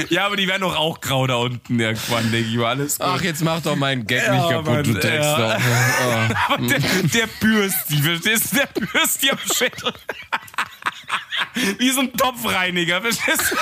Ja, 0.09 0.27
aber 0.27 0.37
die 0.37 0.47
werden 0.47 0.63
doch 0.63 0.77
auch 0.77 1.01
grau 1.01 1.27
da 1.27 1.35
unten 1.37 1.81
irgendwann, 1.81 2.31
denke 2.31 2.49
ich 2.49 2.57
mal. 2.57 2.67
Alles 2.71 2.99
gut. 2.99 3.09
Ach, 3.09 3.21
jetzt 3.23 3.43
mach 3.43 3.61
doch 3.61 3.75
meinen 3.77 4.07
Gag 4.07 4.25
Ja, 4.25 4.35
nicht 4.35 4.51
kaputt, 4.51 4.87
du 4.87 4.93
Mann, 4.93 5.01
Drecksau. 5.01 5.49
ja. 5.49 5.59
Oh. 5.59 6.35
Aber 6.53 6.67
der, 6.67 6.79
der 6.79 7.27
Bürsti, 7.41 8.03
verstehst 8.03 8.53
du? 8.53 8.57
Der 8.57 8.67
Bürsti 8.67 9.31
am 9.31 9.39
Schädel. 9.53 9.93
Wie 11.79 11.91
so 11.91 12.01
ein 12.01 12.13
Topfreiniger, 12.13 13.01
verstehst 13.03 13.53
du? 13.53 13.57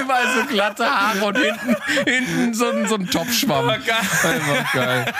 Überall 0.00 0.32
so 0.34 0.44
glatte 0.46 0.86
Haare 0.88 1.24
und 1.24 1.36
hinten, 1.38 1.76
hinten 2.04 2.54
so, 2.54 2.70
ein- 2.70 2.86
so 2.88 2.94
ein 2.94 3.10
Topfschwamm. 3.10 3.66
Geil. 3.66 3.82
Einfach 4.22 4.72
geil. 4.72 5.14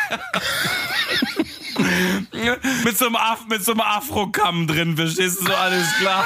mit 2.85 2.97
so 2.97 3.07
einem, 3.07 3.17
Af 3.17 3.47
mit 3.49 3.65
so 3.65 3.73
einem 3.73 3.81
Afrokamm 3.81 4.67
drin, 4.69 4.97
verstehst 4.97 5.41
du? 5.41 5.47
So 5.47 5.55
alles 5.55 5.89
klar. 5.99 6.25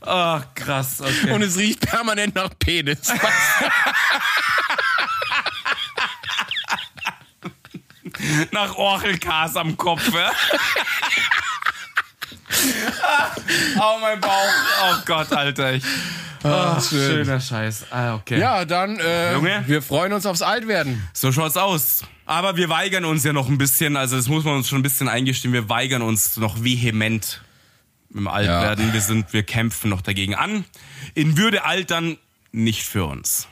Ach, 0.00 0.44
krass, 0.54 1.00
okay. 1.00 1.32
Und 1.32 1.42
es 1.42 1.56
riecht 1.58 1.80
permanent 1.80 2.34
nach 2.36 2.50
Penis. 2.58 3.00
nach 8.52 8.76
Orchelkas 8.76 9.56
am 9.56 9.76
Kopf, 9.76 10.12
ja? 10.12 10.30
oh, 13.78 13.98
mein 14.00 14.20
Bauch. 14.20 14.30
Oh 14.84 14.94
Gott, 15.04 15.32
Alter. 15.32 15.74
Ich, 15.74 15.84
oh, 16.42 16.80
schön. 16.80 17.24
Schöner 17.24 17.40
Scheiß. 17.40 17.86
Ah, 17.90 18.14
okay. 18.14 18.38
Ja, 18.38 18.64
dann, 18.64 18.98
äh, 18.98 19.34
Junge. 19.34 19.64
wir 19.66 19.82
freuen 19.82 20.12
uns 20.12 20.26
aufs 20.26 20.42
Altwerden. 20.42 21.06
So 21.12 21.32
schaut's 21.32 21.56
aus. 21.56 22.04
Aber 22.26 22.56
wir 22.56 22.68
weigern 22.68 23.04
uns 23.04 23.24
ja 23.24 23.32
noch 23.32 23.48
ein 23.48 23.58
bisschen, 23.58 23.96
also 23.96 24.16
das 24.16 24.28
muss 24.28 24.44
man 24.44 24.56
uns 24.56 24.68
schon 24.68 24.78
ein 24.78 24.82
bisschen 24.82 25.08
eingestehen, 25.08 25.52
wir 25.52 25.68
weigern 25.68 26.02
uns 26.02 26.36
noch 26.36 26.62
vehement 26.62 27.42
im 28.14 28.28
Altwerden. 28.28 28.92
Wir 28.92 29.00
sind, 29.00 29.32
wir 29.32 29.42
kämpfen 29.42 29.90
noch 29.90 30.00
dagegen 30.00 30.34
an. 30.34 30.64
In 31.14 31.36
Würde 31.36 31.64
altern 31.64 32.16
nicht 32.52 32.84
für 32.84 33.04
uns. 33.04 33.48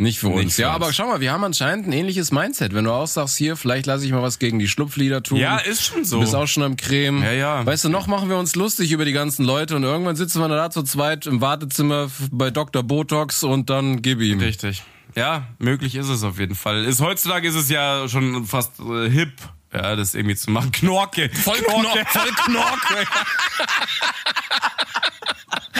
Nicht 0.00 0.20
für 0.20 0.28
uns. 0.28 0.44
Nicht 0.44 0.54
für 0.54 0.62
ja, 0.62 0.68
uns. 0.68 0.76
aber 0.76 0.92
schau 0.92 1.08
mal, 1.08 1.20
wir 1.20 1.32
haben 1.32 1.42
anscheinend 1.42 1.88
ein 1.88 1.92
ähnliches 1.92 2.30
Mindset. 2.30 2.72
Wenn 2.72 2.84
du 2.84 2.92
auch 2.92 3.08
sagst, 3.08 3.36
hier, 3.36 3.56
vielleicht 3.56 3.86
lasse 3.86 4.06
ich 4.06 4.12
mal 4.12 4.22
was 4.22 4.38
gegen 4.38 4.60
die 4.60 4.68
Schlupflieder 4.68 5.24
tun. 5.24 5.38
Ja, 5.38 5.58
ist 5.58 5.84
schon 5.84 6.04
so. 6.04 6.16
Du 6.16 6.20
bist 6.20 6.36
auch 6.36 6.46
schon 6.46 6.62
am 6.62 6.76
Creme. 6.76 7.20
Ja, 7.24 7.32
ja. 7.32 7.66
Weißt 7.66 7.84
du, 7.84 7.88
noch 7.88 8.06
machen 8.06 8.28
wir 8.28 8.36
uns 8.36 8.54
lustig 8.54 8.92
über 8.92 9.04
die 9.04 9.12
ganzen 9.12 9.44
Leute 9.44 9.74
und 9.74 9.82
irgendwann 9.82 10.14
sitzen 10.14 10.40
wir 10.40 10.48
da 10.48 10.70
zu 10.70 10.84
zweit 10.84 11.26
im 11.26 11.40
Wartezimmer 11.40 12.10
bei 12.30 12.52
Dr. 12.52 12.84
Botox 12.84 13.42
und 13.42 13.70
dann 13.70 14.00
gib 14.00 14.20
ihm. 14.20 14.38
Richtig. 14.38 14.84
Ja, 15.16 15.48
möglich 15.58 15.96
ist 15.96 16.08
es 16.08 16.22
auf 16.22 16.38
jeden 16.38 16.54
Fall. 16.54 16.84
Ist, 16.84 17.00
heutzutage 17.00 17.48
ist 17.48 17.56
es 17.56 17.68
ja 17.68 18.08
schon 18.08 18.46
fast 18.46 18.78
äh, 18.78 19.10
hip, 19.10 19.32
ja, 19.72 19.96
das 19.96 20.14
irgendwie 20.14 20.36
zu 20.36 20.52
machen. 20.52 20.70
Knorke. 20.70 21.28
Voll 21.30 21.58
Knorke. 21.58 22.04
Knork, 22.04 22.08
voll 22.08 22.32
Knork. 22.44 23.08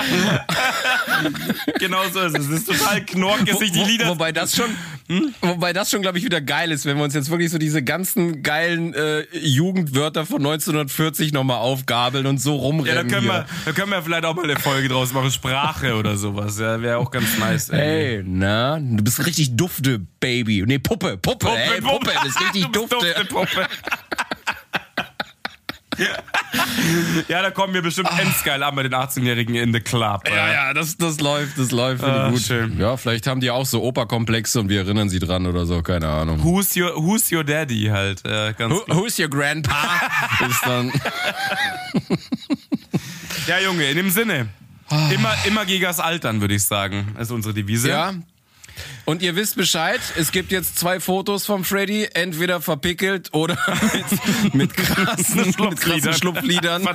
genau 1.78 2.02
so 2.12 2.20
ist 2.20 2.38
es. 2.38 2.46
Es 2.46 2.50
ist 2.60 2.66
total 2.68 3.04
knorke, 3.04 3.56
sich 3.56 3.72
die 3.72 3.80
Wo- 3.80 3.84
Lieder... 3.86 4.08
Wobei 4.08 4.32
das 4.32 4.54
schon, 4.56 4.70
wobei 5.42 5.72
das 5.72 5.90
schon, 5.90 6.02
glaube 6.02 6.18
ich, 6.18 6.24
wieder 6.24 6.40
geil 6.40 6.70
ist, 6.72 6.86
wenn 6.86 6.96
wir 6.96 7.04
uns 7.04 7.14
jetzt 7.14 7.30
wirklich 7.30 7.50
so 7.50 7.58
diese 7.58 7.82
ganzen 7.82 8.42
geilen 8.42 8.94
äh, 8.94 9.24
Jugendwörter 9.36 10.26
von 10.26 10.38
1940 10.38 11.32
nochmal 11.32 11.58
aufgabeln 11.58 12.26
und 12.26 12.38
so 12.38 12.52
ja, 12.52 12.56
da 12.58 12.62
rumrennen. 12.64 13.08
können, 13.08 13.26
wir, 13.26 13.32
hier. 13.34 13.46
da 13.66 13.72
können 13.72 13.90
wir 13.90 14.02
vielleicht 14.02 14.24
auch 14.24 14.34
mal 14.34 14.44
eine 14.44 14.56
Folge 14.58 14.88
draus 14.88 15.12
machen. 15.12 15.30
Sprache 15.30 15.94
oder 15.96 16.16
sowas. 16.16 16.58
Ja, 16.58 16.80
wäre 16.80 16.98
auch 16.98 17.10
ganz 17.10 17.38
nice. 17.38 17.68
ey. 17.70 18.22
Na, 18.24 18.78
du 18.78 19.02
bist 19.02 19.24
richtig 19.26 19.56
dufte, 19.56 20.00
Baby. 20.20 20.64
Nee, 20.66 20.78
Puppe, 20.78 21.16
Puppe, 21.16 21.46
Puppe, 21.46 21.58
ey, 21.58 21.80
Puppe, 21.80 22.10
du 22.12 22.22
bist 22.24 22.40
richtig 22.40 22.66
Du 22.72 22.80
bist 22.86 22.92
dufte. 22.92 23.24
Puppe. 23.28 23.66
ja, 27.28 27.42
da 27.42 27.50
kommen 27.50 27.74
wir 27.74 27.82
bestimmt 27.82 28.08
endgeil 28.18 28.62
an 28.62 28.74
bei 28.74 28.82
den 28.84 28.94
18-Jährigen 28.94 29.54
in 29.54 29.72
the 29.72 29.80
Club. 29.80 30.22
Ja, 30.28 30.52
ja, 30.52 30.74
das, 30.74 30.96
das 30.96 31.20
läuft, 31.20 31.58
das 31.58 31.70
läuft, 31.70 32.02
finde 32.02 32.20
Ah, 32.24 32.30
gut. 32.30 32.40
schön. 32.40 32.78
Ja, 32.78 32.96
vielleicht 32.96 33.26
haben 33.26 33.40
die 33.40 33.50
auch 33.50 33.66
so 33.66 33.82
Operkomplexe 33.82 34.60
und 34.60 34.68
wir 34.68 34.80
erinnern 34.80 35.08
sie 35.08 35.18
dran 35.18 35.46
oder 35.46 35.66
so, 35.66 35.82
keine 35.82 36.08
Ahnung. 36.08 36.42
Who's 36.42 36.76
your, 36.76 36.94
who's 36.96 37.30
your 37.32 37.44
daddy 37.44 37.86
halt? 37.90 38.22
Ja, 38.26 38.52
ganz 38.52 38.72
Who, 38.74 38.94
who's 38.94 39.18
your 39.18 39.28
grandpa? 39.28 40.00
ist 40.48 40.60
dann. 40.64 40.92
ja 43.46 43.58
Junge, 43.60 43.84
in 43.90 43.96
dem 43.96 44.10
Sinne. 44.10 44.48
Immer, 45.12 45.34
immer 45.46 45.66
gegen 45.66 45.84
das 45.84 46.00
Altern, 46.00 46.40
würde 46.40 46.54
ich 46.54 46.64
sagen. 46.64 47.14
ist 47.20 47.30
unsere 47.30 47.52
Devise. 47.52 47.90
Ja. 47.90 48.14
Und 49.08 49.22
ihr 49.22 49.36
wisst 49.36 49.56
Bescheid, 49.56 50.00
es 50.18 50.32
gibt 50.32 50.52
jetzt 50.52 50.78
zwei 50.78 51.00
Fotos 51.00 51.46
vom 51.46 51.64
Freddy, 51.64 52.06
entweder 52.12 52.60
verpickelt 52.60 53.30
oder 53.32 53.56
mit, 53.94 54.54
mit 54.54 54.74
krassen, 54.76 55.46
mit 55.58 55.80
krassen 55.80 56.12
Schlupfliedern. 56.12 56.86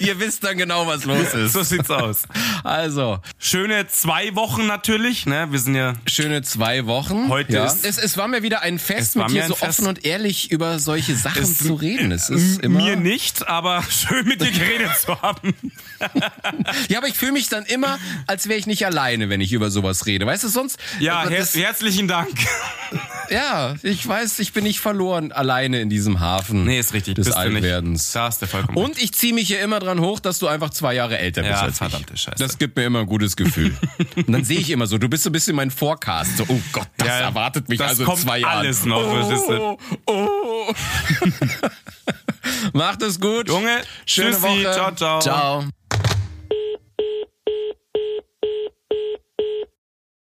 Ihr 0.00 0.20
wisst 0.20 0.44
dann 0.44 0.58
genau, 0.58 0.86
was 0.86 1.06
los 1.06 1.32
ist. 1.34 1.54
So 1.54 1.62
sieht's 1.62 1.90
aus. 1.90 2.24
Also, 2.64 3.20
Schöne 3.38 3.86
zwei 3.88 4.34
Wochen 4.34 4.66
natürlich, 4.66 5.24
ne? 5.24 5.46
Wir 5.50 5.58
sind 5.58 5.74
ja. 5.74 5.94
schöne 6.06 6.42
zwei 6.42 6.84
Wochen. 6.84 7.30
Heute 7.30 7.54
ja. 7.54 7.64
ist- 7.64 7.86
es, 7.86 7.96
es 7.96 8.18
war 8.18 8.28
mir 8.28 8.42
wieder 8.42 8.60
ein 8.60 8.76
Es 8.76 8.82
Fest, 8.82 9.16
mit 9.16 9.30
dir 9.30 9.46
so 9.46 9.54
Fest. 9.54 9.78
offen 9.78 9.88
und 9.88 10.04
ehrlich 10.04 10.50
über 10.50 10.78
solche 10.78 11.16
Sachen 11.16 11.44
Es- 11.44 11.60
zu 11.60 11.72
reden. 11.72 12.12
Es 12.12 12.28
ist 12.28 12.60
immer. 12.60 12.82
Mir 12.82 12.96
nicht, 12.96 13.48
aber 13.48 13.82
schön 13.88 14.26
mit 14.26 14.42
dir 14.42 14.50
geredet 14.50 14.90
zu 15.00 15.18
haben. 15.22 15.54
Ja, 16.88 16.98
aber 16.98 17.08
ich 17.08 17.14
fühle 17.14 17.32
mich 17.32 17.48
dann 17.48 17.64
immer, 17.64 17.98
als 18.26 18.48
wäre 18.50 18.58
ich 18.58 18.66
nicht 18.66 18.84
alleine, 18.84 19.30
wenn 19.30 19.40
ich 19.40 19.54
über 19.54 19.70
sowas 19.70 20.04
rede. 20.04 20.26
Weißt 20.26 20.41
du, 20.44 20.48
sonst. 20.48 20.78
Ja, 21.00 21.28
her 21.28 21.40
das, 21.40 21.54
herzlichen 21.54 22.08
Dank. 22.08 22.30
ja, 23.30 23.74
ich 23.82 24.06
weiß, 24.06 24.38
ich 24.40 24.52
bin 24.52 24.64
nicht 24.64 24.80
verloren 24.80 25.32
alleine 25.32 25.80
in 25.80 25.88
diesem 25.90 26.20
Hafen 26.20 26.64
Nee, 26.64 26.78
ist 26.78 26.92
richtig. 26.92 27.14
des 27.14 27.26
bist 27.26 27.36
du 27.38 27.42
nicht. 27.48 27.56
Altwerdens. 27.56 28.12
Da 28.12 28.24
hast 28.24 28.42
du 28.42 28.46
vollkommen 28.46 28.76
Und 28.78 29.00
ich 29.02 29.12
ziehe 29.12 29.32
mich 29.32 29.46
hier 29.48 29.60
immer 29.60 29.80
dran 29.80 30.00
hoch, 30.00 30.20
dass 30.20 30.38
du 30.38 30.48
einfach 30.48 30.70
zwei 30.70 30.94
Jahre 30.94 31.18
älter 31.18 31.42
bist 31.42 31.52
Ja, 31.54 31.60
als 31.62 31.78
verdammte 31.78 32.14
ich. 32.14 32.20
Scheiße. 32.22 32.36
Das 32.38 32.58
gibt 32.58 32.76
mir 32.76 32.84
immer 32.84 33.00
ein 33.00 33.06
gutes 33.06 33.36
Gefühl. 33.36 33.74
Und 34.16 34.30
dann 34.32 34.44
sehe 34.44 34.58
ich 34.58 34.70
immer 34.70 34.86
so, 34.86 34.98
du 34.98 35.08
bist 35.08 35.22
so 35.24 35.30
ein 35.30 35.32
bisschen 35.32 35.56
mein 35.56 35.70
Forecast. 35.70 36.36
So, 36.38 36.44
oh 36.48 36.60
Gott, 36.72 36.88
das 36.98 37.08
Ja, 37.08 37.18
erwartet 37.20 37.68
mich 37.68 37.78
das 37.78 37.90
also 37.90 38.04
kommt 38.04 38.18
zwei 38.20 38.38
Jahren. 38.40 38.58
alles 38.58 38.84
noch? 38.84 39.02
Oh, 39.02 39.78
oh. 40.06 40.74
Macht 42.72 43.02
es 43.02 43.20
gut. 43.20 43.48
Junge, 43.48 43.82
Schöne 44.06 44.30
tschüssi, 44.30 44.42
Woche. 44.42 44.72
ciao, 44.72 44.94
ciao. 44.94 45.20
Ciao. 45.20 45.64